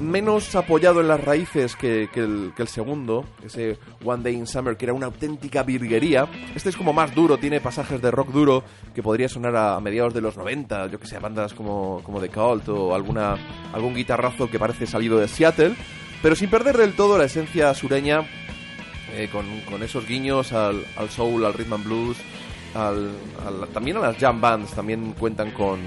menos 0.00 0.54
apoyado 0.56 1.00
en 1.00 1.08
las 1.08 1.22
raíces 1.22 1.76
que, 1.76 2.08
el, 2.14 2.52
segundo, 2.68 3.24
ese 3.44 3.78
One 4.04 4.22
Day 4.22 4.34
in 4.34 4.46
Summer, 4.46 4.76
que 4.76 4.86
era 4.86 4.94
una 4.94 5.06
auténtica 5.06 5.62
virguería. 5.62 6.26
Este 6.54 6.68
es 6.70 6.76
como 6.76 6.92
más 6.92 7.14
duro, 7.14 7.36
tiene 7.38 7.60
pasajes 7.60 8.00
de 8.00 8.10
rock 8.10 8.30
duro 8.30 8.64
que 8.94 9.02
podría 9.02 9.28
sonar 9.28 9.54
a, 9.56 9.78
mediados 9.80 10.14
de 10.14 10.20
los 10.20 10.36
90, 10.36 10.88
yo 10.88 10.98
que 10.98 11.06
sé, 11.06 11.18
bandas 11.18 11.52
como, 11.54 12.00
como 12.04 12.20
The 12.20 12.28
Cult 12.30 12.68
o 12.68 12.94
alguna, 12.94 13.36
algún 13.72 13.94
guitarrazo 13.94 14.50
que 14.50 14.58
parece 14.58 14.86
salido 14.86 15.18
de 15.18 15.28
Seattle, 15.28 15.74
pero 16.22 16.34
sin 16.34 16.50
perder 16.50 16.76
del 16.76 16.94
todo 16.94 17.16
la 17.18 17.24
esencia 17.24 17.72
sureña 17.74 18.22
eh, 19.14 19.28
con, 19.32 19.44
con 19.62 19.82
esos 19.82 20.06
guiños 20.06 20.52
al, 20.52 20.84
al 20.96 21.10
soul, 21.10 21.44
al 21.44 21.54
rhythm 21.54 21.72
and 21.74 21.84
blues, 21.84 22.16
al, 22.74 23.10
al- 23.44 23.68
también 23.68 23.96
a 23.96 24.00
las 24.00 24.16
jam 24.18 24.40
bands, 24.40 24.72
también 24.72 25.14
cuentan 25.18 25.50
con, 25.50 25.80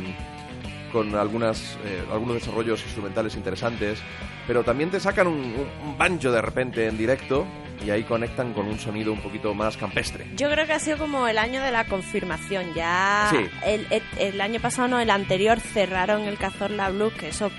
con 0.94 1.14
algunas, 1.16 1.78
eh, 1.84 2.04
algunos 2.12 2.36
desarrollos 2.36 2.82
instrumentales 2.84 3.36
interesantes, 3.36 4.00
pero 4.48 4.64
también 4.64 4.90
te 4.92 5.00
sacan 5.02 5.28
un, 5.28 5.40
un- 5.40 5.90
un 5.90 5.98
banjo 5.98 6.32
de 6.32 6.42
repente 6.42 6.88
en 6.88 6.98
directo 6.98 7.46
y 7.86 7.90
ahí 7.90 8.04
conectan 8.04 8.54
con 8.54 8.68
un 8.68 8.80
sonido 8.80 9.12
un 9.12 9.20
poquito 9.20 9.54
más 9.54 9.76
campestre. 9.76 10.28
Yo 10.38 10.50
creo 10.50 10.66
que 10.66 10.74
ha 10.74 10.80
sido 10.80 10.98
como 10.98 11.28
el 11.28 11.38
año 11.38 11.62
de 11.62 11.72
la 11.72 11.84
confirmación. 11.86 12.74
Ya 12.74 13.28
Sí. 13.32 13.38
el, 13.66 13.86
el- 13.90 14.04
el 14.20 14.40
año 14.40 14.62
pasado, 14.62 14.88
no, 14.88 15.00
el 15.02 15.10
anterior, 15.10 15.60
cerraron 15.60 16.22
el 16.22 16.38
Cazorla 16.38 16.90
Blues, 16.92 17.14
que 17.16 17.30
eso 17.30 17.52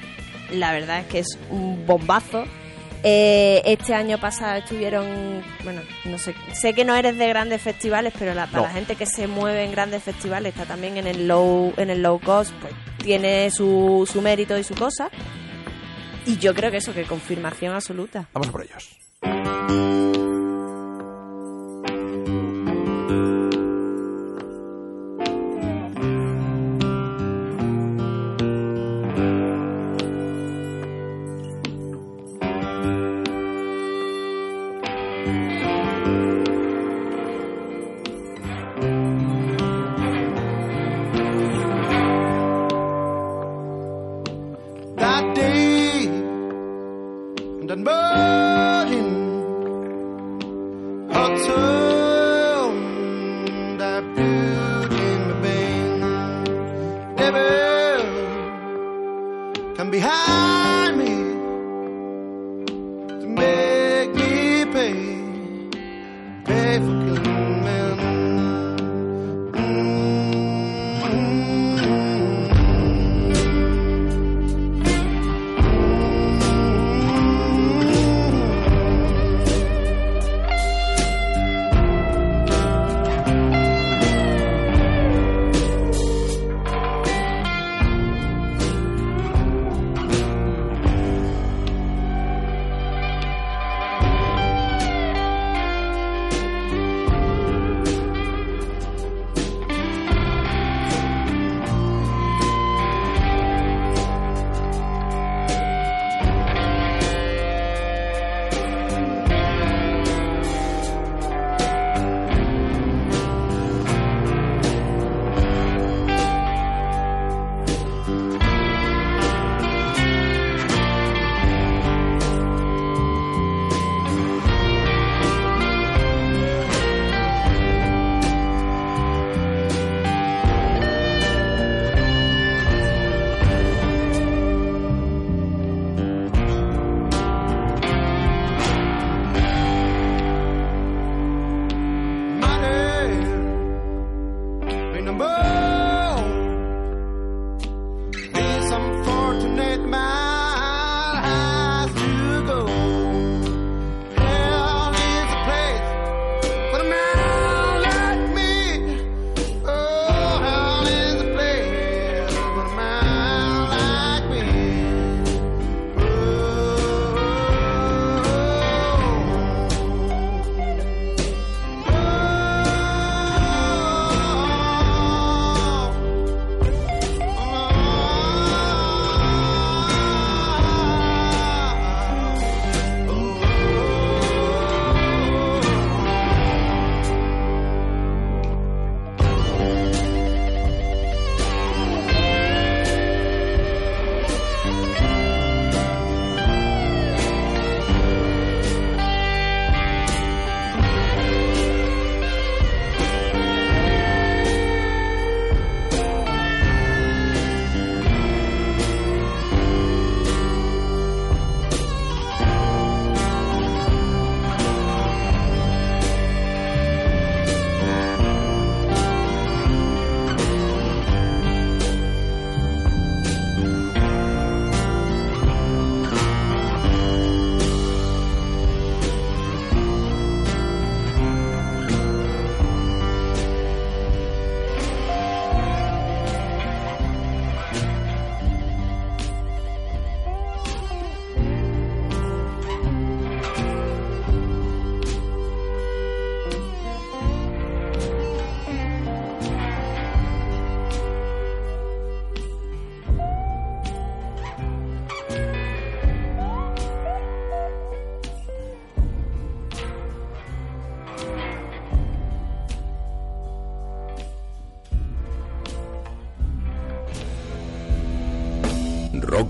la 0.52 0.72
verdad 0.72 1.00
es 1.00 1.06
que 1.06 1.18
es 1.18 1.38
un 1.50 1.84
bombazo. 1.84 2.44
Eh, 3.06 3.60
este 3.66 3.92
año 3.92 4.16
pasado 4.18 4.56
estuvieron, 4.56 5.42
bueno, 5.62 5.82
no 6.06 6.16
sé, 6.16 6.34
sé 6.54 6.72
que 6.72 6.86
no 6.86 6.94
eres 6.96 7.18
de 7.18 7.28
grandes 7.28 7.60
festivales, 7.60 8.14
pero 8.18 8.32
la, 8.32 8.46
para 8.46 8.62
No. 8.62 8.68
la 8.68 8.72
gente 8.72 8.96
que 8.96 9.04
se 9.04 9.26
mueve 9.26 9.62
en 9.64 9.72
grandes 9.72 10.02
festivales, 10.02 10.54
está 10.54 10.64
también 10.64 10.96
en 10.96 11.06
el 11.06 11.28
low, 11.28 11.74
en 11.76 11.90
el 11.90 12.02
low 12.02 12.18
cost, 12.18 12.52
pues 12.62 12.72
tiene 13.02 13.50
su, 13.50 14.08
su 14.10 14.22
mérito 14.22 14.56
y 14.56 14.64
su 14.64 14.74
cosa. 14.74 15.10
Y 16.24 16.38
yo 16.38 16.54
creo 16.54 16.70
que 16.70 16.78
eso, 16.78 16.94
que 16.94 17.04
confirmación 17.04 17.74
absoluta. 17.74 18.26
Vamos 18.32 18.48
por 18.48 18.62
ellos. 18.62 18.96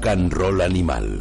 Rock 0.04 0.12
and 0.12 0.32
Roll 0.34 0.60
Animal. 0.60 1.18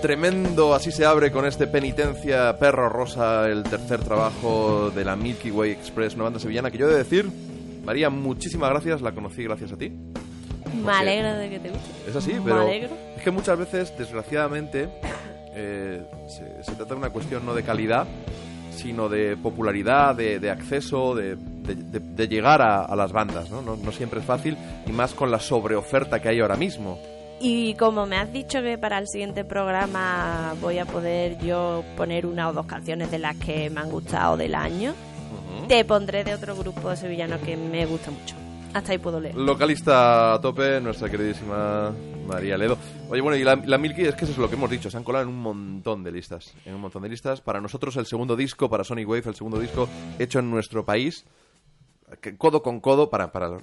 Tremendo, 0.00 0.74
así 0.74 0.90
se 0.92 1.04
abre 1.04 1.30
con 1.30 1.44
este 1.44 1.66
Penitencia 1.66 2.58
Perro 2.58 2.88
Rosa, 2.88 3.46
el 3.50 3.64
tercer 3.64 4.00
trabajo 4.02 4.90
de 4.94 5.04
la 5.04 5.14
Milky 5.14 5.50
Way 5.50 5.72
Express, 5.72 6.14
una 6.14 6.24
banda 6.24 6.38
sevillana 6.38 6.70
que 6.70 6.78
yo 6.78 6.88
he 6.88 6.92
de 6.92 6.96
decir, 6.98 7.28
María, 7.84 8.08
muchísimas 8.08 8.70
gracias, 8.70 9.02
la 9.02 9.12
conocí 9.12 9.42
gracias 9.44 9.72
a 9.72 9.76
ti. 9.76 9.92
Me 10.82 10.92
alegro 10.92 11.34
de 11.34 11.50
que 11.50 11.58
te 11.58 11.68
guste. 11.68 11.90
Es 12.08 12.16
así, 12.16 12.32
Me 12.32 12.40
pero 12.40 12.60
alegro. 12.62 12.90
es 13.18 13.22
que 13.22 13.30
muchas 13.30 13.58
veces, 13.58 13.92
desgraciadamente, 13.98 14.88
eh, 15.54 16.02
se, 16.28 16.64
se 16.64 16.72
trata 16.76 16.94
de 16.94 17.00
una 17.00 17.10
cuestión 17.10 17.44
no 17.44 17.54
de 17.54 17.62
calidad, 17.62 18.06
sino 18.74 19.10
de 19.10 19.36
popularidad, 19.36 20.14
de, 20.14 20.38
de 20.40 20.50
acceso, 20.50 21.14
de, 21.14 21.36
de- 21.36 21.74
de- 21.74 22.00
de 22.14 22.28
llegar 22.28 22.62
a, 22.62 22.82
a 22.84 22.96
las 22.96 23.12
bandas, 23.12 23.50
¿no? 23.50 23.62
¿no? 23.62 23.76
No 23.76 23.92
siempre 23.92 24.20
es 24.20 24.26
fácil, 24.26 24.56
y 24.86 24.92
más 24.92 25.14
con 25.14 25.30
la 25.30 25.40
sobreoferta 25.40 26.20
que 26.20 26.28
hay 26.28 26.40
ahora 26.40 26.56
mismo. 26.56 26.98
Y 27.40 27.74
como 27.74 28.06
me 28.06 28.16
has 28.16 28.32
dicho 28.32 28.62
que 28.62 28.78
para 28.78 28.98
el 28.98 29.08
siguiente 29.08 29.44
programa 29.44 30.54
voy 30.60 30.78
a 30.78 30.86
poder 30.86 31.38
yo 31.44 31.84
poner 31.96 32.26
una 32.26 32.48
o 32.48 32.52
dos 32.52 32.66
canciones 32.66 33.10
de 33.10 33.18
las 33.18 33.36
que 33.36 33.68
me 33.70 33.80
han 33.80 33.90
gustado 33.90 34.36
del 34.36 34.54
año, 34.54 34.94
te 35.68 35.84
pondré 35.84 36.24
de 36.24 36.34
otro 36.34 36.54
grupo 36.56 36.90
de 36.90 36.96
sevillanos 36.96 37.40
que 37.40 37.56
me 37.56 37.84
gusta 37.86 38.10
mucho. 38.10 38.36
Hasta 38.72 38.92
ahí 38.92 38.98
puedo 38.98 39.20
leer. 39.20 39.34
Localista 39.36 40.34
a 40.34 40.40
tope, 40.40 40.80
nuestra 40.80 41.08
queridísima 41.08 41.92
María 42.26 42.56
Ledo. 42.56 42.76
Oye, 43.08 43.20
bueno, 43.20 43.36
y 43.36 43.44
la, 43.44 43.56
la 43.56 43.78
Milky 43.78 44.02
es 44.02 44.14
que 44.14 44.24
eso 44.24 44.32
es 44.32 44.38
lo 44.38 44.48
que 44.48 44.56
hemos 44.56 44.70
dicho, 44.70 44.90
se 44.90 44.96
han 44.96 45.04
colado 45.04 45.24
en 45.24 45.28
un 45.28 45.40
montón 45.40 46.02
de 46.02 46.10
listas. 46.10 46.54
En 46.64 46.74
un 46.74 46.80
montón 46.80 47.02
de 47.02 47.08
listas. 47.08 47.40
Para 47.40 47.60
nosotros 47.60 47.96
el 47.96 48.06
segundo 48.06 48.34
disco, 48.34 48.68
para 48.68 48.82
Sonic 48.82 49.08
Wave, 49.08 49.22
el 49.26 49.34
segundo 49.34 49.60
disco 49.60 49.88
hecho 50.18 50.38
en 50.40 50.50
nuestro 50.50 50.84
país, 50.84 51.24
codo 52.38 52.62
con 52.62 52.80
codo, 52.80 53.10
para, 53.10 53.32
para, 53.32 53.58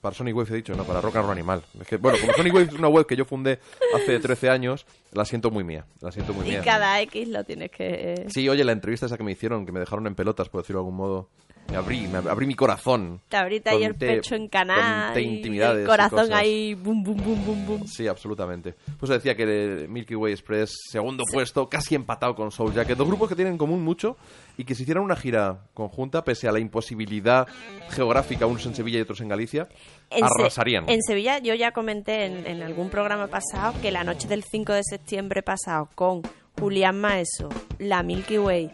para 0.00 0.14
Sonic 0.14 0.36
Wave 0.36 0.50
he 0.52 0.56
dicho, 0.56 0.74
no, 0.74 0.84
para 0.84 1.00
Rock 1.00 1.16
and 1.16 1.24
Roll 1.26 1.32
Animal. 1.32 1.62
Es 1.80 1.86
que, 1.86 1.96
bueno, 1.96 2.18
como 2.20 2.32
Sonic 2.32 2.54
Wave 2.54 2.66
es 2.66 2.74
una 2.74 2.88
web 2.88 3.06
que 3.06 3.16
yo 3.16 3.24
fundé 3.24 3.60
hace 3.94 4.18
13 4.18 4.50
años, 4.50 4.86
la 5.12 5.24
siento 5.24 5.50
muy 5.50 5.64
mía, 5.64 5.84
la 6.00 6.10
siento 6.12 6.32
muy 6.32 6.46
Y 6.46 6.50
mía. 6.50 6.62
cada 6.62 7.00
X 7.02 7.28
lo 7.28 7.44
tienes 7.44 7.70
que... 7.70 8.26
Sí, 8.28 8.48
oye, 8.48 8.64
la 8.64 8.72
entrevista 8.72 9.06
esa 9.06 9.16
que 9.16 9.24
me 9.24 9.32
hicieron, 9.32 9.66
que 9.66 9.72
me 9.72 9.80
dejaron 9.80 10.06
en 10.06 10.14
pelotas, 10.14 10.48
por 10.48 10.62
decirlo 10.62 10.80
de 10.80 10.86
algún 10.86 10.96
modo, 10.96 11.28
me 11.70 11.76
abrí, 11.76 12.08
me 12.08 12.18
abrí 12.18 12.46
mi 12.46 12.54
corazón. 12.54 13.20
Te 13.28 13.36
abriste 13.36 13.70
ahí 13.70 13.84
el 13.84 13.94
pecho 13.94 14.34
en 14.34 14.48
canal, 14.48 15.18
intimidades 15.20 15.82
el 15.82 15.86
corazón 15.86 16.32
ahí, 16.32 16.74
bum, 16.74 17.02
bum, 17.02 17.16
bum, 17.16 17.44
bum, 17.46 17.66
bum. 17.66 17.86
Sí, 17.86 18.06
absolutamente. 18.08 18.74
Pues 18.98 19.10
decía 19.10 19.36
que 19.36 19.44
el 19.44 19.88
Milky 19.88 20.14
Way 20.16 20.32
Express, 20.32 20.72
segundo 20.90 21.24
puesto, 21.32 21.68
casi 21.68 21.94
empatado 21.94 22.34
con 22.34 22.50
Soul 22.50 22.72
Jacket. 22.74 22.96
Dos 22.98 23.06
grupos 23.06 23.28
que 23.28 23.34
tienen 23.36 23.52
en 23.52 23.58
común 23.58 23.82
mucho 23.84 24.16
y 24.56 24.64
que 24.64 24.74
si 24.74 24.82
hicieran 24.82 25.04
una 25.04 25.16
gira 25.16 25.66
conjunta, 25.74 26.24
pese 26.24 26.48
a 26.48 26.52
la 26.52 26.58
imposibilidad 26.58 27.46
geográfica, 27.90 28.46
unos 28.46 28.66
en 28.66 28.74
Sevilla 28.74 28.98
y 28.98 29.02
otros 29.02 29.20
en 29.20 29.28
Galicia, 29.28 29.68
En 30.10 30.18
Se- 30.26 30.34
arrasarían. 30.40 30.88
En 30.88 31.00
Sevilla 31.02 31.38
yo 31.38 31.54
ya 31.54 31.72
comenté 31.72 32.24
en, 32.26 32.46
en 32.46 32.62
algún 32.62 32.90
programa 32.90 33.28
pasado 33.28 33.74
que 33.80 33.90
la 33.90 34.04
noche 34.04 34.26
del 34.28 34.42
5 34.44 34.72
de 34.72 34.82
septiembre 34.84 35.42
pasado 35.42 35.88
con 35.94 36.22
Julián 36.58 37.00
Maeso, 37.00 37.48
la 37.78 38.02
Milky 38.02 38.38
Way 38.38 38.70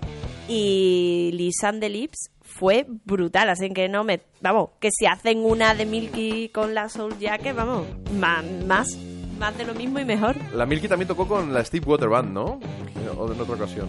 y 0.49 1.31
Lisan 1.35 1.81
the 1.81 1.89
Lips 1.89 2.31
fue 2.43 2.87
brutal, 3.05 3.49
así 3.51 3.69
que 3.71 3.89
no 3.89 4.05
me... 4.05 4.21
Vamos, 4.41 4.71
que 4.81 4.91
si 4.91 5.07
hacen 5.07 5.45
una 5.45 5.75
de 5.75 5.85
Milky 5.87 6.49
con 6.51 6.75
la 6.75 6.89
Soul 6.89 7.19
Jacket, 7.19 7.55
vamos, 7.55 7.85
más, 8.19 8.45
más, 8.67 8.97
más 9.39 9.57
de 9.59 9.65
lo 9.67 9.75
mismo 9.75 9.99
y 9.99 10.05
mejor. 10.05 10.37
La 10.55 10.65
Milky 10.67 10.89
también 10.89 11.09
tocó 11.09 11.27
con 11.29 11.53
la 11.53 11.65
Steve 11.65 11.85
Water 11.87 12.09
Band, 12.09 12.33
¿no? 12.33 12.61
O 13.19 13.31
en 13.33 13.41
otra 13.41 13.55
ocasión. 13.55 13.89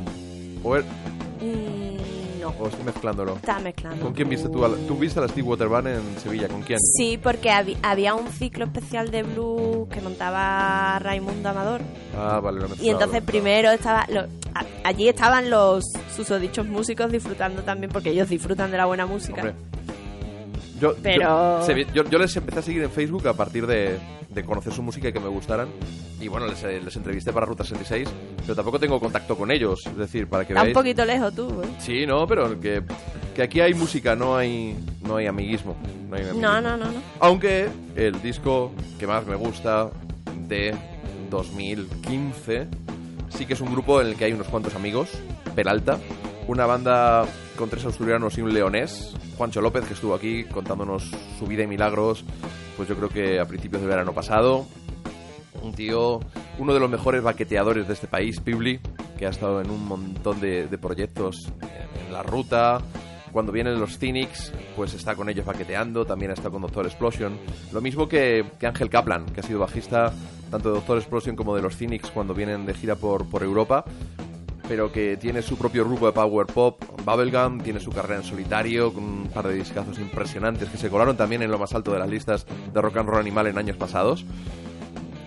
O, 0.63 0.75
er- 0.75 0.85
Mm, 1.39 1.86
no, 2.51 2.63
o 2.63 2.67
estoy 2.67 2.83
mezclándolo. 2.85 3.35
está 3.35 3.59
mezclando. 3.59 4.03
¿Con 4.03 4.13
quién 4.13 4.29
viste 4.29 4.49
tú? 4.49 4.63
a 4.65 4.69
la- 4.69 4.77
¿Tú 4.87 4.95
viste 4.95 5.19
a 5.19 5.23
la 5.23 5.27
Steve 5.29 5.47
Water 5.47 5.67
Band 5.67 5.87
en 5.87 6.19
Sevilla? 6.21 6.47
¿Con 6.47 6.61
quién? 6.61 6.79
Sí, 6.79 7.17
porque 7.21 7.49
habi- 7.49 7.77
había 7.83 8.13
un 8.15 8.27
ciclo 8.29 8.65
especial 8.65 9.11
de 9.11 9.23
blues 9.23 9.87
que 9.89 10.01
montaba 10.01 10.99
Raimundo 10.99 11.49
Amador. 11.49 11.81
Ah, 12.17 12.39
vale, 12.41 12.59
lo 12.61 12.67
Y 12.81 12.89
entonces 12.89 13.21
primero 13.23 13.69
estaba 13.71 14.05
lo- 14.09 14.21
a- 14.53 14.65
allí 14.83 15.07
estaban 15.09 15.49
los 15.49 15.83
susodichos 16.15 16.65
músicos 16.67 17.11
disfrutando 17.11 17.61
también 17.63 17.91
porque 17.91 18.09
ellos 18.11 18.29
disfrutan 18.29 18.71
de 18.71 18.77
la 18.77 18.85
buena 18.85 19.05
música. 19.05 19.41
Hombre. 19.41 19.55
Yo, 20.79 20.95
Pero- 21.01 21.59
yo, 21.59 21.65
se 21.65 21.85
yo- 21.93 22.03
yo 22.03 22.19
les 22.19 22.35
empecé 22.35 22.59
a 22.59 22.61
seguir 22.61 22.83
en 22.83 22.91
Facebook 22.91 23.27
a 23.27 23.33
partir 23.33 23.65
de, 23.65 23.97
de 24.29 24.43
conocer 24.45 24.73
su 24.73 24.83
música 24.83 25.09
y 25.09 25.13
que 25.13 25.19
me 25.19 25.27
gustaran. 25.29 25.69
Y 26.19 26.27
bueno, 26.27 26.47
les, 26.47 26.63
eh, 26.63 26.81
les 26.83 26.95
entrevisté 26.95 27.31
para 27.33 27.45
Ruta 27.45 27.63
66, 27.63 28.07
pero 28.41 28.55
tampoco 28.55 28.79
tengo 28.79 28.99
contacto 28.99 29.35
con 29.37 29.51
ellos. 29.51 29.85
Es 29.87 29.97
decir, 29.97 30.27
para 30.27 30.45
que 30.45 30.53
Está 30.53 30.61
un 30.61 30.65
veáis... 30.67 30.77
poquito 30.77 31.05
lejos 31.05 31.33
tú, 31.35 31.61
¿eh? 31.63 31.67
Sí, 31.79 32.05
no, 32.05 32.27
pero 32.27 32.59
que, 32.59 32.81
que 33.35 33.41
aquí 33.43 33.59
hay 33.59 33.73
música, 33.73 34.15
no 34.15 34.35
hay, 34.37 34.75
no 35.01 35.17
hay 35.17 35.27
amiguismo. 35.27 35.75
No, 36.09 36.15
hay 36.15 36.21
amiguismo. 36.23 36.41
No, 36.47 36.61
no, 36.61 36.77
no, 36.77 36.85
no. 36.85 37.01
Aunque 37.19 37.69
el 37.95 38.21
disco 38.21 38.71
que 38.99 39.05
más 39.07 39.25
me 39.25 39.35
gusta 39.35 39.89
de 40.47 40.75
2015 41.29 42.67
sí 43.29 43.45
que 43.45 43.53
es 43.53 43.61
un 43.61 43.71
grupo 43.71 44.01
en 44.01 44.07
el 44.07 44.15
que 44.15 44.25
hay 44.25 44.33
unos 44.33 44.47
cuantos 44.47 44.75
amigos. 44.75 45.09
Peralta, 45.55 45.99
una 46.47 46.65
banda 46.65 47.25
con 47.57 47.69
tres 47.69 47.85
asturianos 47.85 48.37
y 48.37 48.41
un 48.41 48.53
leonés. 48.53 49.13
Juancho 49.35 49.59
López, 49.59 49.83
que 49.85 49.95
estuvo 49.95 50.13
aquí 50.13 50.45
contándonos 50.45 51.11
su 51.37 51.45
vida 51.45 51.63
y 51.63 51.67
milagros, 51.67 52.23
pues 52.77 52.87
yo 52.87 52.95
creo 52.95 53.09
que 53.09 53.39
a 53.39 53.45
principios 53.45 53.81
de 53.81 53.87
verano 53.87 54.13
pasado. 54.13 54.65
Un 55.61 55.73
tío, 55.73 56.19
uno 56.59 56.73
de 56.73 56.79
los 56.79 56.89
mejores 56.89 57.23
baqueteadores 57.23 57.87
de 57.87 57.93
este 57.95 58.07
país, 58.07 58.39
Pibli, 58.39 58.79
que 59.17 59.25
ha 59.25 59.29
estado 59.29 59.59
en 59.59 59.71
un 59.71 59.85
montón 59.85 60.39
de, 60.39 60.67
proyectos 60.79 61.51
en 62.05 62.13
la 62.13 62.23
ruta. 62.23 62.79
Cuando 63.31 63.51
vienen 63.51 63.79
los 63.79 63.97
Cynics, 63.97 64.53
pues 64.75 64.93
está 64.93 65.15
con 65.15 65.27
ellos 65.27 65.45
baqueteando, 65.45 66.05
también 66.05 66.31
está 66.31 66.49
con 66.49 66.61
Doctor 66.61 66.85
Explosion. 66.85 67.37
Lo 67.73 67.81
mismo 67.81 68.07
que, 68.07 68.45
que 68.59 68.67
Ángel 68.67 68.89
Kaplan, 68.89 69.25
que 69.25 69.41
ha 69.41 69.43
sido 69.43 69.59
bajista 69.59 70.13
tanto 70.49 70.69
de 70.69 70.75
Doctor 70.75 70.99
Explosion 70.99 71.35
como 71.35 71.55
de 71.55 71.61
los 71.61 71.75
Cynics 71.75 72.11
cuando 72.11 72.33
vienen 72.33 72.65
de 72.65 72.73
gira 72.73 72.95
por, 72.95 73.27
por 73.29 73.43
Europa 73.43 73.83
pero 74.67 74.91
que 74.91 75.17
tiene 75.17 75.41
su 75.41 75.57
propio 75.57 75.85
grupo 75.85 76.07
de 76.07 76.11
power 76.11 76.47
pop, 76.47 76.83
Bubblegum, 77.05 77.61
tiene 77.61 77.79
su 77.79 77.91
carrera 77.91 78.17
en 78.17 78.23
solitario, 78.23 78.93
con 78.93 79.03
un 79.03 79.27
par 79.33 79.47
de 79.47 79.55
discazos 79.55 79.99
impresionantes 79.99 80.69
que 80.69 80.77
se 80.77 80.89
colaron 80.89 81.15
también 81.15 81.41
en 81.41 81.51
lo 81.51 81.57
más 81.57 81.73
alto 81.73 81.91
de 81.93 81.99
las 81.99 82.09
listas 82.09 82.45
de 82.73 82.81
rock 82.81 82.97
and 82.97 83.09
roll 83.09 83.19
animal 83.19 83.47
en 83.47 83.57
años 83.57 83.77
pasados. 83.77 84.25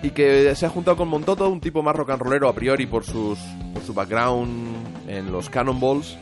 Y 0.03 0.11
que 0.11 0.55
se 0.55 0.67
ha 0.67 0.71
juntado 0.71 0.97
con 0.97 1.09
Montoto, 1.09 1.49
un 1.49 1.61
tipo 1.61 1.83
más 1.83 1.95
rock 1.95 2.11
and 2.11 2.23
rollero 2.23 2.49
a 2.49 2.55
priori 2.55 2.87
por, 2.87 3.05
sus, 3.05 3.39
por 3.75 3.83
su 3.83 3.93
background 3.93 5.09
en 5.09 5.31
los 5.31 5.51
Cannonballs. 5.51 6.17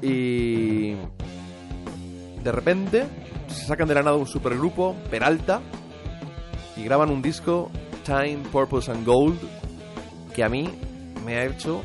Y 0.00 0.94
de 2.42 2.52
repente 2.52 3.06
se 3.48 3.66
sacan 3.66 3.88
de 3.88 3.94
la 3.94 4.02
nada 4.02 4.16
un 4.16 4.26
supergrupo, 4.26 4.94
Peralta, 5.10 5.60
y 6.76 6.84
graban 6.84 7.10
un 7.10 7.22
disco, 7.22 7.70
Time, 8.04 8.38
Purpose 8.52 8.90
and 8.90 9.04
Gold, 9.04 9.38
que 10.34 10.44
a 10.44 10.48
mí 10.48 10.70
me 11.26 11.36
ha 11.36 11.44
hecho, 11.44 11.82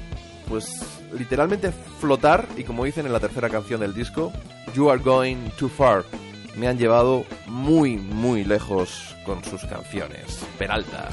pues, 0.47 0.81
literalmente 1.17 1.71
flotar, 1.99 2.47
y 2.57 2.63
como 2.63 2.85
dicen 2.85 3.05
en 3.05 3.13
la 3.13 3.19
tercera 3.19 3.49
canción 3.49 3.81
del 3.81 3.93
disco, 3.93 4.31
You 4.73 4.89
Are 4.89 5.01
Going 5.01 5.49
Too 5.57 5.69
Far. 5.69 6.03
Me 6.55 6.67
han 6.67 6.77
llevado 6.77 7.25
muy, 7.47 7.97
muy 7.97 8.43
lejos 8.43 9.15
con 9.25 9.43
sus 9.43 9.63
canciones. 9.65 10.45
Peralta. 10.57 11.09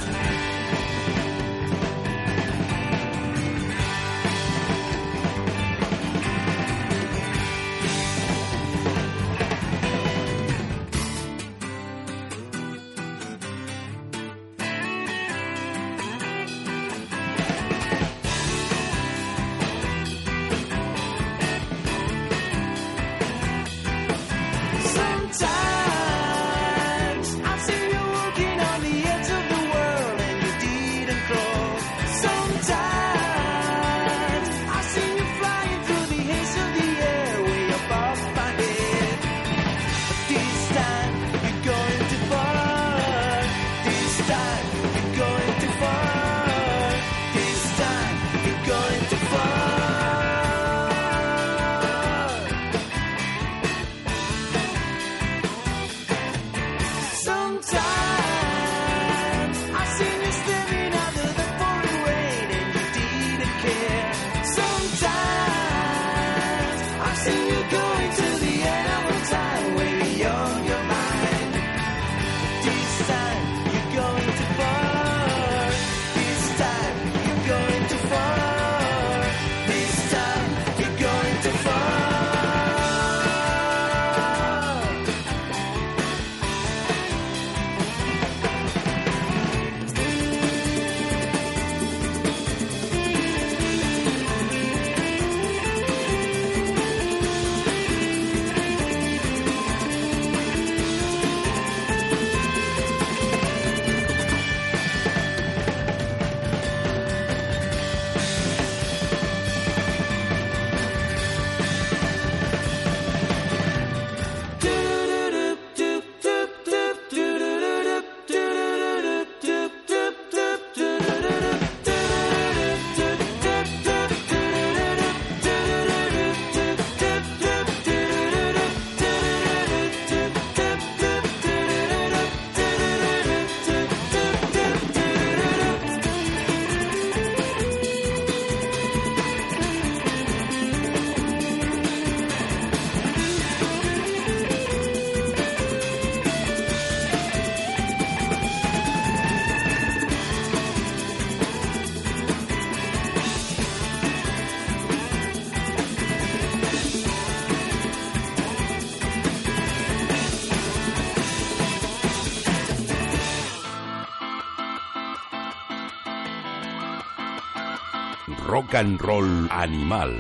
Rock 168.70 168.76
and 168.76 169.00
Roll 169.00 169.48
Animal. 169.50 170.16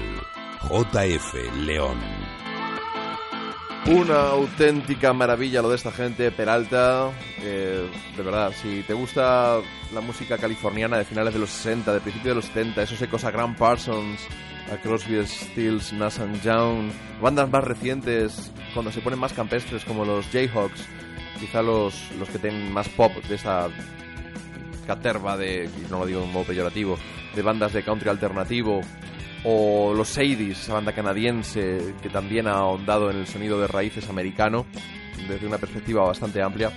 JF 0.68 1.34
León. 1.58 1.98
Una 3.86 4.30
auténtica 4.30 5.12
maravilla 5.12 5.62
lo 5.62 5.70
de 5.70 5.76
esta 5.76 5.92
gente, 5.92 6.32
Peralta. 6.32 7.12
eh, 7.42 7.88
de 8.16 8.22
verdad, 8.22 8.52
si 8.60 8.82
te 8.82 8.92
gusta 8.92 9.60
la 9.94 10.00
música 10.00 10.36
californiana 10.36 10.98
de 10.98 11.04
finales 11.04 11.32
de 11.32 11.38
los 11.38 11.50
60, 11.50 11.92
de 11.92 12.00
principios 12.00 12.30
de 12.30 12.34
los 12.34 12.46
70, 12.46 12.82
esos 12.82 13.00
ecos 13.02 13.22
a 13.22 13.30
Grant 13.30 13.56
Parsons, 13.56 14.20
a 14.72 14.78
Crosby, 14.78 15.24
Stills, 15.24 15.92
Nash 15.92 16.18
Young, 16.42 16.90
bandas 17.22 17.48
más 17.48 17.62
recientes, 17.62 18.50
cuando 18.74 18.90
se 18.90 19.00
ponen 19.00 19.20
más 19.20 19.32
campestres 19.32 19.84
como 19.84 20.04
los 20.04 20.26
Jayhawks, 20.26 20.86
quizá 21.38 21.62
los, 21.62 22.10
los 22.18 22.28
que 22.28 22.40
tienen 22.40 22.72
más 22.72 22.88
pop 22.88 23.12
de 23.28 23.36
esa 23.36 23.68
caterva 24.88 25.36
de, 25.36 25.70
no 25.88 26.00
lo 26.00 26.06
digo 26.06 26.24
en 26.24 26.32
modo 26.32 26.46
peyorativo, 26.46 26.98
de 27.34 27.42
bandas 27.42 27.72
de 27.72 27.82
country 27.82 28.08
alternativo, 28.08 28.80
o 29.44 29.94
los 29.94 30.08
Sadies, 30.08 30.60
esa 30.60 30.74
banda 30.74 30.92
canadiense 30.92 31.94
que 32.02 32.10
también 32.10 32.46
ha 32.46 32.58
ahondado 32.58 33.10
en 33.10 33.18
el 33.18 33.26
sonido 33.26 33.60
de 33.60 33.66
raíces 33.66 34.08
americano 34.08 34.66
desde 35.28 35.46
una 35.46 35.58
perspectiva 35.58 36.04
bastante 36.04 36.42
amplia, 36.42 36.72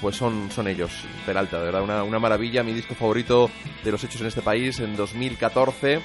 pues 0.00 0.16
son, 0.16 0.50
son 0.50 0.68
ellos, 0.68 1.04
Peralta, 1.26 1.58
de 1.58 1.66
verdad, 1.66 1.82
una, 1.82 2.02
una 2.04 2.18
maravilla, 2.18 2.62
mi 2.62 2.72
disco 2.72 2.94
favorito 2.94 3.50
de 3.84 3.92
los 3.92 4.02
hechos 4.04 4.20
en 4.20 4.28
este 4.28 4.42
país 4.42 4.78
en 4.80 4.96
2014. 4.96 6.00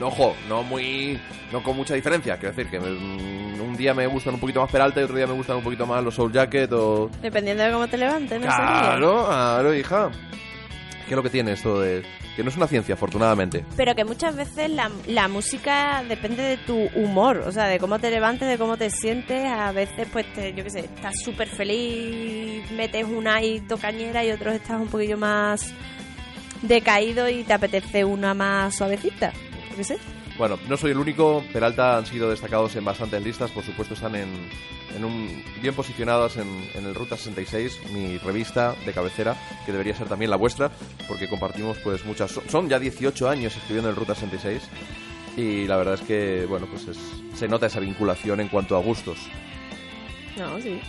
Ojo, 0.00 0.36
no 0.48 0.62
muy. 0.62 1.18
no 1.52 1.62
con 1.62 1.76
mucha 1.76 1.94
diferencia, 1.94 2.36
quiero 2.36 2.54
decir 2.54 2.70
que 2.70 2.78
mm, 2.78 3.60
un 3.60 3.76
día 3.76 3.94
me 3.94 4.06
gustan 4.06 4.34
un 4.34 4.40
poquito 4.40 4.60
más 4.60 4.70
Peralta 4.70 5.00
y 5.00 5.04
otro 5.04 5.16
día 5.16 5.26
me 5.26 5.32
gustan 5.32 5.56
un 5.56 5.62
poquito 5.62 5.86
más 5.86 6.04
los 6.04 6.14
Soul 6.14 6.32
Jacket 6.32 6.70
o. 6.72 7.10
Dependiendo 7.22 7.62
de 7.62 7.72
cómo 7.72 7.88
te 7.88 7.96
levantes, 7.96 8.38
¿no? 8.38 8.46
Claro, 8.46 9.24
claro, 9.26 9.74
hija. 9.74 10.10
¿Qué 11.06 11.14
es 11.14 11.16
lo 11.16 11.22
que 11.22 11.30
tiene 11.30 11.52
esto 11.52 11.80
de.? 11.80 12.02
Que 12.34 12.42
no 12.42 12.50
es 12.50 12.56
una 12.56 12.66
ciencia, 12.66 12.94
afortunadamente. 12.94 13.64
Pero 13.76 13.94
que 13.94 14.04
muchas 14.04 14.34
veces 14.34 14.68
la, 14.70 14.90
la 15.06 15.28
música 15.28 16.04
depende 16.08 16.42
de 16.42 16.56
tu 16.58 16.76
humor, 16.94 17.44
o 17.46 17.52
sea, 17.52 17.66
de 17.66 17.78
cómo 17.78 17.98
te 17.98 18.10
levantes, 18.10 18.48
de 18.48 18.58
cómo 18.58 18.76
te 18.76 18.90
sientes. 18.90 19.46
A 19.46 19.70
veces, 19.72 20.08
pues, 20.12 20.30
te, 20.34 20.52
yo 20.52 20.64
qué 20.64 20.70
sé, 20.70 20.80
estás 20.80 21.14
súper 21.24 21.48
feliz, 21.48 22.68
metes 22.72 23.04
una 23.04 23.40
y 23.42 23.60
cañera 23.80 24.24
y 24.24 24.32
otros 24.32 24.54
estás 24.54 24.80
un 24.80 24.88
poquillo 24.88 25.16
más 25.16 25.72
decaído 26.62 27.28
y 27.28 27.44
te 27.44 27.52
apetece 27.52 28.04
una 28.04 28.34
más 28.34 28.74
suavecita. 28.74 29.32
Yo 29.70 29.76
qué 29.76 29.84
sé. 29.84 29.96
Bueno, 30.38 30.58
no 30.68 30.76
soy 30.76 30.90
el 30.90 30.98
único. 30.98 31.42
Peralta 31.52 31.96
han 31.96 32.04
sido 32.06 32.28
destacados 32.30 32.76
en 32.76 32.84
bastantes 32.84 33.22
listas. 33.22 33.50
Por 33.50 33.64
supuesto, 33.64 33.94
están 33.94 34.14
en, 34.16 34.28
en 34.94 35.04
un, 35.04 35.42
bien 35.62 35.74
posicionadas 35.74 36.36
en, 36.36 36.46
en 36.74 36.84
el 36.84 36.94
Ruta 36.94 37.16
66, 37.16 37.80
mi 37.92 38.18
revista 38.18 38.74
de 38.84 38.92
cabecera, 38.92 39.34
que 39.64 39.72
debería 39.72 39.94
ser 39.96 40.08
también 40.08 40.30
la 40.30 40.36
vuestra, 40.36 40.70
porque 41.08 41.28
compartimos 41.28 41.78
pues 41.78 42.04
muchas. 42.04 42.38
Son, 42.48 42.68
ya 42.68 42.78
18 42.78 43.28
años 43.30 43.56
escribiendo 43.56 43.88
el 43.88 43.96
Ruta 43.96 44.14
66. 44.14 44.62
Y 45.38 45.66
la 45.66 45.76
verdad 45.76 45.94
es 45.94 46.00
que, 46.02 46.44
bueno, 46.46 46.66
pues 46.66 46.86
es- 46.88 47.38
se 47.38 47.48
nota 47.48 47.66
esa 47.66 47.80
vinculación 47.80 48.40
en 48.40 48.48
cuanto 48.48 48.76
a 48.76 48.80
gustos. 48.80 49.18
No, 50.36 50.60
sí. 50.60 50.80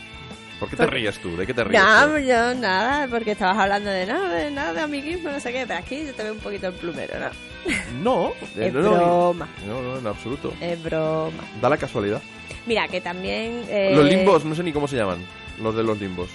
¿Por 0.60 0.70
qué 0.70 0.76
te 0.76 0.84
Porque- 0.84 0.96
ríes 0.98 1.20
tú? 1.20 1.38
¿De 1.38 1.46
qué 1.46 1.54
te 1.54 1.64
ríes? 1.64 1.82
No, 1.82 2.08
tú? 2.08 2.18
yo 2.20 2.56
nada, 2.56 3.08
porque 3.08 3.32
estabas 3.32 3.58
hablando 3.58 3.90
de 3.92 4.06
nada, 4.08 4.30
de 4.34 4.50
nada, 4.52 4.74
de 4.74 4.82
amiguismo, 4.82 5.30
no 5.30 5.40
sé 5.40 5.52
qué, 5.54 5.66
pero 5.68 5.80
aquí 5.80 6.06
yo 6.06 6.14
te 6.16 6.24
veo 6.24 6.34
un 6.34 6.40
poquito 6.40 6.68
el 6.68 6.74
plumero, 6.74 7.14
¿no? 7.20 7.30
No, 8.02 8.30
eh, 8.56 8.68
Es 8.68 8.74
no, 8.74 8.82
broma. 8.92 9.48
no, 9.68 9.82
no, 9.82 9.98
en 10.00 10.08
absoluto. 10.08 10.54
Es 10.62 10.82
broma. 10.82 11.44
Da 11.62 11.70
la 11.70 11.78
casualidad. 11.78 12.22
Mira, 12.66 12.88
que 12.88 13.02
también... 13.02 13.64
eh, 13.70 13.94
Los 13.96 14.06
limbos, 14.06 14.46
no 14.46 14.56
sé 14.56 14.64
ni 14.64 14.72
cómo 14.74 14.88
se 14.88 14.96
llaman. 14.96 15.20
Los 15.62 15.76
de 15.76 15.84
los 15.84 16.00
limbos. 16.00 16.30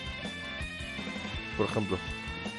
Por 1.57 1.66
ejemplo. 1.66 1.99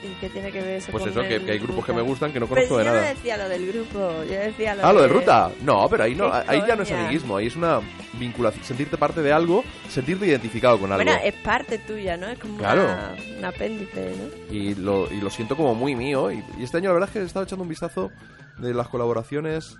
¿Y 0.03 0.13
qué 0.19 0.29
tiene 0.29 0.51
que 0.51 0.59
ver 0.61 0.75
eso 0.77 0.91
Pues 0.91 1.03
con 1.03 1.11
eso, 1.11 1.21
que, 1.21 1.51
hay 1.51 1.59
grupos 1.59 1.85
que 1.85 1.93
me 1.93 2.01
gustan 2.01 2.33
que 2.33 2.39
no 2.39 2.47
conozco 2.47 2.77
de 2.77 2.83
yo 2.85 2.89
no 2.91 2.95
nada. 2.97 3.09
decía 3.09 3.37
lo 3.37 3.47
del 3.47 3.67
grupo, 3.71 3.97
yo 4.25 4.33
decía 4.39 4.75
lo 4.75 4.85
Ah, 4.85 4.91
lo 4.93 5.01
de... 5.01 5.07
del 5.07 5.17
ruta. 5.17 5.49
No, 5.63 5.87
pero 5.89 6.03
ahí 6.03 6.13
no, 6.15 6.29
¿Qué 6.31 6.37
ahí 6.47 6.63
ya 6.67 6.75
no 6.75 6.83
es 6.83 6.91
amiguismo, 6.91 7.37
ahí 7.37 7.47
es 7.47 7.55
una 7.55 7.79
vinculación, 8.19 8.63
sentirte 8.65 8.97
parte 8.97 9.21
de 9.21 9.31
algo, 9.31 9.63
sentirte 9.89 10.25
identificado 10.27 10.77
con 10.79 10.91
algo. 10.91 11.03
Bueno, 11.03 11.19
es 11.23 11.33
parte 11.35 11.77
tuya, 11.77 12.17
¿no? 12.17 12.27
Es 12.27 12.37
como 12.39 12.57
Claro. 12.57 12.83
una, 12.83 13.15
un 13.39 13.45
apéndice, 13.45 14.13
¿no? 14.17 14.53
y, 14.53 14.75
lo, 14.75 15.11
y 15.11 15.21
lo 15.21 15.29
siento 15.29 15.55
como 15.55 15.73
muy 15.73 15.95
mío. 15.95 16.31
Y, 16.31 16.43
y 16.59 16.63
este 16.63 16.77
año 16.77 16.89
la 16.89 16.93
verdad 16.95 17.09
es 17.09 17.13
que 17.13 17.19
he 17.19 17.23
estado 17.25 17.45
echando 17.45 17.63
un 17.63 17.69
vistazo 17.69 18.11
de 18.57 18.73
las 18.73 18.87
colaboraciones. 18.89 19.77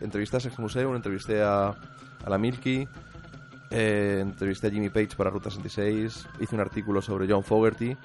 Entrevisté 0.00 0.36
a 0.36 0.40
Sex 0.40 0.58
Museum, 0.58 0.94
entrevisté 0.96 1.42
a, 1.42 1.68
a 1.68 2.28
la 2.28 2.38
Milky, 2.38 2.86
eh, 3.70 4.18
entrevisté 4.20 4.66
a 4.66 4.70
Jimmy 4.70 4.88
Page 4.88 5.16
para 5.16 5.30
Ruta 5.30 5.50
66, 5.50 6.26
hice 6.40 6.54
un 6.54 6.60
artículo 6.60 7.00
sobre 7.02 7.26
John 7.32 7.44
Fogerty. 7.44 7.96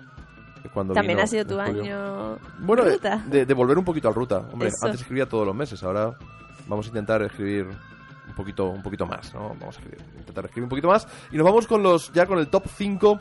Cuando 0.74 0.94
También 0.94 1.18
vino 1.18 1.24
ha 1.24 1.28
sido 1.28 1.46
tu 1.46 1.60
año... 1.60 2.38
Bueno, 2.60 2.84
de, 2.84 2.94
Ruta. 2.94 3.24
de- 3.28 3.46
de 3.46 3.54
volver 3.54 3.78
un 3.78 3.86
poquito 3.86 4.08
al 4.08 4.16
ruta. 4.16 4.40
Hombre, 4.52 4.70
Eso. 4.70 4.86
antes 4.86 5.02
escribía 5.02 5.28
todos 5.28 5.46
los 5.46 5.56
meses, 5.56 5.82
ahora 5.84 6.16
vamos 6.68 6.86
a 6.86 6.90
intentar 6.90 7.22
escribir 7.24 7.66
un 8.28 8.34
poquito, 8.36 8.66
un 8.70 8.82
poquito 8.84 9.06
más, 9.06 9.34
¿no? 9.34 9.50
Vamos 9.60 9.78
a 9.78 9.82
escribir- 9.82 10.04
intentar 10.18 10.46
escribir 10.46 10.64
un 10.64 10.70
poquito 10.70 10.88
más. 10.88 11.08
Y 11.32 11.38
nos 11.38 11.46
vamos 11.46 11.68
con 11.68 11.82
los, 11.84 12.12
ya 12.14 12.26
con 12.26 12.40
el 12.40 12.48
top 12.48 12.66
5 12.68 13.20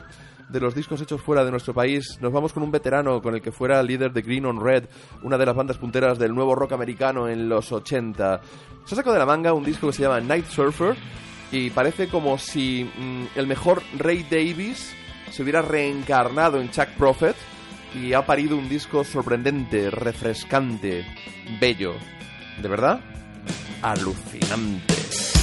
de 0.49 0.59
los 0.59 0.75
discos 0.75 1.01
hechos 1.01 1.21
fuera 1.21 1.43
de 1.43 1.51
nuestro 1.51 1.73
país. 1.73 2.17
Nos 2.21 2.31
vamos 2.31 2.53
con 2.53 2.61
un 2.63 2.71
veterano 2.71 3.21
con 3.21 3.33
el 3.35 3.41
que 3.41 3.51
fuera 3.51 3.81
líder 3.81 4.11
de 4.13 4.21
Green 4.21 4.45
on 4.45 4.63
Red, 4.63 4.85
una 5.23 5.37
de 5.37 5.45
las 5.45 5.55
bandas 5.55 5.77
punteras 5.77 6.19
del 6.19 6.33
nuevo 6.35 6.53
rock 6.55 6.73
americano 6.73 7.27
en 7.27 7.49
los 7.49 7.71
80. 7.71 8.41
Se 8.85 8.93
ha 8.93 8.95
sacado 8.95 9.13
de 9.13 9.19
la 9.19 9.25
manga 9.25 9.53
un 9.53 9.63
disco 9.63 9.87
que 9.87 9.93
se 9.93 10.03
llama 10.03 10.19
Night 10.21 10.45
Surfer 10.45 10.95
y 11.51 11.69
parece 11.71 12.07
como 12.09 12.37
si 12.37 12.83
mm, 12.83 13.37
el 13.39 13.47
mejor 13.47 13.81
Ray 13.97 14.23
Davis 14.29 14.93
se 15.35 15.43
hubiera 15.43 15.61
reencarnado 15.61 16.61
en 16.61 16.71
Chuck 16.71 16.87
Prophet 16.97 17.35
y 17.93 18.13
ha 18.13 18.25
parido 18.25 18.55
un 18.55 18.69
disco 18.69 19.03
sorprendente, 19.03 19.91
refrescante, 19.91 21.05
bello. 21.59 21.95
¿De 22.61 22.69
verdad? 22.69 23.01
Alucinante. 23.81 25.34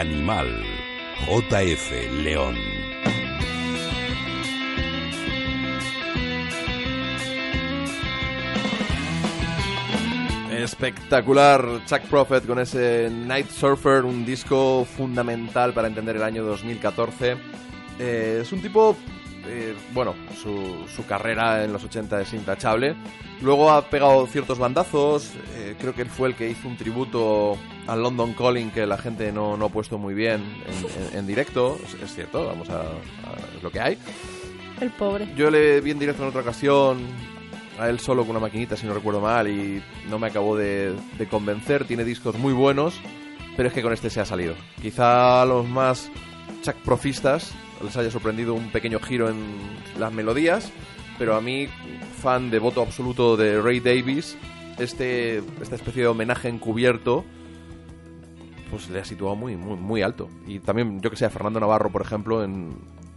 Animal. 0.00 0.48
JF 1.26 1.90
León. 2.22 2.56
Espectacular 10.50 11.84
Chuck 11.84 12.00
Prophet 12.08 12.46
con 12.46 12.60
ese 12.60 13.10
Night 13.10 13.50
Surfer, 13.50 14.06
un 14.06 14.24
disco 14.24 14.86
fundamental 14.86 15.74
para 15.74 15.88
entender 15.88 16.16
el 16.16 16.22
año 16.22 16.44
2014. 16.44 17.36
Eh, 17.98 18.38
es 18.40 18.52
un 18.52 18.62
tipo, 18.62 18.96
eh, 19.46 19.74
bueno, 19.92 20.14
su, 20.42 21.04
carrera 21.06 21.62
en 21.62 21.74
los 21.74 21.84
80 21.84 22.22
es 22.22 22.32
intachable. 22.32 22.96
Luego 23.42 23.70
ha 23.70 23.90
pegado 23.90 24.26
ciertos 24.26 24.58
bandazos, 24.58 25.34
eh, 25.56 25.76
creo 25.78 25.94
que 25.94 26.02
él 26.02 26.08
fue 26.08 26.28
el 26.28 26.34
que 26.34 26.48
hizo 26.48 26.68
un 26.68 26.78
tributo 26.78 27.58
al 27.86 28.02
London 28.02 28.34
Calling 28.34 28.70
que 28.70 28.86
la 28.86 28.98
gente 28.98 29.32
no, 29.32 29.56
no 29.56 29.66
ha 29.66 29.68
puesto 29.68 29.98
muy 29.98 30.14
bien 30.14 30.42
en, 30.66 31.12
en- 31.12 31.18
en 31.18 31.26
directo, 31.26 31.78
es, 31.84 31.94
es 32.02 32.14
cierto, 32.14 32.46
vamos 32.46 32.68
a, 32.70 32.80
a- 32.82 33.56
es 33.56 33.62
lo 33.62 33.70
que 33.70 33.80
hay. 33.80 33.98
El 34.80 34.90
pobre. 34.90 35.28
Yo 35.36 35.50
le 35.50 35.80
vi 35.80 35.90
en 35.90 35.98
directo 35.98 36.22
en 36.22 36.28
otra 36.30 36.40
ocasión 36.42 36.98
a 37.78 37.88
él 37.88 37.98
solo 38.00 38.22
con 38.22 38.30
una 38.30 38.40
maquinita, 38.40 38.76
si 38.76 38.86
no 38.86 38.94
recuerdo 38.94 39.20
mal, 39.20 39.48
y 39.48 39.82
no 40.08 40.18
me 40.18 40.26
acabó 40.28 40.56
de, 40.56 40.94
de 41.18 41.26
convencer. 41.28 41.84
Tiene 41.84 42.04
discos 42.04 42.36
muy 42.38 42.52
buenos, 42.52 42.94
pero 43.56 43.68
es 43.68 43.74
que 43.74 43.82
con 43.82 43.92
este 43.92 44.08
se 44.10 44.20
ha 44.20 44.24
salido. 44.24 44.54
Quizá 44.80 45.42
a 45.42 45.44
los 45.46 45.66
más 45.68 46.10
Chuck 46.62 46.76
profistas 46.76 47.52
les 47.82 47.96
haya 47.96 48.10
sorprendido 48.10 48.52
un 48.54 48.70
pequeño 48.70 49.00
giro 49.00 49.28
en 49.30 49.38
las 49.98 50.12
melodías, 50.12 50.70
pero 51.18 51.34
a 51.36 51.40
mí, 51.40 51.68
fan 52.22 52.50
de 52.50 52.58
voto 52.58 52.82
absoluto 52.82 53.36
de 53.36 53.60
Ray 53.60 53.80
Davis, 53.80 54.36
este, 54.78 55.38
esta 55.60 55.74
especie 55.76 56.02
de 56.02 56.08
homenaje 56.08 56.48
encubierto 56.48 57.24
pues 58.70 58.88
le 58.88 59.00
ha 59.00 59.04
situado 59.04 59.34
muy, 59.34 59.56
muy, 59.56 59.76
muy 59.76 60.02
alto. 60.02 60.28
Y 60.46 60.60
también, 60.60 61.00
yo 61.00 61.10
que 61.10 61.16
sé, 61.16 61.24
a 61.24 61.30
Fernando 61.30 61.60
Navarro, 61.60 61.90
por 61.90 62.02
ejemplo, 62.02 62.44
en, 62.44 62.70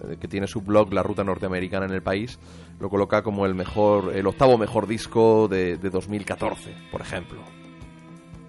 eh, 0.07 0.17
que 0.19 0.27
tiene 0.27 0.47
su 0.47 0.61
blog 0.61 0.91
La 0.93 1.03
Ruta 1.03 1.23
Norteamericana 1.23 1.85
en 1.85 1.93
el 1.93 2.01
país, 2.01 2.39
lo 2.79 2.89
coloca 2.89 3.21
como 3.21 3.45
el 3.45 3.55
mejor, 3.55 4.15
el 4.15 4.27
octavo 4.27 4.57
mejor 4.57 4.87
disco 4.87 5.47
de, 5.47 5.77
de 5.77 5.89
2014, 5.89 6.75
por 6.91 7.01
ejemplo. 7.01 7.41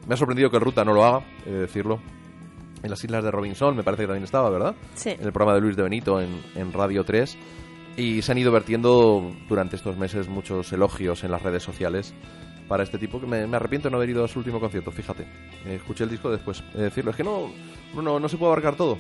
Me 0.07 0.15
ha 0.15 0.17
sorprendido 0.17 0.51
que 0.51 0.57
el 0.57 0.63
Ruta 0.63 0.85
no 0.85 0.93
lo 0.93 1.05
haga, 1.05 1.25
he 1.47 1.51
de 1.51 1.61
decirlo. 1.61 2.01
En 2.83 2.91
las 2.91 3.03
Islas 3.03 3.25
de 3.25 3.31
Robinson, 3.31 3.75
me 3.75 3.83
parece 3.83 4.03
que 4.03 4.09
también 4.09 4.25
estaba, 4.25 4.51
¿verdad? 4.51 4.75
Sí. 4.95 5.11
En 5.11 5.25
el 5.25 5.33
programa 5.33 5.55
de 5.55 5.61
Luis 5.63 5.77
de 5.77 5.83
Benito 5.83 6.21
en, 6.21 6.43
en 6.55 6.73
Radio 6.73 7.03
3. 7.03 7.39
Y 7.97 8.21
se 8.21 8.33
han 8.33 8.39
ido 8.39 8.53
vertiendo 8.53 9.33
durante 9.49 9.77
estos 9.77 9.97
meses 9.97 10.29
muchos 10.29 10.71
elogios 10.73 11.25
en 11.25 11.31
las 11.31 11.43
redes 11.43 11.63
sociales 11.63 12.15
para 12.69 12.83
este 12.83 12.99
tipo 12.99 13.21
que 13.21 13.27
me, 13.27 13.57
arrepiento 13.57 13.89
de 13.89 13.93
no 13.93 13.97
haber 13.99 14.11
ido 14.11 14.25
a 14.25 14.29
su 14.29 14.39
último 14.39 14.61
concierto, 14.61 14.91
fíjate. 14.91 15.25
Eh, 15.67 15.77
escuché 15.77 16.05
el 16.05 16.11
disco 16.11 16.31
después. 16.31 16.63
Decirlo, 16.73 17.11
es 17.11 17.17
que 17.17 17.25
no, 17.25 17.53
no, 17.95 18.19
no 18.19 18.29
se 18.29 18.37
puede 18.37 18.53
abarcar 18.53 18.77
todo. 18.77 18.99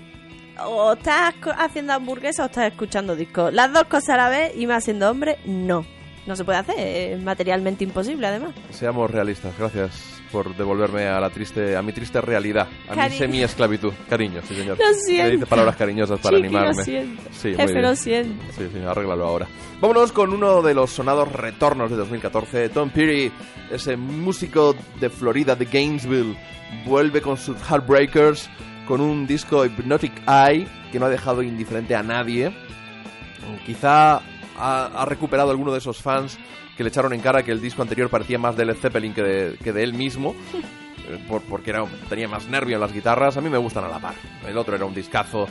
O 0.64 0.92
estás 0.92 1.34
haciendo 1.58 1.92
hamburguesa 1.92 2.44
o 2.44 2.46
estás 2.46 2.70
escuchando 2.70 3.16
discos. 3.16 3.52
Las 3.52 3.72
dos 3.72 3.84
cosas 3.84 4.10
a 4.10 4.16
la 4.16 4.28
vez 4.28 4.52
y 4.56 4.66
más 4.66 4.84
siendo 4.84 5.10
hombre, 5.10 5.38
no. 5.44 5.84
No 6.26 6.34
se 6.36 6.44
puede 6.44 6.58
hacer, 6.58 6.78
es 6.78 7.22
materialmente 7.22 7.84
imposible 7.84 8.26
además. 8.26 8.52
Seamos 8.70 9.10
realistas, 9.10 9.52
gracias 9.58 10.22
por 10.32 10.56
devolverme 10.56 11.04
a 11.06 11.20
la 11.20 11.28
triste, 11.30 11.76
a 11.76 11.82
mi 11.82 11.92
triste 11.92 12.20
realidad, 12.20 12.66
a 12.88 12.94
mi 12.94 13.02
Cari- 13.02 13.18
semi-esclavitud. 13.18 13.92
Cariño, 14.08 14.40
sí 14.48 14.54
señor. 14.54 14.78
Lo 14.80 14.86
Me 14.88 14.94
siento. 14.94 15.30
dice 15.32 15.46
palabras 15.46 15.76
cariñosas 15.76 16.18
para 16.20 16.36
Chiqui, 16.38 16.46
animarme. 16.48 16.76
lo 16.76 16.82
siento. 16.82 17.22
Sí, 17.30 17.54
Jefe, 17.54 17.82
lo 17.82 17.94
siento. 17.94 18.44
Sí, 18.56 18.64
sí, 18.72 18.78
arréglalo 18.80 19.24
ahora. 19.26 19.46
Vámonos 19.80 20.12
con 20.12 20.32
uno 20.32 20.62
de 20.62 20.72
los 20.74 20.90
sonados 20.90 21.30
retornos 21.30 21.90
de 21.90 21.96
2014. 21.98 22.70
Tom 22.70 22.88
Peary, 22.90 23.30
ese 23.70 23.96
músico 23.96 24.74
de 24.98 25.10
Florida, 25.10 25.54
de 25.56 25.66
Gainesville, 25.66 26.36
vuelve 26.86 27.20
con 27.20 27.36
sus 27.36 27.56
Heartbreakers 27.70 28.48
con 28.88 29.00
un 29.02 29.26
disco 29.26 29.64
Hypnotic 29.64 30.12
Eye 30.26 30.66
que 30.90 30.98
no 30.98 31.06
ha 31.06 31.10
dejado 31.10 31.42
indiferente 31.42 31.94
a 31.94 32.02
nadie. 32.02 32.50
Quizá 33.66 34.20
ha, 34.58 34.86
ha 34.86 35.04
recuperado 35.04 35.50
alguno 35.50 35.72
de 35.72 35.78
esos 35.78 36.00
fans 36.02 36.38
que 36.76 36.82
le 36.82 36.88
echaron 36.88 37.12
en 37.12 37.20
cara 37.20 37.42
que 37.42 37.52
el 37.52 37.60
disco 37.60 37.82
anterior 37.82 38.08
parecía 38.10 38.38
más 38.38 38.56
de 38.56 38.64
Led 38.64 38.76
Zeppelin 38.76 39.14
que 39.14 39.22
de, 39.22 39.56
que 39.62 39.72
de 39.72 39.82
él 39.82 39.94
mismo. 39.94 40.34
eh, 41.08 41.24
por- 41.28 41.42
porque 41.42 41.70
era, 41.70 41.84
tenía 42.08 42.28
más 42.28 42.46
nervio 42.48 42.74
en 42.76 42.80
las 42.80 42.92
guitarras. 42.92 43.36
A 43.36 43.40
mí 43.40 43.48
me 43.48 43.58
gustan 43.58 43.84
a 43.84 43.88
la 43.88 43.98
par. 44.00 44.14
El 44.46 44.56
otro 44.58 44.74
era 44.74 44.84
un 44.84 44.94
discazo 44.94 45.46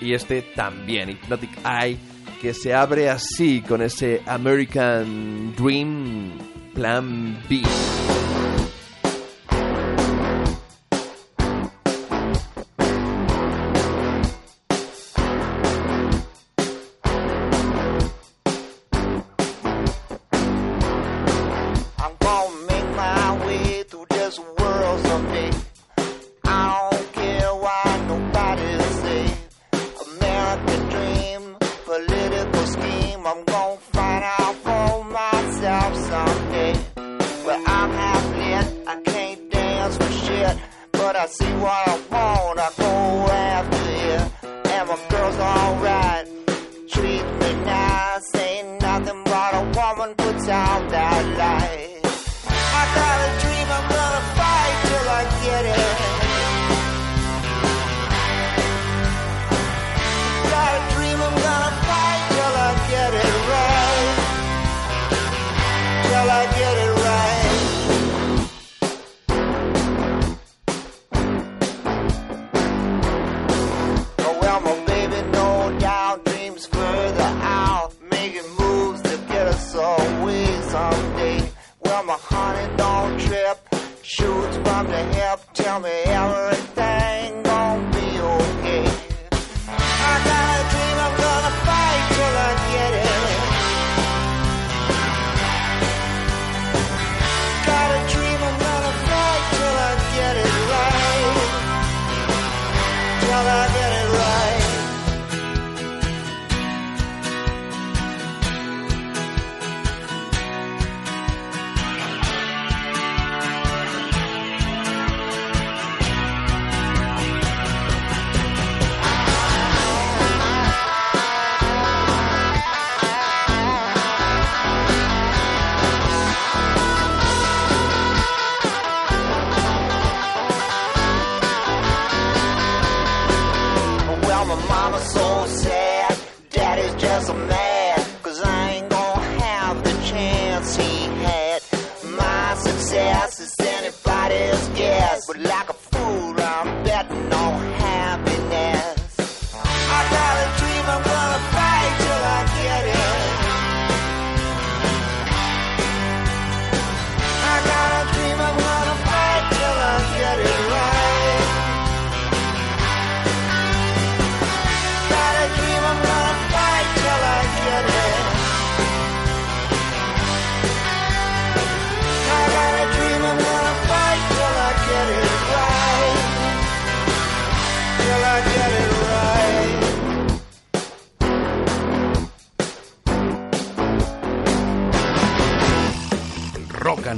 y 0.00 0.12
este 0.14 0.42
también, 0.42 1.10
Hypnotic 1.10 1.50
Eye, 1.64 1.98
que 2.40 2.54
se 2.54 2.72
abre 2.74 3.10
así 3.10 3.62
con 3.62 3.82
ese 3.82 4.22
American 4.26 5.54
Dream 5.56 6.30
Plan 6.72 7.36
B. 7.48 7.62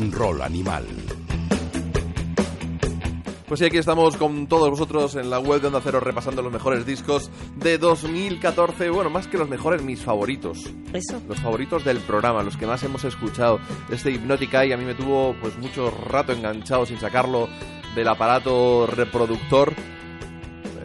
and 0.00 0.14
roll 0.14 0.40
animal. 0.42 0.84
Pues 3.46 3.58
sí, 3.58 3.66
aquí 3.66 3.78
estamos 3.78 4.16
con 4.16 4.46
todos 4.46 4.70
vosotros 4.70 5.16
en 5.16 5.28
la 5.28 5.40
web 5.40 5.60
de 5.60 5.66
Onda 5.66 5.80
Cero 5.82 5.98
repasando 5.98 6.40
los 6.40 6.52
mejores 6.52 6.86
discos 6.86 7.30
de 7.56 7.78
2014. 7.78 8.90
Bueno, 8.90 9.10
más 9.10 9.26
que 9.26 9.38
los 9.38 9.48
mejores, 9.48 9.82
mis 9.82 10.00
favoritos. 10.00 10.72
Eso. 10.92 11.20
Los 11.28 11.40
favoritos 11.40 11.84
del 11.84 11.98
programa, 11.98 12.42
los 12.42 12.56
que 12.56 12.66
más 12.66 12.82
hemos 12.84 13.04
escuchado. 13.04 13.58
Este 13.90 14.12
Hypnotic 14.12 14.54
Eye 14.54 14.72
a 14.72 14.76
mí 14.76 14.84
me 14.84 14.94
tuvo 14.94 15.34
pues 15.40 15.58
mucho 15.58 15.90
rato 15.90 16.32
enganchado 16.32 16.86
sin 16.86 17.00
sacarlo 17.00 17.48
del 17.94 18.06
aparato 18.06 18.86
reproductor. 18.86 19.72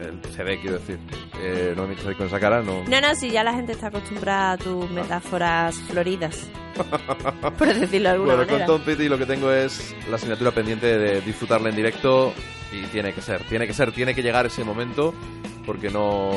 El 0.02 0.20
CD, 0.32 0.58
quiero 0.60 0.78
decir. 0.78 0.98
Eh, 1.40 1.74
no 1.76 1.86
me 1.86 1.94
ahí 1.94 2.14
con 2.14 2.26
esa 2.26 2.40
cara, 2.40 2.62
no. 2.62 2.84
No, 2.84 3.00
no, 3.00 3.14
si 3.14 3.30
ya 3.30 3.44
la 3.44 3.52
gente 3.52 3.72
está 3.72 3.88
acostumbrada 3.88 4.52
a 4.52 4.58
tus 4.58 4.90
metáforas 4.90 5.76
floridas. 5.82 6.48
Por 7.58 7.74
decirlo 7.74 8.08
de 8.08 8.14
alguna 8.14 8.34
Bueno, 8.36 8.50
con. 8.50 8.66
Tom 8.66 8.82
Petty 8.82 9.08
lo 9.08 9.18
que 9.18 9.26
tengo 9.26 9.50
es 9.50 9.94
la 10.08 10.16
asignatura 10.16 10.50
pendiente 10.50 10.98
de 10.98 11.20
disfrutarla 11.20 11.68
en 11.70 11.76
directo 11.76 12.32
y 12.72 12.82
tiene 12.86 13.12
que 13.12 13.20
ser, 13.20 13.42
tiene 13.44 13.66
que 13.66 13.74
ser, 13.74 13.92
tiene 13.92 14.14
que 14.14 14.22
llegar 14.22 14.46
ese 14.46 14.64
momento 14.64 15.14
porque 15.64 15.90
no 15.90 16.32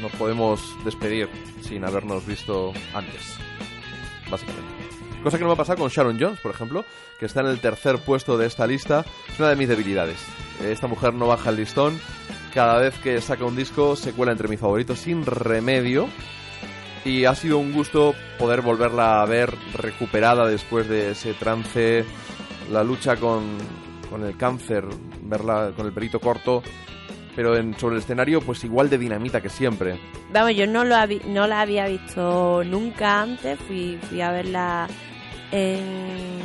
nos 0.00 0.12
podemos 0.12 0.76
despedir 0.84 1.28
sin 1.62 1.84
habernos 1.84 2.26
visto 2.26 2.72
antes, 2.94 3.36
básicamente. 4.30 4.70
Cosa 5.22 5.36
que 5.36 5.44
no 5.44 5.48
me 5.48 5.54
ha 5.54 5.56
pasado 5.56 5.78
con 5.78 5.90
Sharon 5.90 6.18
Jones, 6.18 6.40
por 6.40 6.50
ejemplo, 6.50 6.84
que 7.18 7.26
está 7.26 7.40
en 7.40 7.48
el 7.48 7.60
tercer 7.60 7.98
puesto 7.98 8.38
de 8.38 8.46
esta 8.46 8.66
lista. 8.66 9.04
Es 9.28 9.38
una 9.38 9.50
de 9.50 9.56
mis 9.56 9.68
debilidades. 9.68 10.16
Esta 10.64 10.86
mujer 10.86 11.12
no 11.12 11.26
baja 11.26 11.50
el 11.50 11.56
listón. 11.56 12.00
Cada 12.54 12.78
vez 12.78 12.98
que 12.98 13.20
saca 13.20 13.44
un 13.44 13.54
disco 13.56 13.94
se 13.96 14.12
cuela 14.12 14.32
entre 14.32 14.48
mis 14.48 14.58
favoritos 14.60 14.98
sin 14.98 15.24
remedio. 15.24 16.08
Y 17.04 17.24
ha 17.24 17.34
sido 17.34 17.58
un 17.58 17.72
gusto 17.72 18.14
poder 18.38 18.60
volverla 18.60 19.22
a 19.22 19.26
ver 19.26 19.54
recuperada 19.74 20.46
después 20.46 20.86
de 20.88 21.12
ese 21.12 21.32
trance, 21.32 22.04
la 22.70 22.84
lucha 22.84 23.16
con, 23.16 23.56
con 24.10 24.22
el 24.24 24.36
cáncer, 24.36 24.84
verla 25.22 25.72
con 25.74 25.86
el 25.86 25.92
pelito 25.94 26.20
corto, 26.20 26.62
pero 27.34 27.56
en, 27.56 27.78
sobre 27.78 27.94
el 27.96 28.02
escenario 28.02 28.42
pues 28.42 28.64
igual 28.64 28.90
de 28.90 28.98
dinamita 28.98 29.40
que 29.40 29.48
siempre. 29.48 29.98
Vamos, 30.30 30.54
yo 30.54 30.66
no, 30.66 30.84
lo 30.84 30.94
no 31.28 31.46
la 31.46 31.62
había 31.62 31.86
visto 31.86 32.62
nunca 32.64 33.22
antes. 33.22 33.58
Fui, 33.66 33.98
fui 34.10 34.20
a 34.20 34.30
verla 34.32 34.86
en, 35.52 36.40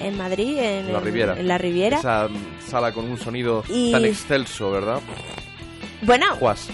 en 0.00 0.18
Madrid, 0.18 0.58
en, 0.58 0.92
La 0.92 0.98
el- 0.98 1.04
Riviera. 1.04 1.38
en 1.38 1.46
la 1.46 1.56
Riviera. 1.58 1.98
Esa 1.98 2.28
sala 2.66 2.92
con 2.92 3.04
un 3.08 3.16
sonido 3.16 3.62
Y- 3.68 3.92
tan 3.92 4.04
excelso, 4.04 4.72
¿verdad? 4.72 5.00
Bueno, 6.02 6.34
Juas. 6.36 6.68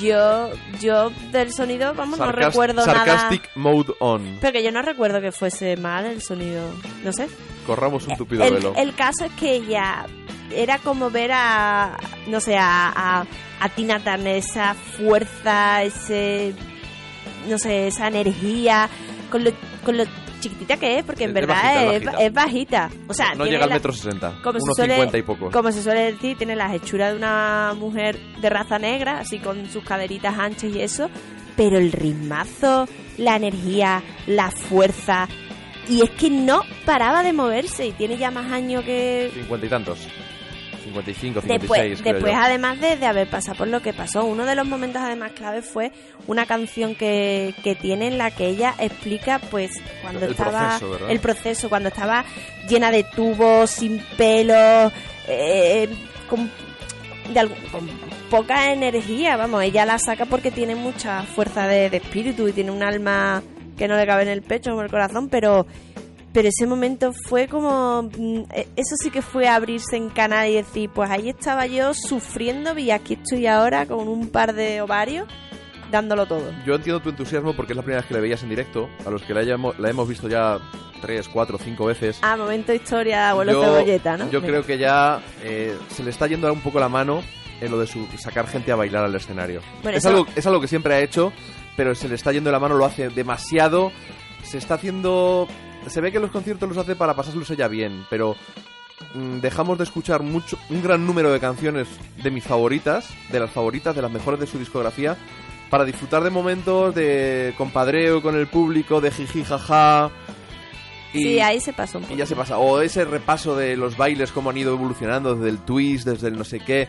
yo, 0.00 0.50
yo 0.80 1.10
del 1.30 1.52
sonido, 1.52 1.94
vamos, 1.94 2.18
no 2.18 2.26
Sarcas- 2.26 2.46
recuerdo 2.46 2.86
nada. 2.86 3.04
Sarcastic 3.04 3.50
Mode 3.54 3.92
On. 4.00 4.38
Pero 4.40 4.52
que 4.52 4.62
yo 4.62 4.72
no 4.72 4.82
recuerdo 4.82 5.20
que 5.20 5.32
fuese 5.32 5.76
mal 5.76 6.06
el 6.06 6.22
sonido. 6.22 6.62
No 7.04 7.12
sé. 7.12 7.28
Corramos 7.66 8.06
un 8.08 8.16
tupido 8.16 8.42
El, 8.44 8.54
velo. 8.54 8.72
el 8.76 8.94
caso 8.94 9.24
es 9.24 9.32
que 9.32 9.54
ella 9.54 10.06
era 10.50 10.78
como 10.78 11.10
ver 11.10 11.30
a, 11.32 11.96
no 12.26 12.40
sé, 12.40 12.56
a, 12.56 12.88
a, 13.20 13.26
a 13.60 13.68
Tina 13.68 14.00
Turner, 14.00 14.36
esa 14.36 14.74
fuerza, 14.74 15.82
ese, 15.84 16.54
no 17.48 17.56
sé, 17.58 17.86
esa 17.86 18.08
energía, 18.08 18.88
con 19.30 19.44
lo, 19.44 19.52
con 19.84 19.96
lo 19.96 20.04
chiquitita 20.42 20.76
que 20.76 20.98
es, 20.98 21.04
porque 21.04 21.24
en 21.24 21.30
Es- 21.30 21.34
verdad 21.34 21.54
bajita, 21.54 21.82
es 21.94 22.04
bajita. 22.04 22.22
es 22.26 22.32
bajita. 22.34 22.90
O 23.08 23.14
sea, 23.14 23.28
no 23.30 23.34
tiene 23.44 23.50
llega 23.52 23.64
al 23.64 23.70
metro 23.70 23.92
sesenta, 23.94 24.34
como 24.42 24.58
se 24.58 24.64
unos 24.64 24.76
suele- 24.76 24.92
cincuenta 24.94 25.16
y 25.18 25.22
pocos. 25.22 25.52
Como 25.52 25.72
se 25.72 25.82
suele 25.82 26.12
decir, 26.12 26.36
tiene 26.36 26.54
las 26.56 26.74
hechuras 26.74 27.12
de 27.12 27.16
una 27.16 27.72
mujer 27.76 28.18
de 28.40 28.50
raza 28.50 28.78
negra, 28.78 29.20
así 29.20 29.38
con 29.38 29.70
sus 29.70 29.82
caderitas 29.84 30.38
anchas 30.38 30.64
y 30.74 30.82
eso, 30.82 31.08
pero 31.56 31.78
el 31.78 31.92
ritmazo, 31.92 32.86
la 33.16 33.36
energía, 33.36 34.02
la 34.26 34.50
fuerza, 34.50 35.28
y 35.88 36.02
es 36.02 36.10
que 36.10 36.30
no 36.30 36.62
paraba 36.84 37.22
de 37.22 37.32
moverse 37.32 37.86
y 37.86 37.92
tiene 37.92 38.16
ya 38.16 38.30
más 38.30 38.50
años 38.52 38.84
que... 38.84 39.30
Cincuenta 39.34 39.66
y 39.66 39.68
tantos. 39.68 39.98
55, 40.84 41.40
56, 41.42 41.60
Después, 41.60 42.02
creo 42.02 42.12
después 42.14 42.32
yo. 42.34 42.38
además 42.40 42.80
de, 42.80 42.96
de 42.96 43.06
haber 43.06 43.28
pasado 43.28 43.56
por 43.58 43.68
lo 43.68 43.80
que 43.82 43.92
pasó, 43.92 44.24
uno 44.24 44.44
de 44.46 44.54
los 44.54 44.66
momentos 44.66 45.00
además 45.02 45.32
clave 45.32 45.62
fue 45.62 45.92
una 46.26 46.46
canción 46.46 46.94
que, 46.94 47.54
que 47.64 47.74
tiene 47.74 48.08
en 48.08 48.18
la 48.18 48.30
que 48.30 48.46
ella 48.48 48.74
explica 48.78 49.38
pues 49.50 49.72
cuando 50.02 50.24
El 50.26 50.32
estaba 50.32 50.78
proceso, 50.78 51.08
el 51.08 51.20
proceso, 51.20 51.68
cuando 51.68 51.88
estaba 51.88 52.24
llena 52.68 52.90
de 52.90 53.04
tubos, 53.04 53.70
sin 53.70 53.98
pelo, 54.16 54.90
eh, 55.28 55.88
con, 56.28 56.50
de 57.32 57.40
algún- 57.40 57.58
con 57.70 57.88
poca 58.30 58.72
energía, 58.72 59.36
vamos, 59.36 59.62
ella 59.62 59.84
la 59.84 59.98
saca 59.98 60.24
porque 60.26 60.50
tiene 60.50 60.74
mucha 60.74 61.22
fuerza 61.22 61.66
de, 61.68 61.90
de 61.90 61.98
espíritu 61.98 62.48
y 62.48 62.52
tiene 62.52 62.70
un 62.70 62.82
alma 62.82 63.42
que 63.76 63.88
no 63.88 63.96
le 63.96 64.06
cabe 64.06 64.22
en 64.22 64.28
el 64.28 64.42
pecho 64.42 64.70
como 64.70 64.82
el 64.82 64.90
corazón, 64.90 65.28
pero 65.28 65.66
pero 66.32 66.48
ese 66.48 66.66
momento 66.66 67.12
fue 67.28 67.46
como 67.48 68.02
mm, 68.04 68.38
eh, 68.54 68.68
eso 68.76 68.96
sí 69.02 69.10
que 69.10 69.22
fue 69.22 69.48
abrirse 69.48 69.96
en 69.96 70.08
canal 70.08 70.48
y 70.48 70.54
decir 70.54 70.90
pues 70.90 71.10
ahí 71.10 71.28
estaba 71.30 71.66
yo 71.66 71.92
sufriendo 71.94 72.78
y 72.78 72.90
aquí 72.90 73.14
estoy 73.14 73.46
ahora 73.46 73.86
con 73.86 74.08
un 74.08 74.28
par 74.28 74.54
de 74.54 74.80
ovarios 74.82 75.26
dándolo 75.90 76.24
todo 76.26 76.50
Yo 76.64 76.74
entiendo 76.74 77.00
tu 77.02 77.10
entusiasmo 77.10 77.54
porque 77.54 77.72
es 77.74 77.76
la 77.76 77.82
primera 77.82 78.00
vez 78.00 78.08
que 78.08 78.14
le 78.14 78.20
veías 78.20 78.42
en 78.42 78.48
directo. 78.48 78.88
A 79.06 79.10
los 79.10 79.22
que 79.22 79.34
la, 79.34 79.40
hayamos- 79.40 79.78
la 79.78 79.90
hemos 79.90 80.08
visto 80.08 80.26
ya 80.26 80.58
tres, 81.02 81.28
cuatro, 81.28 81.58
cinco 81.62 81.84
veces. 81.84 82.18
ah 82.22 82.34
momento 82.36 82.72
historia 82.72 83.28
abuelo 83.30 83.52
yo, 83.52 83.62
cebolleta 83.62 84.16
no 84.16 84.30
yo 84.30 84.40
creo 84.40 84.64
que 84.64 84.78
ya 84.78 85.20
eh, 85.42 85.76
se 85.90 86.02
le 86.02 86.08
está 86.10 86.26
yendo 86.28 86.50
un 86.50 86.60
poco 86.62 86.80
la 86.80 86.88
mano 86.88 87.22
en 87.60 87.70
lo 87.70 87.78
de 87.78 87.86
su, 87.86 88.06
sacar 88.18 88.46
gente 88.48 88.72
a 88.72 88.76
bailar 88.76 89.04
al 89.04 89.14
escenario. 89.14 89.60
Bueno, 89.82 89.98
es, 89.98 90.04
eso- 90.04 90.08
algo, 90.16 90.26
es 90.34 90.46
algo 90.46 90.60
que 90.62 90.68
siempre 90.68 90.94
ha 90.94 91.00
hecho, 91.00 91.30
pero 91.76 91.94
se 91.94 92.08
le 92.08 92.14
está 92.14 92.32
yendo 92.32 92.50
la 92.50 92.58
mano, 92.58 92.74
lo 92.76 92.86
hace 92.86 93.10
demasiado. 93.10 93.92
Se 94.42 94.56
está 94.58 94.74
haciendo... 94.74 95.46
Se 95.86 96.00
ve 96.00 96.12
que 96.12 96.20
los 96.20 96.30
conciertos 96.30 96.68
los 96.68 96.78
hace 96.78 96.96
para 96.96 97.14
pasárselos 97.14 97.50
ella 97.50 97.68
bien, 97.68 98.06
pero 98.08 98.36
mm, 99.14 99.40
dejamos 99.40 99.78
de 99.78 99.84
escuchar 99.84 100.22
mucho 100.22 100.58
un 100.70 100.82
gran 100.82 101.06
número 101.06 101.32
de 101.32 101.40
canciones 101.40 101.88
de 102.22 102.30
mis 102.30 102.44
favoritas, 102.44 103.08
de 103.30 103.40
las 103.40 103.50
favoritas, 103.50 103.94
de 103.94 104.02
las 104.02 104.10
mejores 104.10 104.40
de 104.40 104.46
su 104.46 104.58
discografía, 104.58 105.16
para 105.70 105.84
disfrutar 105.84 106.22
de 106.22 106.30
momentos 106.30 106.94
de 106.94 107.54
compadreo 107.56 108.22
con 108.22 108.36
el 108.36 108.46
público, 108.46 109.00
de 109.00 109.10
jiji 109.10 109.44
jaja. 109.44 110.10
Y, 111.14 111.22
sí 111.22 111.40
ahí 111.40 111.60
se 111.60 111.72
pasó 111.72 111.98
un 111.98 112.10
y 112.10 112.16
ya 112.16 112.26
se 112.26 112.34
pasa. 112.36 112.58
O 112.58 112.80
ese 112.80 113.04
repaso 113.04 113.54
de 113.56 113.76
los 113.76 113.96
bailes, 113.96 114.32
cómo 114.32 114.50
han 114.50 114.56
ido 114.56 114.72
evolucionando, 114.74 115.34
desde 115.34 115.50
el 115.50 115.58
twist, 115.58 116.06
desde 116.06 116.28
el 116.28 116.38
no 116.38 116.44
sé 116.44 116.60
qué. 116.60 116.88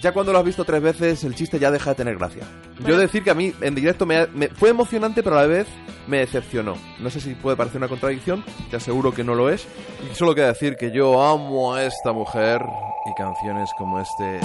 Ya 0.00 0.12
cuando 0.12 0.32
lo 0.32 0.38
has 0.38 0.44
visto 0.44 0.64
tres 0.64 0.80
veces, 0.80 1.24
el 1.24 1.34
chiste 1.34 1.58
ya 1.58 1.70
deja 1.70 1.90
de 1.90 1.96
tener 1.96 2.16
gracia. 2.18 2.44
Yo 2.86 2.96
decir 2.96 3.24
que 3.24 3.30
a 3.30 3.34
mí, 3.34 3.52
en 3.60 3.74
directo, 3.74 4.06
me, 4.06 4.26
me- 4.28 4.48
fue 4.48 4.68
emocionante, 4.70 5.22
pero 5.24 5.36
a 5.38 5.42
la 5.42 5.48
vez 5.48 5.66
me 6.06 6.18
decepcionó. 6.18 6.76
No 7.00 7.10
sé 7.10 7.20
si 7.20 7.34
puede 7.34 7.56
parecer 7.56 7.78
una 7.78 7.88
contradicción, 7.88 8.44
te 8.70 8.76
aseguro 8.76 9.12
que 9.12 9.24
no 9.24 9.34
lo 9.34 9.50
es. 9.50 9.66
Y 10.10 10.14
solo 10.14 10.34
queda 10.36 10.48
decir 10.48 10.76
que 10.76 10.92
yo 10.92 11.20
amo 11.22 11.74
a 11.74 11.82
esta 11.82 12.12
mujer 12.12 12.62
y 13.10 13.14
canciones 13.20 13.70
como 13.76 13.98
este 14.00 14.38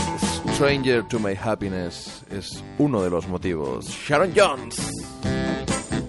Stranger 0.56 1.04
to 1.08 1.20
My 1.20 1.34
Happiness 1.42 2.24
es 2.32 2.64
uno 2.80 3.04
de 3.04 3.10
los 3.12 3.28
motivos. 3.28 3.86
Sharon 4.08 4.34
Jones. 4.36 4.76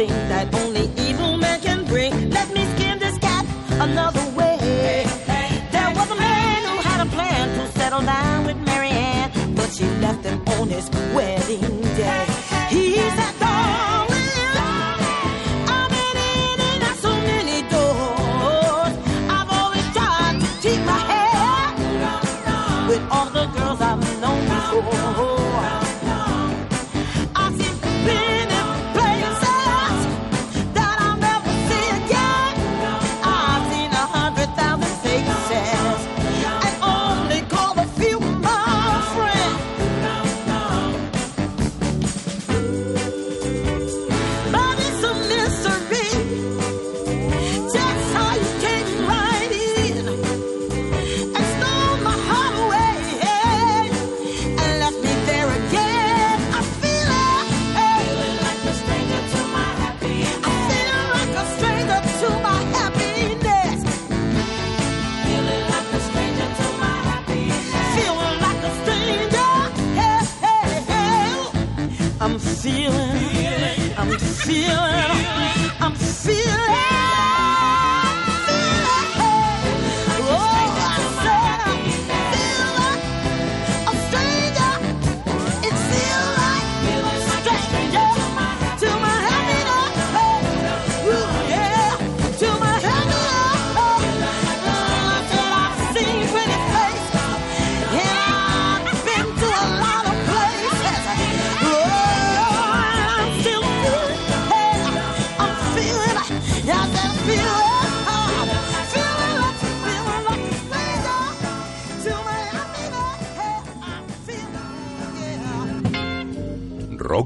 thing 0.00 0.28
that 0.30 0.54
only 0.54 0.99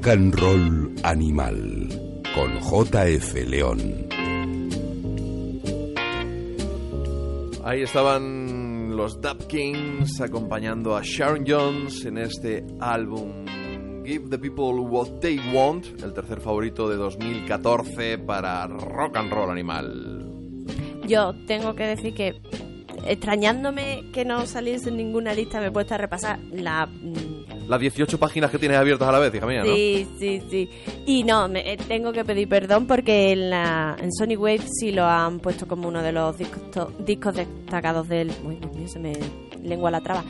Rock 0.05 0.13
and 0.13 0.35
Roll 0.39 0.95
Animal 1.03 1.89
con 2.35 2.59
JF 2.61 3.35
León. 3.49 4.07
Ahí 7.65 7.81
estaban 7.81 8.95
los 8.95 9.19
Dub 9.23 9.47
Kings 9.47 10.21
acompañando 10.21 10.95
a 10.95 11.01
Sharon 11.03 11.45
Jones 11.47 12.05
en 12.05 12.19
este 12.19 12.67
álbum 12.81 13.47
Give 14.05 14.29
the 14.29 14.39
People 14.39 14.81
What 14.81 15.21
They 15.21 15.41
Want, 15.55 15.87
el 16.03 16.13
tercer 16.13 16.41
favorito 16.41 16.87
de 16.87 16.97
2014 16.97 18.19
para 18.19 18.67
Rock 18.67 19.17
and 19.17 19.33
Roll 19.33 19.51
Animal. 19.51 20.27
Yo 21.09 21.33
tengo 21.47 21.75
que 21.75 21.85
decir 21.85 22.13
que, 22.13 22.43
extrañándome 23.07 24.11
que 24.13 24.27
no 24.27 24.45
saliese 24.45 24.91
en 24.91 24.99
ninguna 24.99 25.33
lista, 25.33 25.61
me 25.61 25.69
he 25.69 25.71
puesto 25.71 25.95
a 25.95 25.99
repasar 25.99 26.41
la... 26.53 26.91
Las 27.69 27.81
18 27.81 28.19
páginas 28.19 28.51
que 28.51 28.59
tienes 28.59 28.79
abiertas 28.79 29.09
a 29.09 29.13
la 29.13 29.19
vez, 29.19 29.35
hija 29.35 29.47
mía, 29.47 29.65
¿no? 29.65 29.75
Sí, 29.75 30.07
sí, 30.19 30.43
sí. 30.51 30.69
Y 31.07 31.25
no, 31.25 31.49
me, 31.49 31.73
eh, 31.73 31.77
tengo 31.89 32.13
que 32.13 32.25
pedir 32.25 32.49
perdón 32.49 32.87
porque 32.87 33.33
en, 33.33 33.51
la, 33.51 33.97
en 34.01 34.13
Sonic 34.13 34.41
Wave 34.41 34.63
sí 34.81 34.93
lo 34.93 35.05
han 35.05 35.41
puesto 35.41 35.67
como 35.67 35.89
uno 35.89 36.03
de 36.03 36.13
los 36.13 36.37
discos, 36.37 36.71
to- 36.71 36.93
discos 36.99 37.35
destacados 37.37 38.09
del... 38.09 38.31
Uy, 38.45 38.57
Dios 38.61 38.75
mío, 38.77 38.89
se 38.89 38.99
me 38.99 39.13
lengua 39.63 39.91
la 39.91 40.01
traba. 40.03 40.25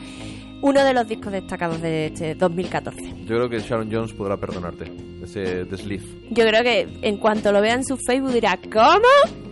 Uno 0.61 0.83
de 0.83 0.93
los 0.93 1.07
discos 1.07 1.31
destacados 1.33 1.81
de 1.81 2.07
este 2.07 2.33
2014. 2.35 3.01
Yo 3.25 3.35
creo 3.35 3.49
que 3.49 3.59
Sharon 3.59 3.89
Jones 3.91 4.13
podrá 4.13 4.37
perdonarte 4.37 4.85
ese 5.21 5.65
desliz. 5.65 6.01
Yo 6.31 6.45
creo 6.45 6.63
que 6.63 6.87
en 7.01 7.17
cuanto 7.17 7.51
lo 7.51 7.61
vea 7.61 7.73
en 7.75 7.83
su 7.85 7.97
Facebook 7.97 8.31
dirá, 8.31 8.57
¿cómo? 8.71 9.05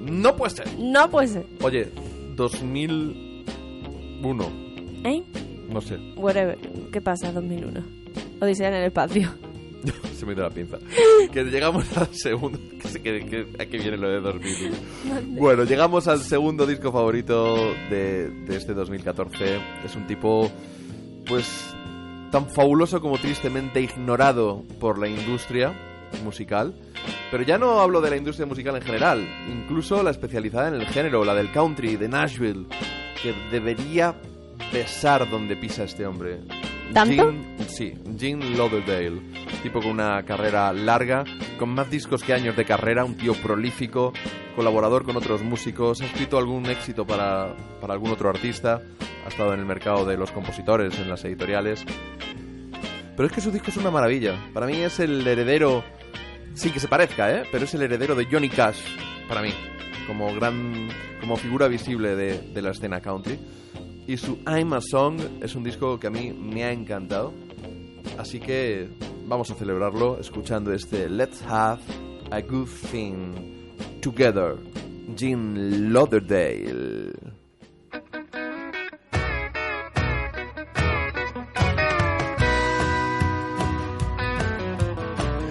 No 0.09 0.35
puede 0.35 0.55
ser. 0.55 0.67
No 0.79 1.09
puede 1.09 1.27
ser. 1.27 1.45
Oye, 1.61 1.89
2001, 2.35 4.45
¿Eh? 5.03 5.21
No 5.69 5.81
sé, 5.81 5.97
Whatever. 6.15 6.57
¿Qué 6.91 7.01
pasa 7.01 7.31
2001? 7.31 7.81
Odisea 8.41 8.67
en 8.69 8.73
el 8.75 8.83
espacio. 8.85 9.29
se 10.15 10.25
me 10.25 10.33
ido 10.33 10.43
la 10.43 10.49
pinza. 10.49 10.77
Que 11.31 11.43
llegamos 11.43 11.97
al 11.97 12.13
segundo... 12.13 12.59
Que, 12.93 13.01
que, 13.01 13.25
que- 13.25 13.47
aquí 13.61 13.77
viene 13.77 13.97
lo 13.97 14.09
de 14.09 14.21
2001. 14.21 14.75
Bueno, 15.39 15.63
llegamos 15.63 16.07
al 16.07 16.19
segundo 16.19 16.65
disco 16.65 16.91
favorito 16.91 17.55
de, 17.89 18.29
de 18.29 18.55
este 18.55 18.73
2014. 18.73 19.59
Es 19.83 19.95
un 19.95 20.05
tipo, 20.07 20.49
pues, 21.25 21.73
tan 22.31 22.49
fabuloso 22.49 23.01
como 23.01 23.17
tristemente 23.17 23.81
ignorado 23.81 24.63
por 24.79 24.99
la 24.99 25.07
industria 25.07 25.73
musical. 26.23 26.73
Pero 27.31 27.43
ya 27.43 27.57
no 27.57 27.79
hablo 27.81 27.99
de 27.99 28.11
la 28.11 28.17
industria 28.17 28.45
musical 28.45 28.75
en 28.75 28.81
general, 28.83 29.27
incluso 29.51 30.03
la 30.03 30.11
especializada 30.11 30.67
en 30.69 30.75
el 30.75 30.85
género, 30.87 31.25
la 31.25 31.33
del 31.33 31.51
country, 31.51 31.95
de 31.97 32.07
Nashville, 32.07 32.67
que 33.21 33.33
debería 33.51 34.15
besar 34.73 35.29
donde 35.29 35.55
pisa 35.55 35.83
este 35.83 36.05
hombre. 36.05 36.39
¿Tanto? 36.93 37.31
Gene- 37.31 37.67
sí, 37.67 37.93
Gene 38.19 38.49
Lauderdale, 38.57 39.21
tipo 39.63 39.79
con 39.79 39.91
una 39.91 40.23
carrera 40.23 40.73
larga, 40.73 41.23
con 41.57 41.69
más 41.69 41.89
discos 41.89 42.21
que 42.23 42.33
años 42.33 42.55
de 42.55 42.65
carrera, 42.65 43.05
un 43.05 43.15
tío 43.15 43.33
prolífico, 43.33 44.11
colaborador 44.55 45.03
con 45.05 45.15
otros 45.17 45.41
músicos, 45.41 46.01
ha 46.01 46.05
escrito 46.05 46.37
algún 46.37 46.65
éxito 46.67 47.05
para, 47.07 47.55
para 47.79 47.93
algún 47.93 48.11
otro 48.11 48.29
artista, 48.29 48.81
ha 49.25 49.29
estado 49.29 49.53
en 49.53 49.61
el 49.61 49.65
mercado 49.65 50.05
de 50.05 50.17
los 50.17 50.31
compositores, 50.31 50.99
en 50.99 51.09
las 51.09 51.23
editoriales. 51.25 51.85
Pero 53.15 53.27
es 53.27 53.31
que 53.33 53.41
su 53.41 53.51
disco 53.51 53.69
es 53.69 53.77
una 53.77 53.91
maravilla. 53.91 54.35
Para 54.53 54.65
mí 54.67 54.77
es 54.77 54.99
el 54.99 55.25
heredero, 55.25 55.83
sin 56.55 56.71
que 56.73 56.79
se 56.79 56.87
parezca, 56.87 57.31
¿eh? 57.31 57.43
Pero 57.51 57.65
es 57.65 57.73
el 57.73 57.83
heredero 57.83 58.15
de 58.15 58.25
Johnny 58.25 58.49
Cash, 58.49 58.79
para 59.27 59.41
mí, 59.41 59.51
como 60.07 60.33
gran, 60.35 60.89
como 61.21 61.37
figura 61.37 61.67
visible 61.67 62.15
de, 62.15 62.39
de 62.53 62.61
la 62.61 62.71
escena 62.71 63.01
country. 63.01 63.39
Y 64.05 64.17
su 64.17 64.37
I'm 64.45 64.73
a 64.73 64.81
Song 64.81 65.19
es 65.41 65.55
un 65.55 65.63
disco 65.63 65.99
que 65.99 66.07
a 66.07 66.09
mí 66.09 66.33
me 66.33 66.65
ha 66.65 66.71
encantado. 66.71 67.33
Así 68.17 68.39
que 68.39 68.89
vamos 69.27 69.49
a 69.49 69.55
celebrarlo 69.55 70.19
escuchando 70.19 70.73
este 70.73 71.09
Let's 71.09 71.41
Have 71.47 71.81
a 72.31 72.41
Good 72.41 72.67
Thing 72.91 73.33
Together, 74.01 74.57
Gene 75.15 75.89
Lauderdale. 75.89 77.13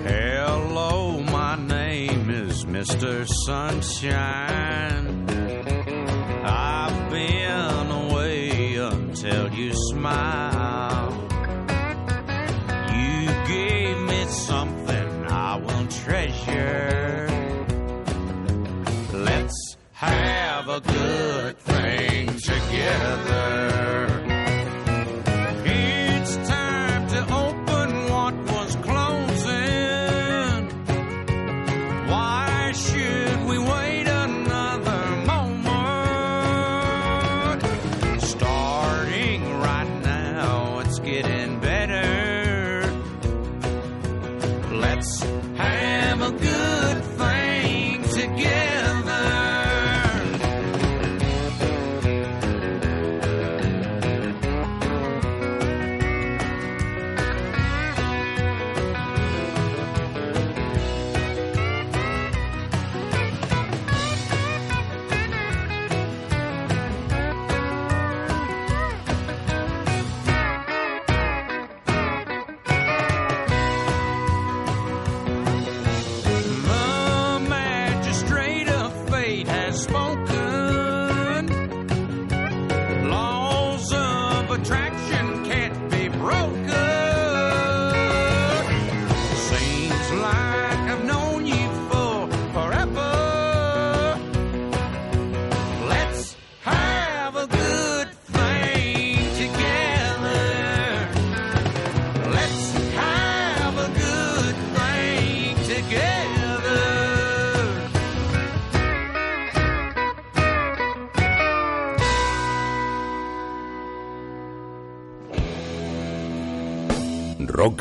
Hello, 0.04 1.20
my 1.20 1.56
name 1.56 2.30
is 2.30 2.66
Mr. 2.66 3.26
Sunshine. 3.46 5.21
Let's 20.02 20.41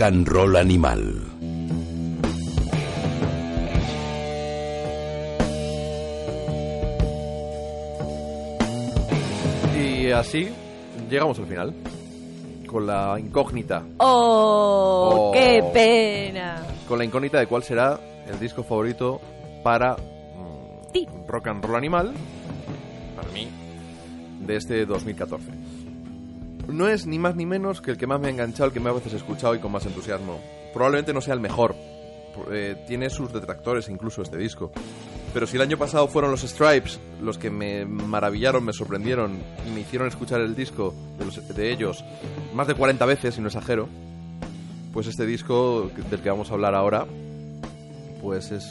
Rock 0.02 0.14
and 0.14 0.28
Roll 0.28 0.56
Animal. 0.56 0.99
Y 9.78 10.10
así 10.10 10.49
llegamos 11.07 11.38
al 11.38 11.45
final. 11.45 11.76
Con 12.65 12.88
la 12.88 13.19
incógnita. 13.19 13.84
¡Oh! 13.98 15.30
Oh. 15.30 15.32
¡Qué 15.34 15.64
pena! 15.72 16.64
Con 16.88 16.98
la 16.98 17.06
incógnita 17.06 17.38
de 17.38 17.45
cuál 17.45 17.61
será 17.61 17.99
el 18.28 18.40
disco 18.40 18.64
favorito 18.64 19.22
para 19.64 19.94
mm, 19.94 20.91
Ti. 20.94 21.07
Rock 21.28 21.48
and 21.48 21.64
Roll 21.64 21.76
Animal. 21.76 22.11
Para 23.15 23.30
mí. 23.30 23.48
De 24.40 24.56
este 24.56 24.84
2014. 24.88 25.60
No 26.72 26.88
es 26.88 27.06
ni 27.06 27.19
más 27.19 27.35
ni 27.35 27.45
menos 27.45 27.81
que 27.81 27.91
el 27.91 27.98
que 27.98 28.07
más 28.07 28.19
me 28.19 28.27
ha 28.27 28.31
enganchado, 28.31 28.68
el 28.68 28.73
que 28.73 28.80
más 28.80 28.95
veces 28.95 29.14
he 29.14 29.18
escuchado 29.18 29.56
y 29.56 29.60
con 29.60 29.72
más 29.72 29.85
entusiasmo. 29.85 30.39
Probablemente 30.73 31.14
no 31.14 31.22
sea 31.22 31.34
el 31.34 31.39
mejor. 31.39 31.76
Eh, 32.52 32.84
tiene 32.88 33.10
sus 33.10 33.34
detractores 33.34 33.89
incluso 33.89 34.22
este 34.22 34.38
disco. 34.38 34.72
Pero 35.34 35.48
si 35.48 35.56
el 35.56 35.61
año 35.61 35.77
pasado 35.77 36.07
fueron 36.07 36.31
los 36.31 36.41
Stripes 36.41 36.99
los 37.22 37.38
que 37.38 37.49
me 37.49 37.85
maravillaron, 37.85 38.64
me 38.64 38.73
sorprendieron 38.73 39.39
y 39.68 39.72
me 39.72 39.81
hicieron 39.81 40.07
escuchar 40.07 40.41
el 40.41 40.56
disco 40.56 40.93
de, 41.18 41.53
de 41.53 41.72
ellos 41.72 42.03
más 42.53 42.68
de 42.68 42.76
40 42.76 43.06
veces, 43.06 43.35
si 43.35 43.41
no 43.41 43.48
exagero, 43.48 43.88
pues 44.93 45.07
este 45.07 45.26
disco 45.26 45.89
del 46.10 46.22
que 46.22 46.30
vamos 46.30 46.52
a 46.52 46.53
hablar 46.53 46.76
ahora, 46.76 47.06
pues 48.22 48.52
es... 48.52 48.69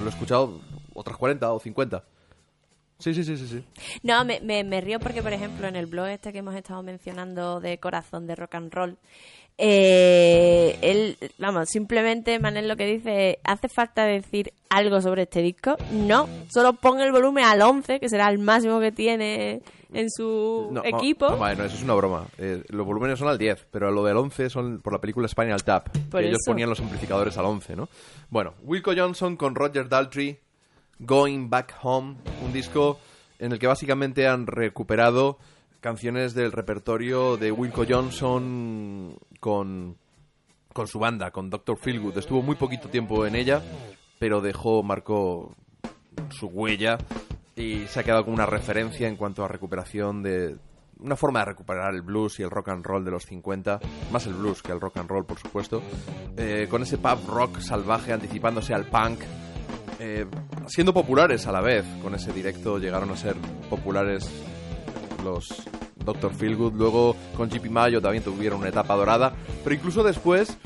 Lo 0.00 0.06
he 0.06 0.10
escuchado 0.10 0.60
otras 0.94 1.16
40 1.16 1.52
o 1.52 1.60
50. 1.60 2.04
Sí, 3.02 3.12
sí, 3.14 3.24
sí, 3.24 3.36
sí, 3.36 3.46
sí. 3.48 3.64
No, 4.02 4.24
me, 4.24 4.40
me, 4.40 4.62
me 4.64 4.80
río 4.80 5.00
porque, 5.00 5.22
por 5.22 5.32
ejemplo, 5.32 5.66
en 5.66 5.76
el 5.76 5.86
blog 5.86 6.06
este 6.06 6.32
que 6.32 6.38
hemos 6.38 6.54
estado 6.54 6.82
mencionando 6.82 7.60
de 7.60 7.78
Corazón 7.78 8.26
de 8.26 8.34
Rock 8.36 8.54
and 8.54 8.72
Roll, 8.72 8.96
eh, 9.58 10.78
él, 10.80 11.16
vamos, 11.38 11.68
simplemente 11.68 12.38
Manel 12.38 12.68
lo 12.68 12.76
que 12.76 12.86
dice, 12.86 13.38
¿hace 13.44 13.68
falta 13.68 14.04
decir 14.04 14.52
algo 14.70 15.00
sobre 15.00 15.22
este 15.22 15.42
disco? 15.42 15.76
No, 15.92 16.28
solo 16.52 16.72
pon 16.74 17.00
el 17.00 17.12
volumen 17.12 17.44
al 17.44 17.60
11, 17.60 18.00
que 18.00 18.08
será 18.08 18.28
el 18.30 18.38
máximo 18.38 18.80
que 18.80 18.92
tiene 18.92 19.60
en 19.92 20.10
su 20.10 20.68
No, 20.72 20.82
equipo. 20.84 21.36
vale, 21.36 21.56
no, 21.56 21.64
eso 21.64 21.76
es 21.76 21.82
una 21.82 21.94
broma. 21.94 22.26
Eh, 22.38 22.62
los 22.68 22.86
volúmenes 22.86 23.18
son 23.18 23.28
al 23.28 23.36
10, 23.38 23.66
pero 23.70 23.90
lo 23.90 24.02
del 24.04 24.16
11 24.16 24.48
son 24.48 24.80
por 24.80 24.92
la 24.94 25.00
película 25.00 25.28
Spinal 25.28 25.62
Tap. 25.62 25.88
Por 26.10 26.20
que 26.22 26.28
ellos 26.28 26.40
ponían 26.46 26.70
los 26.70 26.80
amplificadores 26.80 27.36
al 27.36 27.44
11, 27.44 27.76
¿no? 27.76 27.88
Bueno, 28.30 28.54
Wilco 28.62 28.92
Johnson 28.96 29.36
con 29.36 29.54
Roger 29.54 29.88
Daltrey, 29.88 30.38
Going 30.98 31.50
Back 31.50 31.74
Home, 31.82 32.16
un 32.44 32.52
disco 32.52 32.98
en 33.38 33.52
el 33.52 33.58
que 33.58 33.66
básicamente 33.66 34.28
han 34.28 34.46
recuperado 34.46 35.38
canciones 35.80 36.34
del 36.34 36.52
repertorio 36.52 37.36
de 37.36 37.50
Wilco 37.50 37.84
Johnson 37.88 39.16
con, 39.40 39.96
con 40.72 40.86
su 40.86 40.98
banda, 41.00 41.32
con 41.32 41.50
Dr. 41.50 41.76
Feelgood. 41.76 42.16
Estuvo 42.16 42.40
muy 42.40 42.54
poquito 42.54 42.88
tiempo 42.88 43.26
en 43.26 43.34
ella, 43.34 43.60
pero 44.18 44.40
dejó, 44.40 44.82
marcó 44.84 45.54
su 46.30 46.46
huella 46.46 46.98
y 47.56 47.86
se 47.86 48.00
ha 48.00 48.04
quedado 48.04 48.24
como 48.24 48.36
una 48.36 48.46
referencia 48.46 49.08
en 49.08 49.16
cuanto 49.16 49.44
a 49.44 49.48
recuperación 49.48 50.22
de 50.22 50.56
una 51.00 51.16
forma 51.16 51.40
de 51.40 51.46
recuperar 51.46 51.94
el 51.94 52.02
blues 52.02 52.38
y 52.38 52.42
el 52.42 52.50
rock 52.50 52.68
and 52.68 52.84
roll 52.84 53.04
de 53.04 53.10
los 53.10 53.24
50, 53.24 53.80
más 54.12 54.26
el 54.26 54.34
blues 54.34 54.62
que 54.62 54.72
el 54.72 54.80
rock 54.80 54.98
and 54.98 55.10
roll, 55.10 55.26
por 55.26 55.38
supuesto, 55.38 55.82
eh, 56.36 56.68
con 56.70 56.82
ese 56.82 56.98
pub 56.98 57.26
rock 57.28 57.58
salvaje 57.58 58.12
anticipándose 58.12 58.72
al 58.72 58.86
punk, 58.86 59.20
eh, 60.04 60.26
siendo 60.66 60.92
populares 60.92 61.46
a 61.46 61.52
la 61.52 61.60
vez. 61.60 61.84
Con 62.02 62.16
ese 62.16 62.32
directo 62.32 62.78
llegaron 62.78 63.10
a 63.10 63.16
ser 63.16 63.36
populares 63.70 64.28
los 65.22 65.62
Dr. 66.04 66.34
Feelgood, 66.34 66.74
luego 66.74 67.14
con 67.36 67.48
JP 67.48 67.70
Mayo 67.70 68.00
también 68.00 68.24
tuvieron 68.24 68.58
una 68.58 68.70
etapa 68.70 68.96
dorada, 68.96 69.32
pero 69.62 69.76
incluso 69.76 70.02
después 70.02 70.58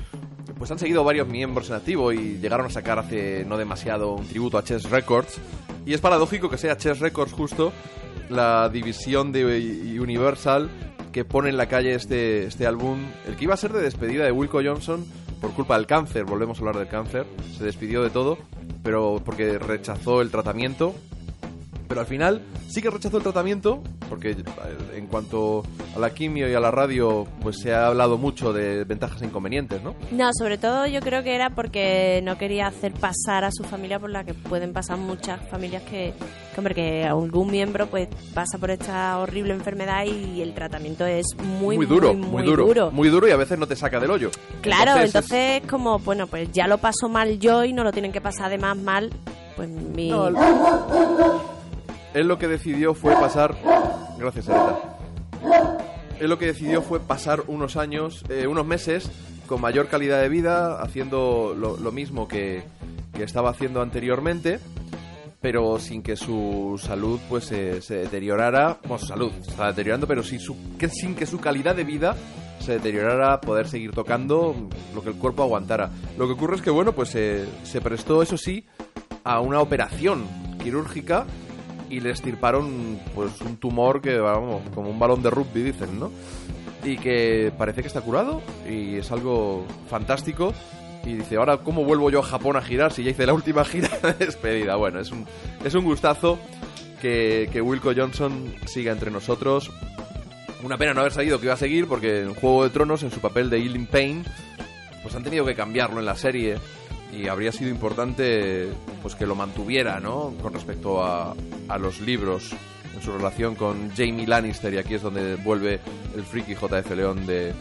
pues 0.57 0.71
han 0.71 0.79
seguido 0.79 1.05
varios 1.05 1.29
miembros 1.29 1.69
en 1.69 1.77
activo 1.77 2.13
y 2.13 2.39
llegaron 2.39 2.65
a 2.65 2.71
sacar 2.71 2.99
hace 2.99 3.45
no 3.45 3.59
demasiado 3.59 4.15
un 4.15 4.27
tributo 4.27 4.57
a 4.57 4.65
Chess 4.65 4.89
Records. 4.89 5.39
Y 5.85 5.93
es 5.93 6.01
paradójico 6.01 6.49
que 6.49 6.57
sea 6.57 6.79
Chess 6.79 7.01
Records 7.01 7.35
justo 7.35 7.75
la 8.31 8.71
división 8.71 9.33
de 9.33 9.99
Universal 10.01 10.71
que 11.13 11.27
pone 11.27 11.51
en 11.51 11.59
la 11.59 11.67
calle 11.67 11.95
este, 11.95 12.47
este 12.47 12.67
álbum, 12.67 13.01
el 13.27 13.37
que 13.37 13.45
iba 13.45 13.53
a 13.53 13.59
ser 13.59 13.75
de 13.75 13.83
despedida 13.83 14.25
de 14.25 14.33
Wilco 14.33 14.63
Johnson 14.65 15.05
por 15.43 15.53
culpa 15.53 15.77
del 15.77 15.87
cáncer, 15.87 16.25
volvemos 16.25 16.57
a 16.57 16.61
hablar 16.61 16.79
del 16.79 16.89
cáncer, 16.89 17.27
se 17.57 17.65
despidió 17.65 18.03
de 18.03 18.11
todo, 18.11 18.39
pero 18.87 19.21
porque 19.25 19.59
rechazó 19.59 20.23
el 20.23 20.31
tratamiento 20.31 20.95
pero 21.89 22.01
al 22.01 22.07
final 22.07 22.43
sí 22.69 22.83
que 22.83 22.91
rechazó 22.91 23.17
el 23.19 23.23
tratamiento, 23.23 23.83
porque 24.09 24.31
eh, 24.33 24.45
en 24.95 25.07
cuanto 25.07 25.63
a 25.95 25.99
la 25.99 26.11
quimio 26.11 26.49
y 26.49 26.55
a 26.55 26.61
la 26.61 26.71
radio, 26.71 27.27
pues 27.43 27.59
se 27.61 27.75
ha 27.75 27.87
hablado 27.87 28.19
mucho 28.19 28.53
de 28.53 28.85
ventajas 28.85 29.23
e 29.23 29.27
inconvenientes, 29.27 29.83
¿no? 29.83 29.95
No, 30.11 30.31
sobre 30.39 30.59
todo 30.59 30.87
yo 30.87 31.01
creo 31.01 31.23
que 31.23 31.35
era 31.35 31.51
porque 31.51 32.21
no 32.25 32.37
quería 32.39 32.67
hacer 32.67 32.93
pasar 32.93 33.45
a 33.45 33.51
su 33.53 33.65
familia 33.65 33.99
por 33.99 34.11
la 34.11 34.25
que 34.25 34.35
pueden 34.35 34.73
pasar 34.73 34.99
muchas 34.99 35.41
familias 35.49 35.83
que, 35.85 36.13
que, 36.55 36.61
hombre, 36.61 36.75
que 36.75 37.05
algún 37.05 37.51
miembro 37.51 37.87
pues 37.87 38.09
pasa 38.35 38.59
por 38.59 38.71
esta 38.71 39.19
horrible 39.19 39.53
enfermedad 39.55 40.05
y 40.05 40.43
el 40.43 40.55
tratamiento 40.55 41.07
es 41.07 41.27
muy, 41.43 41.77
duro, 41.87 42.13
muy, 42.15 42.27
muy, 42.29 42.43
duro, 42.45 42.67
duro. 42.67 42.91
muy 42.91 43.09
duro 43.09 43.29
y 43.29 43.31
a 43.31 43.37
veces 43.37 43.59
no 43.59 43.67
te 43.67 43.77
saca 43.77 44.01
del 44.01 44.11
hoyo. 44.11 44.31
Claro, 44.61 44.97
es- 44.97 45.07
entonces, 45.15 45.63
como, 45.69 45.99
bueno, 46.01 46.27
pues 46.27 46.51
ya 46.53 46.67
lo 46.67 46.79
paso 46.79 47.09
mal 47.09 47.39
yo 47.39 47.65
y 47.65 47.73
no 47.73 47.85
lo 47.85 47.93
tienen 47.93 48.13
que 48.13 48.21
pasar 48.21 48.47
además 48.47 48.77
mal, 48.77 49.11
pues 49.57 49.69
mi... 49.69 50.11
No, 50.11 50.29
el- 50.29 50.37
Él 52.17 52.29
lo 52.29 52.39
que 52.39 52.49
decidió 52.49 52.95
fue 52.95 53.13
pasar. 53.13 53.55
Gracias, 54.19 54.49
Areta. 54.49 54.97
Él 56.19 56.31
lo 56.31 56.39
que 56.39 56.47
decidió 56.47 56.81
fue 56.81 56.99
pasar 56.99 57.43
unos 57.47 57.77
años, 57.77 58.25
eh, 58.31 58.47
unos 58.47 58.65
meses, 58.65 59.11
con 59.47 59.61
mayor 59.61 59.89
calidad 59.89 60.23
de 60.23 60.31
vida, 60.31 60.81
haciendo 60.81 61.55
lo, 61.55 61.93
mismo 61.93 62.27
que, 62.27 62.65
estaba 63.21 63.51
haciendo 63.51 63.83
anteriormente, 63.83 64.61
pero 65.43 65.79
sin 65.79 66.03
que 66.03 66.17
su 66.17 66.81
salud 66.83 67.21
pues 67.29 67.45
se, 67.45 67.81
deteriorara. 67.91 68.79
Bueno, 68.85 68.99
su 68.99 69.09
salud 69.09 69.31
se 69.43 69.51
está 69.51 69.67
deteriorando, 69.67 70.07
pero 70.07 70.23
sin, 70.23 70.41
su, 70.41 70.57
que, 70.79 70.89
sin 70.89 71.15
que 71.17 71.27
su 71.27 71.39
calidad 71.39 71.77
de 71.77 71.85
vida 71.85 72.17
se 72.61 72.73
deteriorara, 72.73 73.43
poder 73.43 73.69
seguir 73.69 73.93
tocando 73.93 74.57
lo 74.95 75.03
que 75.03 75.11
el 75.11 75.17
cuerpo 75.17 75.43
aguantara. 75.43 75.91
Lo 76.17 76.27
que 76.27 76.33
ocurre 76.33 76.57
es 76.57 76.63
que, 76.63 76.71
bueno, 76.71 76.93
pues 76.93 77.11
se 77.11 77.81
prestó, 77.83 78.23
eso 78.23 78.39
sí, 78.39 78.65
a 79.23 79.41
una 79.41 79.61
operación 79.61 80.27
quirúrgica 80.63 81.27
y 81.89 82.01
le 82.01 82.11
estirparon 82.11 82.99
pues 83.15 83.41
un 83.41 83.57
tumor 83.57 84.01
que 84.01 84.19
vamos 84.19 84.63
como 84.75 84.91
un 84.91 84.99
balón 84.99 85.23
de 85.23 85.31
rugby 85.31 85.63
dicen 85.63 85.99
no 85.99 86.11
y 86.85 86.97
que 86.97 87.53
parece 87.57 87.83
que 87.83 87.89
está 87.89 88.01
curado 88.01 88.43
y 88.69 88.97
es 88.97 89.11
algo 89.11 89.67
fantástico. 89.89 90.53
Y 91.05 91.15
dice 91.15 91.37
ahora 91.37 91.59
cómo 91.59 91.85
vuelvo 91.85 92.11
yo 92.11 92.21
a 92.21 92.23
Japón 92.23 92.57
a 92.57 92.63
girar 92.63 92.93
si 92.93 93.05
ya 93.05 93.11
hice 93.11 93.27
la 93.27 93.35
última 93.35 93.65
gira 93.65 93.89
de 94.03 94.13
despedida 94.27 94.75
bueno 94.75 94.99
es 94.99 95.13
un 95.13 95.25
es 95.65 95.75
un 95.75 95.85
gustazo 95.85 96.39
que, 97.01 97.49
que 97.53 97.61
Wilco 97.61 97.93
Johnson 97.95 98.53
siga 98.67 98.93
entre 98.93 99.11
nosotros. 99.11 99.71
Una 100.65 100.79
pena 100.79 100.95
no 100.95 101.01
haber 101.01 101.13
sabido 101.13 101.39
que 101.39 101.47
iba 101.47 101.55
a 101.55 101.59
seguir 101.59 101.87
porque 101.87 102.23
en 102.23 102.35
Juego 102.35 102.65
de 102.65 102.71
Tronos 102.71 103.03
en 103.03 103.11
su 103.11 103.21
papel 103.21 103.51
de 103.51 103.59
Eileen 103.59 103.87
Payne 103.87 104.25
pues 105.03 105.15
han 105.15 105.23
tenido 105.23 105.45
que 105.45 105.55
cambiarlo 105.55 106.01
en 106.01 106.07
la 106.07 106.17
serie 106.17 106.57
y 107.13 107.29
habría 107.29 107.53
sido 107.53 107.71
importante 107.71 108.69
pues 109.03 109.15
que 109.15 109.27
lo 109.27 109.35
mantuviera, 109.35 110.01
¿no? 110.01 110.35
Con 110.43 110.53
respecto 110.53 111.03
a, 111.03 111.35
a 111.69 111.79
los 111.79 112.01
libros 112.01 112.51
en 112.95 113.03
su 113.03 113.13
relación 113.13 113.55
con 113.55 113.91
Jamie 113.97 114.27
Lannister 114.27 114.73
y 114.75 114.79
aquí 114.79 114.95
es 114.95 115.03
donde 115.03 115.37
vuelve 115.37 115.81
el 116.17 116.25
friki 116.25 116.55
JF 116.55 116.91
León 116.97 117.27
de, 117.27 117.53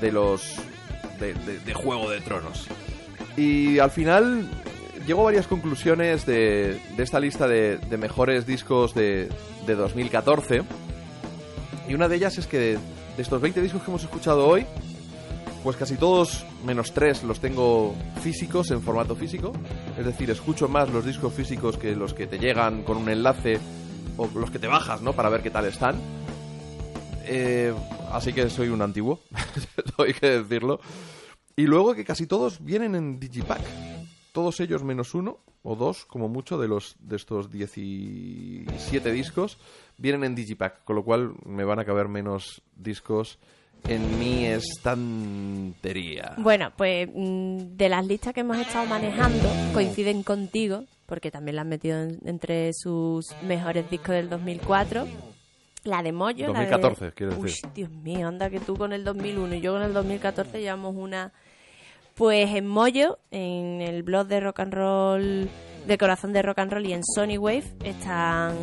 de 0.00 0.12
los 0.12 0.56
de, 1.18 1.34
de- 1.34 1.58
de 1.60 1.74
Juego 1.74 2.10
de 2.10 2.20
Tronos. 2.20 2.66
Y 3.36 3.78
al 3.78 3.90
final 3.90 4.48
llego 5.06 5.22
a 5.22 5.24
varias 5.24 5.46
conclusiones 5.46 6.26
de, 6.26 6.78
de 6.96 7.02
esta 7.02 7.20
lista 7.20 7.46
de, 7.48 7.78
mejores 7.98 8.46
discos 8.46 8.94
de, 8.94 9.28
de 9.66 9.74
2014 9.74 10.62
y 11.88 11.94
una 11.94 12.08
de 12.08 12.16
ellas 12.16 12.38
es 12.38 12.46
que 12.46 12.58
de 13.16 13.22
estos 13.22 13.40
20 13.40 13.60
discos 13.62 13.82
que 13.82 13.90
hemos 13.90 14.02
escuchado 14.02 14.46
hoy 14.46 14.66
pues 15.62 15.76
casi 15.76 15.96
todos, 15.96 16.46
menos 16.64 16.92
tres, 16.92 17.22
los 17.22 17.40
tengo 17.40 17.94
físicos, 18.22 18.70
en 18.70 18.80
formato 18.80 19.14
físico. 19.14 19.52
Es 19.98 20.06
decir, 20.06 20.30
escucho 20.30 20.68
más 20.68 20.90
los 20.90 21.04
discos 21.04 21.34
físicos 21.34 21.76
que 21.76 21.94
los 21.94 22.14
que 22.14 22.26
te 22.26 22.38
llegan 22.38 22.82
con 22.82 22.96
un 22.96 23.08
enlace 23.08 23.60
o 24.16 24.28
los 24.34 24.50
que 24.50 24.58
te 24.58 24.66
bajas, 24.66 25.02
¿no? 25.02 25.12
Para 25.12 25.28
ver 25.28 25.42
qué 25.42 25.50
tal 25.50 25.66
están. 25.66 25.96
Eh, 27.24 27.74
así 28.10 28.32
que 28.32 28.48
soy 28.48 28.68
un 28.68 28.80
antiguo, 28.80 29.20
hay 29.98 30.14
que 30.14 30.30
decirlo. 30.42 30.80
Y 31.56 31.66
luego 31.66 31.94
que 31.94 32.04
casi 32.04 32.26
todos 32.26 32.64
vienen 32.64 32.94
en 32.94 33.20
Digipack. 33.20 33.60
Todos 34.32 34.60
ellos 34.60 34.82
menos 34.82 35.14
uno 35.14 35.40
o 35.62 35.76
dos, 35.76 36.06
como 36.06 36.28
mucho, 36.28 36.56
de 36.58 36.68
los 36.68 36.96
de 37.00 37.16
estos 37.16 37.50
17 37.50 39.12
discos 39.12 39.58
vienen 39.98 40.24
en 40.24 40.34
Digipack, 40.34 40.84
con 40.84 40.96
lo 40.96 41.04
cual 41.04 41.34
me 41.44 41.64
van 41.64 41.80
a 41.80 41.84
caber 41.84 42.08
menos 42.08 42.62
discos 42.76 43.38
en 43.88 44.18
mi 44.18 44.46
estantería. 44.46 46.34
Bueno, 46.38 46.72
pues 46.76 47.08
mm, 47.14 47.76
de 47.76 47.88
las 47.88 48.06
listas 48.06 48.32
que 48.34 48.40
hemos 48.40 48.58
estado 48.58 48.86
manejando, 48.86 49.48
coinciden 49.72 50.22
contigo, 50.22 50.84
porque 51.06 51.30
también 51.30 51.56
la 51.56 51.62
han 51.62 51.68
metido 51.68 52.00
en- 52.02 52.18
entre 52.24 52.72
sus 52.74 53.26
mejores 53.42 53.88
discos 53.90 54.10
del 54.14 54.28
2004. 54.30 55.06
La 55.84 56.02
de 56.02 56.12
Moyo. 56.12 56.52
la 56.52 56.60
de- 56.60 56.66
2014, 56.70 57.12
quiero 57.14 57.36
Uy, 57.38 57.42
decir. 57.44 57.70
Dios 57.74 57.90
mío, 57.90 58.28
anda 58.28 58.50
que 58.50 58.60
tú 58.60 58.76
con 58.76 58.92
el 58.92 59.02
2001 59.02 59.54
y 59.54 59.60
yo 59.60 59.72
con 59.72 59.82
el 59.82 59.92
2014 59.92 60.60
llevamos 60.60 60.94
una... 60.96 61.32
Pues 62.14 62.54
en 62.54 62.66
Moyo, 62.66 63.18
en 63.30 63.80
el 63.80 64.02
blog 64.02 64.26
de 64.26 64.40
rock 64.40 64.60
and 64.60 64.74
roll, 64.74 65.48
de 65.86 65.96
Corazón 65.98 66.34
de 66.34 66.42
Rock 66.42 66.58
and 66.58 66.70
Roll 66.72 66.84
y 66.86 66.92
en 66.92 67.00
Sony 67.02 67.38
Wave 67.38 67.64
están 67.82 68.54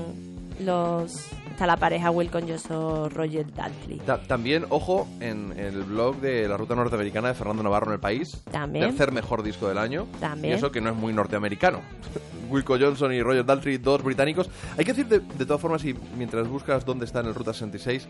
los... 0.63 1.11
Está 1.57 1.65
la 1.65 1.77
pareja 1.77 2.11
Wilcon 2.11 2.47
Joso 2.47 3.09
Roger 3.09 3.51
Daltrey. 3.51 3.97
Ta- 4.05 4.21
también, 4.21 4.67
ojo, 4.69 5.07
en 5.19 5.57
el 5.57 5.85
blog 5.85 6.17
de 6.17 6.47
la 6.47 6.55
ruta 6.55 6.75
norteamericana 6.75 7.29
de 7.29 7.33
Fernando 7.33 7.63
Navarro 7.63 7.87
en 7.87 7.93
el 7.93 7.99
país. 7.99 8.43
También. 8.51 8.85
Tercer 8.89 9.11
mejor 9.11 9.41
disco 9.41 9.67
del 9.67 9.79
año. 9.79 10.05
También. 10.19 10.53
Y 10.53 10.55
eso 10.55 10.71
que 10.71 10.81
no 10.81 10.91
es 10.91 10.95
muy 10.95 11.13
norteamericano. 11.13 11.81
Wilco 12.51 12.77
Johnson 12.79 13.11
y 13.11 13.23
Roger 13.23 13.43
Daltrey, 13.43 13.79
dos 13.79 14.03
británicos. 14.03 14.51
Hay 14.77 14.85
que 14.85 14.93
decir, 14.93 15.07
de, 15.07 15.17
de 15.17 15.45
todas 15.47 15.59
formas, 15.59 15.83
y 15.83 15.95
mientras 16.15 16.47
buscas 16.47 16.85
dónde 16.85 17.05
está 17.05 17.21
en 17.21 17.25
el 17.25 17.33
Ruta 17.33 17.53
66, 17.53 18.07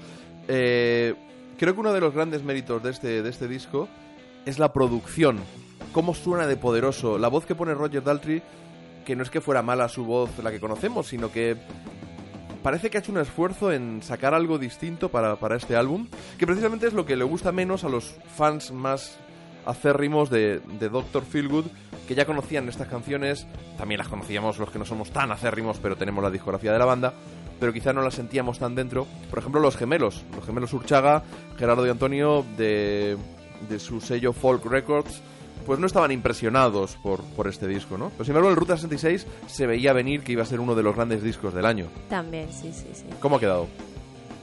eh, 0.49 1.15
creo 1.57 1.73
que 1.73 1.79
uno 1.79 1.93
de 1.93 2.01
los 2.01 2.13
grandes 2.13 2.43
méritos 2.43 2.83
de 2.83 2.89
este, 2.91 3.23
de 3.23 3.29
este 3.29 3.47
disco 3.47 3.87
es 4.45 4.59
la 4.59 4.73
producción. 4.73 5.39
Cómo 5.93 6.13
suena 6.13 6.47
de 6.47 6.57
poderoso. 6.57 7.17
La 7.17 7.29
voz 7.29 7.45
que 7.45 7.55
pone 7.55 7.73
Roger 7.73 8.03
Daltrey, 8.03 8.41
que 9.05 9.15
no 9.15 9.23
es 9.23 9.29
que 9.29 9.39
fuera 9.39 9.61
mala 9.61 9.87
su 9.87 10.03
voz, 10.03 10.31
la 10.43 10.51
que 10.51 10.59
conocemos, 10.59 11.07
sino 11.07 11.31
que 11.31 11.55
parece 12.61 12.89
que 12.89 12.97
ha 12.97 13.01
hecho 13.01 13.11
un 13.11 13.19
esfuerzo 13.19 13.71
en 13.71 14.01
sacar 14.03 14.33
algo 14.33 14.57
distinto 14.57 15.09
para, 15.09 15.35
para 15.37 15.55
este 15.55 15.75
álbum, 15.75 16.07
que 16.37 16.45
precisamente 16.45 16.87
es 16.87 16.93
lo 16.93 17.05
que 17.05 17.15
le 17.15 17.23
gusta 17.23 17.51
menos 17.51 17.83
a 17.83 17.89
los 17.89 18.15
fans 18.35 18.71
más 18.71 19.17
acérrimos 19.65 20.29
de, 20.29 20.59
de 20.79 20.89
Dr. 20.89 21.23
Feelgood, 21.23 21.65
que 22.07 22.15
ya 22.15 22.25
conocían 22.25 22.69
estas 22.69 22.87
canciones, 22.87 23.45
también 23.77 23.99
las 23.99 24.07
conocíamos 24.07 24.57
los 24.57 24.71
que 24.71 24.79
no 24.79 24.85
somos 24.85 25.11
tan 25.11 25.31
acérrimos, 25.31 25.77
pero 25.81 25.97
tenemos 25.97 26.23
la 26.23 26.31
discografía 26.31 26.71
de 26.71 26.79
la 26.79 26.85
banda, 26.85 27.13
pero 27.59 27.73
quizá 27.73 27.91
no 27.91 28.01
la 28.01 28.11
sentíamos 28.11 28.59
tan 28.59 28.75
dentro. 28.75 29.05
Por 29.29 29.39
ejemplo, 29.39 29.59
los 29.59 29.75
gemelos, 29.75 30.23
los 30.35 30.45
gemelos 30.45 30.73
Urchaga, 30.73 31.23
Gerardo 31.57 31.85
y 31.85 31.89
Antonio, 31.89 32.45
de, 32.57 33.17
de 33.67 33.79
su 33.79 33.99
sello 33.99 34.31
Folk 34.31 34.65
Records, 34.65 35.21
pues 35.65 35.79
no 35.79 35.87
estaban 35.87 36.11
impresionados 36.11 36.95
por, 37.03 37.21
por 37.23 37.47
este 37.47 37.67
disco, 37.67 37.97
¿no? 37.97 38.09
Pero 38.11 38.23
sin 38.25 38.31
embargo, 38.31 38.49
el 38.49 38.55
Ruta 38.55 38.75
66 38.77 39.25
se 39.47 39.67
veía 39.67 39.93
venir 39.93 40.23
que 40.23 40.31
iba 40.33 40.43
a 40.43 40.45
ser 40.45 40.59
uno 40.59 40.75
de 40.75 40.83
los 40.83 40.95
grandes 40.95 41.21
discos 41.23 41.53
del 41.53 41.65
año. 41.65 41.87
También, 42.09 42.47
sí, 42.53 42.71
sí, 42.73 42.87
sí. 42.93 43.05
¿Cómo 43.19 43.35
ha 43.37 43.39
quedado? 43.39 43.67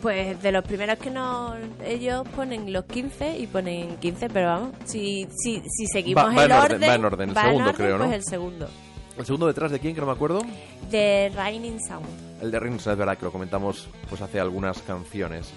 Pues 0.03 0.43
de 0.43 0.53
los 0.53 0.65
primeros 0.65 0.99
que 0.99 1.11
no... 1.11 1.55
Ellos 1.83 2.29
ponen 2.37 2.71
los 2.73 2.85
15 2.85 3.39
y 3.39 3.47
ponen 3.47 3.97
15, 3.97 4.29
pero 4.29 4.47
vamos, 4.49 4.71
si, 4.85 5.27
si, 5.35 5.63
si 5.67 5.87
seguimos 5.87 6.25
Va- 6.25 6.35
va 6.35 6.45
el 6.45 6.51
en 6.51 6.57
orden... 6.57 6.75
orden, 6.75 6.89
va 6.91 6.95
en 6.95 7.05
orden, 7.07 7.29
el 7.31 7.37
va 7.37 7.43
segundo, 7.43 7.71
orden, 7.71 7.77
creo, 7.77 7.99
¿no? 7.99 8.05
Pues 8.05 8.17
el 8.17 8.25
segundo. 8.25 8.69
¿El 9.17 9.25
segundo 9.25 9.47
detrás 9.47 9.71
de 9.71 9.79
quién, 9.79 9.95
que 9.95 10.01
no 10.01 10.07
me 10.09 10.13
acuerdo? 10.13 10.43
De 10.91 11.33
Raining 11.35 11.79
Sound. 11.89 12.05
El 12.43 12.51
de 12.51 12.61
Rings, 12.61 12.87
es 12.87 12.97
verdad 12.99 13.17
que 13.17 13.25
lo 13.25 13.33
comentamos 13.33 13.89
pues 14.11 14.21
hace 14.21 14.39
algunas 14.41 14.83
canciones. 14.83 15.51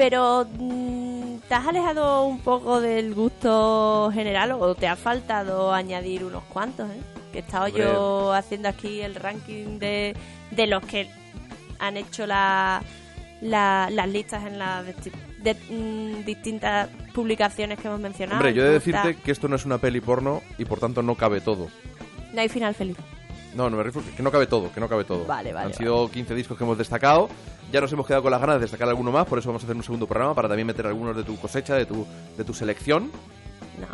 Pero 0.00 0.46
mm, 0.58 1.40
¿te 1.46 1.54
has 1.54 1.66
alejado 1.66 2.24
un 2.24 2.38
poco 2.40 2.80
del 2.80 3.14
gusto 3.14 4.10
general 4.14 4.52
o 4.52 4.74
te 4.74 4.88
ha 4.88 4.96
faltado 4.96 5.74
añadir 5.74 6.24
unos 6.24 6.42
cuantos? 6.44 6.88
Eh? 6.90 7.00
Que 7.32 7.38
he 7.38 7.40
estado 7.42 7.66
Hombre. 7.66 7.82
yo 7.84 8.32
haciendo 8.32 8.70
aquí 8.70 9.02
el 9.02 9.14
ranking 9.14 9.78
de, 9.78 10.16
de 10.52 10.66
los 10.66 10.82
que 10.86 11.06
han 11.78 11.98
hecho 11.98 12.26
la, 12.26 12.82
la- 13.42 13.90
las 13.90 14.08
listas 14.08 14.46
en 14.46 14.58
las 14.58 14.86
de, 15.42 15.54
mm, 15.68 16.24
distintas 16.24 16.88
publicaciones 17.12 17.78
que 17.78 17.88
hemos 17.88 18.00
mencionado. 18.00 18.38
Hombre, 18.38 18.54
yo 18.54 18.62
he 18.62 18.68
de 18.68 18.72
decirte 18.72 19.16
que 19.16 19.32
esto 19.32 19.48
no 19.48 19.56
es 19.56 19.66
una 19.66 19.76
peli 19.76 20.00
porno 20.00 20.40
y 20.56 20.64
por 20.64 20.80
tanto 20.80 21.02
no 21.02 21.14
cabe 21.14 21.42
todo. 21.42 21.68
No 22.32 22.40
hay 22.40 22.48
final 22.48 22.74
feliz. 22.74 22.96
No, 23.54 23.68
no 23.68 23.76
me 23.76 23.82
refiero 23.82 24.08
que 24.16 24.22
no 24.22 24.30
cabe 24.30 24.46
todo, 24.46 24.72
que 24.72 24.80
no 24.80 24.88
cabe 24.88 25.04
todo. 25.04 25.24
Vale, 25.26 25.52
vale, 25.52 25.66
Han 25.66 25.74
sido 25.74 26.08
15 26.10 26.34
discos 26.34 26.56
que 26.56 26.64
hemos 26.64 26.78
destacado. 26.78 27.28
Ya 27.72 27.80
nos 27.80 27.92
hemos 27.92 28.06
quedado 28.06 28.22
con 28.22 28.30
las 28.30 28.40
ganas 28.40 28.56
de 28.56 28.62
destacar 28.62 28.88
alguno 28.88 29.12
más, 29.12 29.26
por 29.26 29.38
eso 29.38 29.48
vamos 29.48 29.62
a 29.62 29.66
hacer 29.66 29.76
un 29.76 29.82
segundo 29.82 30.06
programa 30.06 30.34
para 30.34 30.48
también 30.48 30.66
meter 30.66 30.86
algunos 30.86 31.16
de 31.16 31.22
tu 31.24 31.36
cosecha, 31.36 31.74
de 31.74 31.86
tu, 31.86 32.06
de 32.36 32.44
tu 32.44 32.52
selección. 32.52 33.10
No. 33.80 33.86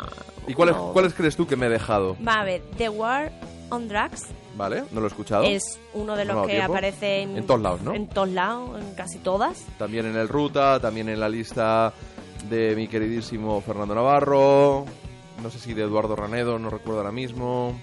¿Y 0.47 0.53
cuáles, 0.53 0.75
no. 0.75 0.93
cuáles 0.93 1.13
crees 1.13 1.35
tú 1.35 1.45
que 1.45 1.55
me 1.55 1.67
he 1.67 1.69
dejado? 1.69 2.17
Va 2.25 2.41
a 2.41 2.43
ver, 2.43 2.61
The 2.77 2.89
War 2.89 3.31
on 3.69 3.87
Drugs 3.87 4.27
¿Vale? 4.57 4.83
No 4.91 5.01
lo 5.01 5.05
he 5.05 5.09
escuchado. 5.09 5.43
es 5.43 5.79
uno 5.93 6.15
de 6.15 6.25
los 6.25 6.47
que 6.47 6.53
tiempo. 6.53 6.73
aparece 6.73 7.21
en, 7.21 7.37
En 7.37 7.45
todos 7.45 7.61
lados, 7.61 7.81
¿no? 7.81 7.93
En 7.93 8.07
todos 8.07 8.29
lados, 8.29 8.81
en 8.81 8.95
casi 8.95 9.19
todas. 9.19 9.63
También 9.77 10.07
en 10.07 10.15
el 10.15 10.27
Ruta, 10.27 10.79
también 10.79 11.09
en 11.09 11.19
la 11.19 11.29
lista 11.29 11.93
de 12.49 12.75
mi 12.75 12.87
queridísimo 12.87 13.61
Fernando 13.61 13.93
Navarro. 13.93 14.85
No 15.43 15.51
sé 15.51 15.59
si 15.59 15.75
de 15.75 15.83
Eduardo 15.83 16.15
Ranedo, 16.15 16.57
no 16.57 16.71
recuerdo 16.71 17.01
ahora 17.01 17.11
mismo. 17.11 17.79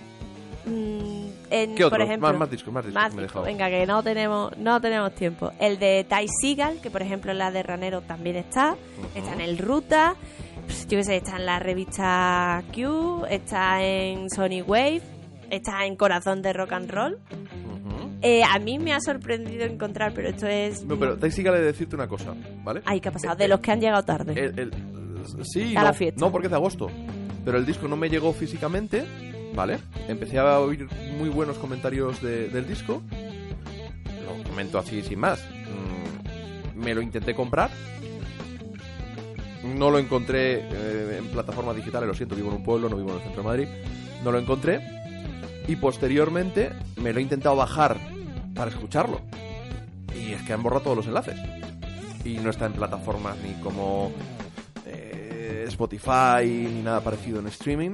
Mm, 0.66 1.26
en, 1.50 1.74
¿Qué 1.74 1.82
por 1.84 1.92
otros? 1.94 2.08
ejemplo, 2.08 2.28
Más- 2.30 2.38
más 2.38 2.50
discos, 2.50 2.72
más 2.72 2.84
discos 2.84 3.02
más 3.02 3.10
que 3.10 3.16
me 3.16 3.22
he 3.22 3.24
discos. 3.26 3.44
dejado. 3.44 3.58
Venga, 3.66 3.68
que 3.78 3.86
no 3.86 4.02
tenemos, 4.02 4.56
no 4.58 4.80
tenemos 4.80 5.14
tiempo. 5.14 5.52
El 5.60 5.78
de 5.78 6.06
Ty 6.08 6.26
Seagal, 6.40 6.80
que 6.80 6.90
por 6.90 7.02
ejemplo 7.02 7.32
la 7.34 7.50
de 7.50 7.62
Ranero 7.62 8.00
también 8.02 8.36
está. 8.36 8.76
Está 9.14 9.34
en 9.34 9.40
el 9.40 9.58
Ruta. 9.58 10.14
Pues, 10.66 10.86
yo 10.88 10.96
qué 10.98 11.04
sé, 11.04 11.16
está 11.16 11.36
en 11.36 11.46
la 11.46 11.58
revista 11.58 12.62
Q. 12.74 13.26
Está 13.28 13.82
en 13.84 14.30
Sony 14.30 14.62
Wave. 14.66 15.02
Está 15.50 15.84
en 15.84 15.96
Corazón 15.96 16.40
de 16.42 16.52
Rock 16.54 16.72
and 16.72 16.90
Roll. 16.90 17.18
Eh, 18.22 18.42
a 18.42 18.58
mí 18.58 18.78
me 18.78 18.94
ha 18.94 19.00
sorprendido 19.00 19.66
encontrar, 19.66 20.12
pero 20.14 20.30
esto 20.30 20.46
es... 20.46 20.82
No, 20.84 20.98
pero 20.98 21.18
sigue 21.30 21.50
de 21.50 21.60
decirte 21.60 21.94
una 21.94 22.08
cosa, 22.08 22.32
¿vale? 22.62 22.80
Ay, 22.86 22.98
¿qué 22.98 23.10
ha 23.10 23.12
pasado? 23.12 23.36
De 23.36 23.46
los 23.48 23.60
que 23.60 23.70
han 23.70 23.80
llegado 23.82 24.02
tarde. 24.02 24.32
El- 24.32 24.58
el- 24.58 24.72
sí, 25.44 25.76
A 25.76 25.80
no, 25.80 25.84
la 25.88 25.92
fiesta. 25.92 26.18
no, 26.24 26.32
porque 26.32 26.46
es 26.46 26.50
de 26.50 26.56
agosto. 26.56 26.88
Pero 27.44 27.58
el 27.58 27.66
disco 27.66 27.86
no 27.86 27.96
me 27.96 28.08
llegó 28.08 28.32
físicamente, 28.32 29.04
¿vale? 29.54 29.78
Empecé 30.08 30.38
a 30.38 30.58
oír 30.60 30.88
muy 31.18 31.28
buenos 31.28 31.58
comentarios 31.58 32.20
de- 32.20 32.48
del 32.48 32.66
disco. 32.66 33.02
Lo 34.26 34.42
comento 34.48 34.78
así 34.78 35.02
sin 35.02 35.18
más. 35.20 35.40
Mm, 36.74 36.78
me 36.78 36.94
lo 36.94 37.00
intenté 37.02 37.34
comprar. 37.34 37.70
No 39.64 39.90
lo 39.90 39.98
encontré 39.98 40.60
eh, 40.70 41.18
en 41.18 41.26
plataformas 41.28 41.74
digitales, 41.76 42.06
lo 42.06 42.14
siento, 42.14 42.34
vivo 42.36 42.48
en 42.50 42.56
un 42.56 42.62
pueblo, 42.64 42.88
no 42.88 42.96
vivo 42.96 43.10
en 43.10 43.16
el 43.16 43.22
centro 43.22 43.42
de 43.42 43.48
Madrid. 43.48 43.68
No 44.22 44.30
lo 44.32 44.38
encontré. 44.38 44.80
Y 45.66 45.76
posteriormente 45.76 46.70
me 46.96 47.12
lo 47.12 47.18
he 47.18 47.22
intentado 47.22 47.56
bajar 47.56 47.96
para 48.54 48.70
escucharlo. 48.70 49.22
Y 50.14 50.32
es 50.32 50.42
que 50.42 50.52
han 50.52 50.62
borrado 50.62 50.82
todos 50.82 50.96
los 50.98 51.06
enlaces. 51.06 51.38
Y 52.24 52.36
no 52.38 52.50
está 52.50 52.66
en 52.66 52.72
plataformas 52.74 53.36
ni 53.42 53.54
como 53.62 54.12
eh, 54.86 55.64
Spotify 55.68 56.44
ni 56.46 56.82
nada 56.82 57.00
parecido 57.00 57.38
en 57.40 57.46
streaming. 57.46 57.92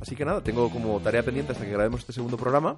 Así 0.00 0.14
que 0.14 0.24
nada, 0.24 0.40
tengo 0.42 0.70
como 0.70 0.98
tarea 1.00 1.22
pendiente 1.22 1.52
hasta 1.52 1.64
que 1.64 1.72
grabemos 1.72 2.00
este 2.00 2.12
segundo 2.12 2.36
programa. 2.36 2.76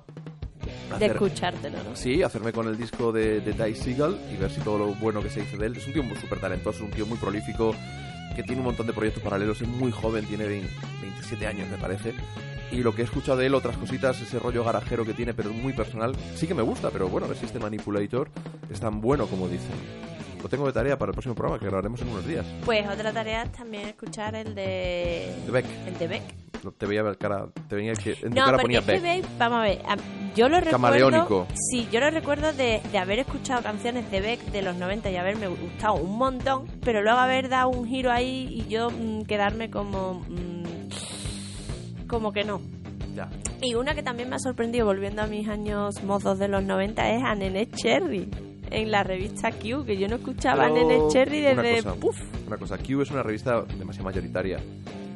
de 0.90 0.97
hacer- 0.97 1.12
escuchártelo, 1.12 1.78
¿no? 1.84 1.94
Sí, 1.97 2.22
hacerme 2.22 2.52
con 2.52 2.66
el 2.68 2.76
disco 2.76 3.12
de, 3.12 3.40
de 3.40 3.52
Ty 3.52 3.74
Seagal 3.74 4.18
y 4.32 4.36
ver 4.36 4.51
si 4.51 4.60
todo 4.60 4.78
lo 4.78 4.86
bueno 4.94 5.22
que 5.22 5.30
se 5.30 5.40
dice 5.40 5.56
de 5.56 5.66
él. 5.66 5.76
Es 5.76 5.86
un 5.86 5.92
tío 5.92 6.02
muy 6.02 6.16
súper 6.16 6.40
talentoso, 6.40 6.84
un 6.84 6.90
tío 6.90 7.06
muy 7.06 7.16
prolífico, 7.18 7.74
que 8.34 8.42
tiene 8.42 8.60
un 8.60 8.66
montón 8.66 8.86
de 8.86 8.92
proyectos 8.92 9.22
paralelos, 9.22 9.60
es 9.60 9.68
muy 9.68 9.92
joven, 9.92 10.24
tiene 10.26 10.47
20 10.47 10.68
27 11.02 11.47
años 11.47 11.68
me 11.68 11.76
parece. 11.78 12.14
Y 12.72 12.78
lo 12.84 12.94
que 12.94 13.02
he 13.02 13.05
escuchado 13.05 13.36
de 13.38 13.47
él, 13.47 13.55
otras 13.55 13.76
cositas, 13.76 14.20
ese 14.20 14.38
rollo 14.38 14.62
garajero 14.64 15.05
que 15.05 15.12
tiene, 15.12 15.34
pero 15.34 15.51
muy 15.52 15.72
personal, 15.72 16.14
sí 16.36 16.47
que 16.47 16.55
me 16.55 16.62
gusta, 16.62 16.90
pero 16.90 17.09
bueno, 17.09 17.26
el 17.26 17.32
este 17.32 17.59
Manipulator 17.59 18.30
es 18.70 18.78
tan 18.80 19.01
bueno 19.01 19.26
como 19.26 19.48
dicen. 19.48 19.74
Lo 20.42 20.48
tengo 20.48 20.66
de 20.66 20.72
tarea 20.72 20.97
para 20.97 21.10
el 21.10 21.14
próximo 21.14 21.34
programa 21.34 21.59
que 21.59 21.66
grabaremos 21.66 22.01
en 22.01 22.09
unos 22.09 22.26
días. 22.26 22.47
Pues 22.64 22.86
otra 22.88 23.12
tarea 23.12 23.42
es 23.42 23.52
también 23.52 23.88
escuchar 23.88 24.34
el 24.36 24.55
de... 24.55 25.34
De 25.44 25.51
Beck. 25.52 25.66
El 25.86 25.98
de 25.98 26.06
Beck. 26.09 26.22
No, 26.65 26.73
Te 26.73 26.87
veía 26.87 27.03
ver 27.03 27.16
cara, 27.19 27.47
te 27.69 27.74
venía 27.77 27.95
que 27.95 28.11
en 28.12 28.20
tu 28.20 28.28
No, 28.31 28.45
cara 28.45 28.59
porque 28.59 28.62
ponía 28.62 28.81
Beck. 28.81 29.03
Beck, 29.03 29.24
vamos 29.39 29.59
a 29.59 29.62
ver, 29.62 29.78
a- 29.89 29.97
yo 30.37 30.49
lo 30.49 30.61
recuerdo... 30.61 31.47
Sí, 31.70 31.89
yo 31.91 32.01
lo 32.01 32.11
recuerdo 32.11 32.53
de, 32.53 32.81
de 32.93 32.99
haber 32.99 33.19
escuchado 33.20 33.62
canciones 33.62 34.11
de 34.11 34.20
Beck 34.20 34.41
de 34.53 34.62
los 34.62 34.77
90 34.77 35.11
y 35.11 35.16
haberme 35.16 35.49
gustado 35.49 35.95
un 35.95 36.16
montón, 36.19 36.66
pero 36.85 37.03
luego 37.03 37.19
haber 37.19 37.49
dado 37.49 37.70
un 37.70 37.87
giro 37.89 38.12
ahí 38.12 38.47
y 38.51 38.69
yo 38.70 38.91
mm, 38.91 39.23
quedarme 39.24 39.70
como... 39.70 40.23
mm, 40.28 42.07
como 42.07 42.32
que 42.32 42.45
no. 42.45 42.61
Ya. 43.15 43.28
Y 43.61 43.74
una 43.74 43.95
que 43.95 44.03
también 44.03 44.28
me 44.28 44.37
ha 44.37 44.39
sorprendido 44.39 44.87
volviendo 44.87 45.23
a 45.23 45.27
mis 45.27 45.49
años 45.49 46.03
mozos 46.05 46.39
de 46.39 46.49
los 46.49 46.62
90 46.62 47.11
es 47.11 47.23
a 47.24 47.35
Nene 47.35 47.69
Cherry 47.70 48.28
en 48.70 48.91
la 48.91 49.03
revista 49.03 49.51
Q, 49.51 49.85
que 49.85 49.97
yo 49.97 50.07
no 50.09 50.16
escuchaba 50.16 50.66
a 50.66 50.73
Pero 50.73 50.87
Nene 50.89 51.09
Cherry 51.09 51.41
una 51.47 51.62
desde... 51.62 51.82
cosa, 51.82 51.95
Puf, 52.01 52.20
Una 52.47 52.57
cosa, 52.57 52.78
Q 52.78 53.03
es 53.03 53.11
una 53.11 53.23
revista 53.23 53.62
demasiado 53.62 54.05
mayoritaria. 54.05 54.59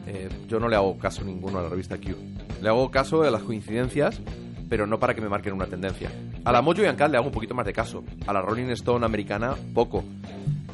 Eh, 0.06 0.28
yo 0.48 0.60
no 0.60 0.68
le 0.68 0.76
hago 0.76 0.98
caso 0.98 1.24
ninguno 1.24 1.58
a 1.58 1.62
la 1.62 1.68
revista 1.68 1.96
Q. 1.98 2.14
Le 2.62 2.68
hago 2.68 2.90
caso 2.90 3.22
a 3.22 3.30
las 3.30 3.42
coincidencias, 3.42 4.20
pero 4.68 4.86
no 4.86 4.98
para 4.98 5.14
que 5.14 5.20
me 5.20 5.28
marquen 5.28 5.54
una 5.54 5.66
tendencia. 5.66 6.10
A 6.44 6.52
la 6.52 6.62
Mojo 6.62 6.82
y 6.82 6.86
Ancal 6.86 7.10
le 7.10 7.16
hago 7.16 7.26
un 7.26 7.32
poquito 7.32 7.54
más 7.54 7.66
de 7.66 7.72
caso. 7.72 8.04
A 8.26 8.32
la 8.32 8.42
Rolling 8.42 8.70
Stone 8.70 9.04
americana, 9.04 9.54
poco. 9.72 10.04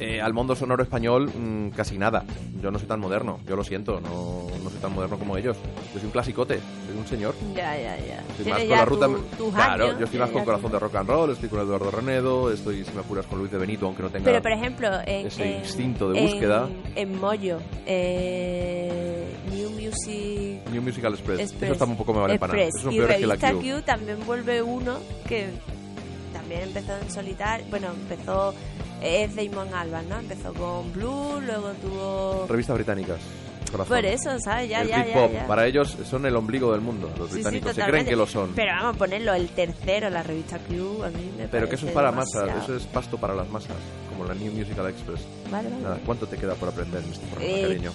Eh, 0.03 0.19
al 0.19 0.33
mundo 0.33 0.57
sonoro 0.57 0.83
español, 0.83 1.29
mm, 1.29 1.69
casi 1.77 1.99
nada. 1.99 2.25
Yo 2.63 2.71
no 2.71 2.79
soy 2.79 2.89
tan 2.89 3.01
moderno, 3.01 3.39
yo 3.47 3.55
lo 3.55 3.63
siento, 3.63 4.01
no, 4.01 4.47
no 4.65 4.71
soy 4.71 4.79
tan 4.81 4.95
moderno 4.95 5.19
como 5.19 5.37
ellos. 5.37 5.59
Yo 5.93 5.99
soy 6.01 6.07
un 6.07 6.11
clasicote, 6.11 6.59
soy 6.87 6.97
un 6.99 7.07
señor. 7.07 7.35
ya, 7.55 7.77
ya, 7.77 7.99
ya. 7.99 8.25
Estoy 8.31 8.47
más 8.47 8.61
con 8.61 8.69
ya 8.69 8.77
la 8.77 8.85
ruta. 8.87 9.07
tu- 9.09 9.37
tus 9.37 9.55
claro, 9.55 9.99
yo 9.99 10.05
estoy 10.07 10.19
más 10.21 10.31
con 10.31 10.45
Corazón 10.47 10.67
tu- 10.71 10.73
de 10.73 10.79
Rock 10.79 10.95
and 10.97 11.09
Roll, 11.11 11.31
estoy 11.33 11.49
con 11.51 11.61
Eduardo 11.61 11.91
Renedo, 11.91 12.51
estoy, 12.51 12.83
si 12.83 12.91
me 12.93 13.01
apuras, 13.01 13.27
con 13.27 13.39
Luis 13.41 13.51
de 13.53 13.59
Benito, 13.59 13.85
aunque 13.85 14.03
no 14.03 14.09
tenga. 14.09 14.25
Pero, 14.25 14.41
por 14.41 14.53
ejemplo, 14.53 14.89
en, 15.07 15.27
ese 15.27 15.45
en- 15.57 15.59
instinto 15.59 16.11
de 16.11 16.19
en- 16.19 16.27
búsqueda. 16.27 16.69
En, 16.97 17.21
Moyo, 17.21 17.59
eh, 17.87 19.35
New 19.53 19.69
Music 19.71 20.61
New 20.73 20.81
Musical 20.83 21.13
Express. 21.13 21.41
Express, 21.41 21.63
Eso 21.65 21.73
está 21.73 21.85
un 21.85 21.97
poco 21.97 22.15
me 22.15 22.21
vale 22.21 22.39
para 22.39 22.55
nada. 22.55 22.65
Express 22.65 22.81
Eso 22.81 22.89
es 23.05 23.17
y 23.19 23.21
que 23.21 23.27
la 23.27 23.37
Q. 23.37 23.61
Q 23.61 23.83
también 23.85 24.19
vuelve 24.27 24.63
uno 24.63 24.97
que 25.29 25.49
también 26.33 26.63
empezó 26.63 26.97
en 26.97 27.11
solitario. 27.11 27.67
Bueno, 27.69 27.89
empezó. 27.93 28.55
Es 29.03 29.35
Damon 29.35 29.73
Albarn, 29.75 30.09
¿no? 30.09 30.19
Empezó 30.19 30.53
con 30.55 30.93
Blue, 30.93 31.41
luego 31.41 31.71
tuvo. 31.83 32.47
Revistas 32.49 32.77
británicas. 32.77 33.19
corazón. 33.71 33.97
Por 33.97 34.05
eso, 34.05 34.39
¿sabes? 34.41 34.69
Ya, 34.69 34.83
el 34.83 34.89
ya, 34.89 34.97
ya, 34.99 35.03
Britpop, 35.05 35.33
ya. 35.33 35.47
para 35.47 35.67
ellos 35.67 35.97
son 36.05 36.27
el 36.27 36.35
ombligo 36.37 36.73
del 36.73 36.81
mundo, 36.81 37.07
los 37.17 37.29
Sí, 37.29 37.35
sí, 37.37 37.43
británicos. 37.43 37.75
se 37.77 37.83
creen 37.85 38.05
que 38.05 38.17
lo 38.17 38.27
son. 38.27 38.51
Pero 38.55 38.73
vamos 38.73 38.97
a 38.97 38.99
ponerlo, 38.99 39.33
el 39.33 39.49
tercero, 39.51 40.11
la 40.11 40.23
revista 40.23 40.59
Q, 40.59 41.05
a 41.05 41.09
mí 41.09 41.31
me 41.39 41.47
Pero 41.49 41.69
que 41.69 41.77
eso 41.77 41.87
es 41.87 41.93
para 41.93 42.11
demasiado. 42.11 42.47
masas, 42.49 42.65
eso 42.65 42.77
es 42.77 42.83
pasto 42.85 43.17
para 43.19 43.35
las 43.35 43.49
masas, 43.49 43.77
como 44.09 44.25
la 44.27 44.35
New 44.35 44.53
Musical 44.53 44.89
Express. 44.89 45.21
Vale, 45.51 45.71
vale. 45.71 45.83
Nada, 45.83 46.01
¿cuánto 46.05 46.27
te 46.27 46.37
queda 46.37 46.55
por 46.57 46.69
aprender 46.69 47.03
en 47.05 47.11
este 47.13 47.27
programa, 47.29 47.57
Eh, 47.59 47.63
cariño? 47.63 47.93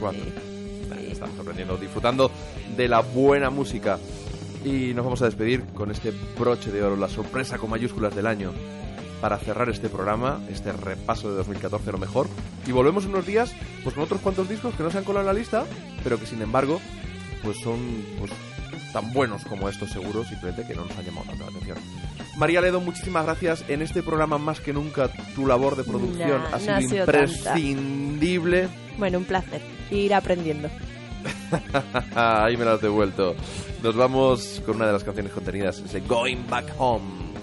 ¿Cuánto? 0.00 0.24
sí, 0.24 0.30
Nah, 0.88 0.96
sí. 0.96 1.08
Estamos 1.12 1.38
aprendiendo, 1.40 1.76
disfrutando 1.76 2.30
de 2.76 2.88
la 2.88 3.00
buena 3.00 3.50
música. 3.50 3.98
Y 4.64 4.94
nos 4.94 5.04
vamos 5.04 5.20
a 5.22 5.26
despedir 5.26 5.64
con 5.74 5.90
este 5.90 6.12
broche 6.38 6.70
de 6.70 6.82
oro, 6.82 6.96
la 6.96 7.08
sorpresa 7.08 7.58
con 7.58 7.68
mayúsculas 7.68 8.14
del 8.14 8.26
año, 8.26 8.52
para 9.24 9.38
cerrar 9.38 9.70
este 9.70 9.88
programa, 9.88 10.38
este 10.50 10.70
repaso 10.70 11.30
de 11.30 11.36
2014 11.36 11.92
lo 11.92 11.96
mejor. 11.96 12.28
Y 12.66 12.72
volvemos 12.72 13.06
unos 13.06 13.24
días 13.24 13.54
pues 13.82 13.94
con 13.94 14.04
otros 14.04 14.20
cuantos 14.20 14.50
discos 14.50 14.74
que 14.74 14.82
no 14.82 14.90
se 14.90 14.98
han 14.98 15.04
colado 15.04 15.22
en 15.22 15.34
la 15.34 15.40
lista, 15.40 15.64
pero 16.02 16.20
que 16.20 16.26
sin 16.26 16.42
embargo 16.42 16.78
pues 17.42 17.56
son 17.62 17.78
pues, 18.18 18.30
tan 18.92 19.14
buenos 19.14 19.42
como 19.46 19.70
estos 19.70 19.88
seguros, 19.88 20.28
simplemente 20.28 20.66
que 20.66 20.74
no 20.74 20.84
nos 20.84 20.94
han 20.98 21.06
llamado 21.06 21.24
tanto 21.28 21.42
la 21.44 21.50
atención. 21.52 21.78
María 22.36 22.60
Ledo, 22.60 22.82
muchísimas 22.82 23.24
gracias. 23.24 23.64
En 23.68 23.80
este 23.80 24.02
programa 24.02 24.36
más 24.36 24.60
que 24.60 24.74
nunca 24.74 25.08
tu 25.34 25.46
labor 25.46 25.76
de 25.76 25.84
producción 25.84 26.42
Nah, 26.42 26.48
ha 26.48 26.58
no 26.58 26.58
sido 26.58 26.74
ha 26.74 26.80
sido 26.82 27.06
tanta. 27.06 27.22
imprescindible. 27.22 28.68
Bueno, 28.98 29.16
un 29.16 29.24
placer. 29.24 29.62
Ir 29.90 30.12
aprendiendo. 30.12 30.68
Ahí 32.14 32.58
me 32.58 32.66
lo 32.66 32.72
has 32.72 32.82
devuelto. 32.82 33.34
Nos 33.82 33.96
vamos 33.96 34.60
con 34.66 34.76
una 34.76 34.88
de 34.88 34.92
las 34.92 35.02
canciones 35.04 35.32
contenidas, 35.32 35.78
ese 35.78 36.00
Going 36.00 36.46
Back 36.50 36.74
Home, 36.76 37.33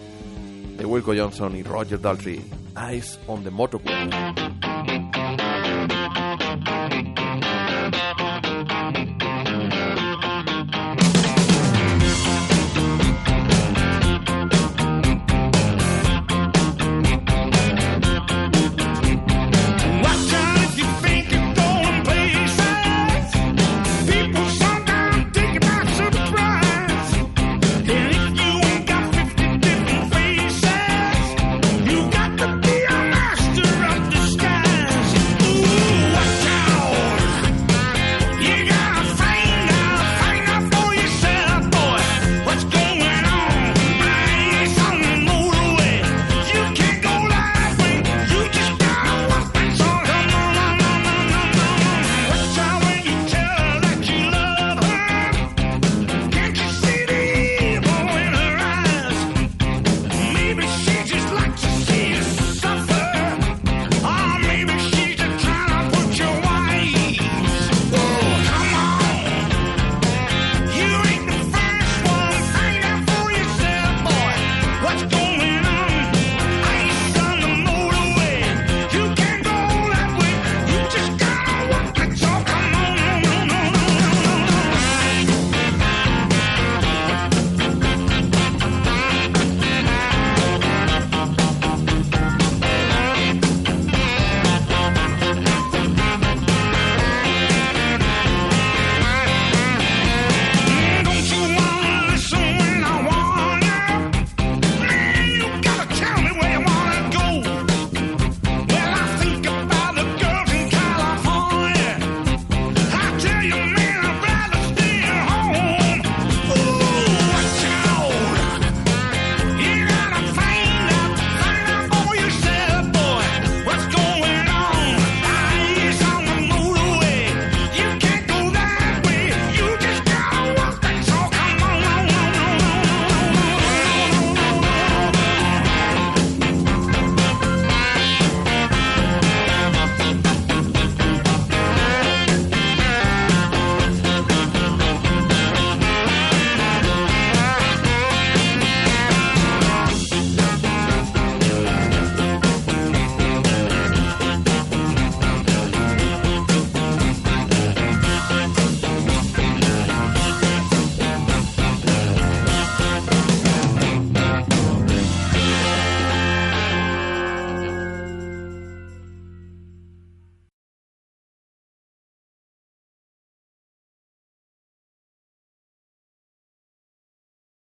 de 0.82 0.88
Wilco 0.88 1.14
Johnson 1.14 1.56
y 1.56 1.62
Roger 1.62 2.02
Daltrey, 2.02 2.42
Eyes 2.76 3.20
on 3.28 3.44
the 3.44 3.52
Motorway. 3.52 4.10